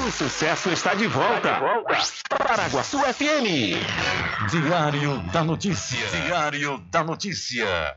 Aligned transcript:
O 0.00 0.10
sucesso 0.10 0.70
está 0.70 0.94
de 0.94 1.06
volta. 1.06 1.60
Paraguaçu 2.38 2.98
FM. 3.00 3.76
Diário 4.50 5.18
da 5.32 5.44
Notícia. 5.44 6.06
Diário 6.08 6.78
da 6.90 7.04
Notícia. 7.04 7.94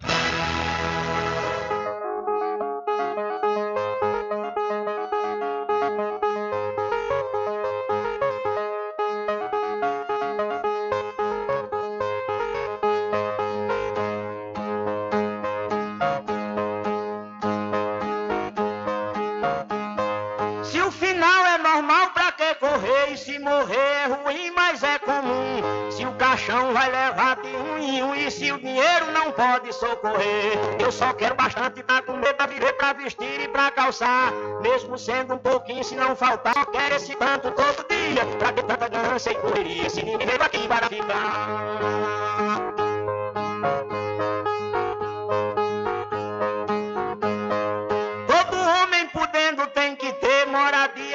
Socorrer. 29.75 30.57
Eu 30.79 30.91
só 30.91 31.13
quero 31.13 31.35
bastante 31.35 31.83
pra 31.83 32.01
comer, 32.01 32.33
pra 32.33 32.45
viver, 32.45 32.73
pra 32.73 32.93
vestir 32.93 33.41
e 33.41 33.47
pra 33.47 33.71
calçar. 33.71 34.31
Mesmo 34.61 34.97
sendo 34.97 35.35
um 35.35 35.37
pouquinho, 35.37 35.83
se 35.83 35.95
não 35.95 36.15
faltar, 36.15 36.55
eu 36.55 36.65
quero 36.67 36.95
esse 36.95 37.15
tanto 37.15 37.51
todo 37.51 37.87
dia. 37.87 38.25
Pra 38.37 38.53
que 38.53 38.63
tanta 38.63 38.87
ganância 38.87 39.31
e 39.31 39.35
correria, 39.35 39.89
se 39.89 40.03
ninguém 40.03 40.27
veio 40.27 40.41
aqui 40.41 40.67
para 40.67 40.87
ficar. 40.87 42.25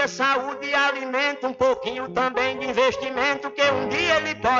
Ter 0.01 0.09
saúde 0.09 0.67
e 0.67 0.75
alimento, 0.75 1.47
um 1.47 1.53
pouquinho 1.53 2.09
também 2.09 2.59
de 2.59 2.65
investimento, 2.71 3.51
que 3.51 3.63
um 3.71 3.87
dia 3.91 4.17
ele 4.17 4.35
pode 4.37 4.60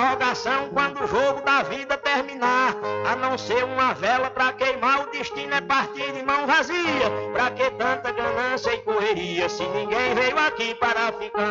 Prorrogação 0.00 0.70
quando 0.70 1.04
o 1.04 1.06
jogo 1.06 1.42
da 1.42 1.62
vida 1.62 1.96
terminar? 1.98 2.74
A 3.06 3.14
não 3.16 3.36
ser 3.36 3.64
uma 3.64 3.92
vela 3.92 4.30
pra 4.30 4.52
queimar, 4.52 5.02
o 5.02 5.10
destino 5.10 5.54
é 5.54 5.60
partir 5.60 6.12
de 6.12 6.22
mão 6.22 6.46
vazia. 6.46 7.10
Pra 7.34 7.50
que 7.50 7.70
tanta 7.72 8.10
ganância 8.10 8.72
e 8.74 8.78
correria 8.78 9.48
se 9.48 9.66
ninguém 9.68 10.14
veio 10.14 10.38
aqui 10.38 10.74
para 10.74 11.12
ficar? 11.12 11.50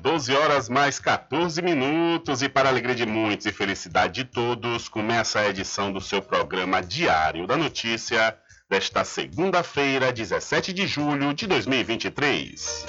12 0.00 0.32
horas 0.32 0.68
mais 0.68 1.00
14 1.00 1.60
minutos 1.60 2.40
e 2.42 2.48
para 2.48 2.68
alegria 2.68 2.94
de 2.94 3.04
muitos 3.04 3.46
e 3.46 3.52
felicidade 3.52 4.22
de 4.22 4.30
todos, 4.30 4.88
começa 4.88 5.40
a 5.40 5.48
edição 5.48 5.92
do 5.92 6.00
seu 6.00 6.22
programa 6.22 6.80
Diário 6.80 7.48
da 7.48 7.56
Notícia 7.56 8.38
desta 8.70 9.04
segunda-feira, 9.04 10.12
17 10.12 10.72
de 10.72 10.86
julho 10.86 11.34
de 11.34 11.48
2023. 11.48 12.86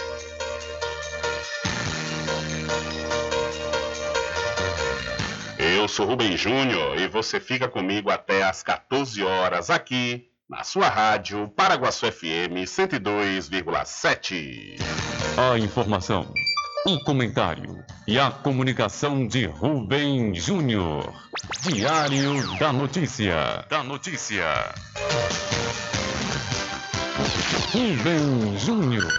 Eu 5.58 5.88
sou 5.88 6.06
Rubem 6.06 6.38
Júnior 6.38 7.00
e 7.00 7.08
você 7.08 7.40
fica 7.40 7.68
comigo 7.68 8.12
até 8.12 8.44
às 8.44 8.62
14 8.62 9.24
horas 9.24 9.72
aqui 9.72 10.28
na 10.48 10.64
sua 10.64 10.90
rádio 10.90 11.48
Paraguaçu 11.50 12.06
FM 12.12 12.66
102,7. 12.66 14.78
A 15.38 15.60
informação, 15.60 16.34
o 16.86 17.00
comentário 17.04 17.84
e 18.08 18.18
a 18.18 18.32
comunicação 18.32 19.28
de 19.28 19.46
Rubem 19.46 20.34
Júnior. 20.34 21.14
Diário 21.62 22.58
da 22.58 22.72
Notícia. 22.72 23.66
Da 23.70 23.84
Notícia. 23.84 24.46
Rubem 27.72 28.58
Júnior. 28.58 29.12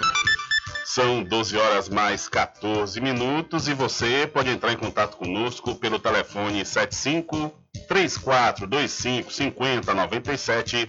São 0.85 1.23
12 1.23 1.57
horas 1.57 1.89
mais 1.89 2.29
14 2.29 3.01
minutos 3.01 3.69
e 3.69 3.75
você 3.75 4.27
pode 4.27 4.49
entrar 4.49 4.73
em 4.73 4.77
contato 4.77 5.17
conosco 5.17 5.75
pelo 5.77 5.99
telefone 5.99 6.65
75 6.65 7.53
3425 7.87 9.33
5097 9.33 10.89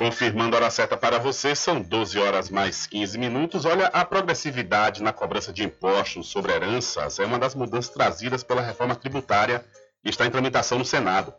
Confirmando 0.00 0.56
a 0.56 0.60
hora 0.60 0.70
certa 0.70 0.96
para 0.96 1.18
você, 1.18 1.54
são 1.54 1.78
12 1.78 2.18
horas 2.18 2.48
mais 2.48 2.86
15 2.86 3.18
minutos. 3.18 3.66
Olha, 3.66 3.88
a 3.88 4.02
progressividade 4.02 5.02
na 5.02 5.12
cobrança 5.12 5.52
de 5.52 5.62
impostos 5.62 6.28
sobre 6.28 6.54
heranças 6.54 7.18
é 7.18 7.26
uma 7.26 7.38
das 7.38 7.54
mudanças 7.54 7.92
trazidas 7.92 8.42
pela 8.42 8.62
reforma 8.62 8.96
tributária 8.96 9.62
que 10.02 10.08
está 10.08 10.24
em 10.24 10.30
tramitação 10.30 10.78
no 10.78 10.86
Senado. 10.86 11.34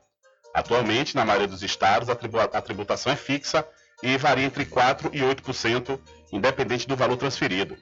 Atualmente, 0.54 1.16
na 1.16 1.26
maioria 1.26 1.48
dos 1.48 1.64
estados, 1.64 2.08
a 2.08 2.62
tributação 2.62 3.12
é 3.12 3.16
fixa 3.16 3.68
e 4.04 4.16
varia 4.16 4.46
entre 4.46 4.64
4% 4.64 5.10
e 5.12 5.22
8%, 5.22 6.00
independente 6.32 6.88
do 6.88 6.96
valor 6.96 7.18
transferido. 7.18 7.76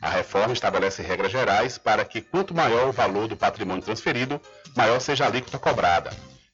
A 0.00 0.08
reforma 0.08 0.54
estabelece 0.54 1.02
regras 1.02 1.30
gerais 1.30 1.76
para 1.76 2.06
que, 2.06 2.22
quanto 2.22 2.54
maior 2.54 2.88
o 2.88 2.92
valor 2.92 3.28
do 3.28 3.36
patrimônio 3.36 3.84
transferido, 3.84 4.40
maior 4.74 4.98
seja 4.98 5.24
a 5.24 5.26
alíquota 5.26 5.58
cobrada. 5.58 6.08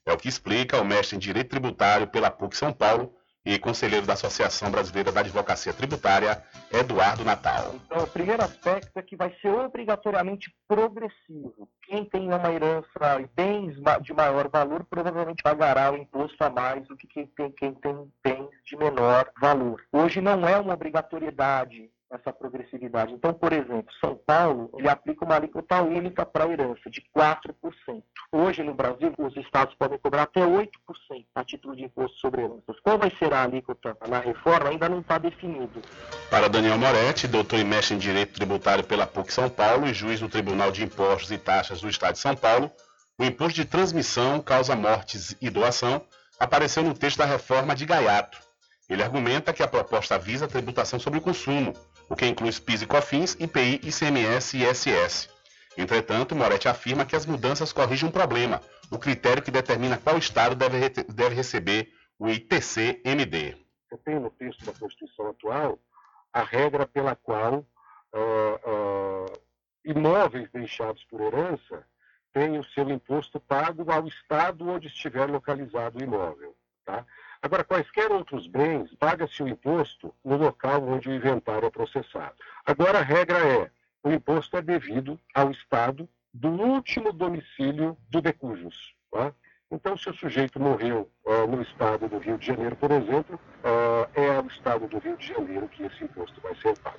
É 0.05 0.11
o 0.11 0.17
que 0.17 0.27
explica 0.27 0.81
o 0.81 0.83
mestre 0.83 1.15
em 1.15 1.19
Direito 1.19 1.51
Tributário 1.51 2.07
pela 2.07 2.29
PUC 2.29 2.57
São 2.57 2.73
Paulo, 2.73 3.15
e 3.53 3.57
conselheiro 3.57 4.05
da 4.05 4.13
Associação 4.13 4.69
Brasileira 4.69 5.11
da 5.11 5.21
Advocacia 5.21 5.73
Tributária, 5.73 6.43
Eduardo 6.71 7.23
Natal. 7.25 7.73
Então, 7.85 8.03
o 8.03 8.07
primeiro 8.07 8.43
aspecto 8.43 8.91
é 8.95 9.01
que 9.01 9.15
vai 9.15 9.35
ser 9.41 9.49
obrigatoriamente 9.49 10.53
progressivo. 10.67 11.67
Quem 11.81 12.05
tem 12.05 12.27
uma 12.27 12.51
herança 12.51 13.19
e 13.19 13.27
bens 13.35 13.75
de 14.01 14.13
maior 14.13 14.47
valor 14.49 14.85
provavelmente 14.87 15.41
pagará 15.41 15.91
o 15.91 15.97
imposto 15.97 16.43
a 16.43 16.49
mais 16.49 16.87
do 16.87 16.95
que 16.95 17.07
quem 17.07 17.25
tem, 17.25 17.51
quem 17.51 17.73
tem 17.73 18.11
bens 18.23 18.49
de 18.65 18.77
menor 18.77 19.31
valor. 19.41 19.83
Hoje 19.91 20.21
não 20.21 20.47
é 20.47 20.57
uma 20.59 20.75
obrigatoriedade 20.75 21.89
essa 22.11 22.33
progressividade. 22.33 23.13
Então, 23.13 23.33
por 23.33 23.53
exemplo, 23.53 23.93
São 24.03 24.15
Paulo, 24.15 24.71
ele 24.77 24.89
aplica 24.89 25.23
uma 25.23 25.35
alíquota 25.35 25.81
única 25.81 26.25
para 26.25 26.45
a 26.45 26.49
herança 26.49 26.89
de 26.89 27.03
4%. 27.15 28.03
Hoje, 28.31 28.63
no 28.63 28.73
Brasil, 28.73 29.13
os 29.17 29.35
estados 29.37 29.75
podem 29.75 29.99
cobrar 29.99 30.23
até 30.23 30.41
8% 30.41 30.67
a 31.35 31.43
título 31.43 31.75
de 31.75 31.83
imposto 31.83 32.17
sobre 32.19 32.41
heranças. 32.41 32.79
Qual 32.81 32.97
vai 32.97 33.11
ser 33.11 33.33
a 33.33 33.43
alíquota 33.43 33.95
na 34.07 34.19
reforma 34.19 34.69
ainda 34.69 34.89
não 34.89 34.99
está 34.99 35.17
definido. 35.17 35.81
Para 36.29 36.49
Daniel 36.49 36.77
Moretti, 36.77 37.27
doutor 37.27 37.59
e 37.59 37.63
mestre 37.63 37.95
em 37.95 37.99
Direito 37.99 38.33
Tributário 38.33 38.83
pela 38.83 39.07
PUC 39.07 39.31
São 39.31 39.49
Paulo 39.49 39.87
e 39.87 39.93
juiz 39.93 40.19
do 40.19 40.29
Tribunal 40.29 40.71
de 40.71 40.83
Impostos 40.83 41.31
e 41.31 41.37
Taxas 41.37 41.81
do 41.81 41.89
Estado 41.89 42.13
de 42.13 42.19
São 42.19 42.35
Paulo, 42.35 42.71
o 43.17 43.23
imposto 43.23 43.55
de 43.55 43.65
transmissão, 43.65 44.41
causa 44.41 44.75
mortes 44.75 45.35
e 45.41 45.49
doação 45.49 46.01
apareceu 46.39 46.83
no 46.83 46.93
texto 46.93 47.17
da 47.17 47.25
reforma 47.25 47.75
de 47.75 47.85
Gaiato. 47.85 48.37
Ele 48.89 49.03
argumenta 49.03 49.53
que 49.53 49.61
a 49.61 49.67
proposta 49.67 50.17
visa 50.17 50.45
a 50.45 50.47
tributação 50.47 50.99
sobre 50.99 51.19
o 51.19 51.21
consumo, 51.21 51.73
o 52.09 52.15
que 52.15 52.25
inclui 52.25 52.51
PIS 52.51 52.81
e 52.81 52.87
COFINS, 52.87 53.37
IPI, 53.39 53.81
ICMS 53.83 54.57
e 54.57 54.63
ISS. 54.63 55.29
Entretanto, 55.77 56.35
Moretti 56.35 56.67
afirma 56.67 57.05
que 57.05 57.15
as 57.15 57.25
mudanças 57.25 57.71
corrigem 57.71 58.09
um 58.09 58.11
problema, 58.11 58.61
o 58.91 58.97
critério 58.97 59.43
que 59.43 59.51
determina 59.51 59.97
qual 59.97 60.17
Estado 60.17 60.55
deve, 60.55 60.89
deve 60.89 61.35
receber 61.35 61.93
o 62.17 62.27
ITC-MD. 62.27 63.55
Tenho 64.03 64.19
no 64.19 64.29
texto 64.31 64.65
da 64.65 64.73
Constituição 64.73 65.29
atual 65.29 65.79
a 66.33 66.43
regra 66.43 66.85
pela 66.85 67.15
qual 67.15 67.65
uh, 68.13 69.25
uh, 69.25 69.41
imóveis 69.83 70.49
deixados 70.51 71.03
por 71.05 71.21
herança 71.21 71.85
têm 72.33 72.59
o 72.59 72.63
seu 72.63 72.89
imposto 72.89 73.39
pago 73.39 73.91
ao 73.91 74.07
Estado 74.07 74.67
onde 74.67 74.87
estiver 74.87 75.29
localizado 75.29 75.99
o 75.99 76.03
imóvel. 76.03 76.55
Tá? 76.85 77.05
Agora, 77.41 77.63
quaisquer 77.63 78.11
outros 78.11 78.47
bens, 78.47 78.93
paga-se 78.95 79.41
o 79.41 79.47
imposto 79.47 80.13
no 80.23 80.35
local 80.35 80.83
onde 80.83 81.09
o 81.09 81.13
inventário 81.13 81.67
é 81.67 81.69
processado. 81.69 82.35
Agora, 82.65 82.99
a 82.99 83.03
regra 83.03 83.39
é: 83.39 83.71
o 84.03 84.11
imposto 84.11 84.57
é 84.57 84.61
devido 84.61 85.19
ao 85.33 85.49
Estado 85.51 86.07
do 86.33 86.49
último 86.49 87.13
domicílio 87.13 87.97
do 88.09 88.21
decujus. 88.21 88.93
Tá? 89.11 89.33
Então, 89.71 89.95
se 89.95 90.09
o 90.09 90.13
sujeito 90.13 90.59
morreu 90.59 91.09
uh, 91.25 91.47
no 91.47 91.61
estado 91.61 92.07
do 92.07 92.17
Rio 92.17 92.37
de 92.37 92.47
Janeiro, 92.47 92.75
por 92.75 92.91
exemplo, 92.91 93.39
uh, 93.63 94.09
é 94.15 94.35
ao 94.35 94.45
estado 94.47 94.87
do 94.87 94.97
Rio 94.97 95.15
de 95.15 95.27
Janeiro 95.27 95.67
que 95.67 95.83
esse 95.83 96.03
imposto 96.03 96.41
vai 96.41 96.55
ser 96.55 96.77
pago. 96.79 96.97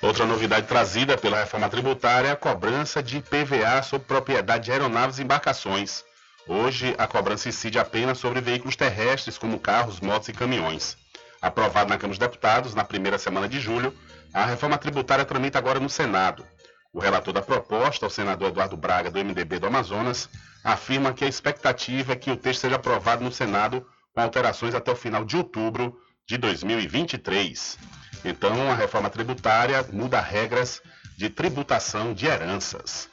Outra 0.00 0.24
novidade 0.24 0.66
trazida 0.66 1.18
pela 1.18 1.40
reforma 1.40 1.68
tributária 1.68 2.28
é 2.28 2.32
a 2.32 2.36
cobrança 2.36 3.02
de 3.02 3.20
PVA 3.20 3.82
sobre 3.82 4.06
propriedade 4.06 4.64
de 4.64 4.72
aeronaves 4.72 5.18
e 5.18 5.22
embarcações. 5.22 6.04
Hoje, 6.48 6.94
a 6.96 7.06
cobrança 7.06 7.48
incide 7.48 7.78
apenas 7.78 8.18
sobre 8.18 8.40
veículos 8.40 8.76
terrestres, 8.76 9.36
como 9.36 9.58
carros, 9.58 10.00
motos 10.00 10.28
e 10.28 10.32
caminhões. 10.32 10.96
Aprovado 11.42 11.90
na 11.90 11.96
Câmara 11.96 12.16
dos 12.16 12.18
Deputados 12.18 12.74
na 12.74 12.84
primeira 12.84 13.18
semana 13.18 13.48
de 13.48 13.58
julho, 13.58 13.92
a 14.32 14.44
reforma 14.44 14.78
tributária 14.78 15.24
tramita 15.24 15.58
agora 15.58 15.80
no 15.80 15.88
Senado. 15.88 16.46
O 16.92 17.00
relator 17.00 17.34
da 17.34 17.42
proposta, 17.42 18.06
o 18.06 18.10
senador 18.10 18.48
Eduardo 18.48 18.76
Braga, 18.76 19.10
do 19.10 19.18
MDB 19.18 19.58
do 19.58 19.66
Amazonas, 19.66 20.28
afirma 20.62 21.12
que 21.12 21.24
a 21.24 21.28
expectativa 21.28 22.12
é 22.12 22.16
que 22.16 22.30
o 22.30 22.36
texto 22.36 22.60
seja 22.60 22.76
aprovado 22.76 23.24
no 23.24 23.32
Senado 23.32 23.86
com 24.14 24.20
alterações 24.20 24.74
até 24.74 24.90
o 24.90 24.96
final 24.96 25.24
de 25.24 25.36
outubro 25.36 26.00
de 26.26 26.38
2023. 26.38 27.78
Então, 28.24 28.70
a 28.70 28.74
reforma 28.74 29.10
tributária 29.10 29.84
muda 29.92 30.20
regras 30.20 30.80
de 31.16 31.28
tributação 31.28 32.14
de 32.14 32.26
heranças. 32.26 33.08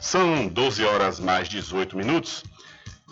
São 0.00 0.48
12 0.48 0.84
horas 0.84 1.20
mais 1.20 1.48
18 1.48 1.96
minutos. 1.96 2.42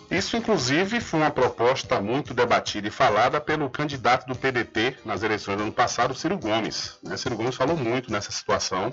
Isso, 0.09 0.37
inclusive, 0.37 1.01
foi 1.01 1.19
uma 1.19 1.31
proposta 1.31 1.99
muito 1.99 2.33
debatida 2.33 2.87
e 2.87 2.91
falada 2.91 3.41
pelo 3.41 3.69
candidato 3.69 4.27
do 4.27 4.35
PDT 4.35 4.97
nas 5.03 5.23
eleições 5.23 5.57
do 5.57 5.63
ano 5.63 5.71
passado, 5.71 6.13
Ciro 6.13 6.37
Gomes. 6.37 6.97
Né? 7.03 7.17
Ciro 7.17 7.35
Gomes 7.35 7.55
falou 7.55 7.75
muito 7.75 8.11
nessa 8.11 8.31
situação, 8.31 8.89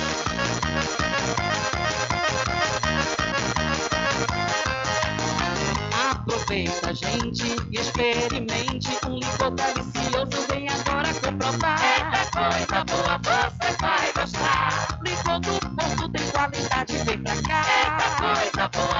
Aproveita, 6.09 6.93
gente, 6.93 7.55
experimente 7.71 8.97
um 9.07 9.15
licor 9.19 9.51
delicioso. 9.51 10.47
Vem 10.49 10.67
agora 10.69 11.13
comprovar. 11.15 11.79
Eita 11.81 12.25
coisa 12.31 12.83
boa, 12.85 13.19
você 13.19 13.77
vai 13.81 14.13
gostar. 14.13 14.99
Licor 15.03 15.39
do 15.39 15.59
Porto 15.75 16.09
tem 16.09 16.31
qualidade, 16.31 16.97
vem 17.05 17.19
pra 17.23 17.35
cá. 17.43 17.65
Eita 17.85 18.69
coisa 18.69 18.69
boa, 18.69 18.96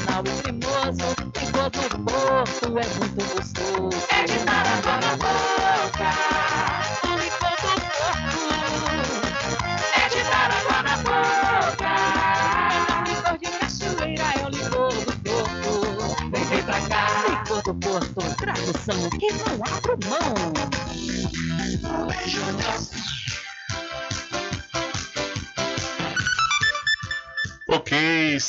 tradicional 0.00 0.24
e 0.26 0.42
cremoso. 0.42 1.06
Licor 1.40 1.70
do 1.70 1.98
Porto 2.04 2.66
é 2.66 2.86
muito 2.98 3.09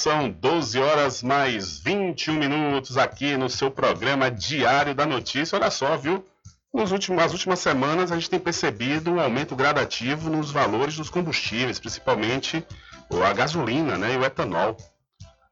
são 0.01 0.31
12 0.31 0.79
horas 0.79 1.21
mais 1.21 1.77
21 1.77 2.33
minutos 2.33 2.97
aqui 2.97 3.37
no 3.37 3.47
seu 3.47 3.69
programa 3.69 4.31
Diário 4.31 4.95
da 4.95 5.05
Notícia. 5.05 5.55
Olha 5.55 5.69
só, 5.69 5.95
viu? 5.95 6.25
Nos 6.73 6.91
últimos, 6.91 7.21
nas 7.21 7.31
últimas 7.33 7.59
semanas 7.59 8.11
a 8.11 8.15
gente 8.15 8.27
tem 8.27 8.39
percebido 8.39 9.11
um 9.11 9.19
aumento 9.19 9.55
gradativo 9.55 10.27
nos 10.27 10.49
valores 10.49 10.95
dos 10.95 11.07
combustíveis, 11.07 11.77
principalmente 11.77 12.65
a 13.23 13.31
gasolina 13.31 13.95
né, 13.95 14.15
e 14.15 14.17
o 14.17 14.25
etanol. 14.25 14.75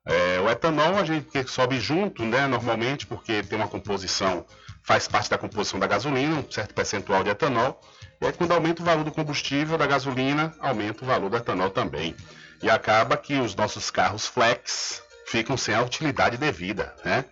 É, 0.04 0.40
o 0.40 0.50
etanol 0.50 0.96
a 0.96 1.06
gente 1.06 1.48
sobe 1.48 1.80
junto, 1.80 2.26
né, 2.26 2.48
normalmente, 2.48 3.06
porque 3.06 3.44
tem 3.44 3.56
uma 3.56 3.68
composição, 3.68 4.44
faz 4.82 5.08
parte 5.08 5.30
da 5.30 5.38
composição 5.38 5.80
da 5.80 5.86
gasolina, 5.86 6.38
um 6.38 6.52
certo 6.52 6.74
percentual 6.74 7.24
de 7.24 7.30
etanol. 7.30 7.80
E 8.20 8.26
aí, 8.26 8.34
quando 8.34 8.52
aumenta 8.52 8.82
o 8.82 8.86
valor 8.86 9.04
do 9.04 9.12
combustível, 9.12 9.78
da 9.78 9.86
gasolina, 9.86 10.56
aumenta 10.60 11.04
o 11.04 11.08
valor 11.08 11.30
do 11.30 11.38
etanol 11.38 11.70
também. 11.70 12.16
E 12.62 12.70
acaba 12.70 13.16
que 13.18 13.40
os 13.40 13.56
nossos 13.56 13.90
carros 13.90 14.26
flex 14.26 15.02
ficam 15.26 15.56
sem 15.56 15.76
a 15.76 15.82
utilidade 15.82 16.38
devida, 16.38 16.94
né? 17.06 17.26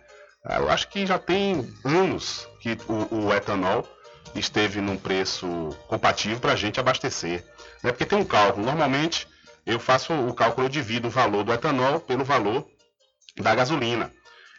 Eu 0.44 0.70
acho 0.70 0.88
que 0.88 1.04
já 1.04 1.18
tem 1.18 1.68
anos 1.84 2.48
que 2.60 2.78
o, 2.88 3.26
o 3.26 3.34
etanol 3.34 3.86
esteve 4.34 4.80
num 4.80 4.96
preço 4.96 5.76
compatível 5.88 6.40
para 6.40 6.52
a 6.52 6.56
gente 6.56 6.80
abastecer. 6.80 7.44
Né? 7.82 7.90
Porque 7.90 8.06
tem 8.06 8.18
um 8.18 8.24
cálculo. 8.24 8.64
Normalmente 8.64 9.28
eu 9.66 9.78
faço 9.78 10.12
o 10.12 10.32
cálculo, 10.32 10.66
eu 10.66 10.70
divido 10.70 11.08
o 11.08 11.10
valor 11.10 11.44
do 11.44 11.52
etanol 11.52 12.00
pelo 12.00 12.24
valor 12.24 12.66
da 13.36 13.54
gasolina. 13.54 14.10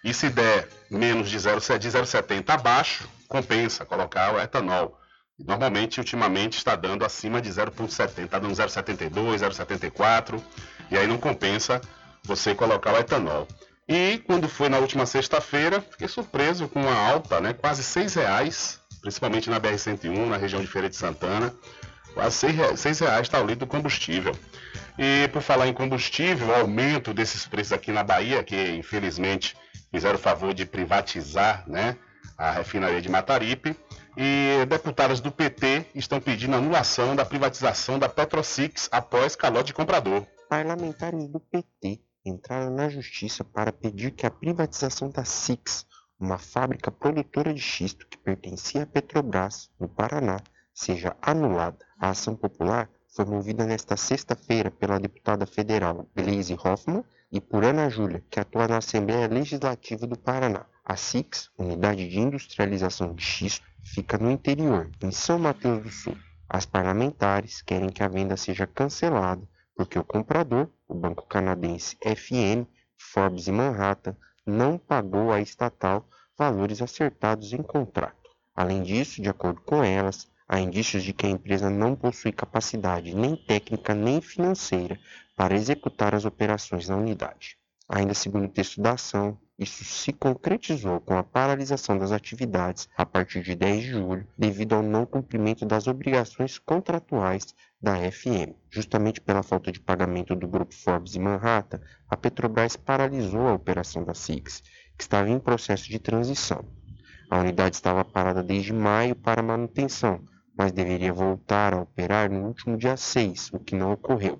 E 0.03 0.13
se 0.13 0.29
der 0.29 0.67
menos 0.89 1.29
de 1.29 1.37
0,70 1.37 2.49
abaixo, 2.49 3.09
compensa 3.27 3.85
colocar 3.85 4.33
o 4.33 4.39
etanol. 4.39 4.97
Normalmente, 5.45 5.99
ultimamente, 5.99 6.57
está 6.57 6.75
dando 6.75 7.05
acima 7.05 7.41
de 7.41 7.49
0,70, 7.49 8.25
está 8.25 8.39
dando 8.39 8.53
0,72, 8.53 9.39
0,74, 9.39 10.41
e 10.91 10.97
aí 10.97 11.07
não 11.07 11.17
compensa 11.17 11.81
você 12.23 12.53
colocar 12.53 12.93
o 12.93 12.97
etanol. 12.97 13.47
E 13.87 14.19
quando 14.27 14.47
foi 14.47 14.69
na 14.69 14.77
última 14.77 15.05
sexta-feira, 15.05 15.81
fiquei 15.81 16.07
surpreso 16.07 16.67
com 16.67 16.81
uma 16.81 16.93
alta, 16.93 17.39
né, 17.41 17.53
quase 17.53 17.81
R$ 17.99 18.05
reais, 18.13 18.79
principalmente 19.01 19.49
na 19.49 19.59
BR-101, 19.59 20.27
na 20.27 20.37
região 20.37 20.61
de 20.61 20.67
Feira 20.67 20.89
de 20.89 20.95
Santana, 20.95 21.53
quase 22.13 22.45
R$ 22.45 22.53
reais 22.53 22.85
está 23.21 23.41
o 23.41 23.45
litro 23.45 23.65
do 23.65 23.67
combustível. 23.67 24.35
E 24.97 25.27
por 25.29 25.41
falar 25.41 25.67
em 25.67 25.73
combustível, 25.73 26.49
o 26.49 26.53
aumento 26.53 27.13
desses 27.13 27.47
preços 27.47 27.73
aqui 27.73 27.91
na 27.91 28.03
Bahia, 28.03 28.43
que 28.43 28.71
infelizmente 28.71 29.55
fizeram 29.89 30.17
o 30.17 30.21
favor 30.21 30.53
de 30.53 30.65
privatizar 30.65 31.63
né, 31.65 31.95
a 32.37 32.51
refinaria 32.51 33.01
de 33.01 33.09
Mataripe, 33.09 33.75
e 34.21 34.65
deputadas 34.65 35.21
do 35.21 35.31
PT 35.31 35.85
estão 35.95 36.19
pedindo 36.19 36.53
anulação 36.53 37.15
da 37.15 37.23
privatização 37.23 37.97
da 37.97 38.09
Petrosix 38.09 38.89
após 38.91 39.33
calote 39.33 39.67
de 39.67 39.73
comprador. 39.73 40.25
Parlamentares 40.49 41.29
do 41.29 41.39
PT 41.39 42.01
entraram 42.25 42.69
na 42.69 42.89
justiça 42.89 43.45
para 43.45 43.71
pedir 43.71 44.11
que 44.11 44.25
a 44.25 44.29
privatização 44.29 45.09
da 45.09 45.23
Six, 45.23 45.85
uma 46.19 46.37
fábrica 46.37 46.91
produtora 46.91 47.53
de 47.53 47.61
xisto 47.61 48.05
que 48.09 48.17
pertencia 48.17 48.83
à 48.83 48.85
Petrobras, 48.85 49.69
no 49.79 49.87
Paraná, 49.87 50.41
seja 50.73 51.15
anulada. 51.21 51.79
A 51.97 52.09
ação 52.09 52.35
popular 52.35 52.89
foi 53.15 53.23
movida 53.23 53.65
nesta 53.65 53.95
sexta-feira 53.95 54.69
pela 54.69 54.99
deputada 54.99 55.45
federal 55.45 56.05
Gleisi 56.13 56.57
Hoffmann 56.61 57.05
e 57.31 57.39
por 57.39 57.63
Ana 57.63 57.89
Júlia, 57.89 58.21
que 58.29 58.41
atua 58.41 58.67
na 58.67 58.79
Assembleia 58.79 59.29
Legislativa 59.29 60.05
do 60.05 60.19
Paraná. 60.19 60.65
A 60.83 60.97
SIX, 60.97 61.51
Unidade 61.57 62.09
de 62.09 62.19
Industrialização 62.19 63.13
de 63.13 63.23
Xisto, 63.23 63.68
fica 63.93 64.17
no 64.17 64.29
interior, 64.29 64.89
em 65.01 65.11
São 65.11 65.39
Mateus 65.39 65.81
do 65.81 65.89
Sul. 65.89 66.17
As 66.47 66.65
parlamentares 66.65 67.61
querem 67.61 67.89
que 67.89 68.03
a 68.03 68.07
venda 68.07 68.37
seja 68.37 68.65
cancelada 68.67 69.47
porque 69.75 69.97
o 69.97 70.03
comprador, 70.03 70.69
o 70.87 70.93
banco 70.93 71.25
canadense 71.25 71.95
FN, 72.01 72.67
Forbes 72.97 73.47
e 73.47 73.51
Manhattan, 73.51 74.15
não 74.45 74.77
pagou 74.77 75.31
à 75.31 75.39
estatal 75.39 76.05
valores 76.37 76.81
acertados 76.81 77.53
em 77.53 77.63
contrato. 77.63 78.29
Além 78.53 78.83
disso, 78.83 79.21
de 79.21 79.29
acordo 79.29 79.61
com 79.61 79.81
elas, 79.81 80.29
há 80.47 80.59
indícios 80.59 81.01
de 81.03 81.13
que 81.13 81.25
a 81.25 81.29
empresa 81.29 81.69
não 81.69 81.95
possui 81.95 82.33
capacidade 82.33 83.15
nem 83.15 83.37
técnica 83.37 83.95
nem 83.95 84.19
financeira 84.19 84.99
para 85.35 85.55
executar 85.55 86.13
as 86.13 86.25
operações 86.25 86.89
na 86.89 86.97
unidade. 86.97 87.57
Ainda 87.91 88.13
segundo 88.13 88.45
o 88.45 88.49
texto 88.49 88.79
da 88.79 88.91
ação, 88.91 89.35
isso 89.57 89.83
se 89.83 90.13
concretizou 90.13 91.01
com 91.01 91.17
a 91.17 91.23
paralisação 91.23 91.97
das 91.97 92.11
atividades 92.11 92.87
a 92.95 93.03
partir 93.03 93.41
de 93.41 93.55
10 93.55 93.81
de 93.81 93.89
julho, 93.89 94.27
devido 94.37 94.75
ao 94.75 94.83
não 94.83 95.07
cumprimento 95.07 95.65
das 95.65 95.87
obrigações 95.87 96.59
contratuais 96.59 97.55
da 97.81 97.95
FM. 97.95 98.53
Justamente 98.69 99.19
pela 99.19 99.41
falta 99.41 99.71
de 99.71 99.79
pagamento 99.79 100.35
do 100.35 100.47
grupo 100.47 100.73
Forbes 100.73 101.15
e 101.15 101.19
Manhattan, 101.19 101.81
a 102.07 102.15
Petrobras 102.15 102.75
paralisou 102.75 103.47
a 103.47 103.55
operação 103.55 104.03
da 104.03 104.13
SIGS, 104.13 104.61
que 104.95 105.03
estava 105.03 105.27
em 105.27 105.39
processo 105.39 105.89
de 105.89 105.97
transição. 105.97 106.63
A 107.27 107.39
unidade 107.39 107.75
estava 107.75 108.05
parada 108.05 108.43
desde 108.43 108.71
maio 108.71 109.15
para 109.15 109.41
manutenção, 109.41 110.21
mas 110.55 110.71
deveria 110.71 111.11
voltar 111.11 111.73
a 111.73 111.81
operar 111.81 112.29
no 112.29 112.45
último 112.45 112.77
dia 112.77 112.95
6, 112.95 113.49
o 113.51 113.59
que 113.59 113.75
não 113.75 113.93
ocorreu. 113.93 114.39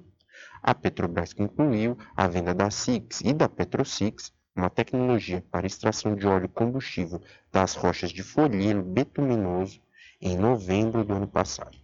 A 0.62 0.76
Petrobras 0.76 1.34
concluiu 1.34 1.98
a 2.16 2.28
venda 2.28 2.54
da 2.54 2.70
SIGS 2.70 3.22
e 3.22 3.34
da 3.34 3.48
PetroSix 3.48 4.34
uma 4.56 4.70
tecnologia 4.70 5.44
para 5.50 5.66
extração 5.66 6.16
de 6.16 6.28
óleo 6.28 6.50
combustível 6.50 7.22
das 7.52 7.76
rochas 7.76 8.12
de 8.12 8.22
folheiro 8.22 8.84
betuminoso 8.84 9.82
em 10.22 10.38
novembro 10.38 11.04
do 11.04 11.14
ano 11.14 11.28
passado. 11.28 11.78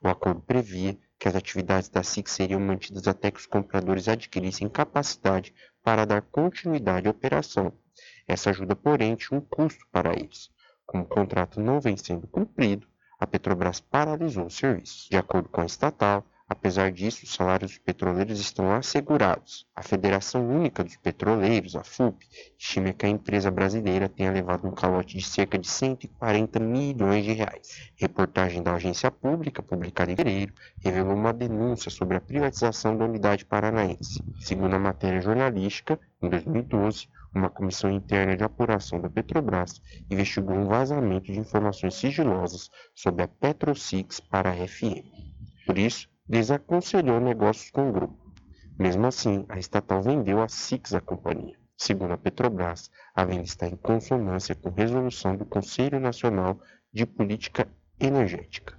O 0.00 0.08
acordo 0.08 0.40
previa 0.40 0.96
que 1.18 1.26
as 1.26 1.34
atividades 1.34 1.88
da 1.88 2.02
SIC 2.02 2.28
seriam 2.28 2.60
mantidas 2.60 3.08
até 3.08 3.30
que 3.30 3.40
os 3.40 3.46
compradores 3.46 4.08
adquirissem 4.08 4.68
capacidade 4.68 5.54
para 5.82 6.04
dar 6.04 6.22
continuidade 6.22 7.08
à 7.08 7.10
operação. 7.10 7.72
Essa 8.26 8.50
ajuda, 8.50 8.76
porém, 8.76 9.16
tinha 9.16 9.38
um 9.38 9.40
custo 9.40 9.84
para 9.90 10.12
eles. 10.12 10.50
Como 10.86 11.04
o 11.04 11.08
contrato 11.08 11.60
não 11.60 11.80
vem 11.80 11.96
sendo 11.96 12.26
cumprido, 12.26 12.86
a 13.18 13.26
Petrobras 13.26 13.80
paralisou 13.80 14.46
os 14.46 14.56
serviços. 14.56 15.08
De 15.08 15.16
acordo 15.16 15.48
com 15.48 15.60
a 15.60 15.66
estatal, 15.66 16.24
Apesar 16.52 16.92
disso, 16.92 17.24
os 17.24 17.32
salários 17.32 17.70
dos 17.70 17.78
petroleiros 17.78 18.38
estão 18.38 18.70
assegurados. 18.74 19.66
A 19.74 19.82
Federação 19.82 20.46
Única 20.46 20.84
dos 20.84 20.96
Petroleiros, 20.96 21.74
a 21.74 21.82
FUP, 21.82 22.28
estima 22.58 22.92
que 22.92 23.06
a 23.06 23.08
empresa 23.08 23.50
brasileira 23.50 24.06
tenha 24.06 24.30
levado 24.30 24.68
um 24.68 24.70
calote 24.70 25.16
de 25.16 25.24
cerca 25.24 25.58
de 25.58 25.66
140 25.66 26.60
milhões 26.60 27.24
de 27.24 27.32
reais. 27.32 27.90
Reportagem 27.96 28.62
da 28.62 28.74
agência 28.74 29.10
pública, 29.10 29.62
publicada 29.62 30.12
em 30.12 30.16
fevereiro, 30.16 30.52
revelou 30.84 31.14
uma 31.14 31.32
denúncia 31.32 31.90
sobre 31.90 32.18
a 32.18 32.20
privatização 32.20 32.98
da 32.98 33.06
unidade 33.06 33.46
paranaense. 33.46 34.22
Segundo 34.38 34.74
a 34.74 34.78
matéria 34.78 35.22
jornalística, 35.22 35.98
em 36.20 36.28
2012, 36.28 37.08
uma 37.34 37.48
comissão 37.48 37.90
interna 37.90 38.36
de 38.36 38.44
apuração 38.44 39.00
da 39.00 39.08
Petrobras 39.08 39.80
investigou 40.10 40.54
um 40.54 40.66
vazamento 40.66 41.32
de 41.32 41.38
informações 41.38 41.94
sigilosas 41.94 42.68
sobre 42.94 43.22
a 43.22 43.28
PetroSix 43.28 44.20
para 44.20 44.50
a 44.50 44.68
FM. 44.68 45.32
Por 45.64 45.78
isso, 45.78 46.11
desaconselhou 46.32 47.20
negócios 47.20 47.70
com 47.70 47.90
o 47.90 47.92
grupo. 47.92 48.32
Mesmo 48.78 49.06
assim, 49.06 49.44
a 49.50 49.58
estatal 49.58 50.00
vendeu 50.00 50.40
a 50.40 50.48
Six 50.48 50.94
à 50.94 51.00
companhia. 51.00 51.58
Segundo 51.76 52.14
a 52.14 52.16
Petrobras, 52.16 52.90
a 53.14 53.22
venda 53.22 53.42
está 53.42 53.66
em 53.66 53.76
consonância 53.76 54.54
com 54.54 54.70
resolução 54.70 55.36
do 55.36 55.44
Conselho 55.44 56.00
Nacional 56.00 56.58
de 56.90 57.04
Política 57.04 57.68
Energética. 58.00 58.74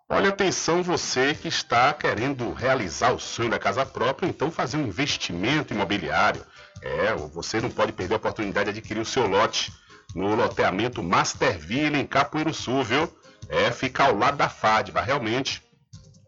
Olha, 0.08 0.30
atenção 0.30 0.82
você 0.82 1.34
que 1.34 1.48
está 1.48 1.92
querendo 1.92 2.54
realizar 2.54 3.12
o 3.12 3.20
sonho 3.20 3.50
da 3.50 3.58
casa 3.58 3.84
própria, 3.84 4.26
então 4.26 4.50
fazer 4.50 4.78
um 4.78 4.86
investimento 4.86 5.74
imobiliário. 5.74 6.42
É, 6.82 7.14
você 7.14 7.60
não 7.60 7.70
pode 7.70 7.92
perder 7.92 8.14
a 8.14 8.18
oportunidade 8.18 8.72
de 8.72 8.78
adquirir 8.78 9.00
o 9.00 9.04
seu 9.04 9.26
lote 9.26 9.72
no 10.14 10.34
loteamento 10.34 11.02
Masterville 11.02 11.98
em 11.98 12.06
Capoeiro 12.06 12.54
Sul, 12.54 12.82
viu? 12.82 13.12
É, 13.48 13.70
fica 13.70 14.04
ao 14.04 14.16
lado 14.16 14.36
da 14.36 14.48
FADBA, 14.48 15.00
realmente 15.00 15.62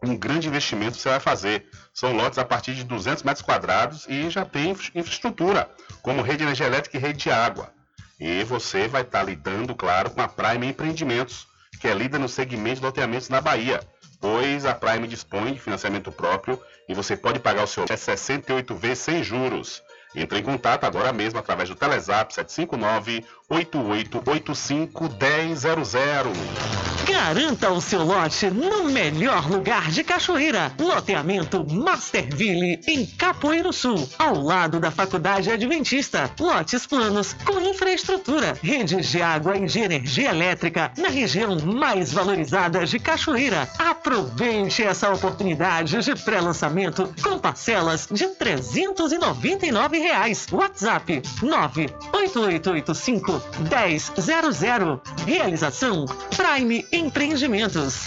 um 0.03 0.17
grande 0.17 0.49
investimento 0.49 0.97
você 0.97 1.11
vai 1.11 1.21
fazer. 1.21 1.67
São 1.93 2.15
lotes 2.15 2.39
a 2.39 2.45
partir 2.45 2.75
de 2.75 2.85
200 2.85 3.23
metros 3.23 3.45
quadrados 3.45 4.07
e 4.09 4.31
já 4.31 4.45
tem 4.45 4.71
infraestrutura, 4.71 5.71
como 6.03 6.23
rede 6.23 6.39
de 6.39 6.45
energia 6.45 6.67
elétrica 6.67 6.97
e 6.97 7.01
rede 7.01 7.25
de 7.25 7.31
água. 7.31 7.71
E 8.19 8.43
você 8.45 8.89
vai 8.89 9.03
estar 9.03 9.23
lidando, 9.23 9.75
claro, 9.75 10.11
com 10.11 10.21
a 10.21 10.29
Prime 10.29 10.67
Empreendimentos, 10.67 11.47
que 11.81 11.89
é 11.89 11.95
líder 11.95 12.19
no 12.19 12.29
segmento 12.29 12.77
de 12.77 12.87
loteamentos 12.87 13.29
na 13.29 13.41
Bahia, 13.41 13.81
pois 14.21 14.65
a 14.65 14.75
Prime 14.75 15.07
dispõe 15.07 15.55
de 15.55 15.61
financiamento 15.61 16.13
próprio 16.13 16.61
e 16.89 16.95
você 16.95 17.17
pode 17.17 17.39
pagar 17.39 17.65
o 17.65 17.67
seu 17.67 17.85
é 17.89 17.97
68 17.97 18.75
vezes 18.75 18.99
sem 18.99 19.23
juros. 19.23 19.83
Entre 20.15 20.39
em 20.39 20.43
contato 20.43 20.85
agora 20.85 21.13
mesmo 21.13 21.39
através 21.39 21.69
do 21.69 21.75
Telezap 21.75 22.35
759 22.35 23.25
8885 23.49 25.05
1000. 25.05 26.81
Garanta 27.07 27.71
o 27.71 27.81
seu 27.81 28.05
lote 28.05 28.49
no 28.51 28.85
melhor 28.85 29.51
lugar 29.51 29.91
de 29.91 30.05
Cachoeira. 30.05 30.73
Loteamento 30.79 31.67
Masterville, 31.69 32.81
em 32.87 33.05
Capoeiro 33.05 33.73
Sul, 33.73 34.09
ao 34.19 34.41
lado 34.41 34.79
da 34.79 34.91
Faculdade 34.91 35.51
Adventista. 35.51 36.31
Lotes 36.39 36.87
planos 36.87 37.33
com 37.45 37.61
infraestrutura, 37.61 38.57
redes 38.63 39.09
de 39.09 39.21
água 39.21 39.57
e 39.57 39.67
de 39.67 39.81
energia 39.81 40.31
elétrica 40.31 40.93
na 40.97 41.09
região 41.09 41.59
mais 41.61 42.13
valorizada 42.13 42.87
de 42.87 42.99
Cachoeira. 42.99 43.69
Aproveite 43.79 44.83
essa 44.83 45.13
oportunidade 45.13 46.03
de 46.03 46.15
pré-lançamento 46.15 47.13
com 47.23 47.39
parcelas 47.39 48.07
de 48.11 48.25
R$ 48.25 48.35
399. 48.37 50.00
Reais. 50.01 50.47
WhatsApp 50.51 51.23
98885 51.43 53.43
1000. 53.69 55.03
Realização 55.27 56.07
Prime 56.37 56.87
Empreendimentos. 56.93 58.07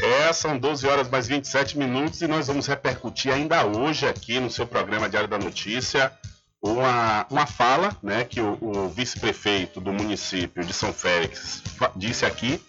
É, 0.00 0.32
são 0.32 0.58
12 0.58 0.86
horas 0.86 1.08
mais 1.08 1.26
27 1.26 1.76
minutos 1.76 2.22
e 2.22 2.28
nós 2.28 2.46
vamos 2.46 2.66
repercutir 2.66 3.32
ainda 3.32 3.66
hoje 3.66 4.06
aqui 4.06 4.38
no 4.38 4.50
seu 4.50 4.66
programa 4.66 5.08
Diário 5.08 5.28
da 5.28 5.38
Notícia 5.38 6.12
uma, 6.62 7.26
uma 7.30 7.46
fala 7.46 7.96
né, 8.02 8.24
que 8.24 8.40
o, 8.40 8.58
o 8.60 8.88
vice-prefeito 8.88 9.80
do 9.80 9.92
município 9.92 10.64
de 10.64 10.72
São 10.72 10.92
Félix 10.92 11.62
disse 11.96 12.24
aqui 12.24 12.60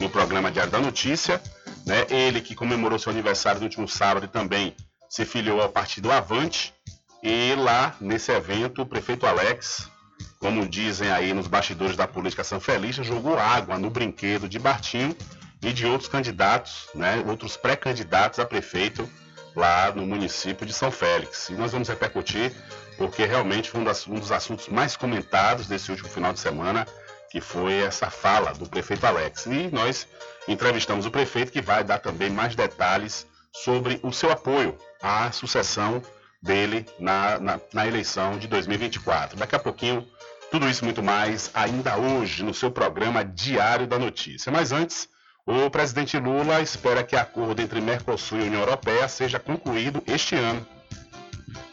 no 0.00 0.08
programa 0.08 0.50
Diário 0.50 0.72
da 0.72 0.80
Notícia. 0.80 1.40
Né, 1.86 2.04
ele 2.10 2.40
que 2.40 2.54
comemorou 2.54 2.98
seu 2.98 3.12
aniversário 3.12 3.60
no 3.60 3.66
último 3.66 3.86
sábado 3.86 4.26
e 4.26 4.28
também 4.28 4.74
se 5.08 5.24
filiou 5.24 5.60
ao 5.60 5.68
partido 5.68 6.10
Avante. 6.10 6.74
E 7.22 7.54
lá 7.56 7.94
nesse 8.00 8.30
evento, 8.30 8.82
o 8.82 8.86
prefeito 8.86 9.26
Alex 9.26 9.90
como 10.38 10.68
dizem 10.68 11.10
aí 11.10 11.32
nos 11.32 11.46
bastidores 11.46 11.96
da 11.96 12.06
política 12.06 12.44
sanfelista, 12.44 13.02
jogou 13.02 13.38
água 13.38 13.78
no 13.78 13.90
brinquedo 13.90 14.48
de 14.48 14.58
Bartinho 14.58 15.16
e 15.62 15.72
de 15.72 15.86
outros 15.86 16.08
candidatos, 16.08 16.88
né, 16.94 17.22
outros 17.26 17.56
pré-candidatos 17.56 18.38
a 18.38 18.44
prefeito 18.44 19.08
lá 19.54 19.90
no 19.92 20.06
município 20.06 20.66
de 20.66 20.72
São 20.72 20.90
Félix. 20.90 21.48
E 21.48 21.54
nós 21.54 21.72
vamos 21.72 21.88
repercutir, 21.88 22.52
porque 22.98 23.24
realmente 23.24 23.70
foi 23.70 23.80
um, 23.80 24.14
um 24.14 24.20
dos 24.20 24.30
assuntos 24.30 24.68
mais 24.68 24.96
comentados 24.96 25.66
desse 25.66 25.90
último 25.90 26.08
final 26.08 26.32
de 26.32 26.40
semana, 26.40 26.86
que 27.30 27.40
foi 27.40 27.80
essa 27.80 28.10
fala 28.10 28.52
do 28.52 28.68
prefeito 28.68 29.06
Alex. 29.06 29.46
E 29.46 29.70
nós 29.72 30.06
entrevistamos 30.46 31.06
o 31.06 31.10
prefeito, 31.10 31.50
que 31.50 31.62
vai 31.62 31.82
dar 31.82 31.98
também 31.98 32.30
mais 32.30 32.54
detalhes 32.54 33.26
sobre 33.52 33.98
o 34.02 34.12
seu 34.12 34.30
apoio 34.30 34.76
à 35.02 35.30
sucessão 35.32 36.02
dele 36.42 36.86
na, 36.98 37.38
na, 37.38 37.60
na 37.72 37.86
eleição 37.86 38.38
de 38.38 38.46
2024. 38.46 39.36
Daqui 39.36 39.54
a 39.54 39.58
pouquinho, 39.58 40.06
tudo 40.50 40.68
isso 40.68 40.84
muito 40.84 41.02
mais, 41.02 41.50
ainda 41.54 41.96
hoje, 41.96 42.42
no 42.42 42.54
seu 42.54 42.70
programa 42.70 43.24
Diário 43.24 43.86
da 43.86 43.98
Notícia. 43.98 44.52
Mas 44.52 44.72
antes, 44.72 45.08
o 45.44 45.70
presidente 45.70 46.18
Lula 46.18 46.60
espera 46.60 47.04
que 47.04 47.14
o 47.14 47.18
acordo 47.18 47.60
entre 47.62 47.80
Mercosul 47.80 48.40
e 48.40 48.44
União 48.44 48.60
Europeia 48.60 49.08
seja 49.08 49.38
concluído 49.38 50.02
este 50.06 50.34
ano. 50.34 50.66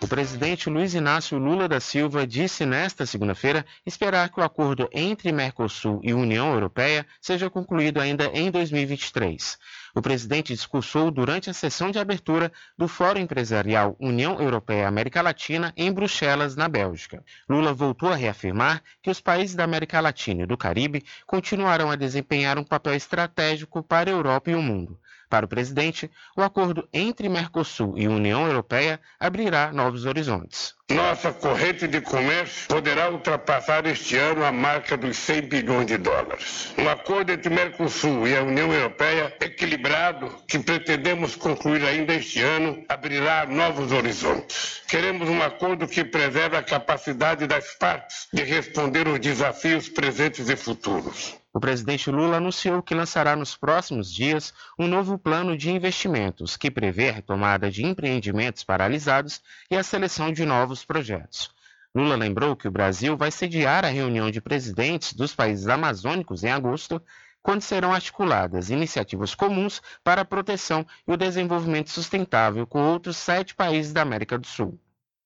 O 0.01 0.07
presidente 0.07 0.69
Luiz 0.69 0.93
Inácio 0.93 1.37
Lula 1.37 1.67
da 1.67 1.79
Silva 1.79 2.27
disse 2.27 2.65
nesta 2.65 3.05
segunda-feira 3.05 3.65
esperar 3.85 4.29
que 4.29 4.39
o 4.39 4.43
acordo 4.43 4.89
entre 4.91 5.31
Mercosul 5.31 6.01
e 6.03 6.13
União 6.13 6.53
Europeia 6.53 7.05
seja 7.21 7.49
concluído 7.49 7.99
ainda 7.99 8.25
em 8.33 8.51
2023. 8.51 9.57
O 9.95 10.01
presidente 10.01 10.53
discursou 10.53 11.11
durante 11.11 11.51
a 11.51 11.53
sessão 11.53 11.91
de 11.91 11.99
abertura 11.99 12.51
do 12.75 12.87
Fórum 12.87 13.19
Empresarial 13.19 13.95
União 13.99 14.41
Europeia-América 14.41 15.21
Latina 15.21 15.71
em 15.77 15.91
Bruxelas, 15.91 16.55
na 16.55 16.67
Bélgica. 16.67 17.23
Lula 17.47 17.73
voltou 17.73 18.09
a 18.09 18.15
reafirmar 18.15 18.81
que 19.03 19.11
os 19.11 19.21
países 19.21 19.55
da 19.55 19.63
América 19.63 19.99
Latina 19.99 20.43
e 20.43 20.47
do 20.47 20.57
Caribe 20.57 21.05
continuarão 21.27 21.91
a 21.91 21.95
desempenhar 21.95 22.57
um 22.57 22.63
papel 22.63 22.95
estratégico 22.95 23.83
para 23.83 24.09
a 24.09 24.13
Europa 24.13 24.49
e 24.49 24.55
o 24.55 24.63
mundo. 24.63 24.99
Para 25.33 25.47
o 25.47 25.49
presidente, 25.49 26.11
o 26.37 26.43
acordo 26.43 26.87
entre 26.93 27.27
Mercosul 27.27 27.97
e 27.97 28.07
União 28.07 28.45
Europeia 28.45 29.01
abrirá 29.19 29.73
novos 29.73 30.05
horizontes. 30.05 30.75
Nossa 30.91 31.33
corrente 31.33 31.87
de 31.87 32.01
comércio 32.01 32.67
poderá 32.67 33.09
ultrapassar 33.09 33.87
este 33.87 34.15
ano 34.15 34.45
a 34.45 34.51
marca 34.51 34.95
dos 34.95 35.17
100 35.17 35.41
bilhões 35.49 35.87
de 35.87 35.97
dólares. 35.97 36.71
Um 36.77 36.87
acordo 36.87 37.31
entre 37.31 37.49
Mercosul 37.49 38.27
e 38.27 38.37
a 38.37 38.43
União 38.43 38.71
Europeia 38.71 39.35
equilibrado, 39.41 40.29
que 40.47 40.59
pretendemos 40.59 41.35
concluir 41.35 41.83
ainda 41.83 42.13
este 42.13 42.39
ano, 42.39 42.85
abrirá 42.87 43.47
novos 43.47 43.91
horizontes. 43.91 44.83
Queremos 44.87 45.27
um 45.27 45.41
acordo 45.41 45.87
que 45.87 46.05
preserve 46.05 46.57
a 46.57 46.61
capacidade 46.61 47.47
das 47.47 47.73
partes 47.79 48.27
de 48.31 48.43
responder 48.43 49.07
aos 49.07 49.19
desafios 49.19 49.89
presentes 49.89 50.47
e 50.47 50.55
futuros. 50.55 51.41
O 51.55 51.59
presidente 51.59 52.09
Lula 52.09 52.37
anunciou 52.37 52.81
que 52.81 52.95
lançará 52.95 53.35
nos 53.35 53.55
próximos 53.55 54.11
dias 54.11 54.51
um 54.77 54.87
novo 54.87 55.19
plano 55.19 55.55
de 55.55 55.69
investimentos 55.69 56.57
que 56.57 56.71
prevê 56.71 57.09
a 57.09 57.11
retomada 57.11 57.69
de 57.69 57.85
empreendimentos 57.85 58.63
paralisados 58.63 59.39
e 59.69 59.77
a 59.77 59.83
seleção 59.83 60.33
de 60.33 60.45
novos 60.45 60.83
projetos. 60.83 61.51
Lula 61.93 62.15
lembrou 62.15 62.55
que 62.55 62.67
o 62.67 62.71
Brasil 62.71 63.15
vai 63.15 63.29
sediar 63.29 63.85
a 63.85 63.89
reunião 63.89 64.31
de 64.31 64.41
presidentes 64.41 65.13
dos 65.13 65.35
países 65.35 65.67
amazônicos 65.67 66.43
em 66.43 66.49
agosto, 66.49 66.99
quando 67.43 67.61
serão 67.61 67.93
articuladas 67.93 68.71
iniciativas 68.71 69.35
comuns 69.35 69.79
para 70.03 70.21
a 70.21 70.25
proteção 70.25 70.83
e 71.07 71.11
o 71.11 71.17
desenvolvimento 71.17 71.91
sustentável 71.91 72.65
com 72.65 72.81
outros 72.81 73.15
sete 73.15 73.53
países 73.53 73.93
da 73.93 74.01
América 74.01 74.39
do 74.39 74.47
Sul. 74.47 74.79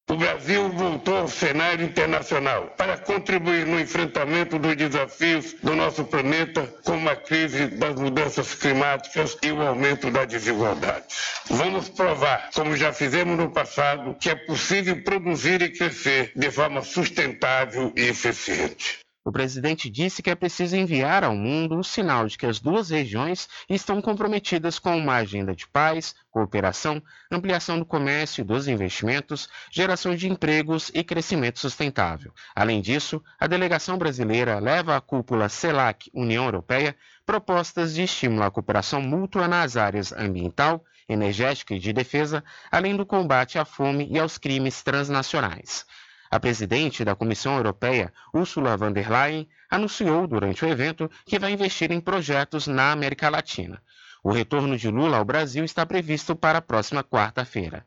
O 0.10 0.16
Brasil 0.16 0.70
voltou 0.70 1.18
ao 1.18 1.28
cenário 1.28 1.84
internacional 1.84 2.74
para 2.78 2.98
contribuir 2.98 3.66
no 3.66 3.78
enfrentamento 3.78 4.58
dos 4.58 4.74
desafios 4.74 5.54
do 5.62 5.76
nosso 5.76 6.06
planeta, 6.06 6.66
como 6.86 7.10
a 7.10 7.16
crise 7.16 7.68
das 7.68 7.94
mudanças 7.96 8.56
climáticas 8.56 9.38
e 9.44 9.52
o 9.52 9.62
aumento 9.62 10.10
da 10.10 10.24
desigualdade. 10.24 11.06
Vamos 11.50 11.90
provar, 11.90 12.50
como 12.54 12.78
já 12.78 12.94
fizemos 12.94 13.38
no 13.38 13.52
passado, 13.52 14.16
que 14.18 14.30
é 14.30 14.36
possível 14.36 15.04
produzir 15.04 15.62
e 15.62 15.74
crescer 15.74 16.32
de 16.34 16.52
forma 16.52 16.82
sustentável 16.84 17.92
e 17.94 18.04
eficiente. 18.04 19.07
O 19.28 19.32
presidente 19.32 19.90
disse 19.90 20.24
que 20.24 20.30
é 20.30 20.36
preciso 20.36 20.78
enviar 20.78 21.22
ao 21.22 21.36
mundo 21.36 21.76
um 21.76 21.84
sinal 21.84 22.28
de 22.28 22.38
que 22.38 22.46
as 22.46 22.62
duas 22.62 22.92
regiões 22.92 23.50
estão 23.70 24.02
comprometidas 24.02 24.80
com 24.80 24.98
uma 24.98 25.16
agenda 25.16 25.54
de 25.54 25.68
paz, 25.68 26.16
cooperação, 26.32 27.04
ampliação 27.30 27.78
do 27.78 27.84
comércio 27.84 28.40
e 28.40 28.46
dos 28.46 28.70
investimentos, 28.70 29.50
geração 29.70 30.16
de 30.16 30.30
empregos 30.30 30.90
e 30.94 31.04
crescimento 31.04 31.60
sustentável. 31.60 32.32
Além 32.56 32.80
disso, 32.80 33.22
a 33.38 33.48
delegação 33.48 33.98
brasileira 33.98 34.60
leva 34.60 34.96
à 34.96 35.02
cúpula 35.02 35.50
CELAC 35.50 36.10
União 36.14 36.46
Europeia 36.46 36.96
propostas 37.26 37.96
de 37.96 38.04
estímulo 38.04 38.44
à 38.44 38.50
cooperação 38.50 39.02
mútua 39.02 39.46
nas 39.46 39.76
áreas 39.76 40.14
ambiental, 40.14 40.86
energética 41.10 41.76
e 41.76 41.80
de 41.80 41.92
defesa, 41.92 42.42
além 42.72 42.96
do 42.96 43.06
combate 43.06 43.60
à 43.60 43.66
fome 43.66 44.08
e 44.10 44.18
aos 44.18 44.38
crimes 44.38 44.82
transnacionais. 44.82 45.86
A 46.30 46.40
presidente 46.40 47.06
da 47.06 47.16
Comissão 47.16 47.56
Europeia, 47.56 48.12
Ursula 48.34 48.76
von 48.76 48.92
der 48.92 49.10
Leyen, 49.10 49.48
anunciou 49.70 50.28
durante 50.28 50.66
o 50.66 50.68
evento 50.68 51.10
que 51.26 51.40
vai 51.40 51.52
investir 51.52 51.92
em 51.92 52.02
projetos 52.02 52.68
na 52.68 52.92
América 52.92 53.30
Latina. 53.30 53.82
O 54.24 54.32
retorno 54.32 54.78
de 54.78 54.90
Lula 54.90 55.18
ao 55.18 55.26
Brasil 55.26 55.64
está 55.64 55.86
previsto 55.86 56.36
para 56.36 56.60
a 56.60 56.62
próxima 56.62 57.04
quarta-feira. 57.04 57.86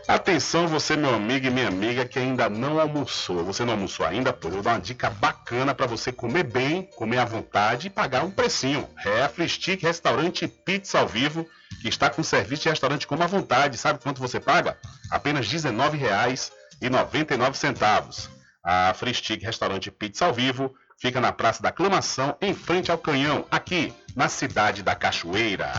Atenção 0.07 0.67
você, 0.67 0.95
meu 0.97 1.15
amigo 1.15 1.47
e 1.47 1.49
minha 1.49 1.69
amiga, 1.69 2.05
que 2.05 2.19
ainda 2.19 2.49
não 2.49 2.79
almoçou. 2.79 3.43
Você 3.45 3.63
não 3.63 3.73
almoçou 3.73 4.05
ainda? 4.05 4.33
Pois 4.33 4.53
eu 4.53 4.61
vou 4.61 4.63
dar 4.63 4.71
uma 4.71 4.81
dica 4.81 5.09
bacana 5.09 5.73
para 5.73 5.85
você 5.85 6.11
comer 6.11 6.43
bem, 6.43 6.83
comer 6.97 7.19
à 7.19 7.25
vontade 7.25 7.87
e 7.87 7.89
pagar 7.89 8.25
um 8.25 8.31
precinho. 8.31 8.89
A 8.97 9.29
Stick 9.47 9.81
Restaurante 9.83 10.49
Pizza 10.49 10.99
ao 10.99 11.07
Vivo, 11.07 11.47
que 11.81 11.87
está 11.87 12.09
com 12.09 12.21
serviço 12.23 12.63
de 12.63 12.69
restaurante 12.69 13.07
como 13.07 13.23
à 13.23 13.27
vontade. 13.27 13.77
Sabe 13.77 13.99
quanto 13.99 14.19
você 14.19 14.37
paga? 14.39 14.77
Apenas 15.09 15.47
R$19,99. 15.47 18.27
A 18.63 18.93
Free 18.93 19.13
Stick 19.13 19.43
Restaurante 19.43 19.89
Pizza 19.91 20.25
ao 20.25 20.33
Vivo 20.33 20.73
fica 21.01 21.19
na 21.19 21.31
Praça 21.31 21.63
da 21.63 21.69
Aclamação, 21.69 22.37
em 22.39 22.53
frente 22.53 22.91
ao 22.91 22.97
Canhão, 22.97 23.43
aqui 23.49 23.91
na 24.15 24.29
cidade 24.29 24.83
da 24.83 24.93
Cachoeira. 24.93 25.73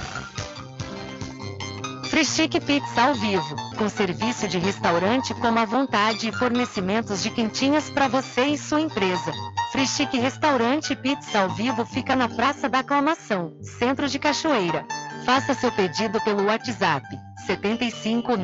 Frischique 2.11 2.61
Pizza 2.61 3.03
ao 3.05 3.15
vivo, 3.15 3.55
com 3.79 3.89
serviço 3.89 4.49
de 4.49 4.59
restaurante 4.59 5.33
como 5.35 5.61
à 5.61 5.65
vontade 5.65 6.29
e 6.29 6.33
fornecimentos 6.33 7.23
de 7.23 7.31
quentinhas 7.31 7.89
para 7.89 8.09
você 8.09 8.47
e 8.47 8.59
sua 8.59 8.81
empresa. 8.81 9.33
Frischique 9.71 10.19
Restaurante 10.19 10.97
Pizza 10.97 11.39
ao 11.39 11.51
vivo 11.51 11.87
fica 11.87 12.17
na 12.17 12.29
Praça 12.29 12.69
da 12.69 12.81
Aclamação, 12.81 13.57
centro 13.63 14.09
de 14.09 14.19
Cachoeira. 14.19 14.85
Faça 15.25 15.55
seu 15.55 15.71
pedido 15.71 16.21
pelo 16.23 16.47
WhatsApp 16.47 17.07
75 17.47 18.37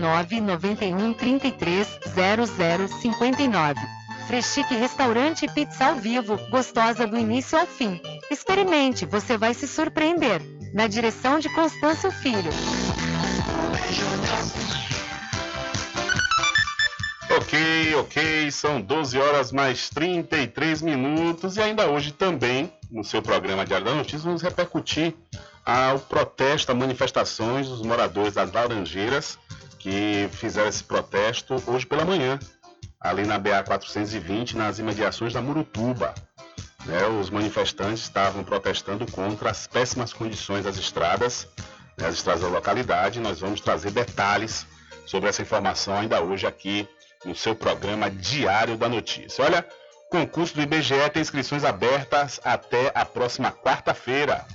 991 4.28 4.28
33 4.28 4.28
0059. 4.28 4.28
Freschique 4.28 4.74
Restaurante 4.74 5.46
e 5.46 5.48
Pizza 5.48 5.86
ao 5.86 5.96
Vivo, 5.96 6.36
gostosa 6.50 7.06
do 7.06 7.16
início 7.16 7.58
ao 7.58 7.66
fim. 7.66 7.98
Experimente, 8.30 9.06
você 9.06 9.38
vai 9.38 9.54
se 9.54 9.66
surpreender. 9.66 10.42
Na 10.74 10.86
direção 10.86 11.38
de 11.38 11.48
Constâncio 11.54 12.10
Filho. 12.10 12.50
Ok, 17.38 17.94
ok, 17.94 18.50
são 18.50 18.82
12 18.82 19.18
horas 19.18 19.50
mais 19.50 19.88
33 19.88 20.82
minutos 20.82 21.56
e 21.56 21.62
ainda 21.62 21.88
hoje 21.88 22.12
também, 22.12 22.70
no 22.90 23.02
seu 23.02 23.22
programa 23.22 23.64
Diário 23.64 23.86
da 23.86 23.94
Notícia, 23.94 24.18
vamos 24.18 24.42
repercutir 24.42 25.14
ao 25.64 25.98
protesto, 26.00 26.70
a 26.70 26.74
manifestações 26.74 27.66
dos 27.66 27.80
moradores 27.80 28.34
das 28.34 28.52
Laranjeiras 28.52 29.38
que 29.78 30.28
fizeram 30.32 30.68
esse 30.68 30.84
protesto 30.84 31.62
hoje 31.66 31.86
pela 31.86 32.04
manhã, 32.04 32.38
ali 33.00 33.24
na 33.24 33.38
BA 33.38 33.62
420, 33.62 34.56
nas 34.56 34.78
imediações 34.78 35.32
da 35.32 35.40
Murutuba. 35.40 36.14
Né, 36.86 37.06
os 37.06 37.28
manifestantes 37.28 38.02
estavam 38.02 38.42
protestando 38.42 39.10
contra 39.10 39.50
as 39.50 39.66
péssimas 39.66 40.12
condições 40.12 40.64
das 40.64 40.76
estradas, 40.76 41.46
né, 41.96 42.06
as 42.06 42.14
estradas 42.14 42.42
da 42.42 42.48
localidade. 42.48 43.20
Nós 43.20 43.40
vamos 43.40 43.60
trazer 43.60 43.90
detalhes 43.90 44.66
sobre 45.06 45.28
essa 45.28 45.42
informação 45.42 45.94
ainda 45.94 46.20
hoje 46.20 46.46
aqui 46.46 46.88
no 47.24 47.34
seu 47.34 47.54
programa 47.54 48.10
Diário 48.10 48.76
da 48.76 48.88
Notícia. 48.88 49.44
Olha, 49.44 49.66
concurso 50.10 50.54
do 50.54 50.62
IBGE 50.62 51.10
tem 51.12 51.20
inscrições 51.20 51.64
abertas 51.64 52.40
até 52.44 52.90
a 52.94 53.04
próxima 53.04 53.50
quarta-feira. 53.50 54.46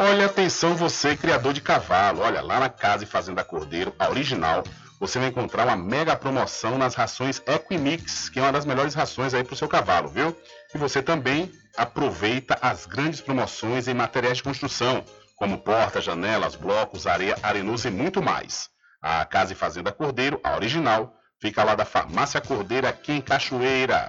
Olha, 0.00 0.26
atenção 0.26 0.76
você, 0.76 1.16
criador 1.16 1.52
de 1.52 1.60
cavalo. 1.60 2.20
Olha, 2.20 2.40
lá 2.40 2.60
na 2.60 2.68
Casa 2.68 3.02
e 3.02 3.06
Fazenda 3.06 3.42
Cordeiro, 3.42 3.92
a 3.98 4.08
original, 4.08 4.62
você 5.00 5.18
vai 5.18 5.26
encontrar 5.26 5.66
uma 5.66 5.76
mega 5.76 6.14
promoção 6.14 6.78
nas 6.78 6.94
rações 6.94 7.42
Equimix, 7.44 8.28
que 8.28 8.38
é 8.38 8.42
uma 8.42 8.52
das 8.52 8.64
melhores 8.64 8.94
rações 8.94 9.34
aí 9.34 9.42
para 9.42 9.54
o 9.54 9.56
seu 9.56 9.66
cavalo, 9.66 10.06
viu? 10.06 10.36
E 10.72 10.78
você 10.78 11.02
também 11.02 11.50
aproveita 11.76 12.56
as 12.62 12.86
grandes 12.86 13.20
promoções 13.20 13.88
em 13.88 13.94
materiais 13.94 14.36
de 14.36 14.44
construção, 14.44 15.04
como 15.34 15.58
portas, 15.58 16.04
janelas, 16.04 16.54
blocos, 16.54 17.04
areia, 17.04 17.36
arenoso 17.42 17.88
e 17.88 17.90
muito 17.90 18.22
mais. 18.22 18.70
A 19.02 19.24
Casa 19.24 19.52
e 19.52 19.56
Fazenda 19.56 19.90
Cordeiro, 19.90 20.40
a 20.44 20.54
original, 20.54 21.12
fica 21.40 21.64
lá 21.64 21.74
da 21.74 21.84
Farmácia 21.84 22.40
Cordeiro, 22.40 22.86
aqui 22.86 23.10
em 23.10 23.20
Cachoeira. 23.20 24.08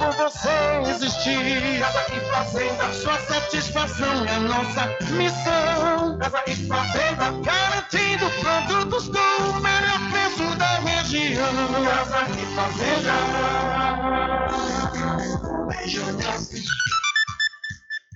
por 0.00 0.12
você 0.12 0.48
existir. 0.90 1.78
Casa 1.80 2.06
e 2.14 2.20
fazenda, 2.30 2.92
sua 2.94 3.18
satisfação 3.20 4.24
é 4.26 4.38
nossa 4.38 4.86
missão. 5.12 6.18
Casa 6.18 6.42
e 6.46 6.56
fazenda, 6.66 7.30
garantindo 7.42 8.30
produtos 8.40 9.08
com 9.08 9.18
o 9.18 9.60
melhor 9.60 10.00
preço 10.10 10.56
da 10.56 10.78
região. 10.78 11.52
Casa 11.84 12.26
e 12.30 12.46
fazenda. 12.56 13.12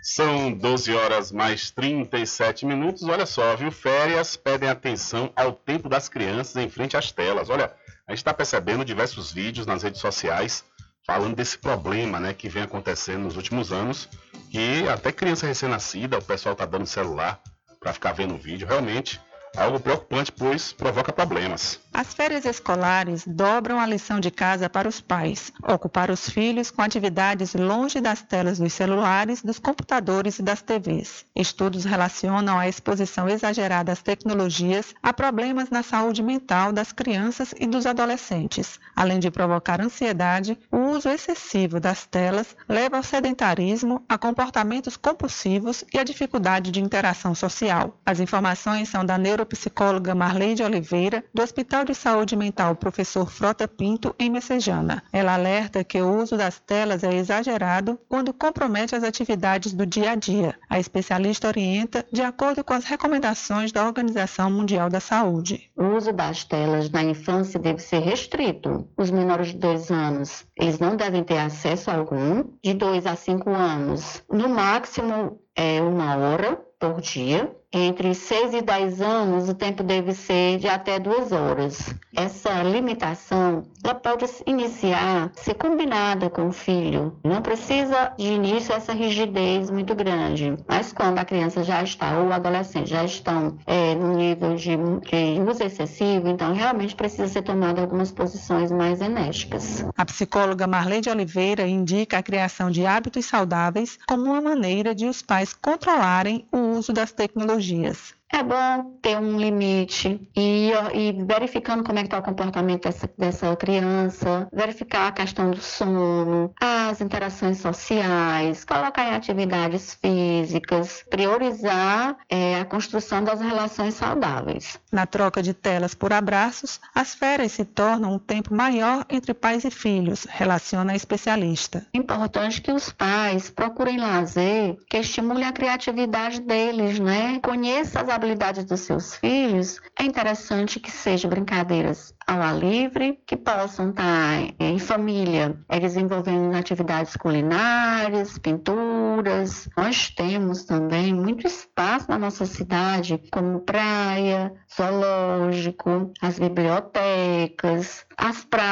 São 0.02 0.52
12 0.52 0.94
horas 0.94 1.32
mais 1.32 1.70
37 1.70 2.64
minutos. 2.64 3.02
Olha 3.02 3.26
só, 3.26 3.56
viu? 3.56 3.70
Férias 3.72 4.36
pedem 4.36 4.70
atenção 4.70 5.32
ao 5.34 5.52
tempo 5.52 5.88
das 5.88 6.08
crianças 6.08 6.56
em 6.56 6.68
frente 6.68 6.96
às 6.96 7.10
telas. 7.10 7.50
Olha, 7.50 7.72
a 8.06 8.12
gente 8.12 8.18
está 8.18 8.32
percebendo 8.32 8.84
diversos 8.84 9.32
vídeos 9.32 9.66
nas 9.66 9.82
redes 9.82 10.00
sociais 10.00 10.64
falando 11.06 11.36
desse 11.36 11.58
problema 11.58 12.18
né, 12.18 12.32
que 12.32 12.48
vem 12.48 12.62
acontecendo 12.62 13.22
nos 13.24 13.36
últimos 13.36 13.72
anos, 13.72 14.08
que 14.50 14.88
até 14.88 15.12
criança 15.12 15.46
recém-nascida, 15.46 16.18
o 16.18 16.24
pessoal 16.24 16.54
está 16.54 16.64
dando 16.64 16.86
celular 16.86 17.40
para 17.78 17.92
ficar 17.92 18.12
vendo 18.12 18.36
vídeo. 18.36 18.66
Realmente 18.66 19.20
algo 19.56 19.78
preocupante, 19.78 20.32
pois 20.32 20.72
provoca 20.72 21.12
problemas. 21.12 21.78
As 21.96 22.12
férias 22.12 22.44
escolares 22.44 23.22
dobram 23.24 23.78
a 23.78 23.86
lição 23.86 24.18
de 24.18 24.28
casa 24.28 24.68
para 24.68 24.88
os 24.88 25.00
pais, 25.00 25.52
ocupar 25.62 26.10
os 26.10 26.28
filhos 26.28 26.68
com 26.68 26.82
atividades 26.82 27.54
longe 27.54 28.00
das 28.00 28.20
telas 28.20 28.58
dos 28.58 28.72
celulares, 28.72 29.42
dos 29.42 29.60
computadores 29.60 30.40
e 30.40 30.42
das 30.42 30.60
TVs. 30.60 31.24
Estudos 31.36 31.84
relacionam 31.84 32.58
a 32.58 32.68
exposição 32.68 33.28
exagerada 33.28 33.92
às 33.92 34.02
tecnologias 34.02 34.92
a 35.00 35.12
problemas 35.12 35.70
na 35.70 35.84
saúde 35.84 36.20
mental 36.20 36.72
das 36.72 36.90
crianças 36.90 37.54
e 37.60 37.64
dos 37.64 37.86
adolescentes. 37.86 38.80
Além 38.96 39.20
de 39.20 39.30
provocar 39.30 39.80
ansiedade, 39.80 40.58
o 40.72 40.78
uso 40.78 41.08
excessivo 41.08 41.78
das 41.78 42.04
telas 42.06 42.56
leva 42.68 42.96
ao 42.96 43.04
sedentarismo, 43.04 44.02
a 44.08 44.18
comportamentos 44.18 44.96
compulsivos 44.96 45.84
e 45.94 45.98
a 46.00 46.02
dificuldade 46.02 46.72
de 46.72 46.80
interação 46.80 47.36
social. 47.36 47.96
As 48.04 48.18
informações 48.18 48.88
são 48.88 49.04
da 49.04 49.16
neuropsicóloga 49.16 50.12
Marlene 50.12 50.64
Oliveira, 50.64 51.24
do 51.32 51.40
Hospital 51.40 51.83
de 51.84 51.94
Saúde 51.94 52.36
Mental 52.36 52.74
Professor 52.74 53.30
Frota 53.30 53.68
Pinto, 53.68 54.14
em 54.18 54.30
Messejana. 54.30 55.02
Ela 55.12 55.34
alerta 55.34 55.84
que 55.84 56.00
o 56.00 56.22
uso 56.22 56.36
das 56.36 56.58
telas 56.58 57.04
é 57.04 57.14
exagerado 57.14 57.98
quando 58.08 58.32
compromete 58.32 58.96
as 58.96 59.04
atividades 59.04 59.72
do 59.72 59.84
dia 59.84 60.12
a 60.12 60.14
dia. 60.14 60.54
A 60.68 60.78
especialista 60.78 61.48
orienta 61.48 62.04
de 62.10 62.22
acordo 62.22 62.64
com 62.64 62.74
as 62.74 62.84
recomendações 62.84 63.72
da 63.72 63.84
Organização 63.84 64.50
Mundial 64.50 64.88
da 64.88 65.00
Saúde. 65.00 65.70
O 65.76 65.96
uso 65.96 66.12
das 66.12 66.44
telas 66.44 66.90
na 66.90 67.02
infância 67.02 67.60
deve 67.60 67.80
ser 67.80 68.00
restrito. 68.00 68.88
Os 68.96 69.10
menores 69.10 69.48
de 69.48 69.58
2 69.58 69.90
anos, 69.90 70.44
eles 70.56 70.78
não 70.78 70.96
devem 70.96 71.22
ter 71.22 71.38
acesso 71.38 71.90
algum. 71.90 72.44
De 72.62 72.74
2 72.74 73.06
a 73.06 73.16
5 73.16 73.50
anos, 73.50 74.22
no 74.30 74.48
máximo 74.48 75.40
é 75.54 75.80
uma 75.80 76.16
hora 76.16 76.56
por 76.78 77.00
dia. 77.00 77.54
Entre 77.76 78.14
6 78.14 78.54
e 78.54 78.62
10 78.62 79.00
anos, 79.00 79.48
o 79.48 79.54
tempo 79.54 79.82
deve 79.82 80.12
ser 80.12 80.58
de 80.58 80.68
até 80.68 81.00
duas 81.00 81.32
horas. 81.32 81.92
Essa 82.14 82.62
limitação 82.62 83.64
ela 83.82 83.96
pode 83.96 84.24
iniciar, 84.46 85.32
ser 85.34 85.54
combinada 85.54 86.30
com 86.30 86.46
o 86.46 86.52
filho. 86.52 87.18
Não 87.24 87.42
precisa 87.42 88.12
de 88.16 88.28
início 88.28 88.72
essa 88.72 88.92
rigidez 88.92 89.70
muito 89.70 89.92
grande, 89.92 90.56
mas 90.68 90.92
quando 90.92 91.18
a 91.18 91.24
criança 91.24 91.64
já 91.64 91.82
está, 91.82 92.16
ou 92.20 92.28
o 92.28 92.32
adolescente 92.32 92.90
já 92.90 93.04
estão 93.04 93.58
é, 93.66 93.96
no 93.96 94.14
nível 94.14 94.54
de, 94.54 94.76
de 94.76 95.40
uso 95.40 95.64
excessivo, 95.64 96.28
então 96.28 96.54
realmente 96.54 96.94
precisa 96.94 97.26
ser 97.26 97.42
tomada 97.42 97.80
algumas 97.80 98.12
posições 98.12 98.70
mais 98.70 99.00
enérgicas. 99.00 99.84
A 99.96 100.04
psicóloga 100.04 100.68
Marlene 100.68 101.10
Oliveira 101.10 101.66
indica 101.66 102.18
a 102.18 102.22
criação 102.22 102.70
de 102.70 102.86
hábitos 102.86 103.26
saudáveis 103.26 103.98
como 104.06 104.26
uma 104.26 104.40
maneira 104.40 104.94
de 104.94 105.06
os 105.06 105.20
pais 105.20 105.52
controlarem 105.52 106.46
o 106.52 106.78
uso 106.78 106.92
das 106.92 107.10
tecnologias 107.10 107.63
tecnologias 107.66 108.14
é 108.32 108.42
bom 108.42 108.98
ter 109.00 109.16
um 109.16 109.38
limite 109.38 110.28
e, 110.36 110.70
e 110.92 111.24
verificando 111.24 111.84
como 111.84 111.98
é 111.98 112.02
que 112.02 112.08
está 112.08 112.18
o 112.18 112.22
comportamento 112.22 112.84
dessa, 112.84 113.08
dessa, 113.16 113.54
criança, 113.56 114.48
verificar 114.52 115.08
a 115.08 115.12
questão 115.12 115.50
do 115.50 115.60
sono, 115.60 116.52
as 116.60 117.00
interações 117.00 117.58
sociais, 117.58 118.64
colocar 118.64 119.04
em 119.04 119.14
atividades 119.14 119.94
físicas, 119.94 121.04
priorizar 121.08 122.16
é, 122.28 122.60
a 122.60 122.64
construção 122.64 123.22
das 123.22 123.40
relações 123.40 123.94
saudáveis. 123.94 124.78
Na 124.90 125.06
troca 125.06 125.42
de 125.42 125.54
telas 125.54 125.94
por 125.94 126.12
abraços, 126.12 126.80
as 126.94 127.14
férias 127.14 127.52
se 127.52 127.64
tornam 127.64 128.14
um 128.14 128.18
tempo 128.18 128.54
maior 128.54 129.04
entre 129.08 129.32
pais 129.32 129.64
e 129.64 129.70
filhos, 129.70 130.26
relaciona 130.28 130.92
a 130.92 130.96
especialista. 130.96 131.86
Importante 131.94 132.60
que 132.60 132.72
os 132.72 132.90
pais 132.90 133.50
procurem 133.50 133.98
lazer 133.98 134.76
que 134.88 134.98
estimule 134.98 135.44
a 135.44 135.52
criatividade 135.52 136.40
deles, 136.40 136.98
né? 136.98 137.38
Conheça 137.40 138.00
as 138.00 138.08
habilidades 138.14 138.64
dos 138.64 138.80
seus 138.80 139.16
filhos, 139.16 139.80
é 139.98 140.04
interessante 140.04 140.80
que 140.80 140.90
sejam 140.90 141.28
brincadeiras 141.28 142.14
ao 142.26 142.40
ar 142.40 142.58
livre, 142.58 143.18
que 143.26 143.36
possam 143.36 143.90
estar 143.90 144.42
eh, 144.42 144.54
em 144.58 144.78
família, 144.78 145.56
é, 145.68 145.78
desenvolvendo 145.78 146.54
atividades 146.54 147.16
culinárias, 147.16 148.38
pinturas. 148.38 149.68
Nós 149.76 150.10
temos 150.10 150.64
também 150.64 151.14
muito 151.14 151.46
espaço 151.46 152.06
na 152.08 152.18
nossa 152.18 152.46
cidade, 152.46 153.20
como 153.30 153.60
praia, 153.60 154.52
zoológico, 154.74 156.12
as 156.20 156.38
bibliotecas, 156.38 158.04
as 158.16 158.44
praças 158.44 158.64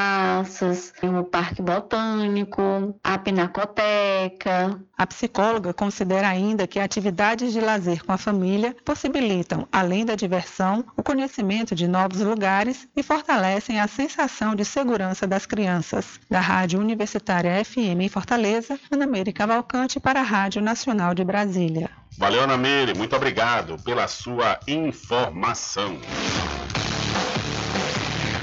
praças, 0.43 0.93
o 1.03 1.25
Parque 1.25 1.63
Botânico, 1.63 2.63
a 3.03 3.19
Pinacoteca. 3.19 4.81
A 4.97 5.07
psicóloga 5.07 5.75
considera 5.75 6.29
ainda 6.29 6.67
que 6.67 6.79
atividades 6.79 7.53
de 7.53 7.61
lazer 7.61 8.05
com 8.05 8.13
a 8.13 8.19
família 8.19 8.75
possibilitam, 8.85 9.67
além 9.73 10.05
da 10.05 10.15
diversão, 10.15 10.85
o 10.97 11.03
conhecimento 11.03 11.75
de 11.75 11.89
novos 11.89 12.21
lugares 12.21 12.89
e 12.97 13.03
fortalecem 13.03 13.42
a 13.81 13.89
sensação 13.89 14.55
de 14.55 14.65
segurança 14.65 15.27
das 15.27 15.47
crianças. 15.47 16.21
Da 16.31 16.41
Rádio 16.41 16.81
Universitária 16.81 17.63
FM 17.65 18.01
em 18.01 18.09
Fortaleza, 18.09 18.79
Ana 18.91 19.07
Meire 19.07 19.33
Cavalcante 19.33 20.01
para 20.01 20.21
a 20.21 20.23
Rádio 20.23 20.63
Nacional 20.63 21.15
de 21.15 21.25
Brasília. 21.25 21.91
Valeu, 22.19 22.43
Ana 22.43 22.57
Meire. 22.57 22.95
Muito 22.95 23.17
obrigado 23.17 23.77
pela 23.83 24.07
sua 24.07 24.59
informação. 24.67 25.99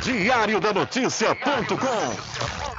Diário 0.02 0.60
da 0.60 0.74
Notícia.com 0.74 2.79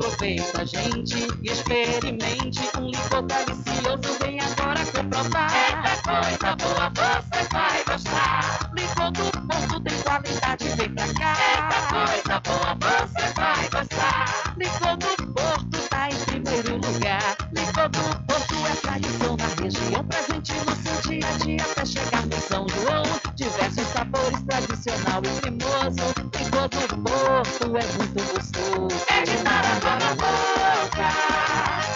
Aproveita, 0.00 0.64
gente, 0.64 1.28
e 1.42 1.50
experimente 1.52 2.58
um 2.78 2.86
licor 2.86 3.22
delicioso. 3.26 4.18
Vem 4.18 4.40
agora 4.40 4.80
comprovar. 4.86 5.52
Eita 5.52 6.02
coisa 6.02 6.56
boa, 6.56 6.90
você 6.90 7.48
vai 7.52 7.84
gostar. 7.84 8.70
Licor 8.74 9.10
do 9.10 9.30
Porto 9.46 9.80
tem 9.82 10.00
qualidade, 10.00 10.68
vem 10.70 10.94
pra 10.94 11.06
cá. 11.12 11.36
Eita 11.52 12.40
coisa 12.40 12.40
boa, 12.40 13.06
você 13.08 13.32
vai 13.34 13.68
gostar. 13.68 14.54
Licor 14.56 14.96
do 14.96 15.34
Porto 15.34 15.88
tá 15.90 16.08
em 16.08 16.24
primeiro 16.24 16.76
lugar. 16.76 17.36
Licor 17.52 17.88
do 17.90 18.24
Porto 18.24 18.54
é 18.66 18.76
tradição 18.80 19.36
na 19.36 19.62
região, 19.62 20.04
presente 20.06 20.54
no 20.54 20.76
seu 20.76 21.10
dia 21.10 21.28
a 21.28 21.32
dia 21.44 21.62
até 21.62 21.84
chegar 21.84 22.26
no 22.26 22.40
São 22.40 22.66
João. 22.70 23.19
Diversos 23.40 23.86
sabores, 23.86 24.42
tradicional 24.42 25.22
e 25.24 25.40
cremoso. 25.40 26.04
Licor 26.38 26.68
do 26.68 26.76
Porto 27.02 27.64
é 27.64 27.84
muito 27.96 28.20
gostoso. 28.34 29.04
É 29.08 29.22
de 29.22 29.36
dar 29.42 29.64
água 29.64 29.96
na 29.96 30.10
boca. 30.14 31.08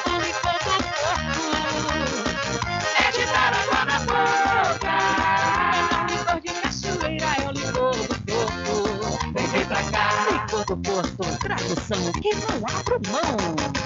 O 0.07 0.11
licor 0.25 0.57
do 0.65 0.73
Porto 0.97 1.45
é 2.97 3.13
de 3.13 3.25
dar 3.27 3.53
água 3.53 3.85
na 3.85 3.99
boca. 4.09 4.95
É 5.85 6.01
um 6.01 6.07
licor 6.07 6.41
de 6.41 6.51
cachoeira, 6.63 7.31
é 7.37 7.47
o 7.47 7.53
licor 7.53 7.93
do 7.93 8.17
Porto. 8.25 8.75
Vem, 9.35 9.47
vem 9.49 9.67
pra 9.67 9.83
cá. 9.91 10.05
Licor 10.33 10.65
do 10.65 10.77
Porto, 10.79 11.39
tradução 11.41 12.13
que 12.23 12.35
não 12.37 12.57
abro 12.75 12.97
mão. 13.11 13.85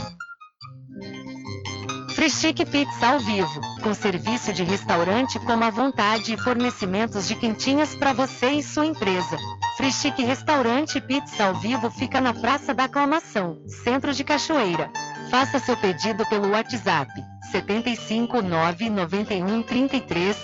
Frischique 2.18 2.66
Pizza 2.66 3.10
ao 3.10 3.20
vivo, 3.20 3.60
com 3.80 3.94
serviço 3.94 4.52
de 4.52 4.64
restaurante 4.64 5.38
como 5.38 5.62
à 5.62 5.70
vontade 5.70 6.34
e 6.34 6.36
fornecimentos 6.36 7.28
de 7.28 7.36
quentinhas 7.36 7.94
para 7.94 8.12
você 8.12 8.50
e 8.50 8.62
sua 8.62 8.86
empresa. 8.86 9.38
Frischique 9.76 10.24
Restaurante 10.24 11.00
Pizza 11.00 11.44
ao 11.44 11.54
vivo 11.54 11.88
fica 11.92 12.20
na 12.20 12.34
Praça 12.34 12.74
da 12.74 12.84
Aclamação, 12.84 13.62
Centro 13.84 14.12
de 14.12 14.24
Cachoeira. 14.24 14.90
Faça 15.30 15.60
seu 15.60 15.76
pedido 15.76 16.26
pelo 16.26 16.50
WhatsApp 16.50 17.08
75 17.52 18.42
991 18.42 19.62
33 19.62 20.36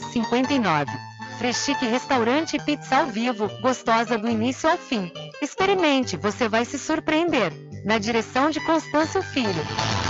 0059. 0.00 0.90
Freschique 1.36 1.84
Restaurante 1.84 2.58
Pizza 2.58 2.96
ao 2.96 3.06
vivo, 3.06 3.50
gostosa 3.60 4.16
do 4.16 4.30
início 4.30 4.66
ao 4.70 4.78
fim. 4.78 5.12
Experimente, 5.42 6.16
você 6.16 6.48
vai 6.48 6.64
se 6.64 6.78
surpreender. 6.78 7.52
Na 7.84 7.98
direção 7.98 8.48
de 8.48 8.64
Constâncio 8.64 9.22
Filho. 9.22 10.09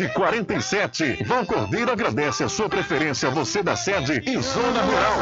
1147. 0.07 1.23
Vão 1.25 1.45
Cordeiro 1.45 1.91
agradece 1.91 2.43
a 2.43 2.49
sua 2.49 2.69
preferência, 2.69 3.29
você 3.29 3.61
da 3.61 3.75
sede 3.75 4.21
e 4.25 4.41
Zona 4.41 4.81
Rural. 4.81 5.17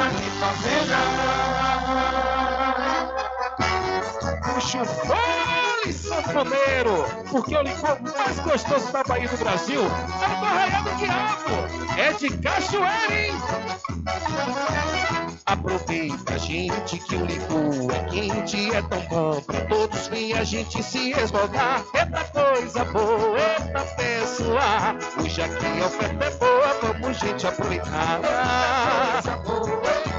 Puxa, 4.54 4.84
vai, 4.84 5.92
sanfoneiro! 5.92 7.06
Porque 7.30 7.56
o 7.56 7.62
licor 7.62 7.98
mais 8.02 8.39
gostoso 8.39 8.92
da 8.92 9.04
Bahia 9.04 9.28
do 9.28 9.38
Brasil 9.38 9.82
é 9.82 10.39
do 10.39 10.46
Arraial 10.46 10.84
do 10.84 10.96
Diabo! 10.96 11.98
É 11.98 12.13
de 12.13 12.30
cachoeira, 12.38 13.28
hein? 13.28 13.34
Aproveita, 15.49 16.38
gente, 16.38 16.99
que 16.99 17.15
o 17.15 17.25
licor 17.25 17.91
é 17.91 18.03
quente, 18.12 18.69
é 18.71 18.83
tão 18.83 19.01
bom 19.07 19.41
pra 19.41 19.62
todos 19.62 20.05
vir 20.05 20.38
a 20.38 20.43
gente 20.43 20.83
se 20.83 21.09
esmogar. 21.09 21.83
Eita 21.95 22.23
coisa 22.25 22.85
boa, 22.85 23.39
eita 23.39 23.83
pessoa! 23.95 24.95
Hoje 25.19 25.41
aqui 25.41 25.81
a 25.81 25.85
oferta 25.88 26.25
é 26.25 26.29
boa, 26.38 26.77
vamos, 26.83 27.17
gente, 27.17 27.47
aproveitar. 27.47 28.21
Coisa 29.23 29.38
boa, 29.38 30.18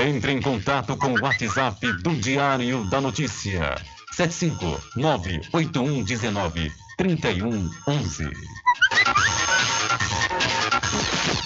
Entre 0.00 0.30
em 0.30 0.40
contato 0.40 0.96
com 0.96 1.12
o 1.12 1.20
WhatsApp 1.20 1.92
do 2.04 2.14
Diário 2.14 2.84
da 2.88 3.00
Notícia. 3.00 3.74
75 4.12 4.80
98119 4.94 6.72
3111. 6.96 8.30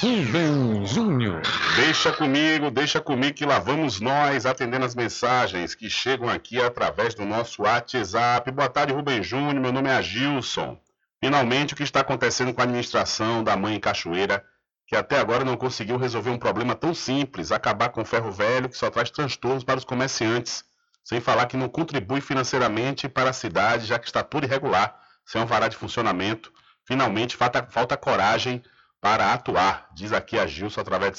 Rubem 0.02 0.86
Júnior. 0.86 1.40
Deixa 1.76 2.12
comigo, 2.12 2.70
deixa 2.70 3.00
comigo 3.00 3.32
que 3.32 3.46
lá 3.46 3.58
vamos 3.58 4.00
nós 4.00 4.44
atendendo 4.44 4.84
as 4.84 4.94
mensagens 4.94 5.74
que 5.74 5.88
chegam 5.88 6.28
aqui 6.28 6.60
através 6.60 7.14
do 7.14 7.24
nosso 7.24 7.62
WhatsApp. 7.62 8.50
Boa 8.50 8.68
tarde, 8.68 8.92
Rubem 8.92 9.22
Júnior. 9.22 9.62
Meu 9.62 9.72
nome 9.72 9.88
é 9.88 9.94
Agilson. 9.94 10.78
Finalmente, 11.18 11.72
o 11.72 11.76
que 11.76 11.84
está 11.84 12.00
acontecendo 12.00 12.52
com 12.52 12.60
a 12.60 12.64
administração 12.64 13.42
da 13.42 13.56
mãe 13.56 13.80
Cachoeira, 13.80 14.44
que 14.92 14.96
até 14.96 15.18
agora 15.18 15.42
não 15.42 15.56
conseguiu 15.56 15.96
resolver 15.96 16.28
um 16.28 16.36
problema 16.36 16.74
tão 16.74 16.92
simples, 16.92 17.50
acabar 17.50 17.88
com 17.88 18.02
o 18.02 18.04
ferro 18.04 18.30
velho 18.30 18.68
que 18.68 18.76
só 18.76 18.90
traz 18.90 19.10
transtornos 19.10 19.64
para 19.64 19.78
os 19.78 19.86
comerciantes, 19.86 20.66
sem 21.02 21.18
falar 21.18 21.46
que 21.46 21.56
não 21.56 21.66
contribui 21.66 22.20
financeiramente 22.20 23.08
para 23.08 23.30
a 23.30 23.32
cidade, 23.32 23.86
já 23.86 23.98
que 23.98 24.04
está 24.04 24.22
tudo 24.22 24.44
irregular, 24.44 24.94
sem 25.24 25.40
um 25.40 25.46
vará 25.46 25.66
de 25.66 25.78
funcionamento. 25.78 26.52
Finalmente, 26.84 27.38
falta, 27.38 27.66
falta 27.70 27.96
coragem 27.96 28.62
para 29.00 29.32
atuar, 29.32 29.88
diz 29.94 30.12
aqui 30.12 30.38
a 30.38 30.46
Gilson 30.46 30.82
através 30.82 31.12
de 31.12 31.18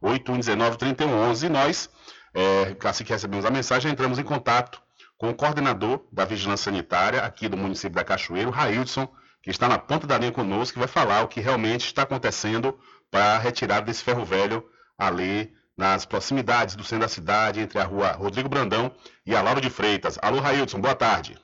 759-8119-3111. 0.00 1.46
E 1.46 1.48
nós, 1.48 1.90
é, 2.32 2.76
assim 2.84 3.02
que 3.02 3.12
recebemos 3.12 3.44
a 3.44 3.50
mensagem, 3.50 3.90
entramos 3.90 4.20
em 4.20 4.22
contato 4.22 4.80
com 5.18 5.30
o 5.30 5.34
coordenador 5.34 6.06
da 6.12 6.24
Vigilância 6.24 6.70
Sanitária 6.70 7.22
aqui 7.22 7.48
do 7.48 7.56
município 7.56 7.96
da 7.96 8.04
Cachoeiro, 8.04 8.50
Raildson, 8.50 9.12
que 9.46 9.50
está 9.52 9.68
na 9.68 9.78
ponta 9.78 10.08
da 10.08 10.18
linha 10.18 10.32
conosco, 10.32 10.72
que 10.72 10.78
vai 10.80 10.88
falar 10.88 11.22
o 11.22 11.28
que 11.28 11.40
realmente 11.40 11.86
está 11.86 12.02
acontecendo 12.02 12.76
para 13.08 13.36
a 13.36 13.38
retirada 13.38 13.86
desse 13.86 14.02
ferro 14.02 14.24
velho 14.24 14.68
ali 14.98 15.54
nas 15.76 16.04
proximidades 16.04 16.74
do 16.74 16.82
centro 16.82 17.06
da 17.06 17.08
cidade, 17.08 17.60
entre 17.60 17.78
a 17.78 17.84
rua 17.84 18.10
Rodrigo 18.10 18.48
Brandão 18.48 18.92
e 19.24 19.36
a 19.36 19.40
Lauro 19.40 19.60
de 19.60 19.70
Freitas. 19.70 20.18
Alô, 20.20 20.40
Raildson, 20.40 20.80
boa 20.80 20.96
tarde. 20.96 21.38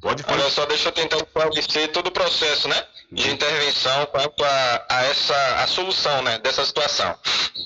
Pode 0.00 0.24
falar. 0.24 0.40
Olha 0.40 0.50
só, 0.50 0.66
deixa 0.66 0.88
eu 0.88 0.92
tentar 0.92 1.18
esclarecer 1.18 1.92
todo 1.92 2.08
o 2.08 2.12
processo, 2.12 2.66
né? 2.66 2.84
De 3.12 3.30
intervenção 3.30 4.06
quanto 4.06 4.44
a, 4.44 4.86
a 4.90 5.04
essa 5.04 5.62
a 5.62 5.68
solução, 5.68 6.20
né? 6.22 6.40
Dessa 6.40 6.64
situação. 6.64 7.16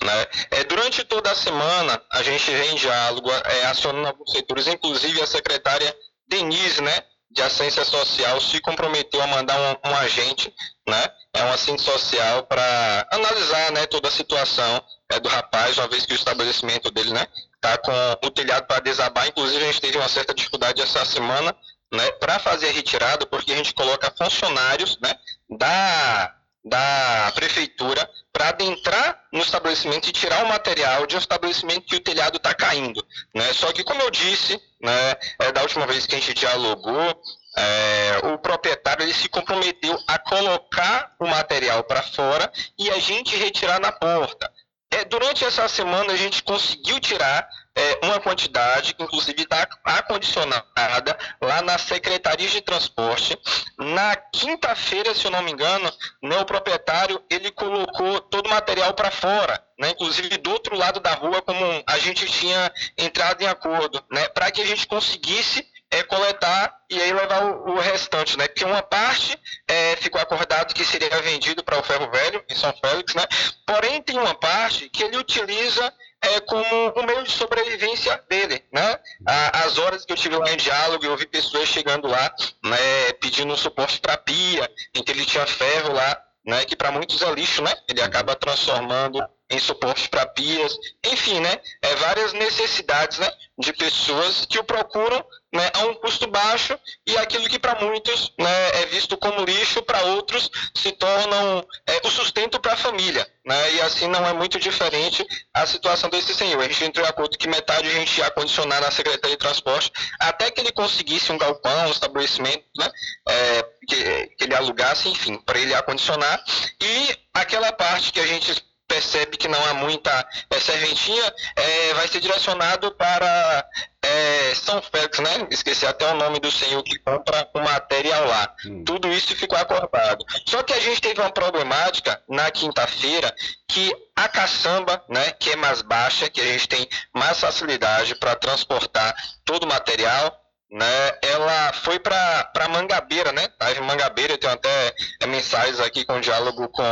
Né? 0.05 0.27
É, 0.51 0.65
durante 0.65 1.03
toda 1.05 1.31
a 1.31 1.35
semana, 1.35 2.03
a 2.11 2.23
gente 2.23 2.51
vem 2.51 2.73
em 2.73 2.77
diálogo, 2.77 3.31
é, 3.31 3.65
acionando 3.65 4.09
alguns 4.09 4.31
setores, 4.31 4.67
inclusive 4.67 5.23
a 5.23 5.27
secretária 5.27 5.97
Denise, 6.29 6.81
né? 6.81 7.05
De 7.31 7.41
assistência 7.43 7.85
social 7.85 8.41
se 8.41 8.61
comprometeu 8.61 9.23
a 9.23 9.27
mandar 9.27 9.59
um, 9.59 9.91
um 9.91 9.97
agente, 9.97 10.53
né? 10.87 11.09
É 11.33 11.45
um 11.45 11.53
assistente 11.53 11.83
social 11.83 12.45
para 12.45 13.09
analisar, 13.11 13.73
né? 13.73 13.87
Toda 13.87 14.09
a 14.09 14.13
situação 14.13 14.85
é, 15.11 15.19
do 15.19 15.29
rapaz, 15.29 15.79
uma 15.79 15.89
vez 15.89 16.05
que 16.05 16.13
o 16.13 16.17
estabelecimento 16.17 16.91
dele, 16.91 17.13
né? 17.13 17.27
Tá 17.61 17.79
com 17.79 17.93
o 18.27 18.31
telhado 18.31 18.67
para 18.67 18.81
desabar. 18.81 19.27
Inclusive, 19.27 19.63
a 19.63 19.67
gente 19.67 19.81
teve 19.81 19.97
uma 19.97 20.09
certa 20.09 20.35
dificuldade 20.35 20.83
essa 20.83 21.05
semana 21.05 21.57
né, 21.93 22.11
para 22.13 22.39
fazer 22.39 22.71
a 22.71 22.73
retirada, 22.73 23.27
porque 23.27 23.53
a 23.53 23.57
gente 23.57 23.75
coloca 23.75 24.13
funcionários 24.17 24.99
né, 25.01 25.15
da, 25.51 26.35
da 26.65 27.33
prefeitura 27.35 28.09
para 28.33 28.49
adentrar 28.49 29.25
no 29.31 29.41
estabelecimento 29.41 30.09
e 30.09 30.13
tirar 30.13 30.45
o 30.45 30.49
material 30.49 31.07
de 31.07 31.17
um 31.17 31.19
estabelecimento 31.19 31.87
que 31.87 31.97
o 31.97 32.01
telhado 32.01 32.39
está 32.39 32.55
caindo. 32.55 33.07
Né? 33.35 33.53
Só 33.53 33.71
que, 33.73 33.85
como 33.85 34.01
eu 34.01 34.11
disse, 34.11 34.59
né, 34.83 35.15
é, 35.39 35.53
da 35.53 35.63
última 35.63 35.87
vez 35.87 36.07
que 36.07 36.17
a 36.17 36.19
gente 36.19 36.35
dialogou, 36.35 37.23
é, 37.57 38.21
o 38.25 38.39
proprietário 38.39 39.05
ele 39.05 39.15
se 39.15 39.29
comprometeu 39.29 39.99
a 40.09 40.19
colocar 40.19 41.15
o 41.21 41.27
material 41.27 41.85
para 41.85 42.03
fora 42.03 42.51
e 42.79 42.91
a 42.91 42.99
gente 42.99 43.37
retirar 43.37 43.79
na 43.81 43.93
porta. 43.93 44.51
É, 44.91 45.05
durante 45.05 45.45
essa 45.45 45.69
semana 45.69 46.13
a 46.13 46.17
gente 46.17 46.43
conseguiu 46.43 46.99
tirar 47.01 47.49
é, 47.75 48.07
uma 48.07 48.21
quantidade, 48.21 48.95
que 48.95 49.03
inclusive 49.03 49.43
está 49.43 49.67
acondicionada 49.85 51.17
lá 51.41 51.63
na 51.63 51.79
Secretaria 51.79 52.49
de 52.49 52.61
Transporte. 52.61 53.39
Na 53.79 54.15
quinta-feira, 54.17 55.15
se 55.15 55.25
eu 55.25 55.31
não 55.31 55.43
me 55.43 55.53
engano, 55.53 55.91
né, 56.23 56.37
o 56.39 56.45
proprietário 56.45 57.23
ele 57.31 57.51
colocou 57.51 58.21
todo 58.21 58.47
o 58.47 58.51
material 58.51 58.93
para 58.95 59.11
fora, 59.11 59.63
né, 59.79 59.91
inclusive 59.91 60.37
do 60.39 60.51
outro 60.51 60.77
lado 60.77 61.01
da 61.01 61.15
rua, 61.15 61.41
como 61.43 61.65
a 61.87 61.99
gente 61.99 62.27
tinha 62.27 62.73
entrado 62.99 63.43
em 63.43 63.47
acordo, 63.47 64.03
né, 64.11 64.29
para 64.29 64.51
que 64.51 64.61
a 64.61 64.67
gente 64.67 64.87
conseguisse 64.87 65.67
é, 65.93 66.03
coletar 66.05 66.75
e 66.91 67.01
aí 67.01 67.13
levar 67.13 67.45
o, 67.45 67.79
restante, 67.79 68.39
né? 68.39 68.49
Porque 68.49 68.65
uma 68.65 68.83
parte 68.83 69.39
é, 69.69 69.95
ficou 69.97 70.19
acordado 70.19 70.73
que 70.73 70.85
seria 70.87 71.21
vendido 71.21 71.63
para 71.63 71.79
o 71.79 71.83
Ferro 71.83 72.11
Velho, 72.11 72.43
em 72.49 72.55
São 72.55 72.73
Félix, 72.73 73.15
né? 73.15 73.25
Porém, 73.67 74.01
tem 74.01 74.19
uma 74.19 74.35
parte 74.35 74.89
que 74.89 75.03
ele 75.03 75.19
utiliza 75.19 75.93
é, 76.23 76.41
como 76.41 76.65
um 76.97 77.03
meio 77.05 77.23
de 77.25 77.33
sobrevivência 77.33 78.23
dele, 78.29 78.65
né? 78.73 78.99
As 79.27 79.77
horas 79.79 80.05
que 80.05 80.13
eu 80.13 80.17
tive 80.17 80.37
lá 80.37 80.51
em 80.51 80.57
diálogo, 80.57 81.05
eu 81.05 81.17
vi 81.17 81.27
pessoas 81.27 81.69
chegando 81.69 82.07
lá, 82.07 82.33
né, 82.65 83.13
pedindo 83.21 83.57
suporte 83.57 84.01
para 84.01 84.17
pia, 84.17 84.71
em 84.95 85.03
que 85.03 85.11
ele 85.11 85.27
tinha 85.27 85.47
ferro 85.47 85.93
lá, 85.93 86.23
né, 86.45 86.65
que 86.65 86.77
para 86.77 86.91
muitos 86.91 87.23
é 87.23 87.31
lixo, 87.33 87.63
né? 87.63 87.73
Ele 87.89 88.01
acaba 88.01 88.35
transformando 88.37 89.21
em 89.51 89.59
suporte 89.59 90.09
para 90.09 90.27
pias, 90.27 90.77
enfim, 91.05 91.41
né? 91.41 91.61
É, 91.83 91.95
várias 91.97 92.33
necessidades, 92.33 93.19
né, 93.19 93.31
de 93.59 93.73
pessoas 93.73 94.47
que 94.47 94.59
o 94.59 94.65
procuram 94.65 95.25
né, 95.53 95.71
a 95.75 95.85
um 95.87 95.95
custo 95.95 96.27
baixo 96.27 96.79
e 97.07 97.17
aquilo 97.19 97.49
que 97.49 97.59
para 97.59 97.79
muitos 97.81 98.33
né, 98.39 98.83
é 98.83 98.87
visto 98.87 99.17
como 99.17 99.45
lixo, 99.45 99.83
para 99.83 100.03
outros 100.07 100.51
se 100.75 100.93
tornam 100.93 101.67
é, 101.87 102.01
o 102.05 102.11
sustento 102.11 102.59
para 102.59 102.73
a 102.73 102.77
família. 102.77 103.27
Né, 103.45 103.75
e 103.75 103.81
assim 103.83 104.07
não 104.07 104.27
é 104.27 104.33
muito 104.33 104.59
diferente 104.59 105.27
a 105.53 105.67
situação 105.67 106.09
desse 106.09 106.33
senhor. 106.35 106.61
A 106.61 106.69
gente 106.69 106.85
entrou 106.85 107.05
em 107.05 107.09
acordo 107.09 107.37
que 107.37 107.49
metade 107.49 107.89
a 107.89 107.93
gente 107.93 108.19
ia 108.19 108.31
condicionar 108.31 108.81
na 108.81 108.91
Secretaria 108.91 109.37
de 109.37 109.41
Transporte 109.41 109.93
até 110.21 110.51
que 110.51 110.61
ele 110.61 110.73
conseguisse 110.73 111.33
um 111.33 111.39
galpão, 111.39 111.89
um 111.89 111.91
estabelecimento 111.91 112.65
né, 112.79 112.91
é, 113.29 113.63
que, 113.87 114.27
que 114.37 114.45
ele 114.45 114.55
alugasse, 114.55 115.09
enfim, 115.09 115.37
para 115.39 115.59
ele 115.59 115.75
acondicionar. 115.75 116.43
E 116.81 117.17
aquela 117.35 117.73
parte 117.73 118.13
que 118.13 118.21
a 118.21 118.27
gente 118.27 118.63
percebe 118.93 119.39
que 119.39 119.49
não 119.49 119.65
há 119.67 119.73
muita 119.73 120.29
é, 120.51 120.61
serventia, 120.61 121.35
é, 121.57 121.95
vai 121.95 122.07
ser 122.09 122.21
direcionado 122.21 122.93
para 122.93 123.67
é, 124.13 124.55
São 124.55 124.83
Félix, 124.83 125.19
né? 125.19 125.47
Esqueci 125.51 125.87
até 125.87 126.07
o 126.11 126.15
nome 126.15 126.39
do 126.39 126.51
senhor 126.51 126.83
que 126.83 126.99
compra 126.99 127.49
o 127.55 127.61
material 127.61 128.27
lá. 128.27 128.55
Hum. 128.67 128.85
Tudo 128.85 129.09
isso 129.13 129.35
ficou 129.35 129.59
acordado. 129.59 130.25
Só 130.47 130.63
que 130.63 130.73
a 130.73 130.81
gente 130.81 131.01
teve 131.01 131.21
uma 131.21 131.31
problemática 131.31 132.23
na 132.29 132.51
quinta-feira 132.51 133.35
que 133.67 133.91
a 134.15 134.29
caçamba, 134.29 135.03
né, 135.09 135.33
que 135.33 135.51
é 135.51 135.57
mais 135.57 135.81
baixa, 135.81 136.29
que 136.29 136.41
a 136.41 136.45
gente 136.45 136.69
tem 136.69 136.87
mais 137.15 137.41
facilidade 137.41 138.15
para 138.15 138.37
transportar 138.37 139.15
todo 139.45 139.65
o 139.65 139.69
material, 139.69 140.42
né, 140.73 141.19
ela 141.21 141.71
foi 141.75 141.99
para 141.99 142.69
Mangabeira, 142.71 143.31
né? 143.31 143.47
Tava 143.59 143.73
em 143.73 143.83
Mangabeira, 143.83 144.33
eu 144.33 144.39
tenho 144.39 144.55
até 144.55 144.95
é, 145.21 145.27
mensagens 145.27 145.79
aqui 145.79 146.03
com 146.03 146.19
diálogo 146.19 146.67
com 146.69 146.83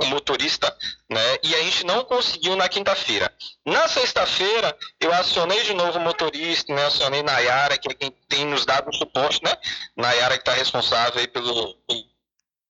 o 0.00 0.06
motorista, 0.06 0.72
né? 1.10 1.36
E 1.42 1.52
a 1.56 1.58
gente 1.58 1.84
não 1.84 2.04
conseguiu 2.04 2.54
na 2.54 2.68
quinta-feira. 2.68 3.32
Na 3.66 3.88
sexta-feira, 3.88 4.76
eu 5.00 5.12
acionei 5.12 5.60
de 5.64 5.74
novo 5.74 5.98
o 5.98 6.00
motorista, 6.00 6.72
né? 6.72 6.86
Acionei 6.86 7.24
Nayara, 7.24 7.76
que 7.76 7.90
é 7.90 7.94
quem 7.94 8.12
tem 8.28 8.46
nos 8.46 8.64
dado 8.64 8.94
suporte, 8.94 9.42
né? 9.42 9.52
Nayara 9.96 10.34
que 10.34 10.42
está 10.42 10.52
responsável 10.52 11.18
aí 11.18 11.26
pelo, 11.26 11.74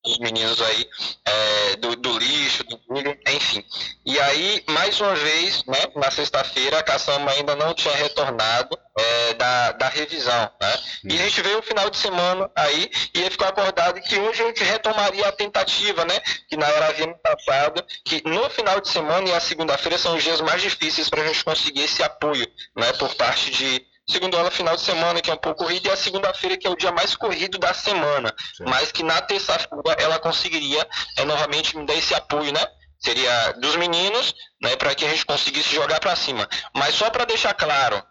os 0.06 0.18
meninos 0.18 0.60
aí 0.62 0.88
é, 1.24 1.76
do, 1.76 1.96
do, 1.96 2.18
lixo, 2.18 2.64
do 2.64 2.80
milho, 2.88 3.18
enfim. 3.28 3.64
E 4.04 4.18
aí, 4.20 4.62
mais 4.68 5.00
uma 5.00 5.14
vez, 5.14 5.64
né, 5.64 5.78
na 5.96 6.10
sexta-feira, 6.10 6.78
a 6.78 6.82
caçamba 6.82 7.32
ainda 7.32 7.56
não 7.56 7.74
tinha 7.74 7.94
retornado 7.94 8.78
é, 8.96 9.34
da, 9.34 9.72
da 9.72 9.88
revisão. 9.88 10.50
Né? 10.60 10.78
E 11.04 11.14
a 11.14 11.22
gente 11.24 11.42
veio 11.42 11.58
o 11.58 11.62
final 11.62 11.90
de 11.90 11.96
semana 11.96 12.50
aí 12.54 12.90
e 13.14 13.20
ele 13.20 13.30
ficou 13.30 13.46
acordado 13.48 14.00
que 14.00 14.18
hoje 14.18 14.42
a 14.42 14.46
gente 14.46 14.64
retomaria 14.64 15.28
a 15.28 15.32
tentativa, 15.32 16.04
né? 16.04 16.18
Que 16.48 16.56
na 16.56 16.66
hora 16.66 16.86
havia 16.88 17.08
passado, 17.14 17.84
que 18.04 18.22
no 18.24 18.48
final 18.50 18.80
de 18.80 18.88
semana 18.88 19.28
e 19.28 19.32
a 19.32 19.40
segunda-feira 19.40 19.98
são 19.98 20.16
os 20.16 20.22
dias 20.22 20.40
mais 20.40 20.62
difíceis 20.62 21.10
para 21.10 21.22
a 21.22 21.26
gente 21.26 21.44
conseguir 21.44 21.82
esse 21.82 22.02
apoio, 22.02 22.46
né? 22.76 22.92
Por 22.94 23.14
parte 23.14 23.50
de 23.50 23.84
segundo 24.08 24.36
ela 24.36 24.50
final 24.50 24.76
de 24.76 24.82
semana, 24.82 25.20
que 25.20 25.30
é 25.30 25.34
um 25.34 25.38
pouco 25.38 25.64
corrido, 25.64 25.86
e 25.86 25.90
a 25.90 25.96
segunda-feira, 25.96 26.56
que 26.56 26.66
é 26.66 26.70
o 26.70 26.76
dia 26.76 26.92
mais 26.92 27.16
corrido 27.16 27.58
da 27.58 27.74
semana. 27.74 28.34
Sim. 28.56 28.64
Mas 28.66 28.92
que 28.92 29.02
na 29.02 29.20
terça-feira 29.20 29.96
ela 29.98 30.18
conseguiria 30.18 30.86
é, 31.16 31.24
novamente 31.24 31.76
me 31.76 31.84
dar 31.84 31.94
esse 31.94 32.14
apoio, 32.14 32.52
né? 32.52 32.66
Seria 32.98 33.52
dos 33.52 33.76
meninos, 33.76 34.34
né? 34.60 34.76
Para 34.76 34.94
que 34.94 35.04
a 35.04 35.08
gente 35.08 35.26
conseguisse 35.26 35.74
jogar 35.74 36.00
para 36.00 36.16
cima. 36.16 36.48
Mas 36.74 36.94
só 36.94 37.10
para 37.10 37.24
deixar 37.24 37.54
claro, 37.54 38.02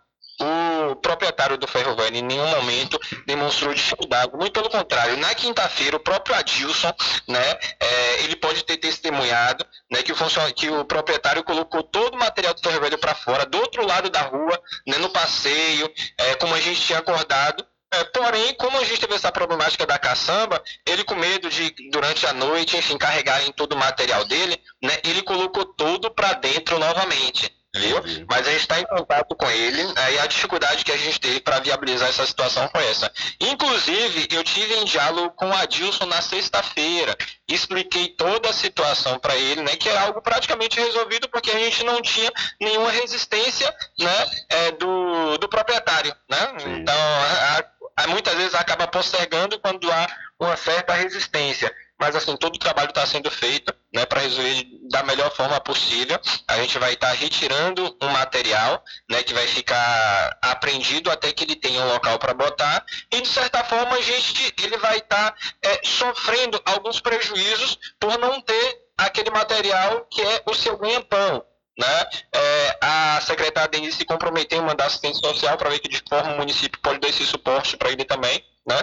o 0.96 1.02
proprietário 1.02 1.58
do 1.58 1.68
Ferro 1.68 1.96
Velho 1.96 2.16
em 2.16 2.22
nenhum 2.22 2.48
momento 2.48 3.00
demonstrou 3.26 3.74
dificuldade. 3.74 4.32
Muito 4.34 4.54
pelo 4.54 4.70
contrário, 4.70 5.18
na 5.18 5.36
quinta-feira, 5.36 5.98
o 5.98 6.00
próprio 6.00 6.36
Adilson, 6.36 6.94
né, 7.28 7.60
é, 7.80 8.24
ele 8.24 8.36
pode 8.36 8.64
ter 8.64 8.78
testemunhado 8.78 9.66
né, 9.92 10.02
que, 10.02 10.12
o 10.12 10.16
que 10.56 10.70
o 10.70 10.86
proprietário 10.86 11.44
colocou 11.44 11.84
todo 11.84 12.16
o 12.16 12.20
material 12.20 12.54
do 12.54 12.62
Ferro 12.62 12.82
Velho 12.82 12.98
para 12.98 13.14
fora, 13.14 13.46
do 13.46 13.58
outro 13.58 13.86
lado 13.86 14.10
da 14.10 14.22
rua, 14.22 14.60
né, 14.88 14.98
no 14.98 15.10
passeio, 15.10 15.92
é, 16.18 16.36
como 16.36 16.56
a 16.56 16.62
gente 16.62 16.82
tinha 16.82 17.00
acordado. 17.00 17.66
É, 17.94 18.04
porém, 18.06 18.54
como 18.56 18.78
a 18.78 18.84
gente 18.84 19.00
teve 19.00 19.14
essa 19.14 19.32
problemática 19.32 19.86
da 19.86 19.98
caçamba, 19.98 20.62
ele 20.86 21.04
com 21.04 21.16
medo 21.16 21.50
de, 21.50 21.74
durante 21.92 22.26
a 22.26 22.34
noite, 22.34 22.76
enfim, 22.76 22.98
carregarem 22.98 23.52
todo 23.54 23.74
o 23.74 23.78
material 23.78 24.26
dele, 24.26 24.60
né, 24.82 24.98
ele 25.04 25.22
colocou 25.22 25.66
tudo 25.66 26.12
para 26.12 26.34
dentro 26.34 26.80
novamente. 26.80 27.56
Viu? 27.80 28.26
Mas 28.28 28.48
a 28.48 28.52
gente 28.52 28.62
está 28.62 28.80
em 28.80 28.86
contato 28.86 29.36
com 29.36 29.50
ele 29.50 29.82
aí 29.96 30.20
a 30.20 30.26
dificuldade 30.26 30.84
que 30.84 30.92
a 30.92 30.98
gente 30.98 31.20
teve 31.20 31.40
para 31.40 31.60
viabilizar 31.60 32.10
essa 32.10 32.26
situação 32.26 32.70
foi 32.70 32.86
essa. 32.90 33.12
Inclusive, 33.40 34.28
eu 34.32 34.44
tive 34.44 34.76
em 34.76 34.86
diálogo 34.86 35.32
com 35.32 35.50
o 35.50 35.54
Adilson 35.54 36.06
na 36.06 36.22
sexta-feira, 36.22 37.16
expliquei 37.48 38.10
toda 38.10 38.50
a 38.50 38.54
situação 38.54 39.20
para 39.20 39.36
ele, 39.36 39.62
né, 39.62 39.76
que 39.76 39.90
é 39.90 39.98
algo 39.98 40.22
praticamente 40.22 40.80
resolvido 40.80 41.30
porque 41.30 41.52
a 41.52 41.60
gente 41.60 41.84
não 41.84 42.02
tinha 42.02 42.32
nenhuma 42.60 42.92
resistência, 42.92 43.74
né, 44.00 44.28
é, 44.50 44.72
do, 44.72 45.38
do 45.38 45.48
proprietário, 45.48 46.16
né? 46.30 46.54
Então, 46.78 46.96
a, 46.96 48.04
a, 48.04 48.08
muitas 48.08 48.36
vezes 48.36 48.56
acaba 48.56 48.88
postergando 48.88 49.60
quando 49.60 49.92
há 49.92 50.08
uma 50.40 50.58
certa 50.58 50.94
resistência 50.94 51.74
mas 51.98 52.16
assim, 52.16 52.36
todo 52.36 52.56
o 52.56 52.60
trabalho 52.60 52.90
está 52.90 53.06
sendo 53.06 53.32
feito 53.32 53.74
né, 53.94 54.06
para 54.06 54.22
resolver 54.22 54.66
da 54.90 55.04
melhor 55.04 55.32
forma 55.36 55.60
possível. 55.60 56.20
A 56.48 56.58
gente 56.58 56.78
vai 56.80 56.94
estar 56.94 57.10
tá 57.10 57.14
retirando 57.14 57.98
um 58.02 58.08
material 58.10 58.84
né, 59.10 59.24
que 59.24 59.34
vai 59.34 59.48
ficar 59.48 60.38
apreendido 60.42 61.12
até 61.12 61.32
que 61.32 61.44
ele 61.44 61.56
tenha 61.56 61.82
um 61.82 61.88
local 61.88 62.20
para 62.20 62.34
botar, 62.34 62.86
e 63.12 63.22
de 63.22 63.28
certa 63.28 63.64
forma 63.64 63.96
a 63.96 64.02
gente 64.02 64.54
ele 64.62 64.78
vai 64.78 64.98
estar 64.98 65.32
tá, 65.32 65.38
é, 65.64 65.82
sofrendo 65.84 66.62
alguns 66.66 67.00
prejuízos 67.00 67.78
por 68.00 68.18
não 68.18 68.42
ter 68.42 68.86
aquele 68.98 69.30
material 69.30 70.06
que 70.10 70.22
é 70.22 70.44
o 70.46 70.54
seu 70.54 70.78
ganha-pão. 70.78 71.44
Né? 71.78 72.10
É, 72.34 72.78
a 72.82 73.22
secretária 73.22 73.70
Denise 73.70 73.98
se 73.98 74.06
comprometeu 74.06 74.60
em 74.60 74.66
mandar 74.66 74.86
assistência 74.86 75.20
social 75.28 75.58
para 75.58 75.70
ver 75.70 75.80
que 75.80 75.90
de 75.90 76.02
forma 76.08 76.34
o 76.34 76.38
município 76.38 76.80
pode 76.82 77.00
dar 77.00 77.10
esse 77.10 77.26
suporte 77.26 77.76
para 77.76 77.92
ele 77.92 78.06
também. 78.06 78.42
Né? 78.66 78.82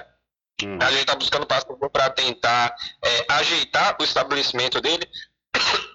Hum. 0.63 0.79
A 0.81 0.91
gente 0.91 1.01
está 1.01 1.15
buscando 1.15 1.47
parceiro 1.47 1.91
para 1.91 2.11
tentar 2.11 2.75
é, 3.03 3.25
ajeitar 3.31 3.97
o 3.99 4.05
estabelecimento 4.05 4.81
dele, 4.81 5.09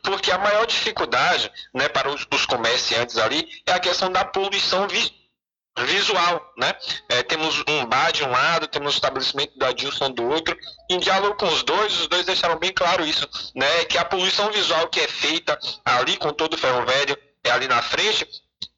porque 0.04 0.32
a 0.32 0.38
maior 0.38 0.66
dificuldade 0.66 1.52
né, 1.74 1.88
para 1.90 2.10
os, 2.10 2.26
os 2.34 2.46
comerciantes 2.46 3.18
ali 3.18 3.48
é 3.66 3.74
a 3.74 3.80
questão 3.80 4.12
da 4.12 4.24
poluição 4.24 4.88
vi, 4.88 5.12
visual. 5.86 6.54
Né? 6.58 6.74
É, 7.10 7.24
temos 7.24 7.64
um 7.68 7.86
bar 7.86 8.12
de 8.12 8.24
um 8.24 8.32
lado, 8.32 8.68
temos 8.68 8.94
o 8.94 8.98
estabelecimento 8.98 9.58
da 9.58 9.72
Dilson 9.72 10.12
do 10.12 10.28
outro. 10.28 10.58
Em 10.90 11.00
diálogo 11.00 11.36
com 11.36 11.48
os 11.48 11.64
dois, 11.64 12.00
os 12.00 12.08
dois 12.08 12.26
deixaram 12.26 12.58
bem 12.58 12.72
claro 12.72 13.06
isso, 13.06 13.28
né, 13.56 13.86
que 13.86 13.98
a 13.98 14.06
poluição 14.06 14.52
visual 14.52 14.88
que 14.88 15.00
é 15.00 15.08
feita 15.08 15.58
ali 15.84 16.18
com 16.18 16.32
todo 16.32 16.54
o 16.54 16.58
ferro 16.58 16.86
velho, 16.86 17.18
é 17.44 17.52
ali 17.52 17.68
na 17.68 17.82
frente, 17.82 18.28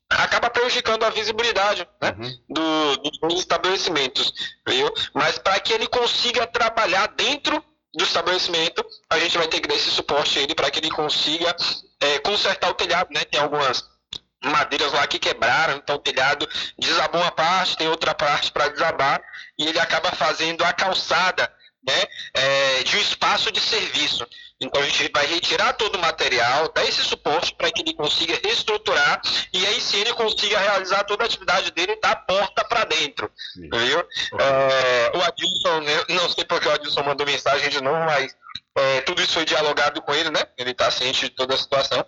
acaba 0.09 0.49
prejudicando 0.49 1.03
a 1.03 1.09
visibilidade 1.09 1.87
né, 2.01 2.15
uhum. 2.17 2.39
do, 2.49 2.97
dos 3.27 3.39
estabelecimentos, 3.39 4.33
viu? 4.67 4.91
Mas 5.13 5.37
para 5.37 5.59
que 5.59 5.71
ele 5.71 5.87
consiga 5.87 6.47
trabalhar 6.47 7.07
dentro 7.09 7.63
do 7.93 8.03
estabelecimento, 8.03 8.85
a 9.09 9.19
gente 9.19 9.37
vai 9.37 9.47
ter 9.47 9.59
que 9.59 9.67
dar 9.67 9.75
esse 9.75 9.89
suporte 9.89 10.37
a 10.37 10.41
ele 10.41 10.55
para 10.55 10.69
que 10.69 10.79
ele 10.79 10.91
consiga 10.91 11.55
é, 11.99 12.19
consertar 12.19 12.69
o 12.69 12.75
telhado, 12.75 13.09
né? 13.11 13.23
Tem 13.25 13.39
algumas 13.39 13.83
madeiras 14.43 14.93
lá 14.93 15.05
que 15.07 15.19
quebraram, 15.19 15.77
então 15.77 15.95
o 15.95 15.99
telhado 15.99 16.47
desabou 16.77 17.21
uma 17.21 17.31
parte, 17.31 17.77
tem 17.77 17.87
outra 17.87 18.13
parte 18.13 18.51
para 18.51 18.69
desabar, 18.69 19.21
e 19.57 19.67
ele 19.67 19.79
acaba 19.79 20.11
fazendo 20.11 20.63
a 20.63 20.71
calçada 20.71 21.51
né, 21.85 22.03
é, 22.33 22.83
de 22.83 22.97
um 22.97 23.01
espaço 23.01 23.51
de 23.51 23.59
serviço. 23.59 24.25
Então 24.61 24.81
a 24.81 24.85
gente 24.85 25.09
vai 25.13 25.25
retirar 25.25 25.73
todo 25.73 25.95
o 25.95 25.99
material, 25.99 26.69
dar 26.73 26.83
esse 26.85 27.01
suporte 27.01 27.55
para 27.55 27.71
que 27.71 27.81
ele 27.81 27.93
consiga 27.93 28.37
reestruturar 28.43 29.21
e 29.53 29.65
aí 29.65 29.79
sim 29.79 30.01
ele 30.01 30.13
consiga 30.13 30.59
realizar 30.59 31.05
toda 31.05 31.23
a 31.23 31.25
atividade 31.25 31.71
dele 31.71 31.95
da 32.01 32.15
porta 32.15 32.65
para 32.65 32.83
dentro. 32.83 33.31
Viu? 33.55 33.99
É, 34.39 35.11
o 35.15 35.21
Adilson, 35.21 35.81
não 36.09 36.29
sei 36.29 36.43
porque 36.43 36.67
o 36.67 36.71
Adilson 36.71 37.03
mandou 37.03 37.25
mensagem 37.25 37.69
de 37.69 37.81
novo, 37.81 37.99
mas 37.99 38.35
é, 38.75 39.01
tudo 39.01 39.21
isso 39.21 39.33
foi 39.33 39.45
dialogado 39.45 40.01
com 40.01 40.13
ele, 40.13 40.29
né? 40.29 40.41
Ele 40.57 40.71
está 40.71 40.91
ciente 40.91 41.29
de 41.29 41.29
toda 41.29 41.53
a 41.55 41.57
situação. 41.57 42.05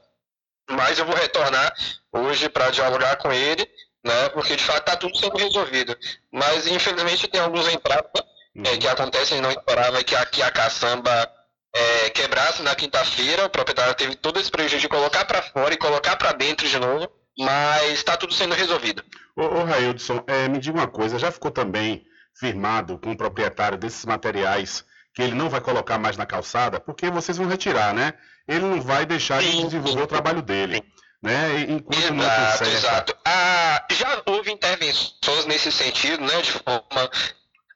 Mas 0.70 1.00
eu 1.00 1.06
vou 1.06 1.16
retornar 1.16 1.74
hoje 2.12 2.50
para 2.50 2.70
dialogar 2.70 3.16
com 3.18 3.32
ele, 3.32 3.68
né? 4.04 4.30
Porque 4.30 4.56
de 4.56 4.64
fato 4.64 4.80
está 4.80 4.96
tudo 4.96 5.18
sendo 5.18 5.38
resolvido. 5.38 5.98
Mas 6.32 6.68
infelizmente 6.68 7.28
tem 7.28 7.40
alguns 7.40 7.68
entraves 7.68 8.10
né? 8.14 8.22
uhum. 8.56 8.76
é, 8.76 8.78
que 8.78 8.88
acontecem 8.88 9.38
e 9.38 9.42
não 9.42 9.52
esperava 9.52 10.04
que 10.04 10.16
aqui 10.16 10.42
a 10.42 10.52
caçamba 10.52 11.30
é, 11.74 12.10
quebrasse 12.10 12.62
na 12.62 12.76
quinta-feira, 12.76 13.46
o 13.46 13.50
proprietário 13.50 13.96
teve 13.96 14.16
todo 14.16 14.40
esse 14.40 14.52
prejuízo 14.52 14.82
de 14.82 14.90
colocar 14.90 15.26
para 15.26 15.42
fora 15.42 15.74
e 15.74 15.78
colocar 15.78 16.16
para 16.18 16.34
dentro 16.34 16.68
de 16.68 16.78
novo, 16.78 17.10
mas 17.38 17.94
está 17.94 18.18
tudo 18.18 18.34
sendo 18.34 18.54
resolvido. 18.54 19.04
Ô, 19.36 19.44
ô 19.44 19.64
Raildson, 19.64 20.24
é, 20.28 20.48
me 20.50 20.60
diga 20.60 20.78
uma 20.78 20.88
coisa, 20.88 21.18
já 21.18 21.32
ficou 21.32 21.52
também 21.52 22.06
firmado 22.38 22.98
com 22.98 23.12
o 23.12 23.18
proprietário 23.18 23.78
desses 23.78 24.06
materiais 24.06 24.86
que 25.14 25.22
ele 25.22 25.36
não 25.36 25.50
vai 25.50 25.60
colocar 25.62 25.98
mais 25.98 26.16
na 26.16 26.26
calçada, 26.26 26.80
porque 26.80 27.10
vocês 27.10 27.38
vão 27.38 27.48
retirar, 27.48 27.94
né? 27.94 28.14
Ele 28.48 28.62
não 28.62 28.82
vai 28.82 29.06
deixar 29.06 29.42
sim, 29.42 29.52
de 29.52 29.64
desenvolver 29.66 30.00
sim. 30.00 30.04
o 30.04 30.08
trabalho 30.08 30.42
dele. 30.42 30.84
Né? 31.22 31.62
Enquanto 31.70 32.00
exato, 32.00 32.14
não 32.14 32.26
conserta. 32.26 32.68
exato. 32.70 33.18
Ah, 33.26 33.86
já 33.92 34.24
houve 34.26 34.52
intervenções 34.52 35.46
nesse 35.46 35.72
sentido, 35.72 36.24
né? 36.24 36.42
De 36.42 36.52
forma 36.52 37.12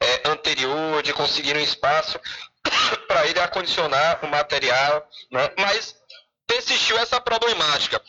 é, 0.02 0.30
anterior, 0.30 1.04
de 1.04 1.14
conseguir 1.14 1.56
um 1.56 1.60
espaço 1.60 2.20
para 3.08 3.28
ele 3.28 3.40
acondicionar 3.40 4.20
o 4.24 4.28
material, 4.28 5.08
né? 5.32 5.52
mas 5.58 5.96
persistiu 6.48 6.98
essa 6.98 7.20
problemática. 7.20 8.02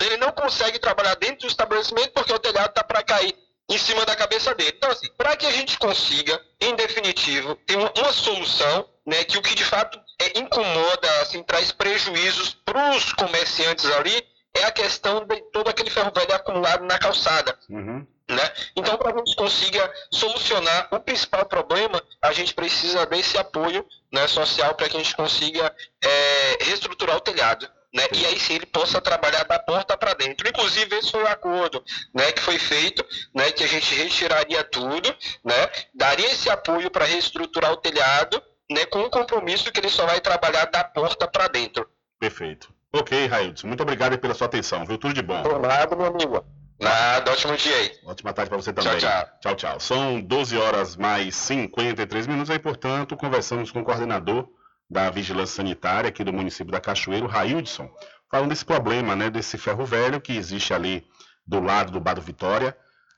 Ele 0.00 0.16
não 0.16 0.32
consegue 0.32 0.78
trabalhar 0.78 1.14
dentro 1.14 1.42
do 1.42 1.46
estabelecimento 1.46 2.12
porque 2.12 2.32
o 2.32 2.38
telhado 2.38 2.70
está 2.70 2.82
para 2.82 3.02
cair 3.02 3.36
em 3.68 3.78
cima 3.78 4.04
da 4.04 4.16
cabeça 4.16 4.54
dele. 4.54 4.74
Então, 4.76 4.90
assim, 4.90 5.08
para 5.16 5.36
que 5.36 5.46
a 5.46 5.50
gente 5.50 5.78
consiga, 5.78 6.40
em 6.60 6.74
definitivo, 6.74 7.54
ter 7.66 7.76
uma, 7.76 8.12
solução, 8.12 8.88
né, 9.06 9.24
que 9.24 9.38
o 9.38 9.42
que 9.42 9.54
de 9.54 9.64
fato 9.64 9.98
é, 10.20 10.38
incomoda, 10.38 11.20
assim, 11.20 11.42
traz 11.42 11.72
prejuízos 11.72 12.54
para 12.64 12.96
os 12.96 13.12
comerciantes 13.12 13.86
ali, 13.86 14.26
é 14.54 14.64
a 14.64 14.72
questão 14.72 15.24
de 15.24 15.40
todo 15.52 15.68
aquele 15.68 15.90
ferro 15.90 16.12
velho 16.14 16.34
acumulado 16.34 16.84
na 16.84 16.98
calçada. 16.98 17.58
Uhum. 17.70 18.06
Né? 18.28 18.52
Então, 18.76 18.96
para 18.96 19.12
que 19.12 19.20
a 19.20 19.24
gente 19.24 19.36
consiga 19.36 19.92
solucionar 20.10 20.88
o 20.90 21.00
principal 21.00 21.44
problema, 21.44 22.02
a 22.20 22.32
gente 22.32 22.54
precisa 22.54 23.04
desse 23.06 23.36
apoio 23.36 23.86
né, 24.12 24.26
social 24.28 24.74
para 24.74 24.88
que 24.88 24.96
a 24.96 25.00
gente 25.00 25.16
consiga 25.16 25.74
é, 26.02 26.64
reestruturar 26.64 27.16
o 27.16 27.20
telhado. 27.20 27.68
Né? 27.94 28.04
E 28.12 28.24
aí 28.24 28.40
sim 28.40 28.54
ele 28.54 28.64
possa 28.64 29.00
trabalhar 29.02 29.44
da 29.44 29.58
porta 29.58 29.96
para 29.98 30.14
dentro. 30.14 30.48
Inclusive, 30.48 30.96
esse 30.96 31.10
foi 31.10 31.22
o 31.22 31.28
acordo 31.28 31.84
né, 32.14 32.32
que 32.32 32.40
foi 32.40 32.58
feito, 32.58 33.04
né, 33.34 33.52
que 33.52 33.62
a 33.62 33.66
gente 33.66 33.94
retiraria 33.94 34.64
tudo, 34.64 35.14
né, 35.44 35.70
daria 35.94 36.32
esse 36.32 36.48
apoio 36.48 36.90
para 36.90 37.04
reestruturar 37.04 37.70
o 37.70 37.76
telhado, 37.76 38.42
né, 38.70 38.86
com 38.86 39.00
o 39.00 39.10
compromisso 39.10 39.70
que 39.70 39.78
ele 39.78 39.90
só 39.90 40.06
vai 40.06 40.20
trabalhar 40.20 40.64
da 40.66 40.82
porta 40.82 41.28
para 41.28 41.48
dentro. 41.48 41.86
Perfeito. 42.18 42.72
Ok, 42.94 43.26
Raildes, 43.26 43.62
muito 43.62 43.82
obrigado 43.82 44.18
pela 44.18 44.34
sua 44.34 44.46
atenção, 44.46 44.86
viu? 44.86 44.96
Tudo 44.96 45.14
de 45.14 45.22
bom. 45.22 45.42
Nada, 45.58 45.96
meu 45.96 46.06
amigo. 46.06 46.44
Nada, 46.82 47.30
ótimo 47.30 47.56
dia 47.56 47.76
aí. 47.76 47.92
Ótima 48.04 48.32
tarde 48.32 48.48
para 48.48 48.58
você 48.60 48.72
também. 48.72 48.98
Tchau, 48.98 49.10
tchau. 49.10 49.38
Tchau, 49.40 49.54
tchau. 49.54 49.80
São 49.80 50.20
12 50.20 50.58
horas 50.58 50.96
mais 50.96 51.36
53 51.36 52.26
minutos. 52.26 52.50
Aí, 52.50 52.58
portanto, 52.58 53.16
conversamos 53.16 53.70
com 53.70 53.80
o 53.80 53.84
coordenador 53.84 54.48
da 54.90 55.08
Vigilância 55.08 55.56
Sanitária 55.56 56.08
aqui 56.08 56.24
do 56.24 56.32
município 56.32 56.72
da 56.72 56.80
Cachoeira, 56.80 57.24
o 57.24 57.28
Raildson, 57.28 57.88
falando 58.30 58.50
desse 58.50 58.64
problema, 58.64 59.16
né, 59.16 59.30
desse 59.30 59.56
ferro 59.56 59.86
velho 59.86 60.20
que 60.20 60.36
existe 60.36 60.74
ali 60.74 61.06
do 61.46 61.60
lado 61.60 61.92
do 61.92 62.00
Bar 62.00 62.14
do 62.14 62.20
Vitória, 62.20 62.76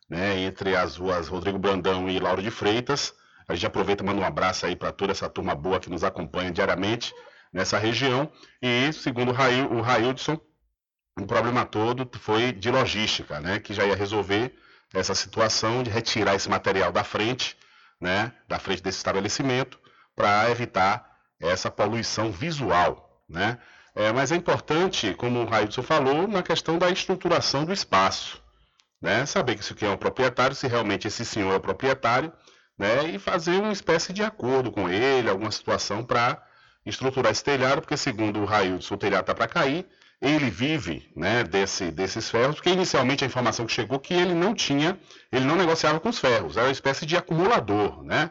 né, 0.09 0.39
entre 0.39 0.77
as 0.77 0.97
ruas 0.97 1.27
Rodrigo 1.27 1.59
Brandão 1.59 2.09
e 2.09 2.21
Lauro 2.21 2.43
de 2.43 2.51
Freitas. 2.51 3.15
A 3.49 3.55
gente 3.55 3.67
aproveita 3.67 4.05
e 4.05 4.07
manda 4.07 4.21
um 4.21 4.25
abraço 4.25 4.67
aí 4.67 4.77
para 4.77 4.93
toda 4.93 5.13
essa 5.13 5.29
turma 5.29 5.55
boa 5.55 5.81
que 5.81 5.91
nos 5.91 6.05
acompanha 6.05 6.51
diariamente 6.51 7.13
nessa 7.53 7.79
região. 7.79 8.31
E, 8.63 8.93
segundo 8.93 9.31
o 9.31 9.81
Raildson, 9.81 10.39
o 11.19 11.27
problema 11.27 11.65
todo 11.65 12.09
foi 12.19 12.53
de 12.53 12.71
logística, 12.71 13.41
né, 13.41 13.59
que 13.61 13.73
já 13.73 13.85
ia 13.85 13.95
resolver 13.95 14.55
essa 14.93 15.15
situação 15.15 15.83
de 15.83 15.91
retirar 15.91 16.35
esse 16.35 16.49
material 16.49 16.93
da 16.93 17.05
frente, 17.05 17.57
né, 18.01 18.33
da 18.49 18.59
frente 18.59 18.83
desse 18.83 18.99
estabelecimento, 18.99 19.79
para 20.15 20.51
evitar 20.51 21.15
essa 21.41 21.71
poluição 21.71 22.31
visual, 22.31 23.23
né? 23.29 23.59
É, 23.95 24.13
mas 24.13 24.33
é 24.33 24.37
importante, 24.37 25.15
como 25.15 25.41
o 25.41 25.45
Railson 25.45 25.83
falou, 25.83 26.27
na 26.27 26.43
questão 26.43 26.79
da 26.79 26.91
estruturação 26.91 27.65
do 27.65 27.73
espaço, 27.73 28.43
né? 29.01 29.25
Saber 29.27 29.55
que 29.55 29.63
isso 29.63 29.73
aqui 29.73 29.85
é 29.85 29.91
um 29.91 29.97
proprietário, 29.97 30.55
se 30.57 30.67
realmente 30.67 31.07
esse 31.07 31.25
senhor 31.25 31.53
é 31.53 31.57
o 31.57 31.61
proprietário, 31.61 32.33
né? 32.79 33.09
E 33.09 33.19
fazer 33.19 33.61
uma 33.61 33.73
espécie 33.73 34.13
de 34.13 34.23
acordo 34.23 34.73
com 34.73 34.89
ele, 34.89 35.29
alguma 35.29 35.51
situação 35.51 36.05
para 36.05 36.43
estruturar 36.85 37.33
esse 37.33 37.45
telhado, 37.45 37.81
porque 37.83 37.97
segundo 37.97 38.41
o 38.41 38.45
Railson, 38.45 38.95
o 38.95 38.99
telhado 38.99 39.23
está 39.23 39.35
para 39.35 39.49
cair, 39.49 39.87
ele 40.25 40.49
vive 40.49 41.07
né, 41.15 41.45
desse, 41.45 41.91
desses 41.91 42.31
ferros, 42.31 42.55
porque 42.57 42.71
inicialmente 42.71 43.23
a 43.23 43.27
informação 43.27 43.67
que 43.67 43.73
chegou 43.73 44.01
que 44.01 44.15
ele 44.15 44.33
não 44.33 44.55
tinha, 44.55 44.99
ele 45.31 45.45
não 45.45 45.55
negociava 45.55 46.01
com 46.01 46.09
os 46.09 46.19
ferros, 46.19 46.57
era 46.57 46.67
uma 46.67 46.73
espécie 46.73 47.05
de 47.05 47.15
acumulador, 47.15 48.03
né? 48.03 48.31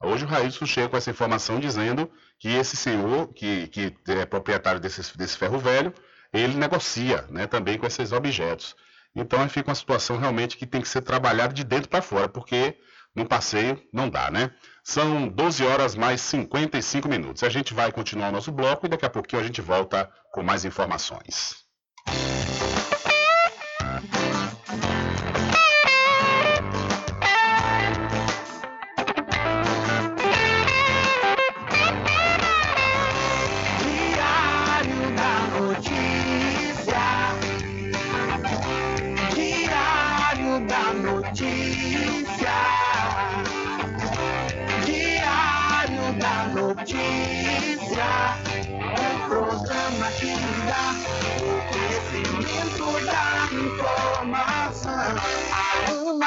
Hoje 0.00 0.24
o 0.24 0.28
Raílson 0.28 0.66
chega 0.66 0.88
com 0.88 0.96
essa 0.96 1.10
informação 1.10 1.58
dizendo 1.58 2.08
que 2.38 2.48
esse 2.48 2.76
senhor, 2.76 3.32
que, 3.34 3.66
que 3.68 3.94
é 4.06 4.24
proprietário 4.24 4.80
desse, 4.80 5.16
desse 5.16 5.36
ferro 5.36 5.58
velho, 5.58 5.92
ele 6.32 6.54
negocia 6.54 7.24
né, 7.28 7.46
também 7.46 7.76
com 7.76 7.86
esses 7.86 8.12
objetos. 8.12 8.76
Então 9.14 9.46
fica 9.48 9.68
uma 9.68 9.74
situação 9.74 10.16
realmente 10.18 10.56
que 10.56 10.66
tem 10.66 10.80
que 10.80 10.88
ser 10.88 11.02
trabalhada 11.02 11.52
de 11.52 11.64
dentro 11.64 11.88
para 11.88 12.02
fora, 12.02 12.28
porque 12.28 12.76
no 13.14 13.26
passeio 13.26 13.80
não 13.92 14.08
dá, 14.08 14.30
né? 14.30 14.50
São 14.84 15.28
12 15.28 15.64
horas 15.64 15.94
mais 15.94 16.20
55 16.20 17.08
minutos. 17.08 17.42
A 17.42 17.48
gente 17.48 17.74
vai 17.74 17.92
continuar 17.92 18.28
o 18.28 18.32
nosso 18.32 18.50
bloco 18.50 18.86
e 18.86 18.88
daqui 18.88 19.04
a 19.04 19.10
pouquinho 19.10 19.42
a 19.42 19.44
gente 19.44 19.60
volta 19.60 20.10
com 20.32 20.42
mais 20.42 20.64
informações. 20.64 21.62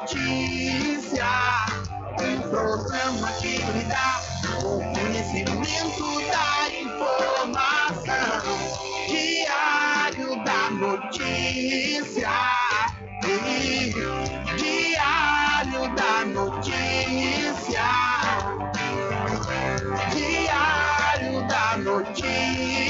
Notícia. 0.00 1.26
Um 2.20 2.40
programa 2.48 3.32
que 3.32 3.58
lhe 3.58 3.84
dá 3.84 4.20
o 4.64 4.80
conhecimento 4.98 6.20
da 6.30 6.70
informação. 6.80 8.08
Diário 9.08 10.42
da 10.44 10.70
notícia. 10.70 12.30
Diário 14.56 15.94
da 15.94 16.24
notícia. 16.24 17.88
Diário 20.14 21.46
da 21.46 21.76
notícia. 21.76 22.89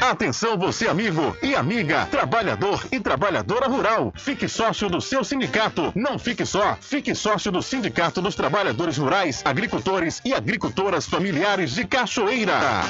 Atenção 0.00 0.56
você 0.56 0.88
amigo 0.88 1.36
e 1.42 1.54
amiga, 1.54 2.06
trabalhador 2.06 2.86
e 2.90 2.98
trabalhadora 2.98 3.68
rural. 3.68 4.12
Fique 4.16 4.48
sócio 4.48 4.88
do 4.88 4.98
seu 4.98 5.22
sindicato. 5.22 5.92
Não 5.94 6.18
fique 6.18 6.46
só, 6.46 6.74
fique 6.80 7.14
sócio 7.14 7.52
do 7.52 7.62
Sindicato 7.62 8.22
dos 8.22 8.34
Trabalhadores 8.34 8.96
Rurais, 8.96 9.42
Agricultores 9.44 10.22
e 10.24 10.32
Agricultoras 10.32 11.06
Familiares 11.06 11.72
de 11.72 11.84
Cachoeira. 11.86 12.80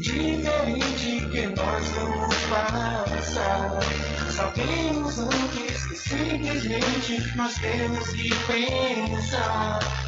Diferente 0.00 1.28
que 1.30 1.46
nós 1.48 1.88
vamos 1.90 2.34
passar. 2.48 3.78
Sabemos 4.30 5.18
antes 5.18 5.86
que 5.86 5.96
simplesmente 5.96 7.36
nós 7.36 7.54
temos 7.56 8.08
que 8.08 8.30
pensar 8.46 10.07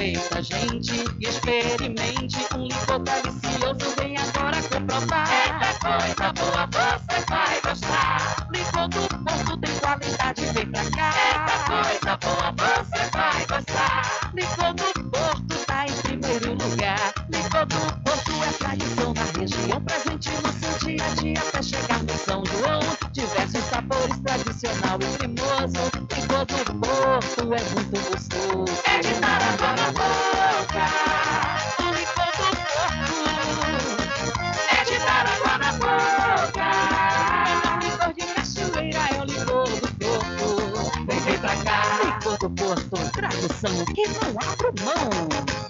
Aproveita, 0.00 0.42
gente, 0.42 1.04
e 1.20 1.28
experimente 1.28 2.38
um 2.56 2.64
licor 2.64 3.00
delicioso. 3.00 3.94
Vem 3.98 4.16
agora 4.16 4.56
comprovar. 4.62 5.28
Eita 5.30 5.78
coisa 5.78 6.32
boa, 6.32 6.66
você 6.96 7.20
vai 7.28 7.60
gostar. 7.60 8.48
Licor 8.50 8.88
do 8.88 9.08
Porto 9.24 9.56
tem 9.58 9.78
qualidade, 9.78 10.46
vem 10.54 10.70
pra 10.70 10.90
cá. 10.90 11.12
Eita 11.28 12.16
coisa 12.16 12.16
boa, 12.16 12.84
você 12.86 13.10
vai 13.10 13.46
gostar. 13.46 14.30
Licor 14.32 14.72
do 14.72 15.10
Porto 15.10 15.66
tá 15.66 15.86
em 15.86 15.92
primeiro 15.92 16.54
lugar. 16.54 17.12
Licor 17.30 17.66
do 17.66 18.02
Porto 18.02 18.32
é 18.42 18.52
tradição 18.52 19.12
na 19.12 19.24
região, 19.38 19.84
presente 20.20 20.60
no 20.66 20.78
dia 20.78 21.04
a 21.04 21.14
dia 21.14 21.40
até 21.40 21.62
chegar 21.62 22.02
no 22.02 22.18
São 22.18 22.44
João. 22.44 22.80
Diversos 23.12 23.64
sabores, 23.64 24.18
tradicional 24.20 24.98
e 25.00 25.06
cremoso. 25.16 25.90
Licor 26.14 26.44
do 26.46 26.74
Porto 26.86 27.40
é 27.40 27.62
muito 27.74 27.96
gostoso. 28.10 28.82
É 28.84 29.00
de 29.00 29.14
dar 29.20 29.40
na 29.40 29.86
boca. 29.92 30.84
O 31.78 31.82
licor 31.94 32.30
do 32.36 32.52
Porto 32.70 33.00
é 34.68 34.84
de 34.84 34.98
dar 34.98 35.24
na 35.58 35.72
boca. 35.72 36.66
É 37.46 37.84
licor 37.84 38.12
de 38.12 38.24
cachoeira, 38.34 39.02
é 39.10 39.20
o 39.20 39.24
licor 39.24 39.68
do 39.68 39.88
Porto. 39.96 40.48
Vem, 41.06 41.20
vem 41.20 41.38
pra 41.38 41.56
cá. 41.56 41.78
Licor 42.04 42.36
do 42.38 42.50
Porto, 42.50 43.10
tradição 43.12 43.84
que 43.86 44.08
não 44.08 44.30
abro 44.40 44.72
mão. 44.84 45.69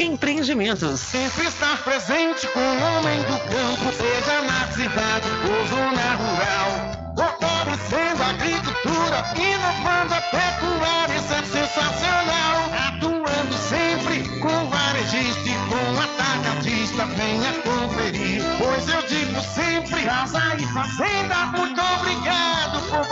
Empreendimentos. 0.01 0.99
Sempre 0.99 1.45
estar 1.45 1.77
presente 1.83 2.47
com 2.47 2.59
o 2.59 2.97
homem 2.97 3.19
do 3.19 3.37
campo, 3.37 3.93
seja 3.95 4.41
na 4.41 4.67
cidade 4.71 5.29
ou 5.45 5.67
zona 5.67 6.15
rural. 6.15 7.13
Fortalecendo 7.15 8.23
a 8.23 8.29
agricultura, 8.29 9.23
inovando 9.35 10.15
a 10.15 10.21
pecuária, 10.21 11.15
isso 11.15 11.33
é 11.33 11.43
sensacional. 11.43 12.71
Atuando 12.87 13.53
sempre 13.69 14.27
com 14.39 14.69
varejista 14.69 15.47
e 15.47 15.53
com 15.69 16.01
atacadista, 16.01 17.05
venha 17.05 17.53
conferir. 17.61 18.41
Pois 18.57 18.89
eu 18.89 19.03
digo 19.03 19.39
sempre, 19.53 20.01
casa 20.01 20.55
e 20.57 20.65
fazenda, 20.73 21.45
muito 21.55 21.79
obrigado 21.79 22.60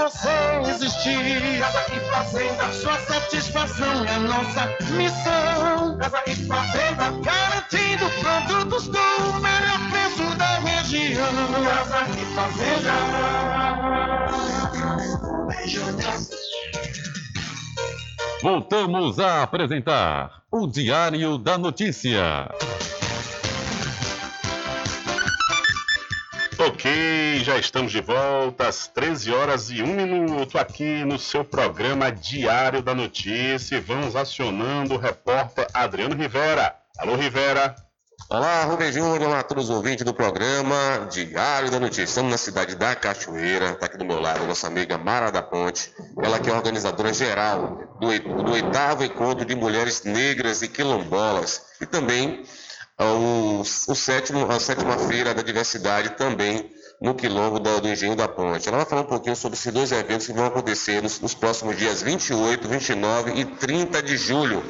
você 0.10 0.70
existir. 0.70 1.60
Casa 1.60 1.86
e 1.94 2.00
fazenda, 2.12 2.74
sua 2.74 2.98
satisfação 3.00 4.06
é 4.06 4.20
nossa 4.20 4.66
missão. 4.94 5.98
Casa 5.98 6.24
e 6.26 6.36
fazenda, 6.48 7.12
garantindo 7.22 8.10
produtos 8.20 8.88
com 8.88 8.98
o 8.98 9.40
melhor 9.40 9.80
preço 9.92 10.38
da 10.38 10.60
região. 10.60 11.28
Casa 11.64 12.08
e 12.10 12.26
fazenda. 12.36 12.94
Voltamos 18.42 19.20
a 19.20 19.44
apresentar 19.44 20.44
o 20.52 20.66
Diário 20.66 21.38
da 21.38 21.58
Notícia. 21.58 22.50
Ok, 26.62 27.40
já 27.42 27.58
estamos 27.58 27.90
de 27.90 28.02
volta 28.02 28.68
às 28.68 28.86
13 28.86 29.32
horas 29.32 29.70
e 29.70 29.82
1 29.82 29.88
minuto 29.88 30.58
aqui 30.58 31.06
no 31.06 31.18
seu 31.18 31.46
programa 31.46 32.12
Diário 32.12 32.82
da 32.82 32.94
Notícia. 32.94 33.80
Vamos 33.80 34.14
acionando 34.14 34.94
o 34.94 34.98
repórter 34.98 35.66
Adriano 35.74 36.16
Rivera. 36.16 36.76
Alô, 36.98 37.16
Rivera. 37.16 37.74
Olá, 38.30 38.66
Rubem 38.66 38.92
Júnior, 38.92 39.22
olá 39.22 39.40
a 39.40 39.44
todos 39.44 39.70
os 39.70 39.70
ouvintes 39.70 40.04
do 40.04 40.14
programa 40.14 41.08
Diário 41.10 41.72
da 41.72 41.80
Notícia. 41.80 42.04
Estamos 42.04 42.30
na 42.30 42.38
cidade 42.38 42.76
da 42.76 42.94
Cachoeira, 42.94 43.72
está 43.72 43.86
aqui 43.86 43.98
do 43.98 44.04
meu 44.04 44.20
lado 44.20 44.46
nossa 44.46 44.68
amiga 44.68 44.98
Mara 44.98 45.32
da 45.32 45.42
Ponte, 45.42 45.94
ela 46.22 46.40
que 46.40 46.50
é 46.50 46.54
organizadora 46.54 47.14
geral 47.14 47.96
do, 48.02 48.44
do 48.44 48.52
oitavo 48.52 49.06
encontro 49.06 49.46
de 49.46 49.56
mulheres 49.56 50.04
negras 50.04 50.62
e 50.62 50.68
quilombolas 50.68 51.62
e 51.80 51.86
também 51.86 52.44
o, 53.06 53.62
o 53.62 53.96
sétimo, 53.96 54.50
a 54.52 54.60
sétima 54.60 54.98
feira 54.98 55.34
da 55.34 55.42
diversidade 55.42 56.12
também 56.12 56.72
no 57.02 57.16
quilombo 57.16 57.60
da- 57.60 57.80
do 57.80 57.88
Engenho 57.88 58.16
da 58.16 58.28
Ponte. 58.28 58.68
Ela 58.68 58.78
vai 58.80 58.86
falar 58.86 59.02
um 59.04 59.06
pouquinho 59.06 59.36
sobre 59.36 59.58
esses 59.58 59.72
dois 59.74 59.92
eventos 59.92 60.28
que 60.28 60.34
vão 60.34 60.46
acontecer 60.46 61.02
nos, 61.02 61.20
nos 61.20 61.34
próximos 61.34 61.78
dias 61.78 62.02
28, 62.02 62.68
29 62.68 63.32
e 63.40 63.46
30 63.46 64.02
de 64.04 64.18
julho. 64.18 64.64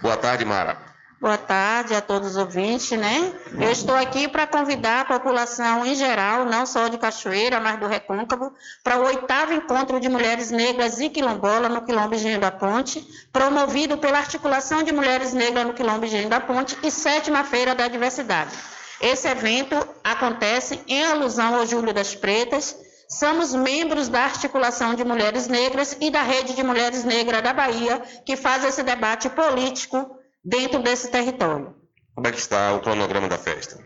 Boa 0.00 0.16
tarde, 0.16 0.44
Mara. 0.44 0.93
Boa 1.24 1.38
tarde 1.38 1.94
a 1.94 2.02
todos 2.02 2.32
os 2.32 2.36
ouvintes, 2.36 2.90
né? 2.98 3.32
Eu 3.58 3.72
estou 3.72 3.94
aqui 3.94 4.28
para 4.28 4.46
convidar 4.46 5.00
a 5.00 5.04
população 5.06 5.86
em 5.86 5.94
geral, 5.94 6.44
não 6.44 6.66
só 6.66 6.88
de 6.88 6.98
Cachoeira, 6.98 7.58
mas 7.60 7.80
do 7.80 7.86
Recôncavo, 7.86 8.52
para 8.82 8.98
o 8.98 9.06
oitavo 9.06 9.54
encontro 9.54 9.98
de 9.98 10.06
mulheres 10.10 10.50
negras 10.50 11.00
e 11.00 11.08
quilombola 11.08 11.66
no 11.66 11.80
Quilombo 11.80 12.14
Engenho 12.14 12.38
da 12.38 12.50
Ponte, 12.50 13.02
promovido 13.32 13.96
pela 13.96 14.18
Articulação 14.18 14.82
de 14.82 14.92
Mulheres 14.92 15.32
Negras 15.32 15.66
no 15.66 15.72
Quilombo 15.72 16.04
Engenho 16.04 16.28
da 16.28 16.40
Ponte 16.40 16.76
e 16.82 16.90
sétima 16.90 17.42
Feira 17.42 17.74
da 17.74 17.88
Diversidade. 17.88 18.54
Esse 19.00 19.26
evento 19.26 19.76
acontece 20.04 20.78
em 20.86 21.06
alusão 21.06 21.54
ao 21.54 21.66
Júlio 21.66 21.94
das 21.94 22.14
Pretas. 22.14 22.76
Somos 23.08 23.54
membros 23.54 24.08
da 24.08 24.24
Articulação 24.24 24.94
de 24.94 25.06
Mulheres 25.06 25.48
Negras 25.48 25.96
e 26.02 26.10
da 26.10 26.20
Rede 26.20 26.52
de 26.52 26.62
Mulheres 26.62 27.02
Negras 27.02 27.42
da 27.42 27.54
Bahia, 27.54 28.02
que 28.26 28.36
faz 28.36 28.62
esse 28.62 28.82
debate 28.82 29.30
político 29.30 30.22
dentro 30.44 30.80
desse 30.80 31.10
território. 31.10 31.74
Como 32.14 32.26
é 32.26 32.32
que 32.32 32.38
está 32.38 32.74
o 32.74 32.80
cronograma 32.80 33.28
da 33.28 33.38
festa? 33.38 33.82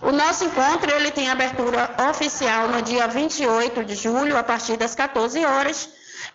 O 0.00 0.12
nosso 0.12 0.44
encontro 0.44 0.90
ele 0.92 1.10
tem 1.10 1.28
abertura 1.28 1.90
oficial 2.10 2.68
no 2.68 2.82
dia 2.82 3.08
28 3.08 3.84
de 3.84 3.96
julho, 3.96 4.36
a 4.36 4.44
partir 4.44 4.76
das 4.76 4.94
14 4.94 5.44
horas. 5.44 5.88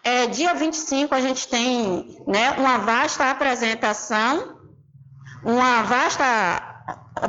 É, 0.04 0.28
dia 0.28 0.54
25 0.54 1.16
a 1.16 1.22
gente 1.22 1.48
tem 1.48 2.22
né, 2.28 2.52
uma 2.58 2.80
vasta 2.80 3.30
apresentação, 3.30 4.58
uma 5.46 5.84
vasta 5.84 6.73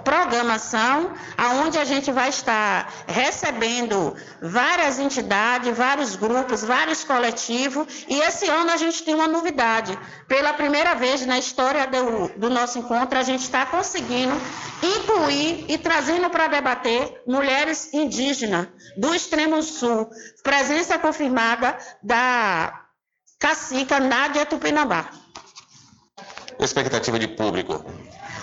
programação, 0.03 1.13
aonde 1.37 1.79
a 1.79 1.85
gente 1.85 2.11
vai 2.11 2.29
estar 2.29 2.91
recebendo 3.07 4.17
várias 4.41 4.99
entidades, 4.99 5.77
vários 5.77 6.17
grupos, 6.17 6.65
vários 6.65 7.05
coletivos, 7.05 7.87
e 8.09 8.19
esse 8.21 8.49
ano 8.49 8.71
a 8.71 8.77
gente 8.77 9.03
tem 9.03 9.15
uma 9.15 9.29
novidade. 9.29 9.99
Pela 10.27 10.53
primeira 10.55 10.95
vez 10.95 11.25
na 11.27 11.39
história 11.39 11.87
do, 11.87 12.29
do 12.39 12.51
nosso 12.51 12.79
encontro, 12.79 13.19
a 13.19 13.23
gente 13.23 13.43
está 13.43 13.67
conseguindo 13.67 14.35
incluir 14.83 15.67
e 15.69 15.79
trazendo 15.79 16.31
para 16.31 16.47
debater 16.47 17.23
mulheres 17.27 17.93
indígenas 17.93 18.69
do 18.97 19.15
extremo 19.15 19.63
sul, 19.63 20.09
presença 20.43 20.99
confirmada 20.99 21.77
da 22.03 22.85
cacica 23.39 24.01
Nádia 24.01 24.47
Tupinambá. 24.47 25.11
Expectativa 26.59 27.19
de 27.19 27.29
público. 27.29 27.85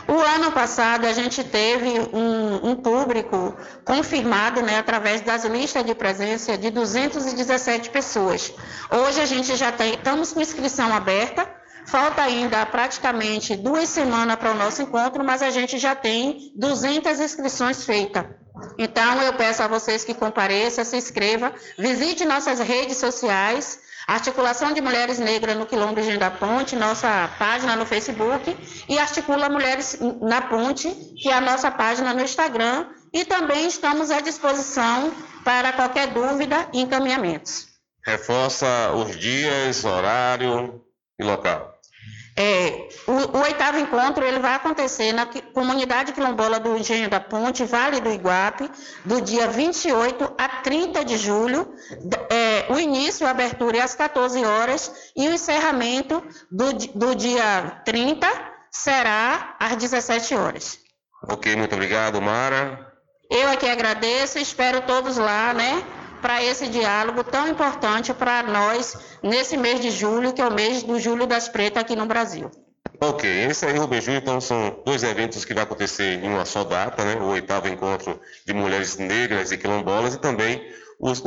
O 0.08 0.14
ano 0.14 0.52
passado 0.52 1.06
a 1.06 1.14
gente 1.14 1.44
teve 1.44 1.88
um, 2.14 2.72
um 2.72 2.76
público 2.76 3.56
confirmado, 3.86 4.62
né, 4.62 4.78
através 4.78 5.22
das 5.22 5.46
listas 5.46 5.86
de 5.86 5.94
presença 5.94 6.58
de 6.58 6.70
217 6.70 7.90
pessoas. 7.90 8.54
Hoje 8.90 9.22
a 9.22 9.26
gente 9.26 9.56
já 9.56 9.72
tem, 9.72 9.94
estamos 9.94 10.34
com 10.34 10.42
inscrição 10.42 10.94
aberta, 10.94 11.48
falta 11.86 12.22
ainda 12.22 12.66
praticamente 12.66 13.56
duas 13.56 13.90
semanas 13.90 14.36
para 14.38 14.52
o 14.52 14.56
nosso 14.56 14.82
encontro, 14.82 15.24
mas 15.24 15.42
a 15.42 15.50
gente 15.50 15.78
já 15.78 15.96
tem 15.96 16.52
200 16.56 17.20
inscrições 17.20 17.86
feitas. 17.86 18.26
Então 18.78 19.22
eu 19.22 19.34
peço 19.34 19.64
a 19.64 19.68
vocês 19.68 20.04
que 20.04 20.14
compareçam, 20.14 20.84
se 20.84 20.98
inscreva, 20.98 21.54
visite 21.78 22.26
nossas 22.26 22.60
redes 22.60 22.98
sociais, 22.98 23.80
Articulação 24.12 24.74
de 24.74 24.82
Mulheres 24.82 25.20
Negras 25.20 25.56
no 25.56 25.66
Quilombo 25.66 25.98
Engenho 25.98 26.20
da 26.20 26.30
Ponte, 26.30 26.76
nossa 26.76 27.30
página 27.40 27.78
no 27.78 27.86
Facebook, 27.86 28.58
e 28.90 29.00
Articula 29.00 29.48
Mulheres 29.48 29.98
na 30.22 30.42
Ponte, 30.42 30.90
que 31.16 31.30
é 31.30 31.34
a 31.34 31.40
nossa 31.40 31.72
página 31.72 32.14
no 32.14 32.22
Instagram, 32.22 32.88
e 33.14 33.24
também 33.24 33.68
estamos 33.68 34.12
à 34.12 34.20
disposição 34.20 35.14
para 35.46 35.72
qualquer 35.72 36.08
dúvida 36.08 36.68
e 36.74 36.82
encaminhamentos. 36.82 37.68
Reforça 38.06 38.92
os 38.94 39.18
dias, 39.18 39.86
horário 39.86 40.84
e 41.18 41.24
local. 41.24 41.81
É, 42.36 42.88
o, 43.08 43.38
o 43.38 43.42
oitavo 43.42 43.78
encontro 43.78 44.24
ele 44.24 44.40
vai 44.40 44.56
acontecer 44.56 45.12
na 45.12 45.26
comunidade 45.54 46.14
quilombola 46.14 46.60
do 46.60 46.78
Engenho 46.78 47.10
da 47.10 47.20
Ponte, 47.20 47.64
Vale 47.66 48.00
do 48.00 48.10
Iguape, 48.10 48.70
do 49.04 49.22
dia 49.22 49.48
28 49.48 50.34
a 50.38 50.48
30 50.48 51.04
de 51.04 51.18
julho. 51.18 51.74
É, 52.30 52.72
o 52.72 52.80
início, 52.80 53.28
a 53.28 53.32
abertura 53.32 53.78
é 53.78 53.82
às 53.82 53.96
14 53.96 54.44
horas 54.46 55.12
e 55.16 55.28
o 55.28 55.34
encerramento 55.34 56.24
do, 56.50 56.74
do 56.74 57.16
dia 57.16 57.82
30 57.86 58.28
será 58.72 59.56
às 59.60 59.76
17 59.76 60.34
horas. 60.36 60.80
Ok, 61.30 61.56
muito 61.56 61.74
obrigado, 61.76 62.22
Mara. 62.22 62.92
Eu 63.30 63.50
aqui 63.50 63.70
agradeço, 63.70 64.40
espero 64.40 64.82
todos 64.82 65.18
lá, 65.18 65.54
né? 65.54 65.84
Para 66.22 66.44
esse 66.44 66.68
diálogo 66.68 67.24
tão 67.24 67.48
importante 67.48 68.14
para 68.14 68.44
nós 68.44 68.96
nesse 69.24 69.58
mês 69.58 69.80
de 69.80 69.90
julho, 69.90 70.34
que 70.34 70.42
é 70.42 70.48
o 70.48 70.54
mês 70.54 70.84
do 70.84 71.00
Julho 71.00 71.26
das 71.26 71.50
Pretas 71.50 71.82
aqui 71.82 71.96
no 71.96 72.06
Brasil. 72.06 72.50
Ok, 73.04 73.28
esse 73.46 73.66
aí, 73.66 73.78
Rubem 73.78 74.00
Júnior, 74.00 74.22
então 74.22 74.40
são 74.40 74.80
dois 74.86 75.02
eventos 75.02 75.44
que 75.44 75.56
vai 75.56 75.64
acontecer 75.64 76.24
em 76.24 76.30
uma 76.30 76.46
só 76.46 76.64
data, 76.64 77.04
né? 77.04 77.16
O 77.16 77.30
oitavo 77.30 77.68
encontro 77.68 78.20
de 78.46 78.54
mulheres 78.54 78.98
negras 78.98 79.52
e 79.52 79.58
quilombolas 79.58 80.14
e 80.14 80.20
também 80.20 80.62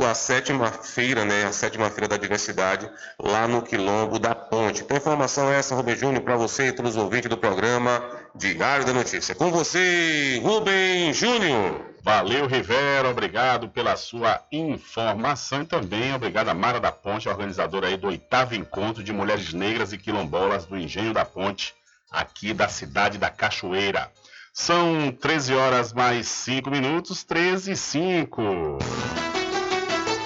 a 0.09 0.13
sétima 0.13 0.71
feira, 0.71 1.25
né? 1.25 1.43
A 1.43 1.51
sétima 1.51 1.89
feira 1.89 2.07
da 2.07 2.15
diversidade 2.15 2.89
lá 3.19 3.45
no 3.45 3.61
Quilombo 3.61 4.17
da 4.17 4.33
Ponte. 4.33 4.83
Então, 4.83 4.95
informação 4.95 5.51
é 5.51 5.59
essa, 5.59 5.75
Rubem 5.75 5.97
Júnior, 5.97 6.23
para 6.23 6.37
você 6.37 6.67
e 6.67 6.71
todos 6.71 6.95
os 6.95 7.01
ouvintes 7.01 7.29
do 7.29 7.37
programa 7.37 8.01
Diário 8.33 8.85
da 8.85 8.93
Notícia. 8.93 9.35
Com 9.35 9.51
você, 9.51 10.39
Rubem 10.41 11.11
Júnior. 11.13 11.94
Valeu, 12.05 12.45
Rivera, 12.45 13.09
obrigado 13.09 13.67
pela 13.67 13.97
sua 13.97 14.39
informação 14.51 15.63
e 15.63 15.65
também 15.65 16.13
obrigado 16.13 16.49
a 16.49 16.53
Mara 16.53 16.79
da 16.79 16.91
Ponte, 16.91 17.27
organizadora 17.27 17.87
aí 17.87 17.97
do 17.97 18.05
oitavo 18.05 18.53
encontro 18.53 19.03
de 19.03 19.11
mulheres 19.11 19.51
negras 19.53 19.91
e 19.91 19.97
quilombolas 19.97 20.67
do 20.67 20.77
Engenho 20.77 21.15
da 21.15 21.25
Ponte, 21.25 21.73
aqui 22.11 22.53
da 22.53 22.67
cidade 22.67 23.17
da 23.17 23.31
Cachoeira. 23.31 24.11
São 24.53 25.11
13 25.19 25.55
horas 25.55 25.93
mais 25.93 26.27
5 26.27 26.69
minutos, 26.69 27.23
13 27.23 27.71
e 27.71 27.75
5. 27.75 28.77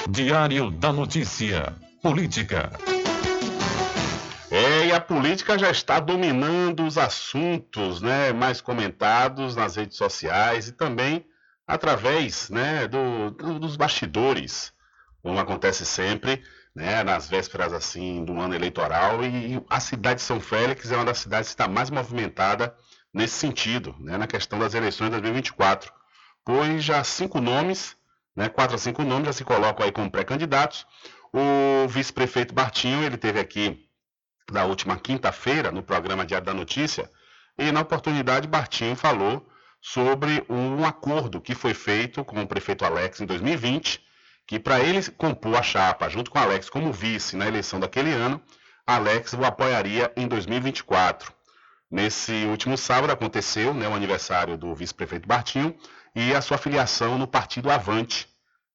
Diário 0.09 0.71
da 0.71 0.91
Notícia. 0.91 1.73
Política. 2.03 2.73
É, 4.51 4.87
e 4.87 4.91
a 4.91 4.99
política 4.99 5.57
já 5.57 5.71
está 5.71 6.01
dominando 6.01 6.85
os 6.85 6.97
assuntos 6.97 8.01
né, 8.01 8.33
mais 8.33 8.59
comentados 8.59 9.55
nas 9.55 9.77
redes 9.77 9.95
sociais 9.95 10.67
e 10.67 10.73
também 10.73 11.23
através 11.69 12.49
né, 12.49 12.87
do, 12.87 13.29
do, 13.29 13.59
dos 13.59 13.75
bastidores, 13.75 14.73
como 15.21 15.37
acontece 15.37 15.85
sempre, 15.85 16.43
né, 16.73 17.03
nas 17.03 17.29
vésperas 17.29 17.71
assim 17.71 18.25
do 18.25 18.39
ano 18.39 18.55
eleitoral. 18.55 19.23
E 19.23 19.63
a 19.69 19.79
cidade 19.79 20.15
de 20.15 20.23
São 20.23 20.39
Félix 20.39 20.91
é 20.91 20.95
uma 20.95 21.05
das 21.05 21.19
cidades 21.19 21.49
que 21.49 21.53
está 21.53 21.67
mais 21.67 21.91
movimentada 21.91 22.75
nesse 23.13 23.35
sentido, 23.35 23.95
né, 23.99 24.17
na 24.17 24.25
questão 24.25 24.57
das 24.57 24.73
eleições 24.73 25.11
de 25.11 25.11
2024, 25.11 25.93
pois 26.43 26.83
já 26.83 27.03
cinco 27.03 27.39
nomes, 27.39 27.95
né, 28.35 28.49
quatro 28.49 28.75
a 28.75 28.79
cinco 28.79 29.03
nomes 29.03 29.27
já 29.27 29.33
se 29.33 29.43
colocam 29.43 29.85
aí 29.85 29.91
como 29.91 30.09
pré-candidatos. 30.09 30.87
O 31.31 31.87
vice-prefeito 31.87 32.51
Bartinho, 32.51 33.03
ele 33.03 33.17
teve 33.17 33.39
aqui 33.39 33.87
na 34.51 34.63
última 34.63 34.97
quinta-feira 34.97 35.71
no 35.71 35.83
programa 35.83 36.25
Diário 36.25 36.47
da 36.47 36.53
Notícia, 36.53 37.11
e 37.55 37.71
na 37.71 37.81
oportunidade 37.81 38.47
Bartinho 38.47 38.95
falou 38.95 39.47
sobre 39.81 40.43
um 40.49 40.85
acordo 40.85 41.41
que 41.41 41.55
foi 41.55 41.73
feito 41.73 42.23
com 42.23 42.41
o 42.41 42.47
prefeito 42.47 42.85
Alex 42.85 43.21
em 43.21 43.25
2020, 43.25 44.03
que 44.45 44.59
para 44.59 44.79
ele 44.79 45.01
compor 45.11 45.55
a 45.55 45.63
chapa 45.63 46.09
junto 46.09 46.31
com 46.31 46.39
Alex 46.39 46.69
como 46.69 46.91
vice 46.91 47.35
na 47.35 47.47
eleição 47.47 47.79
daquele 47.79 48.11
ano, 48.11 48.41
Alex 48.85 49.33
o 49.33 49.45
apoiaria 49.45 50.11
em 50.17 50.27
2024. 50.27 51.31
Nesse 51.91 52.45
último 52.45 52.77
sábado 52.77 53.11
aconteceu 53.11 53.73
né, 53.73 53.87
o 53.87 53.93
aniversário 53.93 54.57
do 54.57 54.73
vice-prefeito 54.75 55.27
Bartinho 55.27 55.75
e 56.15 56.33
a 56.33 56.41
sua 56.41 56.57
filiação 56.57 57.17
no 57.17 57.27
partido 57.27 57.69
Avante. 57.69 58.27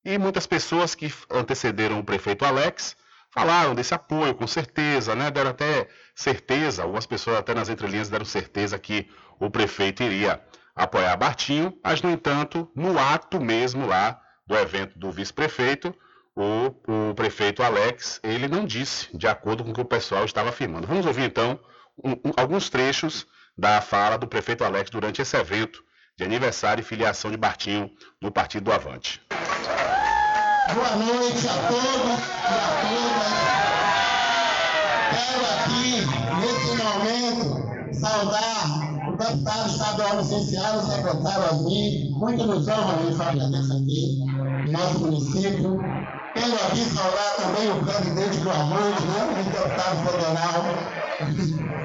E 0.04 0.18
muitas 0.18 0.46
pessoas 0.46 0.94
que 0.94 1.12
antecederam 1.30 1.98
o 1.98 2.04
prefeito 2.04 2.44
Alex 2.44 2.96
falaram 3.30 3.74
desse 3.74 3.94
apoio, 3.94 4.34
com 4.34 4.46
certeza, 4.46 5.14
né? 5.14 5.30
deram 5.30 5.50
até 5.50 5.88
certeza, 6.14 6.82
algumas 6.82 7.06
pessoas 7.06 7.38
até 7.38 7.52
nas 7.52 7.68
entrelinhas 7.68 8.08
deram 8.08 8.24
certeza 8.24 8.78
que 8.78 9.08
o 9.40 9.50
prefeito 9.50 10.02
iria 10.02 10.40
apoiar 10.74 11.16
Bartinho, 11.16 11.78
mas, 11.82 12.02
no 12.02 12.10
entanto, 12.10 12.70
no 12.74 12.98
ato 12.98 13.40
mesmo 13.40 13.86
lá 13.86 14.20
do 14.46 14.56
evento 14.56 14.98
do 14.98 15.10
vice-prefeito, 15.10 15.94
o, 16.36 16.74
o, 17.10 17.14
prefeito 17.14 17.62
Alex, 17.62 18.20
ele 18.22 18.48
não 18.48 18.66
disse, 18.66 19.16
de 19.16 19.26
acordo 19.28 19.62
com 19.62 19.70
o 19.70 19.74
que 19.74 19.80
o 19.80 19.84
pessoal 19.84 20.24
estava 20.24 20.48
afirmando. 20.48 20.86
Vamos 20.86 21.06
ouvir, 21.06 21.22
então, 21.22 21.60
um, 22.02 22.10
um, 22.12 22.32
alguns 22.36 22.68
trechos 22.68 23.26
da 23.56 23.80
fala 23.80 24.18
do 24.18 24.26
prefeito 24.26 24.64
Alex 24.64 24.90
durante 24.90 25.22
esse 25.22 25.36
evento 25.36 25.84
de 26.16 26.24
aniversário 26.24 26.82
e 26.82 26.84
filiação 26.84 27.30
de 27.30 27.36
Bartinho 27.36 27.90
no 28.20 28.32
Partido 28.32 28.64
do 28.64 28.72
Avante. 28.72 29.22
Boa 30.72 30.96
noite 30.96 31.46
a 31.46 31.68
todos 31.68 32.18
e 32.18 32.54
a 32.54 32.68
todas. 32.82 33.44
Quero 35.10 35.44
aqui, 35.54 36.02
nesse 36.40 36.72
momento, 36.82 37.94
saudar 37.94 38.83
o 39.14 39.16
deputado 39.16 39.70
estadual 39.70 40.16
licenciado, 40.18 40.78
o 40.78 40.90
secretário 40.90 41.54
Osni, 41.54 42.10
muito 42.10 42.46
nos 42.46 42.66
honra 42.66 43.02
em 43.08 43.14
sua 43.14 43.26
presença 43.26 43.74
aqui, 43.74 44.18
no 44.64 44.72
nosso 44.72 44.98
município. 45.00 45.80
Quero 46.34 46.54
aqui 46.54 46.84
saudar 46.90 47.36
também 47.36 47.70
o 47.70 47.84
presidente 47.84 48.38
do 48.38 48.50
Avante, 48.50 49.02
né, 49.02 49.20
o 49.30 49.34
deputado 49.34 49.96
federal, 50.04 50.64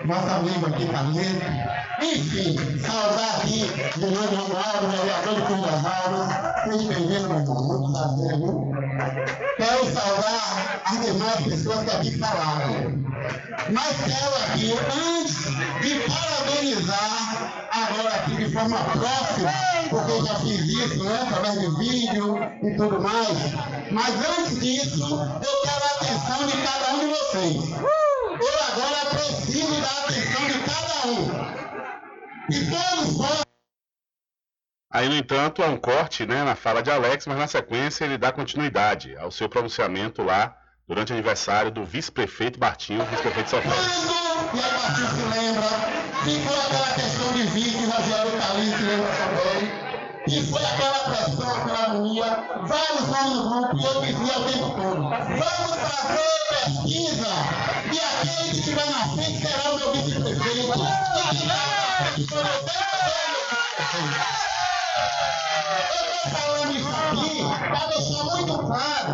nosso 0.05 0.29
amigo 0.29 0.65
aqui 0.65 0.85
também. 0.87 1.79
Enfim, 2.01 2.57
saudar 2.79 3.35
aqui 3.37 3.69
de 3.95 4.05
novo 4.05 4.35
Romualdo, 4.35 4.87
vereador 4.97 5.35
de 5.35 5.41
Cruz 5.43 5.61
das 5.61 5.85
Almas. 5.85 6.29
Seja 6.63 6.93
bem-vindo, 6.93 7.29
meu 7.29 7.39
irmão. 7.39 7.63
Muito 7.63 7.91
prazer, 7.91 8.37
viu? 8.37 8.71
Quero 9.57 9.85
saudar 9.93 10.81
as 10.85 11.05
demais 11.05 11.41
pessoas 11.43 11.83
que 11.83 11.95
aqui 11.95 12.17
falaram. 12.17 12.99
Mas 13.69 13.97
quero 13.97 14.35
aqui, 14.45 14.73
antes 14.95 15.35
de 15.81 15.91
parabenizar, 16.09 17.51
agora 17.71 18.15
aqui 18.15 18.35
de 18.37 18.51
forma 18.51 18.77
próxima, 18.77 19.51
porque 19.89 20.11
eu 20.11 20.25
já 20.25 20.35
fiz 20.35 20.61
isso, 20.61 21.03
né, 21.03 21.19
através 21.21 21.59
de 21.59 21.69
vídeo 21.77 22.39
e 22.63 22.77
tudo 22.77 23.01
mais. 23.01 23.37
Mas 23.91 24.15
antes 24.15 24.38
disso, 24.47 25.03
eu 25.03 25.61
quero 25.63 25.83
a 25.83 25.95
atenção 25.95 26.47
de 26.47 26.57
cada 26.63 26.93
um 26.93 26.99
de 26.99 27.05
vocês. 27.05 27.55
Eu 28.41 28.63
agora 28.67 29.05
preciso 29.09 29.81
da 29.81 29.91
atenção 30.03 30.47
de 30.47 30.59
cada 30.59 31.07
um. 31.07 31.49
E 32.49 32.65
todos 32.69 33.17
nós 33.17 33.41
Aí, 34.91 35.07
no 35.07 35.15
entanto, 35.15 35.61
há 35.61 35.67
um 35.67 35.77
corte 35.77 36.25
né, 36.25 36.43
na 36.43 36.55
fala 36.55 36.81
de 36.81 36.89
Alex, 36.89 37.27
mas 37.27 37.37
na 37.37 37.47
sequência 37.47 38.05
ele 38.05 38.17
dá 38.17 38.31
continuidade 38.31 39.15
ao 39.17 39.29
seu 39.29 39.47
pronunciamento 39.47 40.23
lá 40.23 40.57
durante 40.87 41.11
o 41.11 41.15
aniversário 41.15 41.69
do 41.69 41.85
vice-prefeito 41.85 42.57
Bartinho, 42.57 43.05
vice-prefeito 43.05 43.45
de 43.45 43.49
São 43.51 43.61
Paulo. 43.61 43.77
E 44.55 44.59
a 44.59 44.67
partir 44.67 45.05
se 45.05 45.21
lembra, 45.39 45.67
ficou 46.23 46.59
aquela 46.59 46.93
questão 46.95 47.33
de 47.33 47.43
vice, 47.43 47.85
Rogério 47.85 48.31
Calixto 48.39 48.83
lembra 48.83 49.11
também. 49.15 49.88
E 50.27 50.43
foi 50.43 50.63
aquela 50.63 50.99
pressão, 50.99 51.49
aquela 51.49 51.83
agonia, 51.85 52.25
vários 52.67 53.07
nomes 53.07 53.35
no 53.35 53.49
grupo, 53.49 53.75
e 53.75 53.83
eu 53.85 54.01
dizia 54.01 54.39
o 54.39 54.43
tempo 54.43 54.69
todo, 54.75 55.01
vamos 55.01 55.75
fazer 55.89 56.29
pesquisa, 56.49 57.27
e 57.91 57.99
aquele 57.99 58.49
que 58.49 58.59
estiver 58.59 58.85
na 58.85 59.07
frente 59.07 59.39
será 59.39 59.71
o 59.71 59.77
meu 59.77 59.91
vice-prefeito. 59.93 60.77
E 60.77 60.81
aquele 62.01 62.11
que 62.15 62.21
estiver 62.21 62.59
eu 65.91 66.05
estou 66.05 66.31
falando 66.31 66.75
isso 66.75 66.89
aqui 66.89 67.43
para 67.69 67.85
deixar 67.87 68.23
muito 68.23 68.57
claro 68.59 69.11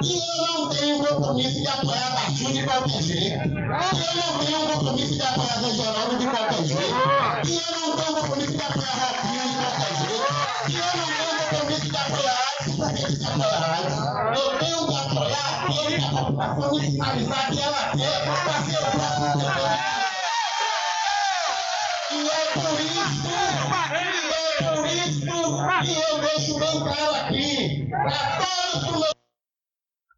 que 0.00 0.14
eu 0.18 0.46
não 0.46 0.68
tenho 0.68 1.04
compromisso 1.04 1.60
de 1.60 1.66
apoiar 1.68 2.10
Baixinho 2.10 2.52
de 2.52 2.62
qualquer 2.64 3.02
jeito. 3.02 3.38
Que 3.38 4.00
eu 4.00 4.14
não 4.16 4.38
tenho 4.38 4.60
compromisso 4.68 5.14
de 5.14 5.22
apoiar 5.22 5.60
Zé 5.60 5.70
Geraldo 5.70 6.16
de 6.18 6.26
qualquer 6.26 6.64
jeito. 6.64 6.94
Que 7.42 7.56
eu 7.56 7.80
não 7.80 7.96
tenho 7.96 8.14
compromisso 8.14 8.52
de 8.52 8.62
apoiar 8.62 8.96
Roquinho 8.96 9.48
de 9.48 9.56
qualquer 9.56 9.86
jeito. 9.88 9.95
Eu 10.66 10.82
não. 13.38 13.56
Eu 14.34 14.58
tenho 14.58 14.86
que 14.88 15.00
apoiar 15.00 15.62
a 15.62 16.26
que 17.50 17.62
ela 17.62 17.82
quer 17.92 18.26
o. 18.26 18.46
E 22.10 22.28
é 22.28 22.42
por 22.52 22.80
isso, 22.80 23.28
é 23.50 24.74
por 24.74 24.86
isso 24.86 25.20
que 25.20 25.94
eu 25.94 26.18
deixo 26.20 26.58
aqui, 27.14 27.88
para 27.88 28.10
todos 28.40 29.00
os 29.00 29.16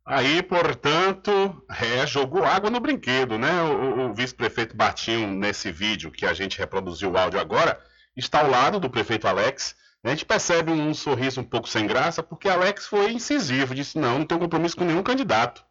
Aí, 0.06 0.42
portanto, 0.42 1.62
é, 1.68 2.06
jogou 2.06 2.42
água 2.42 2.70
no 2.70 2.80
brinquedo, 2.80 3.36
né? 3.36 3.62
O, 3.62 4.08
o 4.08 4.14
vice-prefeito 4.14 4.74
Batinho, 4.74 5.28
nesse 5.28 5.70
vídeo 5.70 6.10
que 6.10 6.24
a 6.24 6.32
gente 6.32 6.58
reproduziu 6.58 7.12
o 7.12 7.18
áudio 7.18 7.38
agora, 7.38 7.78
está 8.16 8.40
ao 8.40 8.48
lado 8.48 8.80
do 8.80 8.88
prefeito 8.88 9.28
Alex. 9.28 9.76
A 10.04 10.10
gente 10.10 10.24
percebe 10.24 10.70
um 10.70 10.94
sorriso 10.94 11.40
um 11.40 11.44
pouco 11.44 11.68
sem 11.68 11.86
graça, 11.86 12.22
porque 12.22 12.48
Alex 12.48 12.86
foi 12.86 13.12
incisivo, 13.12 13.74
disse: 13.74 13.98
não, 13.98 14.20
não 14.20 14.26
tenho 14.26 14.40
compromisso 14.40 14.76
com 14.76 14.84
nenhum 14.84 15.02
candidato, 15.02 15.64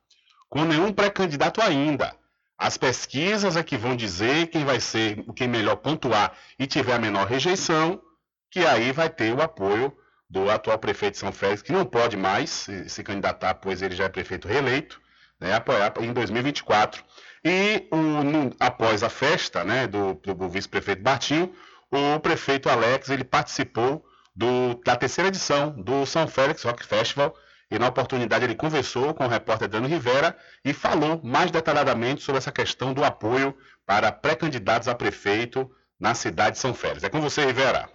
com 0.50 0.66
nenhum 0.66 0.92
pré-candidato 0.92 1.62
ainda. 1.62 2.14
As 2.58 2.78
pesquisas 2.78 3.56
é 3.56 3.64
que 3.64 3.78
vão 3.78 3.96
dizer 3.96 4.48
quem 4.48 4.66
vai 4.66 4.80
ser, 4.80 5.24
quem 5.36 5.48
melhor 5.48 5.76
pontuar 5.78 6.34
e 6.58 6.66
tiver 6.66 6.94
a 6.94 7.00
menor 7.00 7.28
rejeição, 7.28 8.02
que 8.50 8.66
aí 8.66 8.92
vai 8.92 9.10
ter 9.10 9.34
o 9.34 9.42
apoio 9.42 9.96
do 10.30 10.50
atual 10.50 10.78
prefeito 10.78 11.14
de 11.14 11.20
São 11.20 11.32
Félix, 11.32 11.62
que 11.62 11.72
não 11.72 11.86
pode 11.86 12.18
mais 12.18 12.50
se, 12.50 12.90
se 12.90 13.04
candidatar, 13.04 13.54
pois 13.56 13.82
ele 13.82 13.96
já 13.96 14.06
é 14.06 14.10
prefeito 14.10 14.48
reeleito, 14.48 15.00
né, 15.40 15.54
apoiar 15.54 15.94
em 16.02 16.12
2024. 16.12 17.04
E 17.46 17.88
o, 17.92 17.96
no, 17.96 18.52
após 18.60 19.04
a 19.04 19.10
festa 19.10 19.64
né, 19.64 19.88
do, 19.88 20.16
do 20.16 20.50
vice-prefeito 20.50 21.02
Bartinho, 21.02 21.54
o 21.90 22.20
prefeito 22.20 22.70
Alex 22.70 23.10
ele 23.10 23.24
participou 23.24 24.04
do, 24.38 24.80
da 24.86 24.96
terceira 24.96 25.30
edição 25.30 25.72
do 25.72 26.06
São 26.06 26.28
Félix 26.28 26.62
Rock 26.62 26.86
Festival 26.86 27.34
E 27.72 27.80
na 27.80 27.88
oportunidade 27.88 28.46
ele 28.46 28.54
conversou 28.54 29.14
com 29.16 29.26
o 29.26 29.28
repórter 29.28 29.68
Dano 29.68 29.88
Rivera 29.88 30.38
e 30.64 30.74
falou 30.74 31.20
mais 31.24 31.50
detalhadamente 31.50 32.22
sobre 32.22 32.38
essa 32.38 32.52
questão 32.52 32.94
do 32.94 33.04
apoio 33.04 33.58
para 33.86 34.12
pré-candidatos 34.12 34.88
a 34.88 34.94
prefeito 34.94 35.70
na 36.00 36.14
cidade 36.14 36.52
de 36.52 36.60
São 36.60 36.74
Félix. 36.74 37.04
É 37.04 37.10
com 37.10 37.20
você, 37.20 37.46
Rivera. 37.46 37.90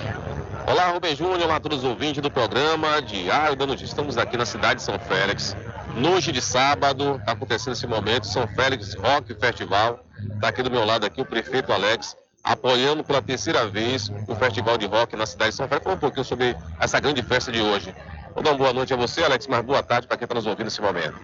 Olá, 0.67 0.91
Rubem 0.91 1.15
Júnior, 1.15 1.43
olá 1.43 1.57
a 1.57 1.61
todos 1.61 1.79
os 1.79 1.85
ouvintes 1.85 2.21
do 2.21 2.31
programa 2.31 3.01
Diário 3.01 3.55
da 3.55 3.65
Notícia. 3.65 3.93
Estamos 3.93 4.19
aqui 4.19 4.37
na 4.37 4.45
cidade 4.45 4.81
de 4.81 4.83
São 4.83 4.99
Félix. 4.99 5.57
Noite 5.95 6.33
de 6.33 6.43
sábado, 6.43 7.17
está 7.17 7.33
acontecendo 7.33 7.75
esse 7.75 7.87
momento, 7.87 8.27
São 8.27 8.49
Félix 8.49 8.95
Rock 8.95 9.35
Festival. 9.35 10.05
Está 10.35 10.49
aqui 10.49 10.63
do 10.63 10.71
meu 10.71 10.85
lado 10.85 11.07
aqui 11.07 11.21
o 11.21 11.25
prefeito 11.25 11.73
Alex, 11.73 12.17
apoiando 12.43 13.05
pela 13.05 13.23
terceira 13.23 13.67
vez 13.67 14.11
o 14.27 14.35
Festival 14.35 14.77
de 14.77 14.87
Rock 14.87 15.15
na 15.17 15.27
cidade 15.27 15.51
de 15.51 15.57
São 15.57 15.69
Félix. 15.69 15.85
Fala 15.85 15.97
um 15.97 16.01
pouquinho 16.01 16.25
sobre 16.25 16.57
essa 16.81 16.99
grande 16.99 17.23
festa 17.23 17.53
de 17.53 17.61
hoje. 17.61 17.95
Vou 18.35 18.43
dar 18.43 18.51
uma 18.51 18.59
boa 18.59 18.73
noite 18.73 18.95
a 18.95 18.97
você, 18.97 19.23
Alex, 19.23 19.47
mas 19.47 19.63
boa 19.63 19.83
tarde 19.83 20.07
para 20.07 20.17
quem 20.17 20.25
está 20.25 20.35
nos 20.35 20.47
ouvindo 20.47 20.65
nesse 20.65 20.81
momento. 20.81 21.15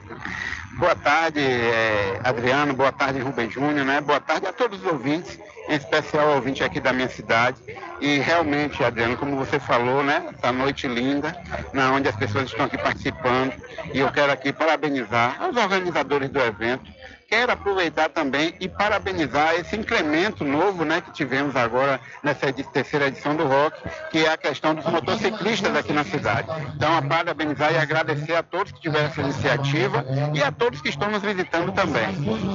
Boa 0.78 0.94
tarde, 0.94 1.40
é, 1.40 2.20
Adriano. 2.22 2.74
Boa 2.74 2.92
tarde, 2.92 3.18
Rubem 3.18 3.50
Júnior. 3.50 3.84
Né? 3.84 4.00
Boa 4.00 4.20
tarde 4.20 4.46
a 4.46 4.52
todos 4.52 4.78
os 4.80 4.86
ouvintes, 4.86 5.38
em 5.68 5.74
especial 5.74 6.28
ao 6.28 6.34
ouvinte 6.36 6.62
aqui 6.62 6.80
da 6.80 6.92
minha 6.92 7.08
cidade. 7.08 7.56
E 8.00 8.18
realmente, 8.18 8.84
Adriano, 8.84 9.16
como 9.16 9.36
você 9.36 9.58
falou, 9.58 10.04
né? 10.04 10.28
Essa 10.36 10.52
noite 10.52 10.86
linda, 10.86 11.34
na 11.72 11.90
onde 11.92 12.08
as 12.08 12.16
pessoas 12.16 12.44
estão 12.44 12.66
aqui 12.66 12.76
participando. 12.76 13.54
E 13.92 13.98
eu 13.98 14.12
quero 14.12 14.30
aqui 14.30 14.52
parabenizar 14.52 15.48
os 15.48 15.56
organizadores 15.56 16.28
do 16.28 16.40
evento 16.40 16.84
quero 17.28 17.52
aproveitar 17.52 18.08
também 18.08 18.54
e 18.58 18.66
parabenizar 18.68 19.54
esse 19.54 19.76
incremento 19.76 20.44
novo 20.44 20.82
né, 20.82 21.02
que 21.02 21.12
tivemos 21.12 21.54
agora 21.54 22.00
nessa 22.22 22.50
terceira 22.50 23.08
edição 23.08 23.36
do 23.36 23.46
Rock, 23.46 23.76
que 24.10 24.24
é 24.24 24.32
a 24.32 24.36
questão 24.36 24.74
dos 24.74 24.86
motociclistas 24.86 25.76
aqui 25.76 25.92
na 25.92 26.04
cidade. 26.04 26.48
Então, 26.74 26.96
a 26.96 27.02
parabenizar 27.02 27.72
e 27.72 27.76
agradecer 27.76 28.34
a 28.34 28.42
todos 28.42 28.72
que 28.72 28.80
tiveram 28.80 29.06
essa 29.06 29.20
iniciativa 29.20 30.04
e 30.34 30.42
a 30.42 30.50
todos 30.50 30.80
que 30.80 30.88
estão 30.88 31.10
nos 31.10 31.22
visitando 31.22 31.70
também. 31.72 32.08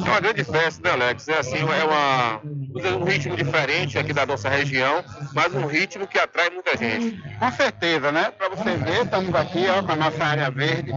É 0.05 0.09
uma 0.09 0.19
grande 0.19 0.43
festa, 0.43 0.81
né, 0.81 0.91
Alex? 0.91 1.27
É 1.27 1.37
assim, 1.37 1.57
é 1.57 1.83
uma, 1.83 2.41
um 2.97 3.03
ritmo 3.03 3.35
diferente 3.35 3.99
aqui 3.99 4.11
da 4.11 4.25
nossa 4.25 4.49
região, 4.49 5.03
mas 5.35 5.53
um 5.53 5.67
ritmo 5.67 6.07
que 6.07 6.17
atrai 6.17 6.49
muita 6.49 6.75
gente. 6.75 7.21
Com 7.37 7.51
certeza, 7.51 8.11
né? 8.11 8.31
Para 8.31 8.49
você 8.49 8.75
ver, 8.75 9.03
estamos 9.03 9.35
aqui 9.35 9.67
ó, 9.69 9.83
com 9.83 9.91
a 9.91 9.95
nossa 9.95 10.23
área 10.23 10.49
verde, 10.49 10.91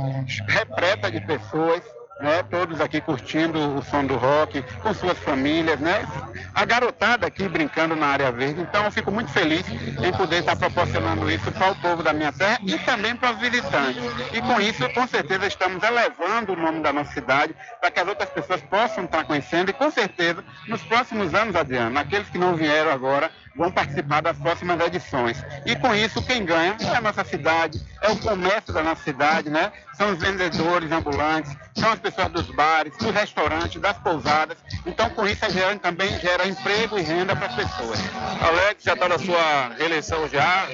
repleta 0.48 1.10
de 1.10 1.20
pessoas 1.20 1.82
né? 2.20 2.42
Todos 2.50 2.80
aqui 2.80 3.00
curtindo 3.00 3.76
o 3.76 3.82
som 3.82 4.04
do 4.04 4.16
rock, 4.16 4.62
com 4.82 4.94
suas 4.94 5.18
famílias, 5.18 5.78
né? 5.78 6.06
A 6.54 6.64
garotada 6.64 7.26
aqui 7.26 7.48
brincando 7.48 7.94
na 7.94 8.06
área 8.06 8.32
verde. 8.32 8.60
Então 8.60 8.84
eu 8.84 8.90
fico 8.90 9.10
muito 9.10 9.30
feliz 9.30 9.64
em 9.68 10.12
poder 10.12 10.40
estar 10.40 10.56
proporcionando 10.56 11.30
isso 11.30 11.50
para 11.52 11.72
o 11.72 11.76
povo 11.76 12.02
da 12.02 12.12
minha 12.12 12.32
terra 12.32 12.58
e 12.62 12.78
também 12.78 13.14
para 13.14 13.32
os 13.32 13.38
visitantes. 13.38 14.02
E 14.32 14.40
com 14.40 14.60
isso, 14.60 14.88
com 14.94 15.06
certeza, 15.06 15.46
estamos 15.46 15.82
elevando 15.82 16.52
o 16.52 16.56
nome 16.56 16.80
da 16.80 16.92
nossa 16.92 17.12
cidade 17.12 17.54
para 17.80 17.90
que 17.90 18.00
as 18.00 18.08
outras 18.08 18.30
pessoas 18.30 18.60
possam 18.62 19.04
estar 19.04 19.24
conhecendo 19.24 19.70
e 19.70 19.74
com 19.74 19.90
certeza, 19.90 20.42
nos 20.68 20.82
próximos 20.82 21.34
anos, 21.34 21.54
Adriano, 21.54 21.98
aqueles 21.98 22.28
que 22.28 22.38
não 22.38 22.54
vieram 22.54 22.90
agora, 22.90 23.30
vão 23.56 23.70
participar 23.72 24.20
das 24.20 24.36
próximas 24.36 24.78
edições. 24.80 25.42
E 25.64 25.74
com 25.76 25.94
isso, 25.94 26.22
quem 26.22 26.44
ganha 26.44 26.76
é 26.80 26.96
a 26.96 27.00
nossa 27.00 27.24
cidade, 27.24 27.80
é 28.02 28.10
o 28.10 28.16
comércio 28.18 28.72
da 28.72 28.82
nossa 28.82 29.02
cidade, 29.02 29.48
né? 29.48 29.72
São 29.94 30.12
os 30.12 30.18
vendedores 30.18 30.92
ambulantes, 30.92 31.56
são 31.74 31.90
as 31.90 31.98
pessoas 31.98 32.28
dos 32.28 32.50
bares, 32.50 32.96
dos 32.98 33.10
restaurantes, 33.10 33.80
das 33.80 33.96
pousadas. 33.98 34.58
Então, 34.84 35.08
com 35.10 35.26
isso, 35.26 35.44
a 35.44 35.48
gera, 35.48 35.76
também 35.78 36.18
gera 36.20 36.46
emprego 36.46 36.98
e 36.98 37.02
renda 37.02 37.34
para 37.34 37.46
as 37.46 37.54
pessoas. 37.54 37.98
Alex 38.42 38.84
já 38.84 38.92
está 38.92 39.08
na 39.08 39.18
sua 39.18 39.68
reeleição 39.78 40.28
já. 40.28 40.68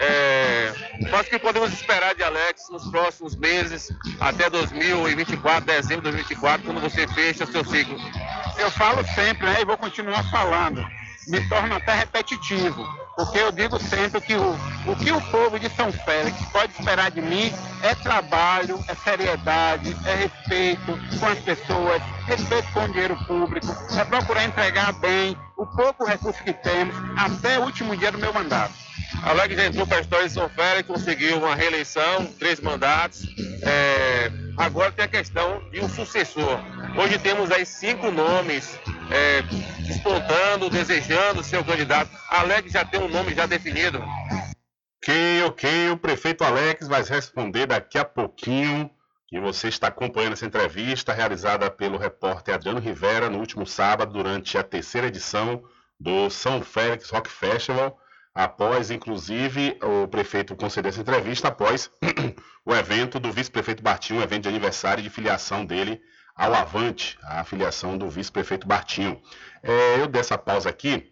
É... 0.00 0.72
O 1.00 1.24
que 1.24 1.38
podemos 1.38 1.72
esperar 1.72 2.14
de 2.14 2.22
Alex 2.22 2.68
nos 2.70 2.86
próximos 2.90 3.34
meses, 3.34 3.90
até 4.20 4.50
2024, 4.50 5.64
dezembro 5.64 5.96
de 5.96 6.10
2024, 6.10 6.66
quando 6.66 6.80
você 6.80 7.08
fecha 7.08 7.46
seu 7.46 7.64
ciclo? 7.64 7.98
Eu 8.58 8.70
falo 8.70 9.02
sempre, 9.14 9.46
né? 9.46 9.62
E 9.62 9.64
vou 9.64 9.78
continuar 9.78 10.22
falando 10.30 10.86
me 11.26 11.40
torna 11.48 11.76
até 11.76 11.94
repetitivo, 11.94 12.86
porque 13.16 13.38
eu 13.38 13.50
digo 13.50 13.78
sempre 13.78 14.20
que 14.20 14.34
o, 14.34 14.52
o 14.86 14.96
que 14.96 15.10
o 15.10 15.20
povo 15.30 15.58
de 15.58 15.68
São 15.70 15.92
Félix 15.92 16.40
pode 16.52 16.72
esperar 16.72 17.10
de 17.10 17.20
mim 17.20 17.52
é 17.82 17.94
trabalho, 17.96 18.78
é 18.88 18.94
seriedade, 18.94 19.96
é 20.04 20.14
respeito 20.14 20.98
com 21.18 21.26
as 21.26 21.38
pessoas, 21.40 22.02
respeito 22.26 22.72
com 22.72 22.84
o 22.84 22.88
dinheiro 22.88 23.16
público, 23.26 23.66
é 23.98 24.04
procurar 24.04 24.44
entregar 24.44 24.92
bem 24.92 25.36
o 25.56 25.66
pouco 25.66 26.04
recurso 26.04 26.42
que 26.44 26.52
temos 26.52 26.94
até 27.16 27.58
o 27.58 27.64
último 27.64 27.96
dia 27.96 28.12
do 28.12 28.18
meu 28.18 28.32
mandato. 28.32 28.74
Alex 29.22 29.58
entrou 29.58 29.86
para 29.86 29.98
a 29.98 30.00
história 30.00 30.26
de 30.26 30.32
São 30.32 30.48
Félix, 30.48 30.86
conseguiu 30.86 31.38
uma 31.38 31.54
reeleição, 31.54 32.26
três 32.38 32.60
mandatos. 32.60 33.26
É, 33.62 34.30
agora 34.56 34.92
tem 34.92 35.04
a 35.04 35.08
questão 35.08 35.62
de 35.70 35.80
um 35.80 35.88
sucessor. 35.88 36.60
Hoje 36.96 37.18
temos 37.18 37.50
aí 37.50 37.64
cinco 37.64 38.10
nomes 38.10 38.78
é, 39.10 39.42
despontando, 39.82 40.70
desejando 40.70 41.42
ser 41.42 41.58
o 41.58 41.64
candidato. 41.64 42.10
Alex 42.28 42.72
já 42.72 42.84
tem 42.84 43.00
um 43.00 43.08
nome 43.08 43.34
já 43.34 43.46
definido. 43.46 44.02
Ok, 45.02 45.42
ok. 45.44 45.90
O 45.90 45.96
prefeito 45.96 46.44
Alex 46.44 46.88
vai 46.88 47.02
responder 47.02 47.66
daqui 47.66 47.98
a 47.98 48.04
pouquinho. 48.04 48.90
E 49.30 49.40
você 49.40 49.66
está 49.68 49.88
acompanhando 49.88 50.34
essa 50.34 50.46
entrevista 50.46 51.12
realizada 51.12 51.68
pelo 51.68 51.98
repórter 51.98 52.54
Adriano 52.54 52.78
Rivera 52.78 53.28
no 53.28 53.38
último 53.38 53.66
sábado, 53.66 54.12
durante 54.12 54.56
a 54.56 54.62
terceira 54.62 55.08
edição 55.08 55.64
do 55.98 56.30
São 56.30 56.62
Félix 56.62 57.10
Rock 57.10 57.28
Festival 57.28 57.98
após, 58.36 58.90
inclusive, 58.90 59.78
o 59.82 60.06
prefeito 60.06 60.54
conceder 60.54 60.92
essa 60.92 61.00
entrevista, 61.00 61.48
após 61.48 61.90
o 62.66 62.74
evento 62.74 63.18
do 63.18 63.32
vice-prefeito 63.32 63.82
Bartinho, 63.82 64.20
o 64.20 64.22
evento 64.22 64.42
de 64.42 64.50
aniversário 64.50 65.02
de 65.02 65.08
filiação 65.08 65.64
dele 65.64 66.02
ao 66.34 66.52
Avante, 66.52 67.18
a 67.22 67.42
filiação 67.44 67.96
do 67.96 68.10
vice-prefeito 68.10 68.68
Bartinho. 68.68 69.22
É, 69.62 69.98
eu 69.98 70.06
dessa 70.06 70.36
pausa 70.36 70.68
aqui, 70.68 71.10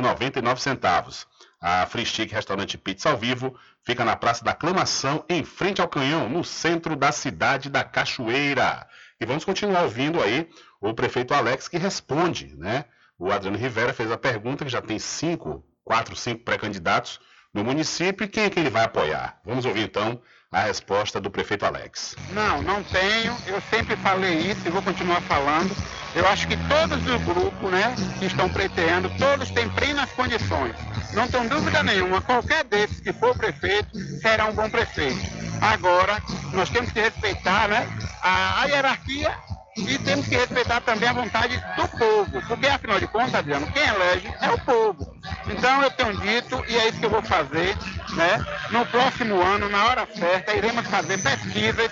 R$19,99. 0.00 1.26
A 1.60 1.86
Free 1.86 2.06
Stick 2.06 2.32
Restaurante 2.32 2.78
Pizza 2.78 3.10
ao 3.10 3.16
Vivo 3.16 3.54
fica 3.84 4.04
na 4.04 4.16
Praça 4.16 4.44
da 4.44 4.52
Aclamação, 4.52 5.24
em 5.28 5.44
frente 5.44 5.80
ao 5.80 5.88
Canhão, 5.88 6.28
no 6.28 6.42
centro 6.42 6.96
da 6.96 7.12
cidade 7.12 7.68
da 7.68 7.84
Cachoeira. 7.84 8.88
E 9.20 9.26
vamos 9.26 9.44
continuar 9.44 9.82
ouvindo 9.82 10.20
aí 10.20 10.48
o 10.80 10.92
prefeito 10.94 11.34
Alex 11.34 11.68
que 11.68 11.78
responde, 11.78 12.56
né? 12.56 12.86
O 13.18 13.30
Adriano 13.30 13.56
Rivera 13.56 13.92
fez 13.92 14.10
a 14.10 14.18
pergunta, 14.18 14.64
que 14.64 14.70
já 14.70 14.82
tem 14.82 14.98
cinco, 14.98 15.64
quatro, 15.84 16.16
cinco 16.16 16.42
pré-candidatos 16.42 17.20
no 17.54 17.62
município, 17.62 18.24
e 18.24 18.28
quem 18.28 18.44
é 18.44 18.50
que 18.50 18.58
ele 18.58 18.70
vai 18.70 18.84
apoiar? 18.84 19.40
Vamos 19.44 19.64
ouvir 19.64 19.82
então 19.84 20.20
a 20.52 20.60
resposta 20.60 21.18
do 21.18 21.30
prefeito 21.30 21.64
Alex. 21.64 22.14
Não, 22.30 22.60
não 22.62 22.82
tenho. 22.84 23.34
Eu 23.46 23.60
sempre 23.70 23.96
falei 23.96 24.34
isso 24.34 24.60
e 24.66 24.70
vou 24.70 24.82
continuar 24.82 25.22
falando. 25.22 25.74
Eu 26.14 26.28
acho 26.28 26.46
que 26.46 26.56
todos 26.68 26.98
os 27.06 27.22
grupos 27.22 27.70
né, 27.70 27.94
que 28.18 28.26
estão 28.26 28.48
preteando, 28.50 29.10
todos 29.18 29.50
têm 29.50 29.68
plenas 29.70 30.10
condições. 30.12 30.76
Não 31.14 31.26
tenho 31.26 31.48
dúvida 31.48 31.82
nenhuma, 31.82 32.20
qualquer 32.20 32.64
desses 32.64 33.00
que 33.00 33.12
for 33.14 33.36
prefeito 33.36 33.98
será 34.20 34.46
um 34.46 34.52
bom 34.52 34.68
prefeito. 34.68 35.20
Agora, 35.60 36.22
nós 36.52 36.68
temos 36.68 36.92
que 36.92 37.00
respeitar 37.00 37.68
né, 37.68 37.88
a 38.22 38.66
hierarquia 38.66 39.34
e 39.76 39.98
temos 39.98 40.26
que 40.28 40.36
respeitar 40.36 40.80
também 40.82 41.08
a 41.08 41.12
vontade 41.12 41.56
do 41.76 41.88
povo, 41.88 42.42
porque 42.46 42.66
afinal 42.66 43.00
de 43.00 43.06
contas, 43.06 43.34
Adriano, 43.34 43.66
quem 43.72 43.82
elege 43.82 44.32
é 44.40 44.50
o 44.50 44.58
povo. 44.58 45.16
Então 45.46 45.82
eu 45.82 45.90
tenho 45.90 46.16
dito, 46.18 46.62
e 46.68 46.76
é 46.76 46.88
isso 46.88 46.98
que 46.98 47.06
eu 47.06 47.10
vou 47.10 47.22
fazer, 47.22 47.76
né? 48.14 48.44
No 48.70 48.84
próximo 48.86 49.40
ano, 49.40 49.68
na 49.68 49.86
hora 49.86 50.08
certa, 50.14 50.54
iremos 50.54 50.86
fazer 50.86 51.22
pesquisas, 51.22 51.90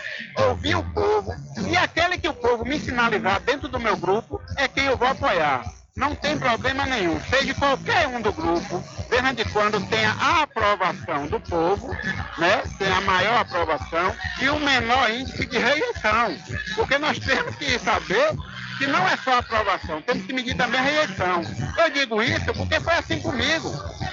ouvir 0.48 0.76
o 0.76 0.84
povo, 0.92 1.34
e 1.70 1.76
aquele 1.76 2.18
que 2.18 2.28
o 2.28 2.34
povo 2.34 2.64
me 2.64 2.78
sinalizar 2.78 3.40
dentro 3.40 3.68
do 3.68 3.80
meu 3.80 3.96
grupo 3.96 4.40
é 4.56 4.68
quem 4.68 4.84
eu 4.84 4.96
vou 4.96 5.08
apoiar 5.08 5.79
não 6.00 6.14
tem 6.14 6.38
problema 6.38 6.86
nenhum, 6.86 7.20
seja 7.28 7.54
qualquer 7.54 8.08
um 8.08 8.22
do 8.22 8.32
grupo, 8.32 8.82
desde 9.10 9.44
quando 9.52 9.78
tenha 9.88 10.12
a 10.12 10.42
aprovação 10.42 11.26
do 11.26 11.38
povo, 11.38 11.94
né, 12.38 12.62
tem 12.78 12.90
a 12.90 13.02
maior 13.02 13.40
aprovação 13.40 14.16
e 14.40 14.48
o 14.48 14.58
menor 14.58 15.10
índice 15.10 15.44
de 15.44 15.58
rejeição. 15.58 16.34
Porque 16.74 16.96
nós 16.96 17.18
temos 17.18 17.54
que 17.56 17.78
saber 17.78 18.34
que 18.78 18.86
não 18.86 19.06
é 19.06 19.14
só 19.18 19.38
aprovação, 19.38 20.00
temos 20.00 20.24
que 20.24 20.32
medir 20.32 20.56
também 20.56 20.80
a 20.80 20.82
rejeição. 20.82 21.42
Eu 21.76 21.90
digo 21.90 22.22
isso 22.22 22.50
porque 22.54 22.80
foi 22.80 22.94
assim 22.94 23.20
comigo. 23.20 23.70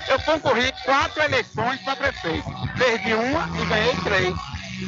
Eu 0.09 0.19
concorri 0.19 0.73
quatro 0.83 1.23
eleições 1.23 1.79
para 1.83 1.95
prefeito, 1.95 2.49
perdi 2.77 3.13
uma 3.13 3.49
e 3.61 3.65
ganhei 3.65 3.95
três. 4.03 4.35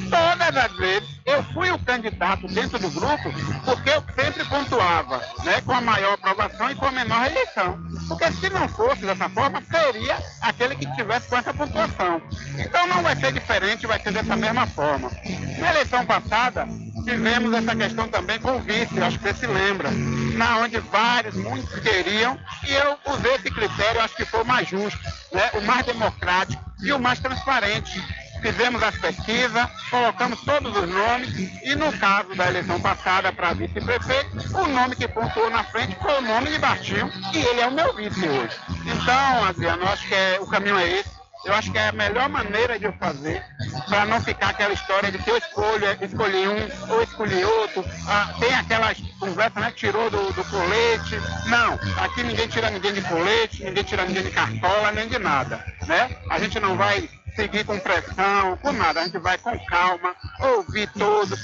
Todas 0.09 0.55
as 0.55 0.71
vezes 0.77 1.09
eu 1.25 1.43
fui 1.45 1.71
o 1.71 1.79
candidato 1.79 2.47
dentro 2.47 2.77
do 2.77 2.89
grupo 2.91 3.31
porque 3.65 3.89
eu 3.89 4.03
sempre 4.15 4.45
pontuava 4.45 5.17
né, 5.43 5.61
com 5.61 5.71
a 5.71 5.81
maior 5.81 6.13
aprovação 6.13 6.69
e 6.69 6.75
com 6.75 6.85
a 6.85 6.91
menor 6.91 7.21
rejeição. 7.23 7.79
Porque 8.07 8.31
se 8.31 8.49
não 8.49 8.67
fosse 8.69 9.01
dessa 9.01 9.27
forma, 9.29 9.61
seria 9.69 10.17
aquele 10.41 10.75
que 10.75 10.85
tivesse 10.95 11.27
com 11.27 11.37
essa 11.37 11.53
pontuação. 11.53 12.21
Então 12.57 12.87
não 12.87 13.01
vai 13.01 13.15
ser 13.15 13.31
diferente, 13.31 13.87
vai 13.87 13.99
ser 13.99 14.11
dessa 14.11 14.35
mesma 14.35 14.67
forma. 14.67 15.11
Na 15.57 15.71
eleição 15.71 16.05
passada, 16.05 16.67
tivemos 17.03 17.53
essa 17.53 17.75
questão 17.75 18.07
também 18.07 18.39
com 18.39 18.57
o 18.57 18.59
vice, 18.59 19.01
acho 19.01 19.17
que 19.17 19.23
você 19.23 19.33
se 19.33 19.47
lembra, 19.47 19.89
na 19.91 20.57
onde 20.57 20.79
vários, 20.79 21.35
muitos 21.35 21.79
queriam, 21.79 22.37
e 22.67 22.73
eu 22.73 22.97
usei 23.13 23.35
esse 23.35 23.49
critério, 23.51 24.01
acho 24.01 24.15
que 24.15 24.25
foi 24.25 24.41
o 24.41 24.45
mais 24.45 24.67
justo, 24.67 24.99
né, 25.33 25.49
o 25.53 25.61
mais 25.61 25.85
democrático 25.85 26.63
e 26.81 26.91
o 26.91 26.99
mais 26.99 27.19
transparente 27.19 28.01
fizemos 28.39 28.81
as 28.81 28.97
pesquisas, 28.97 29.67
colocamos 29.89 30.41
todos 30.41 30.75
os 30.75 30.89
nomes 30.89 31.29
e 31.63 31.75
no 31.75 31.91
caso 31.97 32.35
da 32.35 32.47
eleição 32.47 32.79
passada 32.79 33.31
para 33.31 33.53
vice-prefeito, 33.53 34.57
o 34.57 34.67
nome 34.67 34.95
que 34.95 35.07
pontuou 35.07 35.49
na 35.49 35.63
frente 35.65 35.95
foi 36.01 36.17
o 36.17 36.21
nome 36.21 36.49
de 36.49 36.59
Baixinho 36.59 37.11
e 37.33 37.37
ele 37.37 37.61
é 37.61 37.67
o 37.67 37.71
meu 37.71 37.93
vice 37.95 38.27
hoje. 38.27 38.55
Então, 38.85 39.43
Adriano, 39.43 39.83
eu 39.83 39.89
acho 39.89 40.07
que 40.07 40.15
é, 40.15 40.39
o 40.39 40.47
caminho 40.47 40.77
é 40.77 40.99
esse. 40.99 41.19
Eu 41.45 41.53
acho 41.53 41.71
que 41.71 41.77
é 41.77 41.87
a 41.87 41.93
melhor 41.93 42.27
maneira 42.27 42.77
de 42.77 42.83
eu 42.83 42.91
fazer 42.93 43.41
para 43.87 44.05
não 44.05 44.19
ficar 44.19 44.49
aquela 44.49 44.73
história 44.73 45.09
de 45.09 45.17
que 45.17 45.29
eu 45.29 45.37
escolho, 45.37 45.85
escolhi 46.01 46.47
um 46.47 46.93
ou 46.93 47.01
escolhi 47.01 47.43
outro. 47.45 47.85
Ah, 48.05 48.33
tem 48.39 48.53
aquela 48.53 48.93
conversa, 49.17 49.59
né? 49.59 49.71
Tirou 49.73 50.09
do, 50.09 50.33
do 50.33 50.43
colete. 50.43 51.15
Não, 51.45 51.79
aqui 52.03 52.23
ninguém 52.23 52.47
tira 52.49 52.69
ninguém 52.69 52.93
de 52.93 53.01
colete, 53.01 53.63
ninguém 53.63 53.83
tira 53.85 54.05
ninguém 54.05 54.23
de 54.23 54.31
cartola, 54.31 54.91
nem 54.91 55.07
de 55.07 55.17
nada. 55.17 55.63
Né? 55.87 56.17
A 56.29 56.39
gente 56.39 56.59
não 56.59 56.75
vai 56.75 57.09
seguir 57.35 57.65
com 57.65 57.79
pressão, 57.79 58.57
com 58.57 58.71
nada. 58.71 59.01
A 59.01 59.03
gente 59.05 59.17
vai 59.19 59.37
com 59.37 59.57
calma, 59.65 60.15
ouvir 60.39 60.89
todos, 60.97 61.39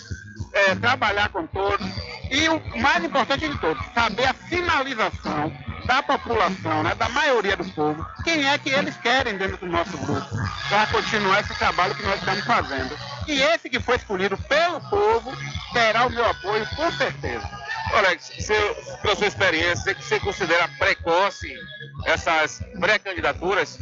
é, 0.54 0.76
trabalhar 0.76 1.30
com 1.30 1.46
todos. 1.48 1.86
E 2.30 2.50
o 2.50 2.82
mais 2.82 3.04
importante 3.04 3.48
de 3.48 3.58
tudo, 3.60 3.80
saber 3.94 4.26
a 4.26 4.34
finalização 4.34 5.52
da 5.86 6.02
população, 6.02 6.84
né, 6.84 6.96
da 6.96 7.08
maioria 7.10 7.56
do 7.56 7.66
povo, 7.66 8.06
quem 8.24 8.48
é 8.48 8.58
que 8.58 8.70
eles 8.70 8.98
querem 8.98 9.38
dentro 9.38 9.58
do 9.58 9.68
nosso 9.68 9.96
grupo, 9.98 10.28
para 10.68 10.88
continuar 10.88 11.42
esse 11.42 11.54
trabalho 11.56 11.94
que 11.94 12.04
nós 12.04 12.20
estamos 12.20 12.44
fazendo. 12.44 12.98
E 13.28 13.42
esse 13.42 13.70
que 13.70 13.80
foi 13.80 13.96
escolhido 13.96 14.38
pelo 14.38 14.82
povo 14.90 15.32
terá 15.74 16.06
o 16.06 16.10
meu 16.10 16.26
apoio, 16.26 16.66
com 16.76 16.92
certeza. 16.94 17.48
Alex, 17.98 18.32
você, 18.38 18.54
pela 19.02 19.16
sua 19.16 19.28
experiência, 19.28 19.96
você 19.96 20.20
considera 20.20 20.68
precoce 20.78 21.56
essas 22.06 22.62
pré-candidaturas? 22.80 23.80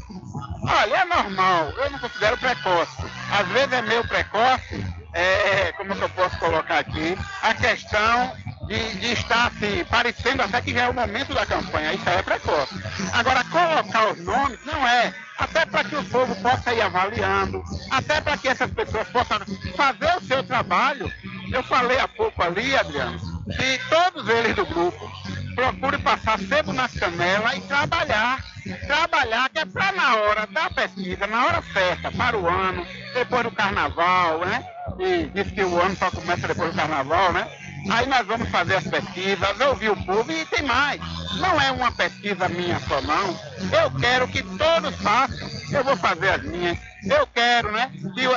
Olha, 0.64 0.98
é 0.98 1.06
normal, 1.06 1.72
eu 1.72 1.90
não 1.90 2.00
considero 2.00 2.38
precoce. 2.38 3.04
Às 3.32 3.48
vezes 3.48 3.74
é 3.74 3.82
meio 3.82 4.08
precoce, 4.08 4.86
é, 5.14 5.72
como 5.74 5.94
eu 5.94 6.10
posso 6.10 6.38
colocar 6.38 6.80
aqui, 6.80 7.18
a 7.42 7.54
questão 7.54 8.34
de, 8.68 8.96
de, 8.96 9.14
estar 9.14 9.48
assim, 9.48 9.84
parecendo 9.90 10.42
até 10.42 10.62
que 10.62 10.74
já 10.74 10.84
é 10.84 10.90
o 10.90 10.94
momento 10.94 11.34
da 11.34 11.46
campanha, 11.46 11.94
isso 11.94 12.08
aí 12.08 12.18
é 12.18 12.22
precoce. 12.22 12.74
Agora, 13.12 13.44
colocar 13.46 14.12
os 14.12 14.20
nomes 14.24 14.60
não 14.66 14.88
é, 14.88 15.14
até 15.38 15.66
para 15.66 15.84
que 15.84 15.96
o 15.96 16.04
povo 16.06 16.36
possa 16.36 16.74
ir 16.74 16.82
avaliando, 16.82 17.64
até 17.90 18.22
para 18.22 18.38
que 18.38 18.48
essas 18.48 18.72
pessoas 18.72 19.08
possam 19.10 19.40
fazer 19.76 20.18
o 20.18 20.22
seu 20.22 20.44
trabalho. 20.44 21.12
Eu 21.52 21.64
falei 21.64 22.00
há 22.00 22.08
pouco 22.08 22.42
ali, 22.42 22.76
Adriano, 22.76 23.33
que 23.46 23.80
todos 23.90 24.30
eles 24.30 24.56
do 24.56 24.66
grupo 24.66 25.12
procurem 25.56 26.00
passar 26.00 26.40
sebo 26.40 26.74
nas 26.74 26.94
canelas 26.94 27.58
e 27.58 27.62
trabalhar 27.62 28.54
trabalhar 28.88 29.50
que 29.50 29.60
é 29.60 29.66
para 29.66 29.92
na 29.92 30.16
hora 30.16 30.48
da 30.48 30.70
pesquisa, 30.70 31.28
na 31.28 31.46
hora 31.46 31.64
certa, 31.74 32.12
para 32.12 32.38
o 32.38 32.48
ano, 32.48 32.86
depois 33.14 33.44
do 33.44 33.52
carnaval, 33.52 34.40
né? 34.46 34.66
E 35.00 35.26
diz 35.34 35.52
que 35.52 35.64
o 35.64 35.82
ano 35.82 35.96
só 35.96 36.10
começa 36.12 36.48
depois 36.48 36.72
do 36.72 36.78
carnaval, 36.78 37.34
né? 37.34 37.48
Aí 37.92 38.08
nós 38.08 38.26
vamos 38.26 38.48
fazer 38.50 38.76
as 38.76 38.88
pesquisas, 38.88 39.60
ouvir 39.60 39.90
o 39.90 40.06
povo 40.06 40.32
e 40.32 40.46
tem 40.46 40.64
mais. 40.64 41.02
Não 41.40 41.60
é 41.60 41.72
uma 41.72 41.92
pesquisa 41.92 42.48
minha 42.48 42.80
só 42.80 43.02
não. 43.02 43.38
Eu 43.82 43.92
quero 44.00 44.28
que 44.28 44.42
todos 44.42 44.96
façam. 45.02 45.50
Eu 45.72 45.84
vou 45.84 45.98
fazer 45.98 46.30
as 46.30 46.44
minhas. 46.44 46.78
Eu 47.04 47.28
quero, 47.28 47.72
né, 47.72 47.92
que 48.16 48.28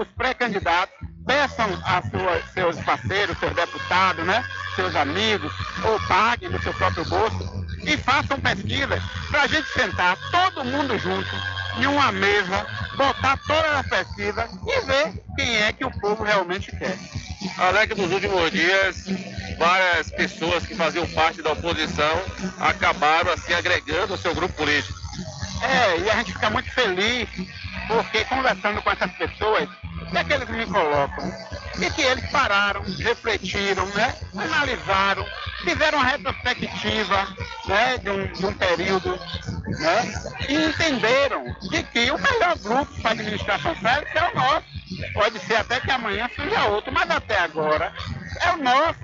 os 0.00 0.08
pré-candidatos 0.16 0.94
peçam 1.26 1.68
a 1.84 2.02
sua, 2.02 2.42
seus 2.52 2.76
parceiros, 2.84 3.38
seus 3.38 3.54
deputados, 3.54 4.24
né, 4.24 4.44
seus 4.76 4.94
amigos, 4.94 5.52
ou 5.84 6.00
paguem 6.06 6.48
no 6.48 6.62
seu 6.62 6.72
próprio 6.74 7.04
bolso 7.04 7.66
e 7.84 7.96
façam 7.96 8.40
pesquisas 8.40 9.02
para 9.30 9.42
a 9.42 9.46
gente 9.46 9.68
sentar 9.68 10.16
todo 10.30 10.64
mundo 10.64 10.98
junto 10.98 11.34
em 11.78 11.86
uma 11.86 12.12
mesa, 12.12 12.66
botar 12.96 13.36
todas 13.46 13.72
as 13.72 13.86
pesquisas 13.86 14.50
e 14.66 14.80
ver 14.86 15.24
quem 15.36 15.56
é 15.56 15.72
que 15.72 15.84
o 15.84 15.90
povo 16.00 16.22
realmente 16.22 16.70
quer. 16.76 16.96
Alex, 17.58 17.96
nos 17.96 18.10
últimos 18.12 18.50
dias, 18.50 19.04
várias 19.58 20.10
pessoas 20.10 20.64
que 20.66 20.74
faziam 20.74 21.06
parte 21.08 21.42
da 21.42 21.52
oposição 21.52 22.22
acabaram 22.60 23.32
assim 23.32 23.52
agregando 23.52 24.14
ao 24.14 24.18
seu 24.18 24.34
grupo 24.34 24.54
político. 24.54 24.98
É, 25.62 25.98
e 26.00 26.10
a 26.10 26.16
gente 26.16 26.32
fica 26.32 26.50
muito 26.50 26.70
feliz 26.70 27.28
porque 27.86 28.24
conversando 28.24 28.80
com 28.82 28.90
essas 28.90 29.10
pessoas, 29.12 29.68
é 30.12 30.24
que 30.24 30.32
eles 30.32 30.48
me 30.48 30.66
colocam? 30.66 31.32
E 31.80 31.90
que 31.90 32.02
eles 32.02 32.30
pararam, 32.30 32.82
refletiram, 32.98 33.86
né? 33.86 34.14
analisaram, 34.36 35.26
fizeram 35.62 35.98
uma 35.98 36.06
retrospectiva 36.06 37.28
né? 37.66 37.98
de, 37.98 38.10
um, 38.10 38.26
de 38.32 38.46
um 38.46 38.54
período 38.54 39.18
né? 39.66 40.14
e 40.48 40.54
entenderam 40.54 41.44
de 41.70 41.82
que 41.84 42.10
o 42.10 42.18
melhor 42.18 42.58
grupo 42.58 43.00
para 43.00 43.10
administração 43.12 43.74
férrea 43.76 44.08
é 44.14 44.30
o 44.30 44.34
nosso. 44.34 44.74
Pode 45.12 45.38
ser 45.40 45.56
até 45.56 45.80
que 45.80 45.90
amanhã 45.90 46.30
seja 46.36 46.64
outro, 46.66 46.92
mas 46.92 47.10
até 47.10 47.38
agora 47.38 47.92
é 48.40 48.52
o 48.52 48.56
nosso, 48.58 49.00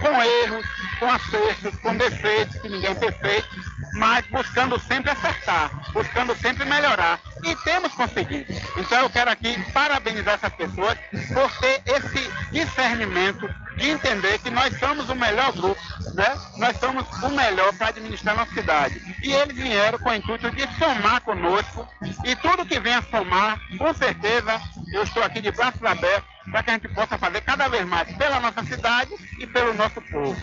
com 0.00 0.22
erros, 0.22 0.66
com 0.98 1.10
acertos, 1.10 1.76
com 1.80 1.96
defeitos, 1.96 2.60
que 2.60 2.68
ninguém 2.68 2.90
é 2.90 2.94
perfeito, 2.94 3.48
mas 3.94 4.26
buscando 4.26 4.78
sempre 4.80 5.10
acertar, 5.10 5.70
buscando 5.92 6.34
sempre 6.36 6.64
melhorar. 6.64 7.20
E 7.42 7.56
temos 7.56 7.92
conseguido. 7.94 8.52
Então 8.76 9.00
eu 9.00 9.10
quero 9.10 9.30
aqui 9.30 9.58
parabenizar 9.72 10.34
essas 10.34 10.52
pessoas 10.52 10.98
por 11.32 11.50
ter 11.60 11.82
esse 11.86 12.30
discernimento 12.52 13.48
de 13.76 13.90
entender 13.90 14.38
que 14.38 14.50
nós 14.50 14.78
somos 14.78 15.08
o 15.08 15.14
melhor 15.14 15.52
grupo, 15.52 15.80
né? 16.14 16.36
Nós 16.58 16.76
somos 16.78 17.04
o 17.22 17.28
melhor 17.30 17.72
para 17.74 17.88
administrar 17.88 18.36
nossa 18.36 18.52
cidade. 18.52 19.00
E 19.22 19.32
eles 19.32 19.56
vieram 19.56 19.98
com 19.98 20.10
o 20.10 20.14
intuito 20.14 20.50
de 20.50 20.68
somar 20.78 21.20
conosco 21.22 21.88
e 22.24 22.36
tudo 22.36 22.66
que 22.66 22.78
vem 22.78 22.94
a 22.94 23.02
somar, 23.02 23.58
com 23.78 23.94
certeza, 23.94 24.60
eu 24.92 25.02
estou 25.02 25.22
aqui 25.22 25.40
de 25.40 25.50
braços 25.50 25.82
abertos 25.82 26.28
para 26.50 26.62
que 26.62 26.70
a 26.70 26.72
gente 26.74 26.88
possa 26.88 27.16
fazer 27.16 27.40
cada 27.42 27.68
vez 27.68 27.86
mais 27.86 28.10
pela 28.16 28.40
nossa 28.40 28.62
cidade 28.64 29.10
e 29.38 29.46
pelo 29.46 29.72
nosso 29.74 30.00
povo. 30.02 30.36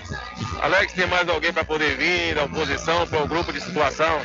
Alex, 0.62 0.94
tem 0.94 1.08
mais 1.08 1.28
alguém 1.30 1.54
para 1.54 1.64
poder 1.64 1.98
vir 1.98 2.36
da 2.36 2.46
oposição 2.46 3.06
para 3.08 3.22
o 3.22 3.28
grupo 3.28 3.52
de 3.52 3.62
situação? 3.62 4.22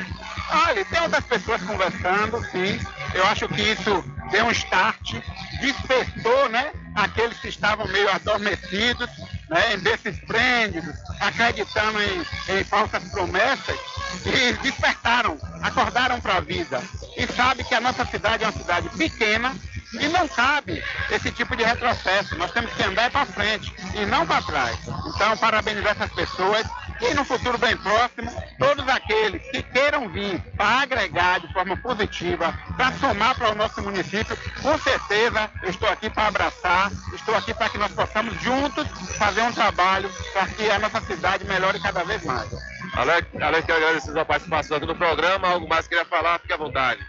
Olha, 0.49 0.85
tem 0.85 1.01
outras 1.01 1.23
pessoas 1.25 1.61
conversando, 1.63 2.43
sim. 2.51 2.79
Eu 3.13 3.25
acho 3.27 3.47
que 3.47 3.61
isso 3.61 4.03
deu 4.31 4.45
um 4.45 4.51
start, 4.51 5.15
despertou, 5.59 6.49
né? 6.49 6.71
Aqueles 6.95 7.37
que 7.39 7.47
estavam 7.47 7.87
meio 7.87 8.09
adormecidos, 8.11 9.09
né? 9.49 9.73
Em 9.73 9.79
desses 9.79 10.17
esplêndidos, 10.17 10.95
acreditando 11.19 12.01
em, 12.01 12.25
em 12.49 12.63
falsas 12.63 13.03
promessas, 13.05 13.79
e 14.25 14.53
despertaram, 14.61 15.37
acordaram 15.61 16.19
para 16.19 16.37
a 16.37 16.41
vida. 16.41 16.81
E 17.17 17.25
sabe 17.27 17.63
que 17.63 17.75
a 17.75 17.81
nossa 17.81 18.05
cidade 18.05 18.43
é 18.43 18.47
uma 18.47 18.53
cidade 18.53 18.89
pequena, 18.89 19.55
e 19.93 20.07
não 20.07 20.27
cabe 20.27 20.83
esse 21.11 21.31
tipo 21.31 21.55
de 21.55 21.63
retrocesso. 21.63 22.35
Nós 22.35 22.51
temos 22.51 22.71
que 22.73 22.83
andar 22.83 23.11
para 23.11 23.25
frente 23.25 23.73
e 23.93 24.05
não 24.05 24.25
para 24.25 24.41
trás. 24.41 24.77
Então, 25.05 25.37
parabenizar 25.37 25.91
essas 25.91 26.11
pessoas 26.11 26.65
e 27.09 27.13
no 27.13 27.25
futuro 27.25 27.57
bem 27.57 27.75
próximo, 27.77 28.31
todos 28.57 28.87
aqueles 28.87 29.41
que 29.51 29.61
queiram 29.61 30.07
vir 30.09 30.39
para 30.55 30.81
agregar 30.81 31.39
de 31.39 31.51
forma 31.51 31.75
positiva, 31.77 32.53
para 32.77 32.91
somar 32.93 33.35
para 33.35 33.51
o 33.51 33.55
nosso 33.55 33.81
município, 33.81 34.37
com 34.61 34.77
certeza 34.77 35.49
eu 35.61 35.69
estou 35.69 35.89
aqui 35.89 36.09
para 36.09 36.27
abraçar, 36.27 36.91
estou 37.13 37.35
aqui 37.35 37.53
para 37.53 37.69
que 37.69 37.77
nós 37.77 37.91
possamos 37.91 38.39
juntos 38.41 38.87
fazer 39.17 39.41
um 39.41 39.51
trabalho 39.51 40.09
para 40.31 40.47
que 40.47 40.69
a 40.69 40.79
nossa 40.79 41.01
cidade 41.01 41.45
melhore 41.45 41.79
cada 41.79 42.03
vez 42.03 42.23
mais. 42.23 42.49
Alex, 42.93 43.27
Alex 43.41 43.65
quero 43.65 43.77
agradecer 43.79 44.19
a 44.19 44.25
participação 44.25 44.77
aqui 44.77 44.85
no 44.85 44.95
programa. 44.95 45.47
Algo 45.47 45.67
mais 45.67 45.87
queria 45.87 46.05
falar, 46.05 46.39
fique 46.39 46.53
à 46.53 46.57
vontade. 46.57 47.01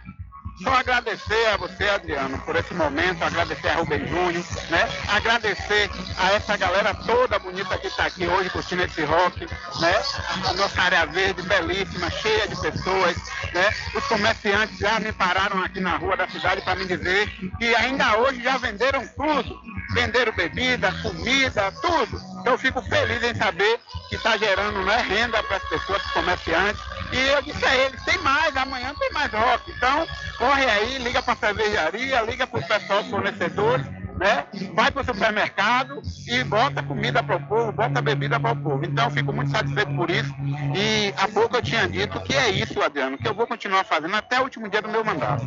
Só 0.62 0.70
agradecer 0.72 1.46
a 1.52 1.56
você, 1.56 1.88
Adriano, 1.88 2.38
por 2.38 2.54
esse 2.54 2.72
momento, 2.74 3.22
agradecer 3.22 3.68
a 3.68 3.74
Rubem 3.74 4.06
Júnior, 4.06 4.44
né? 4.70 4.88
Agradecer 5.08 5.90
a 6.16 6.32
essa 6.32 6.56
galera 6.56 6.94
toda 6.94 7.38
bonita 7.38 7.76
que 7.76 7.88
está 7.88 8.06
aqui 8.06 8.26
hoje 8.26 8.50
curtindo 8.50 8.84
esse 8.84 9.02
rock, 9.02 9.46
né? 9.80 10.02
A 10.48 10.52
nossa 10.52 10.80
área 10.80 11.06
verde 11.06 11.42
belíssima, 11.42 12.08
cheia 12.10 12.46
de 12.46 12.60
pessoas, 12.60 13.16
né? 13.52 13.70
Os 13.94 14.04
comerciantes 14.06 14.78
já 14.78 15.00
me 15.00 15.12
pararam 15.12 15.62
aqui 15.62 15.80
na 15.80 15.96
rua 15.96 16.16
da 16.16 16.28
cidade 16.28 16.62
para 16.62 16.76
me 16.76 16.86
dizer 16.86 17.28
que 17.58 17.74
ainda 17.74 18.16
hoje 18.18 18.42
já 18.42 18.56
venderam 18.56 19.06
tudo. 19.08 19.60
venderam 19.92 20.32
bebida, 20.32 20.92
comida, 21.02 21.72
tudo. 21.82 22.33
Então 22.44 22.52
eu 22.52 22.58
fico 22.58 22.82
feliz 22.82 23.22
em 23.22 23.34
saber 23.34 23.80
que 24.10 24.16
está 24.16 24.36
gerando 24.36 24.84
né, 24.84 24.98
renda 24.98 25.42
para 25.44 25.56
as 25.56 25.62
pessoas, 25.62 26.02
para 26.02 26.08
os 26.08 26.12
comerciantes. 26.12 26.82
E 27.10 27.16
eu 27.16 27.40
disse 27.40 27.64
a 27.64 27.74
eles, 27.74 28.04
tem 28.04 28.18
mais, 28.18 28.54
amanhã 28.54 28.94
tem 28.98 29.10
mais 29.12 29.32
rock. 29.32 29.72
Então, 29.74 30.06
corre 30.36 30.66
aí, 30.66 30.98
liga 30.98 31.22
para 31.22 31.32
a 31.32 31.36
cervejaria, 31.36 32.20
liga 32.20 32.46
para 32.46 32.60
os 32.60 32.66
pessoal 32.66 33.02
fornecedores, 33.04 33.86
né? 34.18 34.44
Vai 34.74 34.90
para 34.90 35.00
o 35.00 35.04
supermercado 35.06 36.02
e 36.28 36.44
bota 36.44 36.82
comida 36.82 37.22
para 37.22 37.36
o 37.36 37.46
povo, 37.46 37.72
bota 37.72 38.02
bebida 38.02 38.38
para 38.38 38.52
o 38.52 38.56
povo. 38.56 38.84
Então, 38.84 39.06
eu 39.06 39.10
fico 39.10 39.32
muito 39.32 39.50
satisfeito 39.50 39.94
por 39.94 40.10
isso. 40.10 40.34
E 40.76 41.14
há 41.16 41.26
pouco 41.26 41.56
eu 41.56 41.62
tinha 41.62 41.88
dito 41.88 42.20
que 42.20 42.34
é 42.34 42.50
isso, 42.50 42.82
Adriano, 42.82 43.16
que 43.16 43.26
eu 43.26 43.32
vou 43.32 43.46
continuar 43.46 43.84
fazendo 43.84 44.16
até 44.16 44.38
o 44.38 44.42
último 44.42 44.68
dia 44.68 44.82
do 44.82 44.88
meu 44.90 45.02
mandato. 45.02 45.46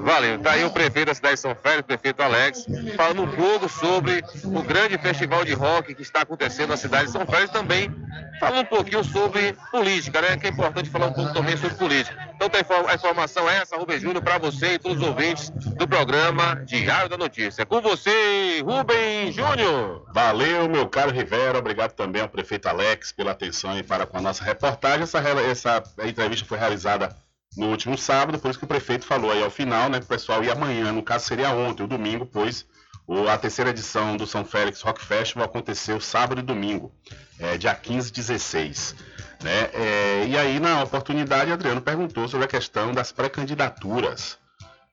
Valeu. 0.00 0.38
Tá 0.38 0.52
aí 0.52 0.64
o 0.64 0.70
prefeito 0.70 1.06
da 1.06 1.14
cidade 1.14 1.34
de 1.34 1.40
São 1.40 1.54
Félix, 1.54 1.80
o 1.80 1.84
prefeito 1.84 2.22
Alex, 2.22 2.66
falando 2.96 3.22
um 3.22 3.28
pouco 3.28 3.68
sobre 3.68 4.22
o 4.44 4.62
grande 4.62 4.98
festival 4.98 5.44
de 5.44 5.52
rock 5.52 5.94
que 5.94 6.02
está 6.02 6.22
acontecendo 6.22 6.70
na 6.70 6.76
cidade 6.76 7.06
de 7.06 7.12
São 7.12 7.26
Félix 7.26 7.50
também 7.52 7.94
falando 8.38 8.60
um 8.60 8.64
pouquinho 8.64 9.04
sobre 9.04 9.54
política, 9.70 10.20
né? 10.20 10.36
Que 10.36 10.46
é 10.46 10.50
importante 10.50 10.90
falar 10.90 11.06
um 11.06 11.12
pouco 11.12 11.32
também 11.32 11.56
sobre 11.56 11.76
política. 11.76 12.16
Então 12.34 12.48
tem 12.48 12.60
a 12.60 12.94
informação 12.94 13.48
é 13.48 13.56
essa, 13.58 13.76
Rubem 13.76 13.98
Júnior, 13.98 14.22
para 14.22 14.38
você 14.38 14.74
e 14.74 14.78
todos 14.78 14.98
os 14.98 15.08
ouvintes 15.08 15.50
do 15.50 15.88
programa 15.88 16.56
Diário 16.64 17.08
da 17.08 17.16
Notícia. 17.16 17.64
Com 17.64 17.80
você, 17.80 18.62
Rubem 18.62 19.32
Júnior. 19.32 20.04
Valeu, 20.12 20.68
meu 20.68 20.88
caro 20.88 21.10
Rivera. 21.10 21.58
Obrigado 21.58 21.92
também 21.92 22.22
ao 22.22 22.28
prefeito 22.28 22.68
Alex 22.68 23.12
pela 23.12 23.32
atenção 23.32 23.78
e 23.78 23.82
para 23.82 24.06
com 24.06 24.18
a 24.18 24.20
nossa 24.20 24.44
reportagem. 24.44 25.02
Essa, 25.02 25.18
essa 25.18 25.82
entrevista 26.06 26.46
foi 26.46 26.58
realizada 26.58 27.14
no 27.56 27.68
último 27.68 27.96
sábado, 27.96 28.38
por 28.38 28.50
isso 28.50 28.58
que 28.58 28.64
o 28.64 28.68
prefeito 28.68 29.06
falou 29.06 29.30
aí 29.30 29.42
ao 29.42 29.50
final, 29.50 29.88
né, 29.88 29.98
que 29.98 30.04
o 30.04 30.08
pessoal 30.08 30.44
ia 30.44 30.52
amanhã, 30.52 30.92
no 30.92 31.02
caso 31.02 31.26
seria 31.26 31.50
ontem, 31.50 31.82
o 31.82 31.86
domingo, 31.86 32.26
pois 32.26 32.66
o, 33.06 33.28
a 33.28 33.38
terceira 33.38 33.70
edição 33.70 34.16
do 34.16 34.26
São 34.26 34.44
Félix 34.44 34.82
Rock 34.82 35.02
Festival 35.02 35.46
aconteceu 35.46 36.00
sábado 36.00 36.40
e 36.40 36.42
domingo, 36.42 36.92
é, 37.38 37.56
dia 37.56 37.74
15 37.74 38.08
e 38.08 38.12
16. 38.12 38.96
Né? 39.42 39.70
É, 39.72 40.26
e 40.26 40.36
aí, 40.36 40.58
na 40.58 40.82
oportunidade, 40.82 41.52
Adriano 41.52 41.80
perguntou 41.80 42.26
sobre 42.28 42.46
a 42.46 42.48
questão 42.48 42.92
das 42.92 43.12
pré-candidaturas. 43.12 44.38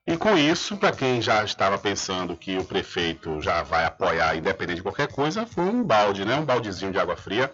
E 0.06 0.16
com 0.18 0.36
isso, 0.36 0.76
para 0.76 0.92
quem 0.92 1.20
já 1.20 1.42
estava 1.42 1.78
pensando 1.78 2.36
que 2.36 2.58
o 2.58 2.64
prefeito 2.64 3.40
já 3.40 3.62
vai 3.62 3.86
apoiar, 3.86 4.36
independente 4.36 4.76
de 4.76 4.82
qualquer 4.82 5.08
coisa, 5.08 5.46
foi 5.46 5.64
um 5.64 5.82
balde, 5.82 6.24
né? 6.24 6.36
um 6.36 6.44
baldezinho 6.44 6.92
de 6.92 6.98
água 6.98 7.16
fria, 7.16 7.50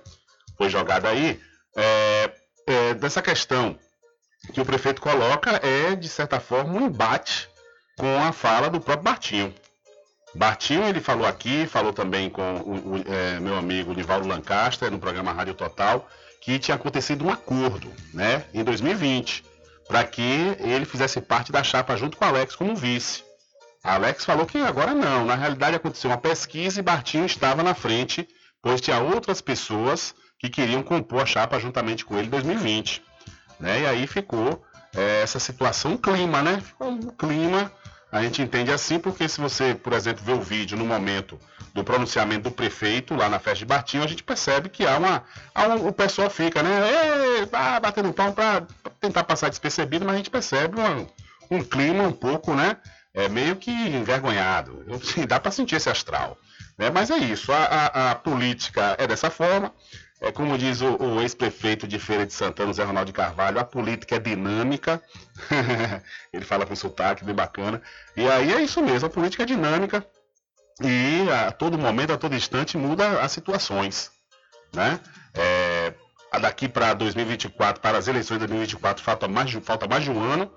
foi 0.58 0.68
jogado 0.68 1.06
aí. 1.06 1.40
É, 1.76 2.30
é, 2.66 2.94
dessa 2.94 3.22
questão 3.22 3.78
que 4.52 4.60
o 4.60 4.64
prefeito 4.64 5.00
coloca 5.00 5.60
é, 5.62 5.94
de 5.94 6.08
certa 6.08 6.40
forma, 6.40 6.74
um 6.74 6.86
embate 6.86 7.48
com 7.98 8.22
a 8.22 8.32
fala 8.32 8.70
do 8.70 8.80
próprio 8.80 9.04
Bartinho. 9.04 9.54
Bartinho, 10.34 10.84
ele 10.84 11.00
falou 11.00 11.26
aqui, 11.26 11.66
falou 11.66 11.92
também 11.92 12.30
com 12.30 12.56
o, 12.60 12.96
o 12.96 13.04
é, 13.06 13.40
meu 13.40 13.56
amigo 13.56 13.92
Nivaldo 13.92 14.28
Lancaster, 14.28 14.90
no 14.90 14.98
programa 14.98 15.32
Rádio 15.32 15.54
Total, 15.54 16.08
que 16.40 16.58
tinha 16.58 16.76
acontecido 16.76 17.24
um 17.24 17.30
acordo, 17.30 17.92
né, 18.14 18.44
em 18.54 18.64
2020, 18.64 19.44
para 19.86 20.04
que 20.04 20.56
ele 20.60 20.84
fizesse 20.84 21.20
parte 21.20 21.52
da 21.52 21.62
chapa 21.62 21.96
junto 21.96 22.16
com 22.16 22.24
o 22.24 22.28
Alex 22.28 22.54
como 22.54 22.76
vice. 22.76 23.22
Alex 23.82 24.24
falou 24.24 24.46
que 24.46 24.58
agora 24.58 24.94
não, 24.94 25.24
na 25.24 25.34
realidade 25.34 25.76
aconteceu 25.76 26.10
uma 26.10 26.18
pesquisa 26.18 26.78
e 26.78 26.82
Bartinho 26.82 27.26
estava 27.26 27.62
na 27.62 27.74
frente, 27.74 28.28
pois 28.62 28.80
tinha 28.80 29.00
outras 29.00 29.40
pessoas 29.40 30.14
que 30.38 30.48
queriam 30.48 30.82
compor 30.82 31.22
a 31.22 31.26
chapa 31.26 31.58
juntamente 31.58 32.04
com 32.04 32.16
ele 32.16 32.28
em 32.28 32.30
2020. 32.30 33.02
Né? 33.60 33.82
E 33.82 33.86
aí 33.86 34.06
ficou 34.06 34.64
é, 34.96 35.22
essa 35.22 35.38
situação, 35.38 35.92
um 35.92 35.96
clima, 35.96 36.42
né? 36.42 36.62
Um 36.80 36.98
clima, 37.10 37.70
a 38.10 38.22
gente 38.22 38.42
entende 38.42 38.72
assim, 38.72 38.98
porque 38.98 39.28
se 39.28 39.40
você, 39.40 39.74
por 39.74 39.92
exemplo, 39.92 40.24
vê 40.24 40.32
o 40.32 40.40
vídeo 40.40 40.76
no 40.76 40.84
momento 40.84 41.38
do 41.72 41.84
pronunciamento 41.84 42.44
do 42.44 42.50
prefeito 42.50 43.14
lá 43.14 43.28
na 43.28 43.38
festa 43.38 43.60
de 43.60 43.66
Bartinho, 43.66 44.02
a 44.02 44.06
gente 44.06 44.22
percebe 44.22 44.68
que 44.68 44.86
há 44.86 44.96
uma. 44.96 45.22
Há 45.54 45.68
um, 45.68 45.88
o 45.88 45.92
pessoal 45.92 46.28
fica, 46.28 46.62
né? 46.62 46.90
Ei, 46.90 47.48
ah, 47.52 47.78
batendo 47.78 48.12
pão 48.12 48.32
para 48.32 48.66
tentar 48.98 49.24
passar 49.24 49.48
despercebido, 49.48 50.04
mas 50.04 50.14
a 50.14 50.18
gente 50.18 50.30
percebe 50.30 50.76
um 51.50 51.62
clima 51.62 52.02
um 52.04 52.12
pouco, 52.12 52.54
né? 52.54 52.76
É 53.12 53.28
meio 53.28 53.56
que 53.56 53.70
envergonhado. 53.70 54.84
Eu, 54.86 55.00
dá 55.26 55.38
para 55.38 55.50
sentir 55.50 55.76
esse 55.76 55.90
astral. 55.90 56.38
Né? 56.78 56.90
Mas 56.90 57.10
é 57.10 57.18
isso, 57.18 57.52
a, 57.52 57.64
a, 57.64 58.10
a 58.12 58.14
política 58.14 58.96
é 58.98 59.06
dessa 59.06 59.30
forma. 59.30 59.72
É 60.20 60.30
como 60.30 60.58
diz 60.58 60.82
o, 60.82 60.96
o 60.96 61.20
ex-prefeito 61.22 61.88
de 61.88 61.98
Feira 61.98 62.26
de 62.26 62.32
Santana, 62.32 62.72
Zé 62.72 62.84
Ronaldo 62.84 63.06
de 63.06 63.16
Carvalho, 63.16 63.58
a 63.58 63.64
política 63.64 64.16
é 64.16 64.18
dinâmica. 64.18 65.02
Ele 66.32 66.44
fala 66.44 66.66
com 66.66 66.76
sotaque 66.76 67.24
bem 67.24 67.34
bacana. 67.34 67.80
E 68.14 68.28
aí 68.28 68.52
é 68.52 68.60
isso 68.60 68.82
mesmo, 68.82 69.06
a 69.06 69.10
política 69.10 69.44
é 69.44 69.46
dinâmica 69.46 70.06
e 70.82 71.30
a 71.30 71.52
todo 71.52 71.78
momento, 71.78 72.12
a 72.12 72.18
todo 72.18 72.34
instante, 72.34 72.76
muda 72.76 73.20
as 73.20 73.32
situações. 73.32 74.10
Né? 74.74 74.98
É, 75.34 75.92
daqui 76.40 76.68
para 76.68 76.94
2024, 76.94 77.82
para 77.82 77.98
as 77.98 78.08
eleições 78.08 78.38
de 78.38 78.46
2024, 78.46 79.02
falta 79.02 79.28
mais, 79.28 79.52
falta 79.62 79.86
mais 79.86 80.04
de 80.04 80.10
um 80.10 80.22
ano. 80.22 80.50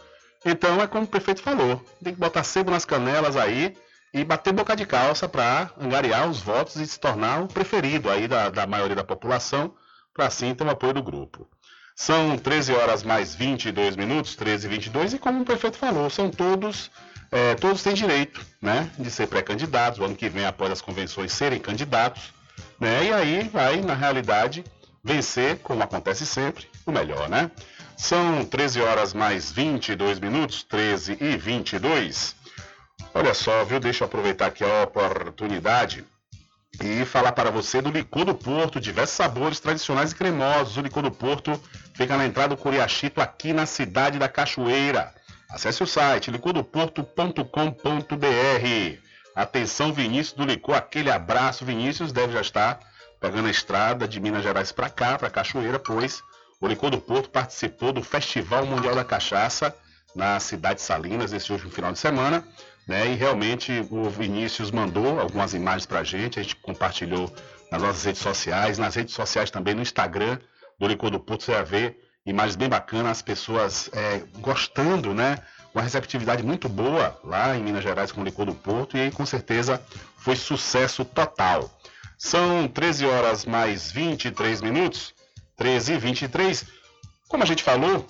Então 0.46 0.82
é 0.82 0.88
como 0.88 1.06
o 1.06 1.08
prefeito 1.08 1.42
falou, 1.42 1.84
tem 2.04 2.14
que 2.14 2.20
botar 2.20 2.44
sebo 2.44 2.70
nas 2.70 2.84
canelas 2.84 3.38
aí 3.38 3.76
e 4.14 4.24
bater 4.24 4.54
boca 4.54 4.76
de 4.76 4.86
calça 4.86 5.28
para 5.28 5.72
angariar 5.80 6.30
os 6.30 6.40
votos 6.40 6.76
e 6.76 6.86
se 6.86 7.00
tornar 7.00 7.42
o 7.42 7.48
preferido 7.48 8.10
aí 8.10 8.28
da, 8.28 8.50
da 8.50 8.68
maioria 8.68 8.96
da 8.96 9.04
população, 9.04 9.74
para 10.14 10.28
assim 10.28 10.54
ter 10.54 10.64
o 10.64 10.70
apoio 10.70 10.94
do 10.94 11.02
grupo. 11.02 11.48
São 11.96 12.38
13 12.38 12.74
horas 12.74 13.04
mais 13.04 13.34
22 13.34 13.96
minutos, 13.96 14.36
13 14.36 14.68
e 14.68 14.70
22, 14.70 15.14
e 15.14 15.20
como 15.20 15.42
o 15.42 15.46
prefeito 15.46 15.78
falou, 15.78 16.10
são 16.10 16.30
todos, 16.30 16.92
é, 17.32 17.56
todos 17.56 17.82
têm 17.82 17.94
direito 17.94 18.40
né, 18.62 18.92
de 18.98 19.10
ser 19.10 19.28
pré-candidatos, 19.28 20.00
o 20.00 20.04
ano 20.04 20.16
que 20.16 20.30
vem, 20.30 20.46
após 20.46 20.72
as 20.72 20.82
convenções, 20.82 21.32
serem 21.32 21.60
candidatos, 21.60 22.34
né, 22.80 23.06
e 23.06 23.14
aí 23.14 23.50
vai, 23.50 23.82
na 23.82 23.94
realidade, 23.94 24.64
vencer, 25.04 25.58
como 25.60 25.84
acontece 25.84 26.26
sempre, 26.26 26.68
o 26.86 26.92
melhor, 26.92 27.30
né? 27.30 27.52
São 27.98 28.44
13 28.44 28.82
horas 28.82 29.14
mais 29.14 29.52
22 29.52 30.20
minutos, 30.20 30.64
13 30.64 31.18
e 31.20 31.38
22. 31.38 32.36
Olha 33.14 33.34
só, 33.34 33.64
viu? 33.64 33.80
Deixa 33.80 34.04
eu 34.04 34.08
aproveitar 34.08 34.48
aqui 34.48 34.64
a 34.64 34.84
oportunidade 34.84 36.06
e 36.82 37.06
falar 37.06 37.34
para 37.34 37.52
você 37.52 37.82
do 37.82 37.92
licor 37.92 38.26
do 38.26 38.34
Porto, 38.34 38.80
diversos 38.80 39.16
sabores 39.16 39.60
tradicionais 39.60 40.12
e 40.12 40.16
cremosos. 40.16 40.78
O 40.78 40.82
licor 40.82 41.04
do 41.04 41.12
Porto 41.12 41.62
fica 41.94 42.18
na 42.18 42.26
entrada 42.26 42.56
do 42.56 42.62
Curiachito, 42.62 43.22
aqui 43.22 43.54
na 43.54 43.68
cidade 43.68 44.18
da 44.18 44.28
Cachoeira. 44.28 45.14
Acesse 45.48 45.84
o 45.84 45.88
site 45.88 46.32
licordoporto.com.br. 46.32 49.00
Atenção, 49.36 49.94
Vinícius 49.94 50.34
do 50.34 50.46
Licor, 50.46 50.76
aquele 50.76 51.12
abraço. 51.12 51.64
Vinícius 51.64 52.12
deve 52.12 52.34
já 52.34 52.42
estar 52.42 52.80
pegando 53.20 53.48
a 53.48 53.52
estrada 53.52 54.08
de 54.08 54.20
Minas 54.20 54.44
Gerais 54.44 54.72
para 54.72 54.90
cá, 54.90 55.18
para 55.18 55.30
Cachoeira, 55.30 55.78
pois 55.78 56.24
o 56.60 56.68
Licor 56.68 56.90
do 56.90 57.00
Porto 57.00 57.30
participou 57.30 57.94
do 57.94 58.02
Festival 58.02 58.66
Mundial 58.66 58.96
da 58.96 59.06
Cachaça 59.06 59.76
na 60.16 60.40
cidade 60.40 60.76
de 60.76 60.82
Salinas 60.82 61.34
esse 61.34 61.52
último 61.52 61.72
final 61.72 61.92
de 61.92 62.00
semana. 62.00 62.44
Né? 62.88 63.12
E 63.12 63.16
realmente 63.16 63.86
o 63.90 64.10
Vinícius 64.10 64.72
mandou 64.72 65.20
algumas 65.20 65.54
imagens 65.54 65.86
para 65.86 66.00
a 66.00 66.04
gente, 66.04 66.40
a 66.40 66.44
gente 66.44 66.56
compartilhou 66.58 67.34
nas 67.72 67.82
nossas 67.82 68.04
redes 68.04 68.22
sociais, 68.22 68.78
nas 68.78 68.96
redes 68.96 69.14
sociais 69.14 69.50
também 69.50 69.74
no 69.74 69.82
Instagram 69.82 70.38
do 70.78 70.88
Licor 70.88 71.10
do 71.10 71.20
Porto, 71.20 71.44
você 71.44 71.52
vai 71.52 71.64
ver 71.64 72.10
imagens 72.26 72.56
bem 72.56 72.70
bacanas, 72.70 73.12
as 73.12 73.22
pessoas 73.22 73.90
é, 73.94 74.22
gostando, 74.40 75.14
né? 75.14 75.40
Uma 75.74 75.82
receptividade 75.82 76.44
muito 76.44 76.70
boa 76.70 77.20
lá 77.24 77.56
em 77.56 77.64
Minas 77.64 77.84
Gerais 77.84 78.12
com 78.12 78.22
o 78.22 78.24
Licor 78.24 78.46
do 78.46 78.54
Porto 78.54 78.96
e 78.96 79.02
aí 79.02 79.12
com 79.12 79.26
certeza 79.26 79.82
foi 80.18 80.36
sucesso 80.36 81.04
total. 81.04 81.70
São 82.18 82.68
13 82.68 83.06
horas 83.06 83.46
mais 83.46 83.92
23 83.92 84.62
minutos, 84.62 85.14
13 85.58 85.94
e 85.94 85.98
23. 85.98 86.66
Como 87.28 87.44
a 87.44 87.46
gente 87.46 87.64
falou, 87.64 88.06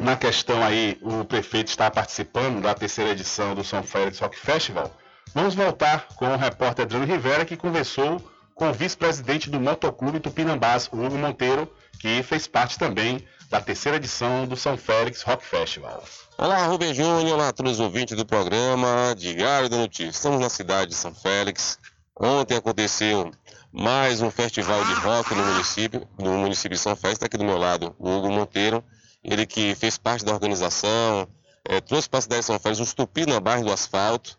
na 0.00 0.16
questão 0.16 0.62
aí, 0.62 0.98
o 1.02 1.24
prefeito 1.24 1.68
está 1.68 1.90
participando 1.90 2.62
da 2.62 2.74
terceira 2.74 3.10
edição 3.10 3.54
do 3.54 3.64
São 3.64 3.82
Félix 3.82 4.18
Rock 4.18 4.38
Festival. 4.38 4.90
Vamos 5.34 5.54
voltar 5.54 6.06
com 6.14 6.26
o 6.26 6.36
repórter 6.36 6.84
Adriano 6.84 7.04
Rivera, 7.04 7.44
que 7.44 7.56
conversou 7.56 8.22
com 8.54 8.70
o 8.70 8.72
vice-presidente 8.72 9.50
do 9.50 9.60
Motoclube 9.60 10.20
Tupinambás, 10.20 10.88
Hugo 10.92 11.16
Monteiro, 11.18 11.70
que 11.98 12.22
fez 12.22 12.46
parte 12.46 12.78
também 12.78 13.24
da 13.50 13.60
terceira 13.60 13.96
edição 13.96 14.46
do 14.46 14.56
São 14.56 14.76
Félix 14.76 15.22
Rock 15.22 15.44
Festival. 15.44 16.02
Olá, 16.36 16.66
Rubem 16.66 16.94
Júnior, 16.94 17.34
olá 17.34 17.48
a 17.48 17.52
todos 17.52 17.72
os 17.72 17.80
ouvintes 17.80 18.16
do 18.16 18.24
programa 18.24 19.14
Diário 19.16 19.68
da 19.68 19.76
Notícia. 19.76 20.10
Estamos 20.10 20.40
na 20.40 20.48
cidade 20.48 20.90
de 20.90 20.96
São 20.96 21.14
Félix. 21.14 21.78
Ontem 22.16 22.56
aconteceu 22.56 23.30
mais 23.72 24.22
um 24.22 24.30
festival 24.30 24.84
de 24.84 24.92
rock 24.94 25.34
no 25.34 25.44
município, 25.44 26.08
no 26.18 26.38
município 26.38 26.76
de 26.76 26.78
São 26.78 26.94
Félix. 26.94 27.16
Está 27.16 27.26
aqui 27.26 27.36
do 27.36 27.44
meu 27.44 27.58
lado 27.58 27.94
o 27.98 28.10
Hugo 28.10 28.30
Monteiro 28.30 28.84
ele 29.28 29.46
que 29.46 29.74
fez 29.74 29.98
parte 29.98 30.24
da 30.24 30.32
organização, 30.32 31.28
é, 31.64 31.80
trouxe 31.80 32.08
para 32.08 32.18
a 32.18 32.22
cidade 32.22 32.40
de 32.40 32.46
São 32.46 32.58
Félix 32.58 32.80
um 32.80 32.94
tupi 32.94 33.26
na 33.26 33.38
barra 33.38 33.62
do 33.62 33.72
asfalto, 33.72 34.38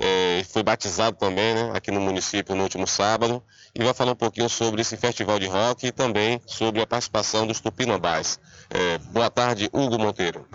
é, 0.00 0.44
foi 0.44 0.62
batizado 0.62 1.16
também 1.16 1.54
né, 1.54 1.72
aqui 1.74 1.90
no 1.90 2.00
município 2.00 2.54
no 2.54 2.62
último 2.62 2.86
sábado, 2.86 3.42
e 3.74 3.82
vai 3.82 3.92
falar 3.92 4.12
um 4.12 4.16
pouquinho 4.16 4.48
sobre 4.48 4.82
esse 4.82 4.96
festival 4.96 5.38
de 5.38 5.46
rock 5.46 5.86
e 5.86 5.92
também 5.92 6.40
sobre 6.46 6.80
a 6.80 6.86
participação 6.86 7.46
dos 7.46 7.60
Tupinambás. 7.60 8.38
É, 8.70 8.98
boa 8.98 9.30
tarde, 9.30 9.68
Hugo 9.72 9.98
Monteiro. 9.98 10.46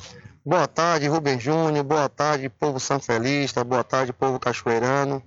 Boa 0.46 0.68
tarde, 0.68 1.08
Rubem 1.08 1.40
Júnior, 1.40 1.84
boa 1.84 2.10
tarde, 2.10 2.50
povo 2.50 2.80
sanfelista, 2.80 3.64
boa 3.64 3.84
tarde, 3.84 4.14
povo 4.14 4.40
cachoeirano. 4.40 5.24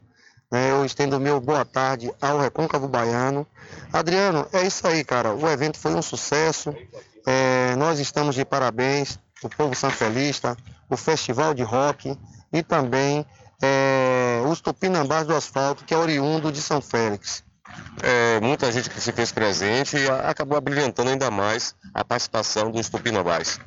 né, 0.50 0.70
eu 0.70 0.84
estendo 0.84 1.18
meu 1.18 1.40
boa 1.40 1.64
tarde 1.64 2.12
ao 2.20 2.38
Recôncavo 2.38 2.86
Baiano. 2.86 3.46
Adriano, 3.92 4.46
é 4.52 4.66
isso 4.66 4.86
aí, 4.86 5.02
cara. 5.02 5.34
O 5.34 5.48
evento 5.48 5.78
foi 5.78 5.94
um 5.94 6.02
sucesso. 6.02 6.74
É, 7.26 7.45
nós 7.76 8.00
estamos 8.00 8.34
de 8.34 8.44
parabéns, 8.44 9.18
o 9.42 9.48
povo 9.48 9.74
sanfelista, 9.74 10.56
o 10.88 10.96
Festival 10.96 11.54
de 11.54 11.62
Rock 11.62 12.18
e 12.52 12.62
também 12.62 13.24
é, 13.62 14.40
os 14.48 14.60
Tupinambás 14.60 15.26
do 15.26 15.34
Asfalto, 15.34 15.84
que 15.84 15.94
é 15.94 15.96
oriundo 15.96 16.50
de 16.50 16.60
São 16.60 16.80
Félix. 16.80 17.44
É, 18.02 18.40
muita 18.40 18.70
gente 18.72 18.88
que 18.88 19.00
se 19.00 19.12
fez 19.12 19.32
presente 19.32 19.96
e 19.96 20.08
acabou 20.08 20.56
abrilhantando 20.56 21.10
ainda 21.10 21.30
mais 21.30 21.74
a 21.92 22.04
participação 22.04 22.70
dos 22.70 22.88
Tupinambás. 22.88 23.60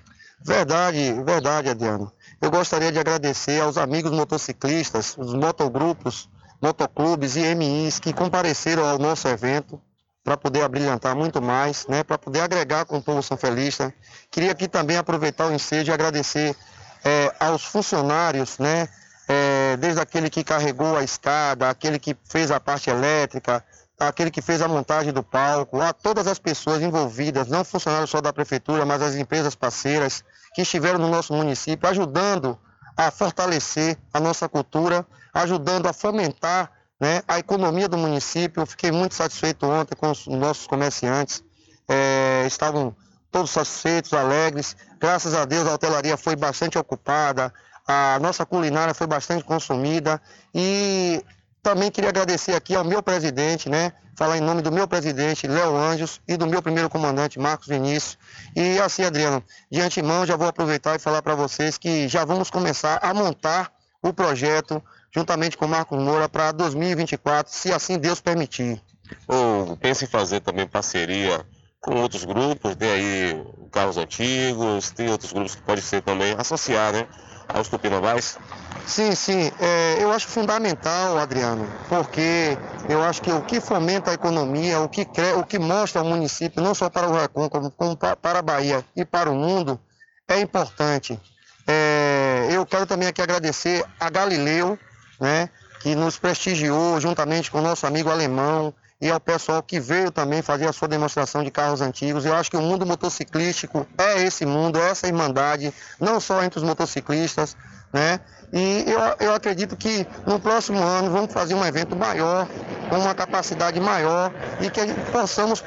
Verdade, 0.44 1.14
verdade, 1.24 1.70
Adriano. 1.70 2.12
Eu 2.42 2.50
gostaria 2.50 2.92
de 2.92 3.00
agradecer 3.00 3.62
aos 3.62 3.78
amigos 3.78 4.12
motociclistas, 4.12 5.16
os 5.18 5.34
motogrupos, 5.34 6.30
motoclubes 6.62 7.36
e 7.36 7.54
MIs 7.56 8.00
que 8.00 8.14
compareceram 8.14 8.88
ao 8.88 8.98
nosso 8.98 9.28
evento 9.28 9.80
para 10.24 10.38
poder 10.38 10.64
abrilhantar 10.64 11.16
muito 11.16 11.42
mais, 11.42 11.88
né, 11.88 12.04
para 12.04 12.18
poder 12.18 12.42
agregar 12.42 12.86
com 12.86 12.98
o 12.98 13.02
povo 13.02 13.24
sanfelista. 13.24 13.94
Queria 14.30 14.52
aqui 14.52 14.68
também 14.68 14.98
aproveitar 14.98 15.48
o 15.48 15.54
ensejo 15.54 15.92
e 15.92 15.94
agradecer 15.94 16.56
é, 17.04 17.34
aos 17.40 17.64
funcionários, 17.64 18.60
né, 18.60 18.88
é, 19.28 19.78
desde 19.78 20.02
aquele 20.02 20.30
que 20.30 20.44
carregou 20.44 20.98
a 20.98 21.04
escada, 21.04 21.70
aquele 21.70 22.00
que 22.00 22.16
fez 22.26 22.52
a 22.52 22.60
parte 22.60 22.90
elétrica, 22.90 23.64
aquele 24.00 24.32
que 24.32 24.42
fez 24.42 24.62
a 24.62 24.68
montagem 24.68 25.12
do 25.12 25.22
palco, 25.22 25.82
a 25.82 25.94
todas 25.94 26.26
as 26.26 26.40
pessoas 26.40 26.82
envolvidas, 26.82 27.48
não 27.48 27.64
funcionários 27.64 28.10
só 28.10 28.22
da 28.22 28.32
prefeitura, 28.32 28.86
mas 28.86 29.02
as 29.02 29.16
empresas 29.16 29.56
parceiras 29.56 30.24
que 30.54 30.62
estiveram 30.62 31.00
no 31.00 31.10
nosso 31.10 31.34
município, 31.34 31.88
ajudando 31.88 32.58
a 32.96 33.12
fortalecer 33.12 33.98
a 34.14 34.20
nossa 34.20 34.50
cultura, 34.50 35.06
ajudando 35.34 35.88
a 35.88 35.94
fomentar 35.94 36.72
né, 37.00 37.22
a 37.28 37.40
economia 37.40 37.88
do 37.88 37.98
município. 37.98 38.62
Eu 38.62 38.66
fiquei 38.66 38.92
muito 38.92 39.16
satisfeito 39.16 39.66
ontem 39.66 39.96
com 39.96 40.12
os 40.12 40.28
nossos 40.28 40.68
comerciantes, 40.68 41.44
é, 41.88 42.44
estavam 42.46 42.96
todos 43.32 43.52
satisfeitos, 43.52 44.14
alegres. 44.14 44.76
Graças 45.00 45.34
a 45.34 45.46
Deus 45.46 45.68
a 45.68 45.74
hotelaria 45.74 46.18
foi 46.18 46.36
bastante 46.36 46.78
ocupada, 46.78 47.54
a 47.88 48.20
nossa 48.20 48.46
culinária 48.46 48.94
foi 48.94 49.08
bastante 49.08 49.44
consumida 49.44 50.22
e 50.54 51.24
também 51.62 51.92
queria 51.92 52.10
agradecer 52.10 52.54
aqui 52.54 52.76
ao 52.76 52.84
meu 52.84 53.02
presidente, 53.02 53.70
né? 53.70 53.92
Falar 54.16 54.38
em 54.38 54.42
nome 54.42 54.62
do 54.62 54.72
meu 54.72 54.88
presidente, 54.88 55.48
Léo 55.48 55.76
Anjos, 55.76 56.20
e 56.28 56.36
do 56.36 56.46
meu 56.46 56.62
primeiro 56.62 56.90
comandante, 56.90 57.40
Marcos 57.40 57.68
Vinícius. 57.68 58.18
E 58.56 58.78
assim, 58.80 59.04
Adriano, 59.04 59.44
de 59.72 59.80
antemão 59.80 60.26
já 60.26 60.36
vou 60.36 60.48
aproveitar 60.48 60.96
e 60.96 61.00
falar 61.00 61.22
para 61.22 61.36
vocês 61.36 61.78
que 61.78 62.08
já 62.08 62.26
vamos 62.26 62.50
começar 62.50 63.00
a 63.02 63.14
montar 63.14 63.72
o 64.02 64.14
projeto 64.14 64.84
juntamente 65.14 65.58
com 65.58 65.66
o 65.66 65.70
Marcos 65.70 65.98
Moura 65.98 66.30
para 66.30 66.52
2024, 66.52 67.52
se 67.52 67.74
assim 67.74 67.98
Deus 67.98 68.20
permitir. 68.22 68.82
Ou 69.28 69.76
pensa 69.78 70.06
em 70.06 70.08
fazer 70.08 70.40
também 70.40 70.68
parceria 70.68 71.46
com 71.82 71.96
outros 71.96 72.26
grupos, 72.26 72.76
tem 72.76 72.90
aí 72.90 73.44
carros 73.72 73.98
antigos, 73.98 74.92
tem 74.92 75.10
outros 75.10 75.32
grupos 75.32 75.56
que 75.56 75.62
pode 75.62 75.82
ser 75.82 76.02
também 76.02 76.36
associar, 76.38 76.94
né? 76.94 77.08
aos 77.54 77.68
tupinambás? 77.68 78.38
Sim, 78.86 79.14
sim. 79.16 79.52
É, 79.60 79.98
eu 80.00 80.12
acho 80.12 80.28
fundamental, 80.28 81.18
Adriano, 81.18 81.68
porque 81.88 82.58
eu 82.88 83.04
acho 83.04 83.22
que 83.22 83.32
o 83.32 83.42
que 83.42 83.60
fomenta 83.60 84.12
a 84.12 84.14
economia, 84.14 84.80
o 84.80 84.90
que, 84.90 85.06
cre... 85.06 85.34
o 85.34 85.44
que 85.44 85.60
mostra 85.60 86.02
o 86.02 86.06
município, 86.06 86.62
não 86.62 86.74
só 86.74 86.90
para 86.90 87.08
o 87.08 87.14
Recôncavo, 87.14 87.72
como 87.72 87.98
para 87.98 88.40
a 88.40 88.42
Bahia 88.42 88.86
e 88.96 89.04
para 89.04 89.30
o 89.30 89.36
mundo, 89.36 89.80
é 90.28 90.40
importante. 90.40 91.20
É, 91.68 92.48
eu 92.52 92.66
quero 92.66 92.86
também 92.86 93.08
aqui 93.08 93.22
agradecer 93.22 93.86
a 94.00 94.10
Galileu, 94.10 94.78
né, 95.20 95.50
que 95.82 95.96
nos 95.96 96.18
prestigiou 96.18 97.00
juntamente 97.00 97.50
com 97.50 97.60
o 97.60 97.62
nosso 97.62 97.86
amigo 97.86 98.10
alemão, 98.10 98.74
e 99.02 99.10
ao 99.10 99.20
pessoal 99.20 99.64
que 99.64 99.80
veio 99.80 100.12
também 100.12 100.42
fazer 100.42 100.68
a 100.68 100.74
sua 100.74 100.88
demonstração 100.88 101.44
de 101.44 101.50
carros 101.50 101.80
antigos. 101.80 102.26
Eu 102.26 102.36
acho 102.36 102.52
que 102.52 102.58
o 102.58 102.62
mundo 102.62 102.86
motociclístico 102.86 103.88
é 103.98 104.22
esse 104.24 104.46
mundo, 104.46 104.78
é 104.78 104.90
essa 104.90 105.08
irmandade, 105.08 105.74
não 106.00 106.20
só 106.20 106.44
entre 106.44 106.60
os 106.60 106.66
motociclistas, 106.66 107.56
né? 107.94 108.20
E 108.52 108.86
eu, 108.88 109.28
eu 109.28 109.34
acredito 109.34 109.78
que 109.78 110.06
no 110.26 110.40
próximo 110.40 110.80
ano 110.80 111.12
vamos 111.12 111.32
fazer 111.32 111.54
um 111.54 111.64
evento 111.64 111.96
maior, 111.96 112.48
com 112.90 112.98
uma 112.98 113.16
capacidade 113.16 113.80
maior 113.80 114.34
e 114.60 114.70
que 114.70 114.82
possamos 115.12 115.64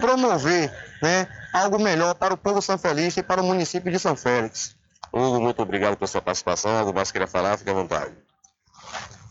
promover 0.00 0.72
né, 1.02 1.26
algo 1.52 1.78
melhor 1.78 2.14
para 2.14 2.32
o 2.32 2.36
povo 2.36 2.62
sanfelista 2.62 3.20
e 3.20 3.22
para 3.22 3.42
o 3.42 3.44
município 3.44 3.90
de 3.90 3.98
São 3.98 4.16
Félix. 4.16 4.74
Hugo, 5.12 5.40
muito 5.40 5.60
obrigado 5.60 5.96
pela 5.96 6.08
sua 6.08 6.22
participação. 6.22 6.78
Algo 6.78 6.94
mais 6.94 7.10
queria 7.10 7.26
falar, 7.26 7.58
fique 7.58 7.70
à 7.70 7.74
vontade. 7.74 8.12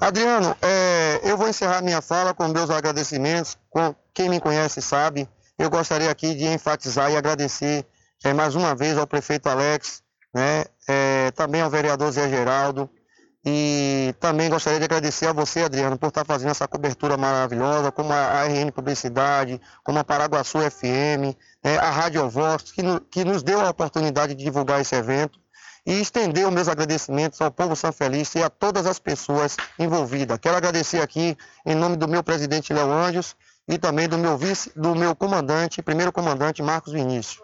Adriano, 0.01 0.57
é, 0.63 1.21
eu 1.23 1.37
vou 1.37 1.47
encerrar 1.47 1.79
minha 1.83 2.01
fala 2.01 2.33
com 2.33 2.47
meus 2.47 2.71
agradecimentos. 2.71 3.55
Com 3.69 3.93
quem 4.11 4.29
me 4.29 4.39
conhece 4.39 4.81
sabe, 4.81 5.29
eu 5.59 5.69
gostaria 5.69 6.09
aqui 6.09 6.33
de 6.33 6.47
enfatizar 6.47 7.11
e 7.11 7.15
agradecer 7.15 7.85
é, 8.23 8.33
mais 8.33 8.55
uma 8.55 8.73
vez 8.73 8.97
ao 8.97 9.05
prefeito 9.05 9.47
Alex, 9.47 10.01
né, 10.33 10.65
é, 10.87 11.29
também 11.35 11.61
ao 11.61 11.69
vereador 11.69 12.11
Zé 12.11 12.27
Geraldo, 12.27 12.89
e 13.45 14.15
também 14.19 14.49
gostaria 14.49 14.79
de 14.79 14.85
agradecer 14.85 15.27
a 15.27 15.33
você, 15.33 15.61
Adriano, 15.61 15.99
por 15.99 16.07
estar 16.07 16.25
fazendo 16.25 16.49
essa 16.49 16.67
cobertura 16.67 17.15
maravilhosa, 17.15 17.91
como 17.91 18.11
a 18.11 18.43
RN 18.45 18.71
Publicidade, 18.71 19.61
como 19.83 19.99
a 19.99 20.03
Paraguaçu 20.03 20.57
FM, 20.59 21.37
né, 21.63 21.77
a 21.77 21.91
Rádio 21.91 22.27
Vox, 22.27 22.71
que, 22.71 22.81
no, 22.81 22.99
que 22.99 23.23
nos 23.23 23.43
deu 23.43 23.61
a 23.61 23.69
oportunidade 23.69 24.33
de 24.33 24.43
divulgar 24.43 24.81
esse 24.81 24.95
evento 24.95 25.40
e 25.85 25.99
estender 25.99 26.45
os 26.47 26.53
meus 26.53 26.67
agradecimentos 26.67 27.41
ao 27.41 27.51
povo 27.51 27.75
sanfelista 27.75 28.39
e 28.39 28.43
a 28.43 28.49
todas 28.49 28.85
as 28.85 28.99
pessoas 28.99 29.57
envolvidas. 29.79 30.37
Quero 30.39 30.55
agradecer 30.55 31.01
aqui 31.01 31.37
em 31.65 31.75
nome 31.75 31.95
do 31.95 32.07
meu 32.07 32.23
presidente 32.23 32.73
Léo 32.73 32.91
Anjos 32.91 33.35
e 33.67 33.77
também 33.77 34.07
do 34.07 34.17
meu 34.17 34.37
vice, 34.37 34.71
do 34.75 34.95
meu 34.95 35.15
comandante, 35.15 35.81
primeiro 35.81 36.11
comandante 36.11 36.61
Marcos 36.61 36.93
Vinícius. 36.93 37.41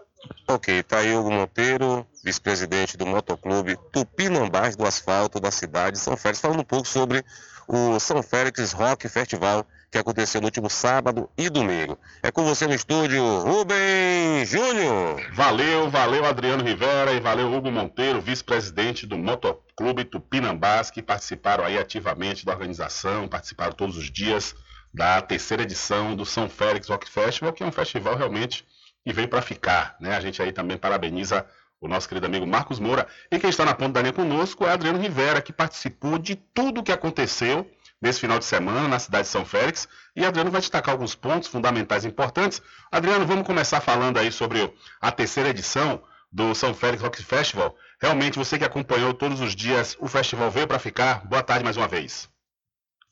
Ok, 0.48 0.84
tá 0.84 1.00
aí 1.00 1.16
Hugo 1.16 1.32
Monteiro, 1.32 2.06
vice-presidente 2.24 2.98
do 2.98 3.06
Motoclube 3.06 3.78
Tupinambás 3.92 4.76
do 4.76 4.86
Asfalto 4.86 5.40
da 5.40 5.52
cidade 5.52 5.98
de 5.98 6.00
São 6.00 6.18
Félix, 6.18 6.42
falando 6.42 6.62
um 6.62 6.66
pouco 6.66 6.88
sobre 6.88 7.24
o 7.68 8.00
São 8.00 8.22
Félix 8.24 8.72
Rock 8.72 9.08
Festival 9.08 9.66
que 9.90 9.98
aconteceu 9.98 10.42
no 10.42 10.48
último 10.48 10.70
sábado 10.70 11.30
e 11.38 11.50
domingo. 11.50 11.98
É 12.22 12.30
com 12.30 12.44
você 12.44 12.68
no 12.68 12.74
estúdio, 12.74 13.24
Rubem 13.40 14.46
Júnior. 14.46 15.22
Valeu, 15.34 15.90
valeu 15.90 16.26
Adriano 16.26 16.64
Rivera 16.64 17.14
e 17.14 17.20
valeu 17.20 17.54
Hugo 17.54 17.72
Monteiro, 17.72 18.22
vice-presidente 18.22 19.06
do 19.06 19.18
Motoclube 19.18 20.04
Tupinambás, 20.04 20.92
que 20.92 21.02
participaram 21.02 21.64
aí 21.64 21.78
ativamente 21.78 22.46
da 22.46 22.52
organização, 22.52 23.28
participaram 23.28 23.72
todos 23.72 23.98
os 23.98 24.12
dias 24.12 24.56
da 24.94 25.22
terceira 25.22 25.64
edição 25.64 26.16
do 26.16 26.26
São 26.26 26.50
Félix 26.50 26.90
Rock 26.90 27.10
Festival, 27.10 27.54
que 27.54 27.64
é 27.64 27.66
um 27.66 27.72
festival 27.72 28.16
realmente 28.16 28.66
que 29.06 29.14
veio 29.14 29.28
para 29.28 29.42
ficar, 29.42 29.96
né? 30.02 30.16
A 30.16 30.20
gente 30.20 30.42
aí 30.42 30.52
também 30.52 30.78
parabeniza 30.78 31.46
o 31.80 31.88
nosso 31.88 32.10
querido 32.10 32.26
amigo 32.26 32.46
Marcos 32.46 32.80
Moura. 32.80 33.08
E 33.32 33.40
quem 33.40 33.50
está 33.50 33.64
na 33.64 33.74
ponta 33.74 33.94
da 33.94 34.02
linha 34.02 34.14
conosco 34.14 34.66
é 34.66 34.72
Adriano 34.72 35.00
Rivera, 35.00 35.42
que 35.42 35.54
participou 35.54 36.18
de 36.18 36.36
tudo 36.36 36.82
o 36.82 36.84
que 36.84 36.92
aconteceu 36.92 37.70
nesse 38.02 38.20
final 38.20 38.40
de 38.40 38.46
semana 38.46 38.88
na 38.88 39.00
cidade 39.00 39.24
de 39.24 39.30
São 39.30 39.46
Félix. 39.46 39.88
E 40.16 40.26
Adriano 40.26 40.52
vai 40.52 40.62
destacar 40.62 40.94
alguns 40.94 41.16
pontos 41.16 41.50
fundamentais 41.50 42.06
importantes. 42.06 42.62
Adriano, 42.92 43.26
vamos 43.26 43.46
começar 43.46 43.82
falando 43.82 44.18
aí 44.18 44.32
sobre 44.32 44.74
a 45.02 45.12
terceira 45.12 45.50
edição 45.50 46.02
do 46.32 46.54
São 46.54 46.74
Félix 46.74 47.02
Rock 47.02 47.24
Festival. 47.24 47.76
Realmente, 48.00 48.38
você 48.38 48.58
que 48.58 48.66
acompanhou 48.66 49.14
todos 49.14 49.42
os 49.42 49.56
dias, 49.56 49.98
o 50.00 50.08
festival 50.08 50.52
veio 50.52 50.68
para 50.68 50.80
ficar. 50.80 51.26
Boa 51.26 51.42
tarde 51.42 51.64
mais 51.64 51.78
uma 51.78 51.88
vez. 51.88 52.30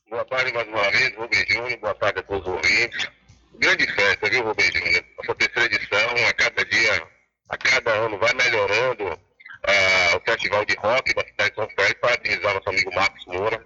Boa 0.10 0.26
tarde 0.26 0.54
mais 0.54 0.68
uma 0.68 0.92
vez, 0.92 1.16
Rubem 1.16 1.46
Júnior. 1.48 1.80
Boa 1.80 1.96
tarde 1.96 2.20
a 2.20 2.24
todos 2.24 2.48
os 2.48 2.54
ouvintes. 2.54 3.10
Grande 3.56 3.88
festa, 3.94 4.30
viu, 4.30 4.44
Rubem 4.44 4.72
Júnior? 4.72 5.04
Essa 5.24 5.36
terceira 5.36 5.76
edição, 5.76 6.28
a 6.30 6.34
cada 6.34 6.66
dia, 6.66 7.08
a 7.50 7.58
cada 7.58 7.92
ano, 7.92 8.18
vai 8.20 8.34
melhorando 8.34 9.06
uh, 9.06 10.18
o 10.18 10.20
festival 10.26 10.66
de 10.66 10.76
rock 10.76 11.14
da 11.16 11.26
cidade 11.26 11.50
de 11.50 11.56
São 11.56 11.70
Félix. 11.70 12.00
Parabenizar 12.00 12.54
nosso 12.54 12.70
amigo 12.70 12.94
Marcos 12.94 13.26
Moura 13.26 13.66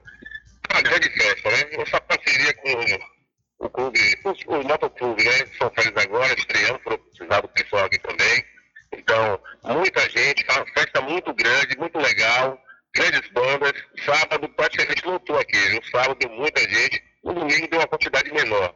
uma 0.71 0.81
grande 0.81 1.09
festa, 1.09 1.51
né? 1.51 1.69
Essa 1.81 2.01
parceria 2.01 2.53
com 2.55 3.65
o 3.65 3.69
clube, 3.69 3.99
o, 4.23 4.55
o 4.55 4.63
motoclube, 4.63 5.23
né? 5.23 5.45
São 5.57 5.71
Félix 5.71 6.05
agora, 6.05 6.33
estreando, 6.33 6.79
precisar 6.79 7.41
do 7.41 7.47
pessoal 7.49 7.85
aqui 7.85 7.99
também. 7.99 8.45
Então, 8.93 9.39
muita 9.63 10.09
gente, 10.09 10.45
uma 10.49 10.65
festa 10.73 11.01
muito 11.01 11.33
grande, 11.33 11.77
muito 11.77 11.97
legal, 11.99 12.59
grandes 12.95 13.29
bandas. 13.31 13.73
Sábado 14.05 14.49
praticamente 14.49 15.05
lotou 15.05 15.37
aqui, 15.37 15.57
viu? 15.57 15.81
Sábado 15.91 16.17
deu 16.19 16.29
muita 16.31 16.61
gente, 16.61 17.03
no 17.23 17.33
domingo 17.33 17.67
deu 17.67 17.79
uma 17.79 17.87
quantidade 17.87 18.31
menor. 18.31 18.73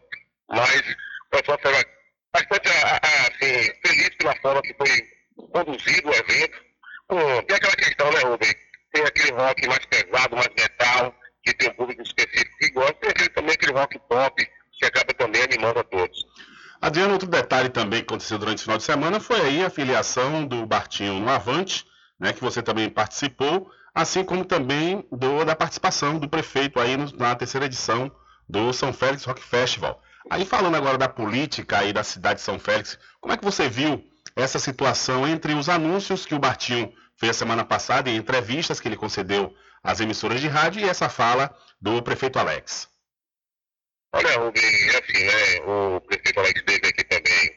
Mas 0.49 0.81
o 0.81 1.37
pessoal 1.37 1.59
foi 1.61 1.73
bastante 2.33 2.69
assim, 2.69 3.71
feliz 3.85 4.09
pela 4.17 4.35
forma 4.37 4.61
que 4.61 4.73
foi 4.73 4.89
conduzido 5.51 6.09
o 6.09 6.13
evento. 6.13 6.59
tem 7.47 7.57
aquela 7.57 7.75
questão, 7.75 8.11
né, 8.11 8.19
Rubem? 8.19 8.55
Tem 8.91 9.03
aquele 9.03 9.31
rock 9.31 9.67
mais 9.67 9.85
pesado, 9.85 10.35
mais 10.35 10.49
metal, 10.55 11.15
que 11.43 11.53
tem 11.53 11.69
um 11.69 11.73
público 11.73 12.01
específico 12.01 12.57
que 12.59 12.71
gosta, 12.71 12.97
e 13.23 13.29
também 13.29 13.53
aquele 13.53 13.73
rock 13.73 13.99
pop, 14.07 14.49
que 14.71 14.85
acaba 14.85 15.13
também 15.13 15.43
animando 15.43 15.79
a 15.79 15.83
todos. 15.83 16.25
Adriano, 16.81 17.13
outro 17.13 17.29
detalhe 17.29 17.69
também 17.69 17.99
que 18.01 18.05
aconteceu 18.07 18.37
durante 18.37 18.57
o 18.59 18.61
final 18.63 18.77
de 18.77 18.83
semana 18.83 19.19
foi 19.19 19.39
aí 19.41 19.63
a 19.63 19.69
filiação 19.69 20.45
do 20.45 20.65
Bartinho 20.65 21.13
no 21.19 21.29
Avante, 21.29 21.85
né, 22.19 22.33
que 22.33 22.41
você 22.41 22.61
também 22.61 22.89
participou. 22.89 23.69
assim 23.95 24.23
como 24.23 24.43
também 24.43 25.05
do, 25.11 25.45
da 25.45 25.55
participação 25.55 26.17
do 26.17 26.27
prefeito 26.27 26.79
aí 26.79 26.97
no- 26.97 27.15
na 27.15 27.35
terceira 27.35 27.67
edição 27.67 28.11
do 28.49 28.73
São 28.73 28.91
Félix 28.91 29.23
Rock 29.23 29.43
Festival. 29.43 30.01
Aí 30.31 30.45
falando 30.45 30.73
agora 30.75 30.97
da 30.97 31.07
política 31.07 31.77
aí 31.77 31.93
da 31.93 32.03
cidade 32.03 32.39
de 32.39 32.41
São 32.41 32.57
Félix, 32.57 32.97
como 33.21 33.33
é 33.35 33.37
que 33.37 33.45
você 33.45 33.69
viu 33.69 34.03
essa 34.35 34.57
situação 34.57 35.27
entre 35.27 35.53
os 35.53 35.69
anúncios 35.69 36.25
que 36.25 36.33
o 36.33 36.39
Bartinho 36.39 36.91
fez 37.17 37.29
a 37.29 37.33
semana 37.37 37.63
passada 37.63 38.09
e 38.09 38.15
entrevistas 38.15 38.79
que 38.79 38.87
ele 38.87 38.95
concedeu 38.97 39.53
às 39.83 39.99
emissoras 39.99 40.39
de 40.39 40.47
rádio 40.47 40.81
e 40.81 40.89
essa 40.89 41.09
fala 41.09 41.55
do 41.81 42.01
prefeito 42.01 42.39
Alex? 42.39 42.89
Olha, 44.13 44.37
Rubem, 44.37 44.63
assim, 44.89 45.23
né? 45.23 45.61
O 45.65 46.01
prefeito 46.01 46.39
Alex 46.39 46.59
esteve 46.59 46.87
aqui 46.87 47.03
também 47.03 47.55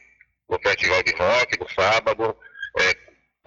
no 0.49 0.59
Festival 0.59 1.03
de 1.03 1.11
Rock, 1.13 1.59
no 1.59 1.69
sábado, 1.69 2.37
é, 2.79 2.95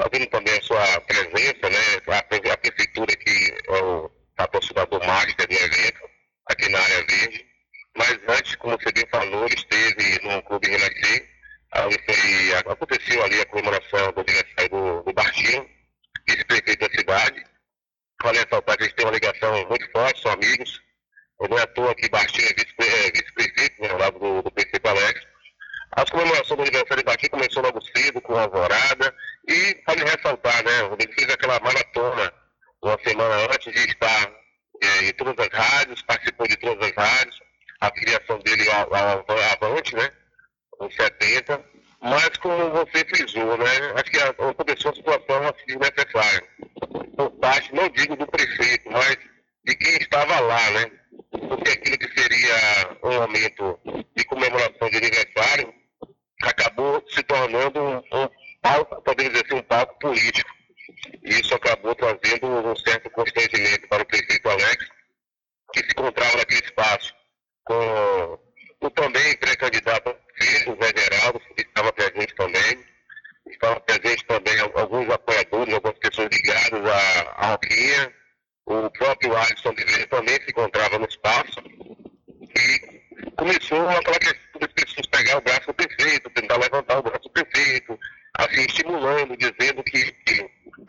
fazendo 0.00 0.26
também 0.30 0.56
a 0.56 0.62
sua 0.62 1.00
presença, 1.02 1.68
né? 1.68 2.12
A 2.52 2.56
prefeitura 2.56 3.16
que 3.16 3.54
é 3.68 3.82
o 3.82 4.10
patrocinador 4.36 5.04
master 5.06 5.46
do 5.46 5.54
evento, 5.54 6.00
aqui 6.46 6.68
na 6.68 6.78
área 6.78 7.06
verde. 7.06 7.46
Mas 7.96 8.18
antes, 8.28 8.54
como 8.56 8.78
você 8.78 8.92
bem 8.92 9.06
falou, 9.10 9.44
ele 9.44 9.54
esteve 9.54 10.20
no 10.26 10.42
Clube 10.44 10.68
Renascer, 10.68 11.28
onde 11.76 11.98
foi, 12.04 12.54
aconteceu 12.54 13.22
ali 13.24 13.40
a 13.40 13.46
comemoração 13.46 14.12
do 14.12 14.20
aniversário 14.20 14.70
do, 14.70 15.02
do 15.02 15.12
Bartinho, 15.12 15.68
vice-prefeito 16.28 16.88
da 16.88 16.96
cidade. 16.96 17.49
Vale 18.22 18.38
ressaltar 18.38 18.76
que 18.76 18.84
eles 18.84 18.94
têm 18.94 19.06
uma 19.06 19.12
ligação 19.12 19.66
muito 19.68 19.90
forte, 19.92 20.20
são 20.20 20.32
amigos. 20.32 20.80
Não 21.48 21.58
é 21.58 21.62
à 21.62 21.66
toa 21.68 21.94
que 21.94 22.08
Bartinho 22.10 22.46
é 22.46 22.50
é 22.50 23.10
vice-prefeito, 23.10 23.80
né, 23.80 23.90
ao 23.90 23.98
lado 23.98 24.18
do, 24.18 24.42
do 24.42 24.50
prefeito 24.50 24.86
Alex. 24.86 25.20
As 25.92 26.10
comemorações 26.10 26.56
do 26.56 26.62
aniversário 26.62 26.98
de 26.98 27.04
Bartinho 27.04 27.30
começou 27.30 27.62
logo 27.62 27.80
cedo, 27.80 28.20
com 28.20 28.36
a 28.36 28.42
alvorada. 28.42 29.14
E 29.48 29.82
vale 29.86 30.04
ressaltar, 30.04 30.62
né, 30.64 30.70
ele 30.98 31.12
fez 31.14 31.32
aquela 31.32 31.58
maratona 31.60 32.32
uma 32.82 32.98
semana 33.02 33.52
antes 33.52 33.72
de 33.72 33.90
estar 33.90 34.32
eh, 34.82 35.08
em 35.08 35.12
todas 35.14 35.46
as 35.46 35.52
rádios, 35.52 36.02
participou 36.02 36.46
de 36.46 36.56
todas 36.56 36.88
as 36.88 36.94
rádios. 36.94 37.40
A 37.80 37.90
filiação 37.90 38.38
dele 38.40 38.70
Avante, 38.70 39.94
né, 39.94 40.10
em 40.82 40.90
70. 40.90 41.64
Mas 42.02 42.30
como 42.38 42.70
você 42.70 43.04
frisou, 43.04 43.58
né, 43.58 43.92
acho 43.94 44.10
que 44.10 44.18
aconteceu 44.18 44.90
uma 44.90 44.96
situação 44.96 45.42
assim, 45.44 45.66
desnecessária. 45.66 46.48
Por 47.16 47.30
parte, 47.32 47.74
não 47.74 47.88
digo 47.90 48.16
do 48.16 48.26
prefeito, 48.26 48.90
mas 48.90 49.18
de 49.64 49.76
quem 49.76 49.96
estava 49.96 50.40
lá, 50.40 50.70
né? 50.70 50.90
Porque 51.30 51.70
aquilo 51.70 51.98
que 51.98 52.20
seria 52.20 52.98
um 53.04 53.20
momento 53.20 53.78
de 54.16 54.24
comemoração 54.24 54.88
de 54.88 54.96
aniversário 54.96 55.74
acabou 56.42 57.04
se 57.08 57.22
tornando 57.24 57.80
um, 57.80 57.96
um 57.96 58.28
palco, 58.62 59.02
podemos 59.02 59.32
dizer 59.32 59.46
assim, 59.46 59.56
um 59.56 59.62
palco 59.62 59.98
político. 59.98 60.50
Isso 61.22 61.54
acabou 61.54 61.94
trazendo 61.94 62.46
um 62.46 62.76
certo 62.76 63.10
constrangimento 63.10 63.88
para 63.88 64.02
o 64.02 64.06
prefeito 64.06 64.48
Alex, 64.48 64.86
que 65.72 65.80
se 65.80 65.90
encontrava 65.90 66.38
naquele 66.38 66.64
espaço 66.64 67.14
com 67.64 68.38
o 68.80 68.90
também 68.90 69.36
pré-candidato 69.38 70.16
filho, 70.40 70.76
Zé 70.82 70.92
Geraldo, 70.96 71.40
que 71.40 71.62
estava 71.62 71.92
presente 71.92 72.34
também. 72.34 72.84
Estavam 73.50 73.80
presentes 73.80 74.22
também 74.26 74.58
al- 74.60 74.78
alguns 74.78 75.10
apoiadores, 75.12 75.74
algumas 75.74 75.98
pessoas 75.98 76.28
ligadas 76.32 76.80
à, 76.86 77.52
à. 77.54 77.58
O 78.66 78.90
próprio 78.90 79.36
Alisson 79.36 79.70
Oliveira 79.70 80.06
também 80.06 80.34
se 80.36 80.50
encontrava 80.50 80.98
no 80.98 81.06
espaço. 81.06 81.60
E 82.40 83.30
começou 83.36 83.88
aquela 83.88 84.18
questão 84.18 84.60
das 84.60 84.72
pessoas 84.72 85.06
pegar 85.06 85.38
o 85.38 85.40
braço 85.40 85.66
do 85.66 85.74
prefeito, 85.74 86.30
tentar 86.30 86.56
levantar 86.58 86.98
o 86.98 87.02
braço 87.02 87.22
do 87.22 87.30
prefeito, 87.30 87.98
assim, 88.34 88.60
estimulando, 88.62 89.36
dizendo 89.36 89.82
que, 89.82 90.12
que 90.12 90.40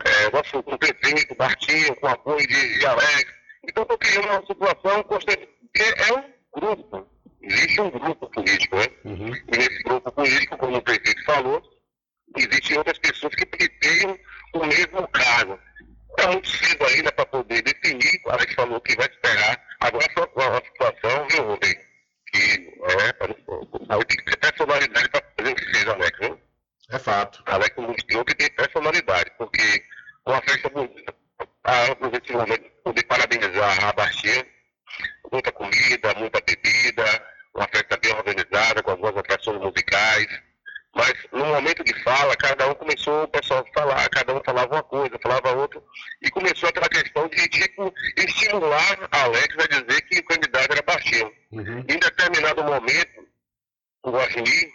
é, 0.04 0.30
nosso 0.30 0.58
o 0.58 0.78
prefeito, 0.78 1.34
Bartinho, 1.34 1.96
com 1.96 2.06
apoio 2.06 2.46
de, 2.46 2.78
de 2.78 2.86
Alex. 2.86 3.24
Então, 3.64 3.82
estou 3.82 3.98
criando 3.98 4.28
uma 4.28 4.46
situação 4.46 5.02
constante, 5.04 5.48
porque 5.72 5.82
é 5.82 6.12
um 6.14 6.32
grupo, 6.60 7.08
existe 7.42 7.80
um 7.80 7.90
grupo 7.90 8.28
político, 8.30 8.76
né? 8.76 8.86
E 9.04 9.56
nesse 9.56 9.82
grupo 9.82 10.10
político, 10.12 10.56
como 10.56 10.76
o 10.76 10.82
prefeito 10.82 11.24
falou, 11.24 11.62
existem 12.36 12.78
outras 12.78 12.98
pessoas 12.98 13.34
que 13.34 13.46
pretendem 13.46 14.18
o 14.54 14.64
mesmo 14.64 15.08
cargo. 15.08 15.58
É 16.18 16.26
muito 16.26 16.48
cedo 16.48 16.84
ainda 16.84 17.10
para 17.12 17.26
poder 17.26 17.62
definir, 17.62 18.20
o 18.26 18.30
Alex 18.30 18.54
falou 18.54 18.80
que 18.80 18.96
vai 18.96 19.06
esperar. 19.06 19.62
Agora 19.80 20.06
só 20.14 20.28
uma 20.36 20.62
situação, 20.64 21.28
viu, 21.28 21.44
Rubem? 21.44 21.74
Que 22.32 22.38
é, 22.38 23.94
aí 23.94 24.04
tem 24.04 24.16
que 24.18 24.24
ter 24.24 24.36
personalidade 24.36 25.08
para 25.08 25.22
fazer 25.36 25.52
o 25.52 25.54
que 25.54 25.64
fez, 25.64 25.88
Alex, 25.88 26.18
viu? 26.18 26.40
É 26.90 26.98
fato. 26.98 27.42
Alex 27.46 27.76
mostrou 27.76 28.24
que 28.24 28.34
tem 28.34 28.50
personalidade, 28.50 29.30
porque 29.38 29.84
uma 30.26 30.40
festa 30.42 30.68
bonita, 30.68 31.14
ah, 31.64 31.86
aproveito 31.92 32.24
esse 32.24 32.32
momento 32.34 32.60
para 32.60 32.82
poder 32.84 33.02
parabenizar 33.04 33.84
a 33.84 33.92
Baixinha, 33.92 34.46
muita 35.32 35.50
comida, 35.52 36.14
muita 36.14 36.40
bebida, 36.40 37.04
uma 37.54 37.66
festa 37.68 37.96
bem 37.96 38.12
organizada, 38.12 38.82
com 38.82 38.90
algumas 38.90 39.16
atrações 39.16 39.58
musicais. 39.58 40.26
Mas 40.94 41.14
no 41.32 41.46
momento 41.46 41.82
de 41.82 41.94
fala, 42.02 42.36
cada 42.36 42.68
um 42.68 42.74
começou 42.74 43.22
o 43.22 43.28
pessoal 43.28 43.64
a 43.66 43.72
falar, 43.80 44.08
cada 44.10 44.34
um 44.34 44.44
falava 44.44 44.74
uma 44.74 44.82
coisa, 44.82 45.18
falava 45.22 45.56
outra, 45.56 45.82
e 46.20 46.30
começou 46.30 46.68
aquela 46.68 46.88
questão 46.88 47.26
de 47.28 47.48
tipo 47.48 47.94
estimular 48.18 49.08
a 49.10 49.22
Alex 49.22 49.56
a 49.58 49.66
dizer 49.66 50.02
que 50.02 50.18
o 50.18 50.24
candidato 50.24 50.70
era 50.70 50.82
baixinho. 50.82 51.32
Em 51.50 51.98
determinado 51.98 52.62
momento, 52.62 53.26
o 54.02 54.10
Guaxinim, 54.10 54.70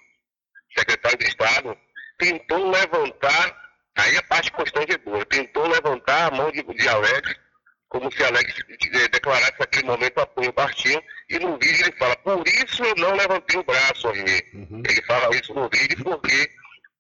secretário 0.76 1.20
de 1.20 1.28
Estado, 1.28 1.78
tentou 2.18 2.72
levantar, 2.72 3.56
aí 3.96 4.18
a 4.18 4.24
parte 4.24 4.52
constrangedora, 4.52 5.26
tentou 5.26 5.68
levantar 5.68 6.34
a 6.34 6.36
mão 6.36 6.52
de, 6.52 6.64
de 6.64 6.88
Alex, 6.88 7.36
como 7.90 8.12
se 8.12 8.24
Alex 8.24 8.54
eh, 8.70 9.08
declarasse 9.08 9.54
naquele 9.60 9.88
momento 9.88 10.20
apoio 10.20 10.48
ao 10.48 10.54
partido, 10.54 11.02
e 11.30 11.40
no 11.40 11.58
vídeo 11.58 11.86
ele 11.86 11.98
fala, 11.98 12.16
por 12.18 12.46
isso 12.48 12.84
eu 12.84 12.96
não 12.96 13.16
levantei 13.16 13.60
o 13.60 13.64
braço, 13.64 14.08
Arinê. 14.08 14.44
Ele 14.54 15.02
fala 15.06 15.36
isso 15.36 15.54
no 15.54 15.70
vídeo 15.70 16.04
porque 16.04 16.50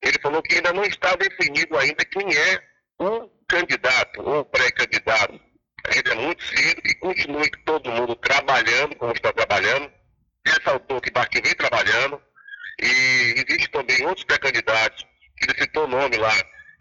ele 0.02 0.20
falou 0.22 0.42
que 0.42 0.56
ainda 0.56 0.74
não 0.74 0.84
está 0.84 1.16
definido 1.16 1.78
ainda 1.78 2.06
quem 2.06 2.36
é 2.36 2.64
o 3.00 3.30
candidato 3.48 4.22
ou 4.22 4.46
pré-candidato. 4.46 5.40
Ainda 5.94 6.12
é 6.12 6.16
muito 6.16 6.44
cedo 6.44 6.82
e 6.86 6.96
continue 6.96 7.50
todo 7.66 7.92
mundo 7.92 8.16
trabalhando 8.16 8.96
como 8.96 9.12
está 9.12 9.32
trabalhando. 9.34 9.92
Ressaltou 10.46 11.02
que 11.02 11.10
o 11.10 11.14
partido 11.14 11.46
vem 11.46 11.56
trabalhando 11.56 12.22
e 12.82 13.34
existe 13.38 13.70
também 13.72 14.06
outros 14.06 14.26
pré-candidatos, 14.26 15.06
que 15.38 15.50
ele 15.50 15.60
citou 15.60 15.86
o 15.86 15.88
nome 15.88 16.18
lá, 16.18 16.34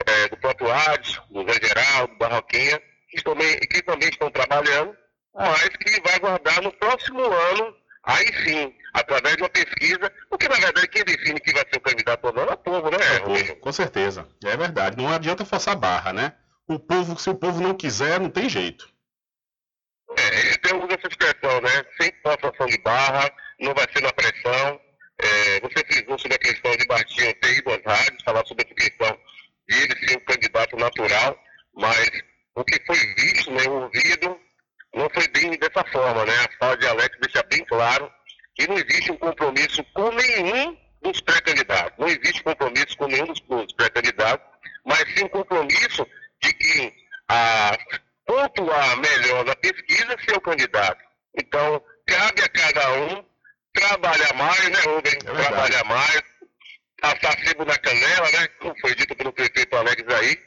eh, 0.06 0.28
do 0.28 0.36
próprio 0.36 0.70
Ades, 0.70 1.20
do 1.30 1.44
Zé 1.44 1.58
Geraldo, 1.66 2.12
do 2.12 2.18
Barroquinha, 2.18 2.80
que 3.16 3.22
também, 3.22 3.58
que 3.60 3.82
também 3.82 4.08
estão 4.08 4.30
trabalhando, 4.30 4.94
mas 5.34 5.68
que 5.68 6.00
vai 6.02 6.14
aguardar 6.16 6.62
no 6.62 6.72
próximo 6.72 7.22
ano, 7.24 7.74
aí 8.04 8.26
sim, 8.44 8.74
através 8.92 9.36
de 9.36 9.42
uma 9.42 9.48
pesquisa, 9.48 10.12
porque 10.28 10.48
na 10.48 10.56
verdade 10.56 10.88
quem 10.88 11.04
define 11.04 11.40
quem 11.40 11.54
vai 11.54 11.64
ser 11.70 11.76
o 11.76 11.80
candidato 11.80 12.24
ou 12.24 12.32
não 12.32 12.44
é 12.44 12.52
o 12.52 12.56
povo, 12.56 12.90
né, 12.90 12.98
Rubinho? 13.22 13.56
Com 13.56 13.72
certeza. 13.72 14.28
É 14.44 14.56
verdade. 14.56 14.96
Não 14.96 15.08
adianta 15.08 15.44
forçar 15.44 15.74
a 15.74 15.78
barra, 15.78 16.12
né? 16.12 16.34
O 16.68 16.78
povo, 16.78 17.18
se 17.18 17.30
o 17.30 17.34
povo 17.34 17.58
não 17.58 17.64
quiser, 17.76 18.20
não 18.20 18.30
tem 18.30 18.48
jeito. 18.48 18.88
É, 20.16 20.56
tem 20.58 20.76
usa 20.76 20.94
essa 20.94 21.08
expressão, 21.08 21.60
né? 21.60 21.84
Sem 22.00 22.12
forçação 22.22 22.66
de 22.66 22.78
barra, 22.78 23.30
não 23.60 23.74
vai 23.74 23.86
ser 23.92 24.02
na 24.02 24.12
pressão. 24.12 24.80
É, 25.18 25.60
você 25.60 25.84
frisou 25.86 26.18
sobre 26.18 26.36
a 26.36 26.38
questão 26.38 26.76
de 26.76 26.86
Bartinho 26.86 27.34
ter 27.40 27.58
ido 27.58 27.70
às 27.70 27.82
rádios, 27.84 28.22
falar 28.22 28.44
sobre 28.46 28.64
essa 28.64 28.74
questão 28.74 29.18
de 29.68 29.76
ele 29.82 30.06
ser 30.06 30.16
um 30.16 30.24
candidato 30.24 30.76
natural, 30.76 31.38
mas 31.74 32.10
o 32.54 32.64
que 32.64 32.80
foi 32.86 32.96
visto, 33.14 33.50
né, 33.50 33.62
ouvido, 33.68 34.40
não 34.94 35.08
foi 35.10 35.28
bem 35.28 35.58
dessa 35.58 35.84
forma, 35.90 36.24
né? 36.24 36.34
A 36.34 36.58
fala 36.58 36.76
de 36.76 36.86
Alex 36.86 37.16
deixa 37.20 37.42
bem 37.44 37.64
claro 37.64 38.10
que 38.54 38.66
não 38.66 38.76
existe 38.76 39.12
um 39.12 39.16
compromisso 39.16 39.84
com 39.92 40.10
nenhum 40.10 40.76
dos 41.02 41.20
pré-candidatos. 41.20 41.98
Não 41.98 42.08
existe 42.08 42.42
compromisso 42.42 42.96
com 42.96 43.06
nenhum 43.06 43.26
dos, 43.26 43.40
dos 43.40 43.72
pré-candidatos, 43.74 44.46
mas 44.84 45.04
sim 45.14 45.24
um 45.24 45.28
compromisso 45.28 46.06
de 46.42 46.52
que 46.54 46.92
a 47.28 47.76
pontuar 48.26 48.96
melhor 48.98 49.44
na 49.44 49.54
pesquisa 49.56 50.16
ser 50.24 50.36
o 50.36 50.40
candidato. 50.40 51.02
Então, 51.38 51.82
cabe 52.06 52.42
a 52.42 52.48
cada 52.48 52.92
um 52.94 53.24
trabalhar 53.72 54.34
mais, 54.34 54.68
né, 54.68 54.80
Rubem? 54.80 55.18
trabalhar 55.18 55.84
mais, 55.84 56.22
passar 57.00 57.38
sebo 57.44 57.64
na 57.64 57.78
canela, 57.78 58.30
né? 58.30 58.48
Como 58.60 58.74
foi 58.80 58.94
dito 58.94 59.14
pelo 59.14 59.32
prefeito 59.32 59.76
Alex 59.76 60.02
aí. 60.14 60.38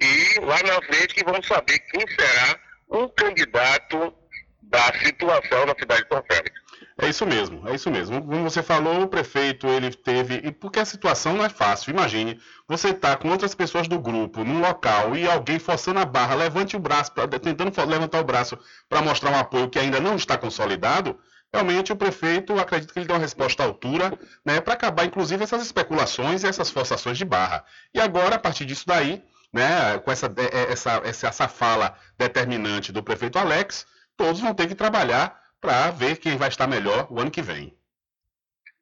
E 0.00 0.40
lá 0.40 0.62
na 0.62 0.82
frente 0.82 1.14
que 1.14 1.24
vamos 1.24 1.46
saber 1.46 1.78
quem 1.78 2.06
será 2.08 2.58
o 2.88 3.08
candidato 3.08 4.14
da 4.62 4.92
situação 5.04 5.66
na 5.66 5.74
cidade 5.78 6.02
de 6.02 6.08
São 6.08 6.24
Félix. 6.30 6.64
É 7.00 7.08
isso 7.08 7.26
mesmo, 7.26 7.68
é 7.68 7.74
isso 7.74 7.90
mesmo. 7.90 8.22
Como 8.22 8.44
você 8.44 8.62
falou, 8.62 9.02
o 9.02 9.08
prefeito 9.08 9.66
ele 9.66 9.90
teve. 9.92 10.36
E 10.44 10.52
porque 10.52 10.72
a 10.84 10.86
situação 10.86 11.34
não 11.34 11.44
é 11.44 11.48
fácil. 11.48 11.90
Imagine, 11.90 12.40
você 12.68 12.90
está 12.90 13.16
com 13.16 13.28
outras 13.30 13.54
pessoas 13.54 13.88
do 13.88 13.98
grupo 13.98 14.44
num 14.44 14.60
local 14.60 15.16
e 15.16 15.28
alguém 15.28 15.58
forçando 15.58 15.98
a 15.98 16.04
barra, 16.04 16.34
levante 16.34 16.76
o 16.76 16.78
braço, 16.78 17.10
pra, 17.12 17.26
tentando 17.26 17.72
levantar 17.88 18.20
o 18.20 18.24
braço 18.24 18.58
para 18.88 19.02
mostrar 19.02 19.30
um 19.30 19.38
apoio 19.38 19.68
que 19.68 19.78
ainda 19.78 19.98
não 20.00 20.14
está 20.14 20.36
consolidado. 20.38 21.18
Realmente 21.52 21.92
o 21.92 21.96
prefeito 21.96 22.58
acredito 22.58 22.92
que 22.92 22.98
ele 22.98 23.06
deu 23.06 23.16
uma 23.16 23.22
resposta 23.22 23.62
à 23.62 23.66
altura, 23.66 24.12
né, 24.44 24.60
para 24.60 24.74
acabar 24.74 25.04
inclusive 25.04 25.42
essas 25.42 25.62
especulações 25.62 26.42
e 26.42 26.46
essas 26.46 26.70
forçações 26.70 27.16
de 27.16 27.24
barra. 27.24 27.64
E 27.94 28.00
agora, 28.00 28.36
a 28.36 28.38
partir 28.38 28.64
disso 28.64 28.84
daí, 28.86 29.22
né, 29.52 29.98
com 29.98 30.10
essa, 30.10 30.26
é, 30.36 30.72
essa, 30.72 31.00
essa, 31.04 31.28
essa 31.28 31.48
fala 31.48 31.96
determinante 32.18 32.92
do 32.92 33.02
prefeito 33.02 33.38
Alex, 33.38 33.86
todos 34.16 34.40
vão 34.40 34.52
ter 34.52 34.66
que 34.66 34.74
trabalhar 34.74 35.40
para 35.60 35.90
ver 35.92 36.16
quem 36.16 36.36
vai 36.36 36.48
estar 36.48 36.66
melhor 36.66 37.06
o 37.08 37.20
ano 37.20 37.30
que 37.30 37.40
vem. 37.40 37.74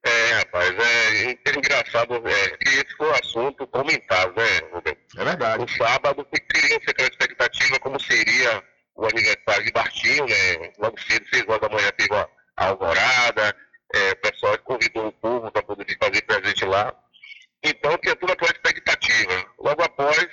É, 0.05 0.33
rapaz, 0.33 0.71
é, 0.71 1.31
é 1.31 1.57
engraçado 1.57 2.15
é, 2.29 2.57
que 2.57 2.69
esse 2.71 2.97
foi 2.97 3.09
o 3.09 3.15
assunto 3.15 3.67
comentado, 3.69 4.35
né, 4.37 4.59
Rubem? 4.73 4.97
É 5.17 5.25
verdade. 5.25 5.63
No 5.63 5.69
sábado, 5.69 6.27
criou-se 6.49 6.91
aquela 6.91 7.09
expectativa 7.09 7.79
como 7.79 8.01
seria 8.01 8.63
o 8.97 9.07
aniversário 9.07 9.65
de 9.65 9.73
Bartinho, 9.73 10.27
né? 10.27 10.73
Logo 10.79 11.01
cedo, 11.01 11.27
seis 11.29 11.45
horas 11.47 11.61
da 11.61 11.69
manhã, 11.69 11.91
teve 11.97 12.15
a 12.15 12.29
alvorada, 12.57 13.57
é, 13.95 14.11
o 14.11 14.17
pessoal 14.17 14.59
convidou 14.59 15.07
o 15.07 15.13
povo 15.13 15.53
para 15.53 15.63
poder 15.63 15.97
fazer 16.03 16.23
presente 16.23 16.65
lá. 16.65 16.93
Então, 17.63 17.97
tinha 17.99 18.17
toda 18.17 18.33
aquela 18.33 18.51
expectativa. 18.51 19.47
Logo 19.59 19.83
após, 19.85 20.27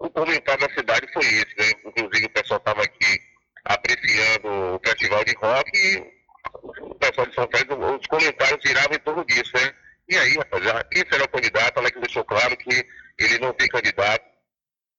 o 0.00 0.10
comentário 0.10 0.66
da 0.66 0.74
cidade 0.74 1.06
foi 1.12 1.24
esse, 1.24 1.54
né? 1.56 1.70
Inclusive, 1.86 2.26
o 2.26 2.30
pessoal 2.30 2.58
estava 2.58 2.82
aqui 2.82 3.20
apreciando 3.64 4.48
o 4.48 4.80
festival 4.84 5.24
de 5.24 5.34
rock 5.36 5.70
e 5.78 6.21
o 6.62 6.94
pessoal 6.94 7.26
de 7.26 7.34
São 7.34 7.48
Paulo, 7.48 7.98
os 7.98 8.06
comentários 8.06 8.62
viravam 8.62 8.94
em 8.94 9.00
torno 9.00 9.24
disso, 9.24 9.50
né? 9.54 9.74
E 10.08 10.16
aí, 10.16 10.34
rapaziada, 10.36 10.84
quem 10.90 11.04
será 11.10 11.24
o 11.24 11.28
candidato? 11.28 11.78
Alex 11.78 12.00
deixou 12.00 12.24
claro 12.24 12.56
que 12.56 12.86
ele 13.18 13.38
não 13.38 13.52
tem 13.52 13.68
candidato. 13.68 14.24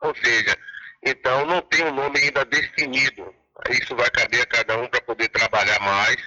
Ou 0.01 0.15
seja, 0.15 0.57
então 1.05 1.45
não 1.45 1.61
tem 1.61 1.85
um 1.85 1.93
nome 1.93 2.19
ainda 2.19 2.43
definido. 2.45 3.33
Isso 3.69 3.95
vai 3.95 4.09
caber 4.09 4.41
a 4.41 4.45
cada 4.45 4.77
um 4.77 4.87
para 4.87 5.01
poder 5.01 5.29
trabalhar 5.29 5.79
mais 5.79 6.17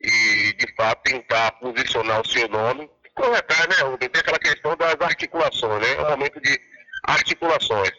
e, 0.00 0.52
de 0.54 0.74
fato, 0.74 1.02
tentar 1.02 1.52
posicionar 1.52 2.20
o 2.20 2.28
seu 2.28 2.48
nome. 2.48 2.90
Corretar, 3.14 3.68
né, 3.68 3.76
Rubem? 3.82 4.08
Tem 4.08 4.20
aquela 4.20 4.38
questão 4.38 4.76
das 4.76 4.96
articulações, 5.00 5.80
né? 5.82 5.94
É 5.94 6.02
um 6.02 6.10
momento 6.10 6.40
de 6.40 6.58
articulações. 7.04 7.92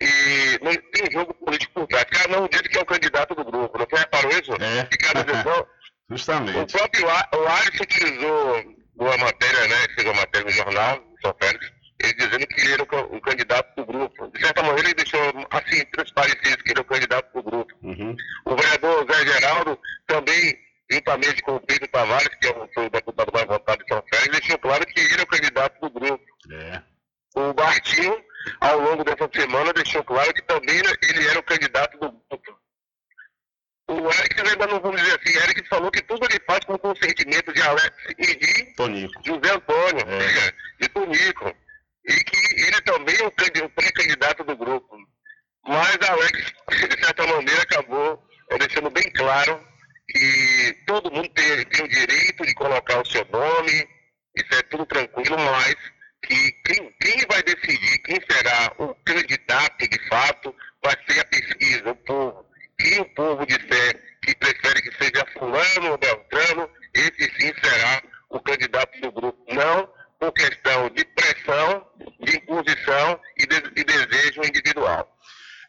E 0.00 0.58
não 0.62 0.74
tem 0.92 1.10
jogo 1.10 1.32
político 1.34 1.72
por 1.72 1.86
trás. 1.86 2.04
Cada 2.04 2.40
um 2.40 2.48
diz 2.48 2.60
que 2.62 2.76
é 2.76 2.82
o 2.82 2.86
candidato 2.86 3.34
do 3.34 3.44
grupo. 3.44 3.78
Não 3.78 3.86
reparou 3.90 4.30
isso? 4.32 4.52
É. 4.52 4.88
E 4.92 4.96
cada 4.98 5.24
direção, 5.24 5.66
Justamente. 6.10 6.56
o 6.58 6.66
próprio 6.78 7.08
Alisson 7.10 7.82
utilizou 7.82 8.64
uma 8.96 9.16
matéria, 9.18 9.68
né? 9.68 9.76
Fez 9.94 10.04
uma 10.06 10.14
matéria 10.14 10.44
no 10.46 10.52
jornal, 10.52 11.02
São 11.20 11.34
Félix, 11.40 11.72
ele 12.02 12.14
dizendo 12.14 12.46
que 12.46 12.60
ele 12.60 12.72
era 12.72 12.82
o, 12.82 12.86
ca- 12.86 13.00
o 13.04 13.20
candidato 13.20 13.74
do 13.76 13.86
grupo. 13.86 14.28
De 14.30 14.40
certa 14.40 14.62
maneira, 14.62 14.88
ele 14.88 14.94
deixou 14.94 15.20
assim 15.50 15.84
transparecido 15.86 16.62
que 16.64 16.70
ele 16.70 16.78
é 16.78 16.82
o 16.82 16.84
candidato 16.84 17.32
do 17.32 17.42
grupo. 17.42 17.72
O 18.44 18.56
vereador 18.56 19.06
Zé 19.12 19.26
Geraldo 19.26 19.78
também, 20.06 20.56
juntamente 20.90 21.42
com 21.42 21.56
o 21.56 21.60
Pedro 21.60 21.88
Tavares, 21.88 22.28
que 22.40 22.46
é 22.46 22.50
o, 22.52 22.86
o 22.86 22.90
deputado 22.90 23.32
mais 23.32 23.46
votado 23.46 23.82
de 23.84 23.88
São 23.92 24.02
Félix, 24.08 24.38
deixou 24.38 24.58
claro 24.58 24.86
que 24.86 25.00
ele 25.00 25.20
é 25.20 25.22
o 25.24 25.26
candidato 25.26 25.80
do 25.80 25.90
grupo. 25.90 26.24
É. 26.52 26.82
O 27.34 27.52
Bartinho, 27.52 28.16
ao 28.60 28.78
longo 28.80 29.04
dessa 29.04 29.28
semana, 29.34 29.72
deixou 29.72 30.02
claro 30.04 30.32
que 30.32 30.42
também 30.42 30.76
ele 30.78 31.26
era 31.28 31.38
o 31.38 31.42
candidato 31.42 31.98
do 31.98 32.10
grupo. 32.12 32.58
O 33.88 34.10
Eric 34.10 34.40
ainda 34.40 34.66
não 34.66 34.80
vamos 34.80 35.00
dizer 35.00 35.20
assim, 35.20 35.38
Eric 35.38 35.68
falou 35.68 35.90
que 35.92 36.02
tudo 36.02 36.26
ele 36.28 36.40
faz 36.44 36.64
com 36.64 36.76
consentimento 36.78 37.52
de 37.52 37.62
Alex 37.62 37.92
e 38.18 38.36
de 38.36 38.74
Tonico. 38.74 39.22
José 39.24 39.54
Antônio, 39.54 40.04
de 40.80 40.88
Tonico. 40.88 41.56
E 42.04 42.12
que 42.12 42.62
ele 42.62 42.80
também 42.82 43.16
é 43.16 43.26
o 43.26 43.70
pré-candidato 43.70 44.42
do 44.44 44.56
grupo. 44.56 44.96
Mas 45.66 45.98
Alex, 46.08 46.52
de 46.68 47.04
certa 47.04 47.26
maneira, 47.26 47.62
acabou 47.62 48.22
eh, 48.50 48.58
deixando 48.58 48.90
bem 48.90 49.10
claro 49.12 49.64
que 50.08 50.76
todo 50.86 51.10
mundo 51.10 51.28
tem, 51.30 51.64
tem 51.66 51.84
o 51.84 51.88
direito 51.88 52.46
de 52.46 52.54
colocar 52.54 53.00
o 53.00 53.06
seu 53.06 53.24
nome, 53.26 53.88
isso 54.36 54.54
é 54.54 54.62
tudo 54.62 54.86
tranquilo, 54.86 55.36
mas 55.38 55.74
que 56.22 56.52
quem, 56.64 56.92
quem 57.00 57.26
vai 57.28 57.42
decidir 57.42 57.98
quem 57.98 58.20
será 58.30 58.72
o 58.78 58.94
candidato 59.04 59.88
de 59.88 60.08
fato 60.08 60.54
vai 60.82 60.94
ser 61.08 61.20
a 61.20 61.24
pesquisa, 61.24 61.90
o 61.90 61.96
povo. 61.96 62.46
Quem 62.78 63.00
o 63.00 63.14
povo 63.14 63.46
disser 63.46 64.18
que 64.22 64.34
prefere 64.36 64.82
que 64.82 64.92
seja 64.96 65.26
fulano 65.32 65.92
ou 65.92 65.98
beltrano, 65.98 66.68
esse 66.94 67.24
sim 67.38 67.52
será 67.62 68.02
o 68.28 68.40
candidato 68.40 69.00
do 69.00 69.12
grupo. 69.12 69.54
Não 69.54 69.88
por 70.18 70.32
questão 70.32 70.88
de 70.90 71.04
pressão, 71.04 71.86
de 72.20 72.36
imposição 72.36 73.20
e 73.38 73.46
de, 73.46 73.60
de 73.60 73.84
desejo 73.84 74.40
individual. 74.42 75.16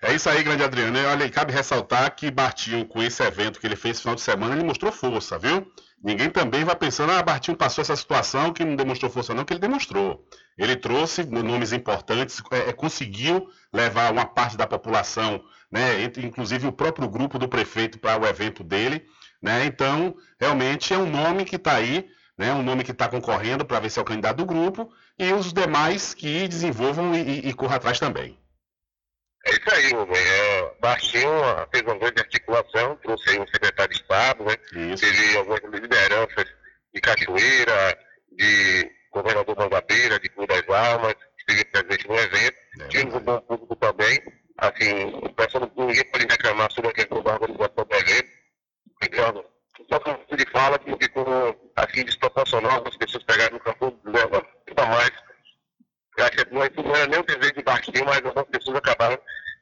É 0.02 0.14
isso 0.14 0.30
aí, 0.30 0.44
grande 0.44 0.64
Adriano. 0.64 0.98
E 0.98 1.06
Olha, 1.06 1.26
e 1.26 1.30
cabe 1.30 1.52
ressaltar 1.52 2.16
que 2.16 2.30
Bartinho, 2.30 2.86
com 2.86 3.02
esse 3.02 3.24
evento 3.24 3.60
que 3.60 3.66
ele 3.66 3.76
fez 3.76 3.98
no 3.98 4.02
final 4.02 4.16
de 4.16 4.22
semana, 4.22 4.56
ele 4.56 4.64
mostrou 4.64 4.92
força, 4.92 5.40
viu? 5.40 5.72
Ninguém 6.04 6.30
também 6.30 6.64
vai 6.64 6.76
pensando, 6.76 7.12
ah, 7.12 7.24
Bartinho 7.24 7.58
passou 7.58 7.82
essa 7.82 7.96
situação 7.96 8.54
que 8.54 8.64
não 8.64 8.76
demonstrou 8.76 9.10
força, 9.10 9.34
não, 9.34 9.44
que 9.44 9.54
ele 9.54 9.60
demonstrou. 9.60 10.24
Ele 10.56 10.76
trouxe 10.76 11.24
nomes 11.24 11.74
importantes, 11.74 12.42
é, 12.52 12.70
é, 12.70 12.74
conseguiu 12.74 13.50
levar 13.74 14.12
uma 14.12 14.26
parte 14.26 14.56
da 14.56 14.68
população, 14.68 15.44
né, 15.72 16.04
inclusive 16.18 16.68
o 16.68 16.72
próprio 16.72 17.10
grupo 17.10 17.38
do 17.38 17.48
prefeito 17.48 18.00
para 18.00 18.22
o 18.22 18.26
evento 18.26 18.64
dele. 18.64 19.06
Né? 19.42 19.66
Então, 19.66 20.16
realmente 20.40 20.94
é 20.94 20.98
um 20.98 21.10
nome 21.10 21.46
que 21.46 21.56
está 21.58 21.76
aí, 21.76 22.10
né, 22.38 22.54
um 22.54 22.64
nome 22.64 22.84
que 22.84 22.92
está 22.92 23.08
concorrendo 23.08 23.66
para 23.66 23.80
ver 23.80 23.90
se 23.90 24.00
é 24.00 24.02
o 24.02 24.06
candidato 24.06 24.38
do 24.38 24.46
grupo, 24.46 24.92
e 25.18 25.32
os 25.34 25.52
demais 25.52 26.14
que 26.14 26.48
desenvolvam 26.48 27.14
e, 27.16 27.22
e, 27.22 27.50
e 27.50 27.54
corram 27.54 27.76
atrás 27.76 28.00
também. 28.00 28.38
É 29.48 29.52
isso 29.52 29.74
aí, 29.74 29.92
Rubem. 29.94 30.18
É, 30.18 30.76
Baixinho 30.82 31.32
fez 31.72 31.84
uma 31.84 31.98
grande 31.98 32.20
articulação, 32.20 32.98
trouxe 32.98 33.30
aí 33.30 33.40
um 33.40 33.48
secretário 33.48 33.94
de 33.94 34.02
Estado, 34.02 34.44
né? 34.44 34.58
Teve 34.98 35.38
algumas 35.38 35.62
lideranças 35.64 36.46
de 36.94 37.02
Cachoeira, 37.02 37.98
de 38.34 38.92
governador 39.12 39.56
Mangabeira, 39.58 40.20
de 40.20 40.30
Cruz 40.30 40.48
das 40.48 40.68
Almas, 40.70 41.16
esteve 41.40 41.64
presente 41.66 42.08
no 42.08 42.16
evento. 42.16 42.58
Tivemos 42.90 43.16
um 43.16 43.20
bom 43.20 43.40
público 43.42 43.76
também. 43.78 44.20
Assim, 44.58 45.06
o 45.22 45.34
pessoal 45.34 45.72
ninguém 45.78 46.04
pode 46.06 46.26
reclamar 46.26 46.72
sobre 46.72 46.90
a 46.90 46.94
questão 46.94 47.22
da 47.22 47.34
organização 47.34 47.86
do 47.86 47.96
evento. 47.96 48.32
Então, 49.04 49.46
só 49.90 50.00
que 50.00 50.34
ele 50.34 50.46
fala 50.52 50.80
que 50.80 50.98
ficou 50.98 51.72
assim 51.76 52.04
desproporcional, 52.04 52.72
algumas 52.72 52.98
pessoas 52.98 53.24
pegaram 53.24 53.54
no 53.54 53.60
campo, 53.60 54.00
leva 54.04 54.42
tudo 54.66 54.80
a 54.80 54.86
mais. 54.88 55.12
Eu 56.18 56.26
acho 56.26 56.32
que 56.32 56.54
não 56.54 56.64
é- 56.64 56.70
não 56.76 56.96
era 56.96 57.08
nem 57.08 57.20
o 57.20 57.24
desejo 57.24 57.54
de 57.54 57.62
Bastinho, 57.62 58.06
mas 58.06 58.26
algumas 58.26 58.50
pessoas 58.50 58.78
acabaram 58.78 59.20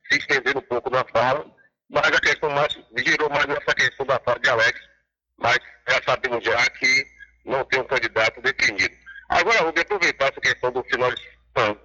se 0.09 0.17
estendendo 0.17 0.59
um 0.59 0.61
pouco 0.61 0.89
na 0.89 1.03
fala. 1.05 1.45
Mas 1.89 2.07
a 2.07 2.19
questão 2.22 2.49
mais, 2.49 2.73
girou 2.97 3.30
mais 3.30 3.45
nessa 3.45 3.76
questão 3.76 4.05
da 4.05 4.19
fala 4.19 4.39
de 4.39 4.49
Alex. 4.49 4.80
Mas 5.38 5.59
já 5.89 6.01
sabemos 6.03 6.43
já 6.43 6.69
que 6.69 7.05
não 7.45 7.65
tem 7.65 7.81
um 7.81 7.88
candidato 7.88 8.41
definido. 8.41 8.95
Agora, 9.27 9.63
vou 9.63 9.73
aproveitar 9.77 10.30
essa 10.30 10.39
questão 10.41 10.72
do 10.72 10.84
final 10.85 11.11
de 11.11 11.22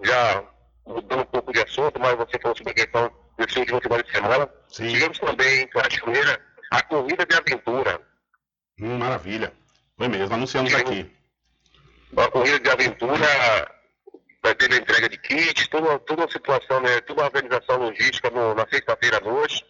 já 0.04 0.44
mudando 0.90 1.20
um 1.20 1.26
pouco 1.26 1.52
de 1.52 1.60
assunto, 1.62 1.98
mas 2.00 2.14
você 2.16 2.38
falou 2.40 2.56
sobre 2.56 2.72
a 2.72 2.74
questão 2.74 3.12
desse 3.38 3.58
último 3.58 3.80
final 3.80 4.02
de 4.02 4.10
semana. 4.12 4.50
Tivemos 4.68 5.18
também 5.18 5.62
em 5.62 5.68
Cachoeira 5.68 6.40
a 6.70 6.82
corrida 6.82 7.24
de 7.26 7.36
aventura. 7.36 8.00
Hum, 8.80 8.98
maravilha. 8.98 9.52
Foi 9.96 10.08
mesmo, 10.08 10.34
anunciamos 10.34 10.74
aqui. 10.74 11.10
uma 12.12 12.28
corrida 12.30 12.58
de 12.58 12.70
aventura, 12.70 13.26
vai 14.42 14.54
ter 14.54 14.72
a 14.72 14.76
entrega 14.76 15.08
de 15.08 15.16
kits, 15.18 15.68
toda, 15.68 15.98
toda 16.00 16.24
a 16.24 16.30
situação, 16.30 16.80
né, 16.80 17.00
toda 17.02 17.22
a 17.22 17.26
organização 17.26 17.76
logística 17.76 18.30
no- 18.30 18.54
na 18.54 18.66
sexta-feira 18.68 19.18
à 19.18 19.20
noite, 19.20 19.64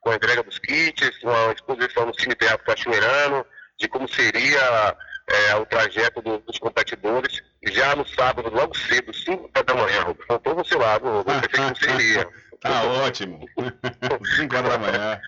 com 0.00 0.10
a 0.10 0.14
entrega 0.14 0.42
dos 0.42 0.58
kits, 0.58 1.10
uma 1.22 1.52
exposição 1.52 2.06
no 2.06 2.14
Cine 2.18 2.34
Teatro 2.36 2.64
Cachoeirano, 2.64 3.44
de 3.78 3.88
como 3.88 4.06
seria 4.08 4.96
é, 5.30 5.54
o 5.56 5.64
trajeto 5.66 6.20
do- 6.20 6.38
dos 6.38 6.58
competidores, 6.58 7.40
já 7.68 7.94
no 7.96 8.06
sábado, 8.06 8.50
logo 8.52 8.76
cedo, 8.76 9.12
5 9.14 9.48
da 9.64 9.74
manhã, 9.74 10.02
Rubens. 10.02 10.26
faltou 10.26 10.54
você 10.54 10.74
lá, 10.76 10.94
eu 10.96 11.24
pensei 11.24 11.48
que 11.48 11.58
não 11.60 11.74
seria. 11.76 12.28
Tá 12.60 12.82
ótimo. 12.84 13.46
5 14.36 14.56
horas 14.56 14.70
da 14.70 14.78
manhã. 14.78 15.20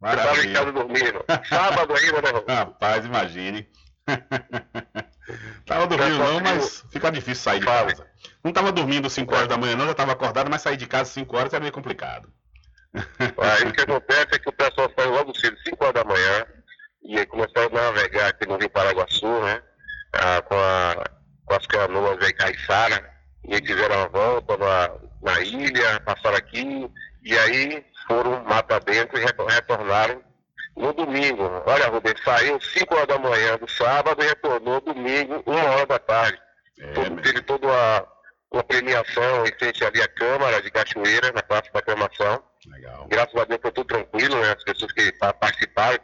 Você 0.00 0.14
estava 0.16 0.40
em 0.44 0.52
casa 0.52 0.72
dormindo. 0.72 1.24
Sábado 1.48 1.94
ainda, 1.94 2.22
né, 2.22 2.30
Rubens? 2.30 2.56
Rapaz, 2.58 3.04
imagine. 3.04 3.68
tava 5.66 5.86
dormindo 5.86 6.18
não, 6.18 6.40
mas 6.40 6.84
fica 6.90 7.10
difícil 7.12 7.42
sair 7.42 7.60
de 7.60 7.66
casa. 7.66 8.06
Não 8.42 8.52
tava 8.52 8.72
dormindo 8.72 9.08
5 9.10 9.34
horas 9.34 9.48
da 9.48 9.56
manhã 9.56 9.76
não, 9.76 9.86
já 9.86 9.94
tava 9.94 10.12
acordado, 10.12 10.50
mas 10.50 10.62
sair 10.62 10.76
de 10.76 10.86
casa 10.86 11.10
5 11.10 11.36
horas 11.36 11.52
é 11.52 11.60
meio 11.60 11.72
complicado. 11.72 12.32
Aí 12.92 13.68
o 13.68 13.72
que 13.72 13.82
acontece 13.82 14.28
é 14.32 14.38
que 14.38 14.48
o 14.48 14.52
pessoal 14.52 14.90
saiu 14.98 15.10
logo 15.12 15.38
cedo, 15.38 15.56
5 15.64 15.84
horas 15.84 15.94
da 15.94 16.04
manhã, 16.04 16.46
e 17.02 17.18
aí 17.18 17.26
começaram 17.26 17.68
a 17.76 17.92
navegar 17.92 18.28
aqui 18.28 18.46
no 18.46 18.56
Rio 18.56 18.70
Paraguaçu, 18.70 19.26
né? 19.42 19.62
ah, 20.14 20.42
com, 20.42 20.54
a, 20.56 21.04
com 21.46 21.54
as 21.54 21.66
canoas 21.66 22.22
aí 22.24 22.32
Caiçara, 22.32 23.10
e 23.44 23.54
aí 23.54 23.66
fizeram 23.66 24.02
a 24.02 24.08
volta 24.08 24.56
na, 24.56 24.90
na 25.22 25.40
ilha, 25.40 26.00
passaram 26.00 26.36
aqui, 26.36 26.90
e 27.22 27.38
aí 27.38 27.84
foram 28.06 28.42
mata 28.44 28.78
dentro 28.80 29.18
e 29.18 29.24
retor- 29.24 29.46
retornaram 29.48 30.22
no 30.76 30.92
domingo. 30.92 31.44
Olha, 31.66 31.86
Rubens, 31.88 32.20
saiu 32.24 32.60
5 32.60 32.94
horas 32.94 33.08
da 33.08 33.18
manhã 33.18 33.56
do 33.58 33.68
sábado 33.70 34.22
e 34.22 34.26
retornou 34.26 34.80
domingo, 34.80 35.42
1 35.46 35.52
hora 35.54 35.86
da 35.86 35.98
tarde. 35.98 36.38
Todo- 36.94 37.20
teve 37.22 37.42
toda 37.42 37.66
uma, 37.66 38.06
uma 38.52 38.64
premiação 38.64 39.44
em 39.46 39.52
frente 39.58 39.84
ali 39.84 40.00
à 40.02 40.08
Câmara 40.08 40.60
de 40.62 40.70
Cachoeira, 40.70 41.32
na 41.32 41.42
praça 41.42 41.70
da 41.72 41.78
aclamação. 41.80 42.42
Graças 43.08 43.34
a 43.36 43.44
Deus 43.44 43.60
foi 43.62 43.72
tudo 43.72 43.86
tranquilo, 43.86 44.36
né? 44.40 44.52
As 44.56 44.64
pessoas 44.64 44.92
que 44.92 45.12
pa- 45.12 45.32
participaram 45.32 45.98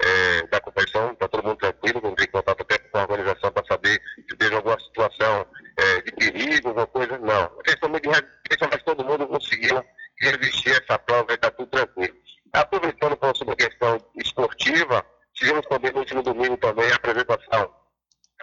é, 0.00 0.46
da 0.46 0.60
competição, 0.60 1.12
está 1.12 1.28
todo 1.28 1.44
mundo 1.44 1.58
tranquilo, 1.58 2.00
vamos 2.00 2.16
ter 2.16 2.28
contato 2.28 2.60
até 2.62 2.78
com 2.78 2.98
a 2.98 3.02
organização 3.02 3.50
para 3.50 3.66
saber 3.66 4.00
se 4.28 4.36
teve 4.36 4.54
alguma 4.54 4.78
situação 4.78 5.46
é, 5.76 6.02
de 6.02 6.12
perigo, 6.12 6.68
alguma 6.68 6.86
coisa, 6.86 7.18
não. 7.18 7.44
A 7.44 7.62
questão 7.64 7.94
é 7.94 8.00
de 8.00 8.08
resistência, 8.08 8.68
é 8.70 8.78
todo 8.78 9.04
mundo 9.04 9.26
conseguiu 9.26 9.84
resistir 10.20 10.70
a 10.72 10.76
essa 10.76 10.98
prova 10.98 11.32
e 11.32 11.34
está 11.34 11.50
tudo 11.50 11.68
tranquilo. 11.68 12.14
Aproveitando 12.52 13.16
para 13.16 13.34
sobre 13.34 13.54
a 13.54 13.56
questão 13.56 13.98
esportiva, 14.16 15.04
tivemos 15.34 15.66
também 15.66 15.92
no 15.92 15.98
último 15.98 16.22
domingo 16.22 16.56
também 16.56 16.90
a 16.90 16.96
apresentação 16.96 17.74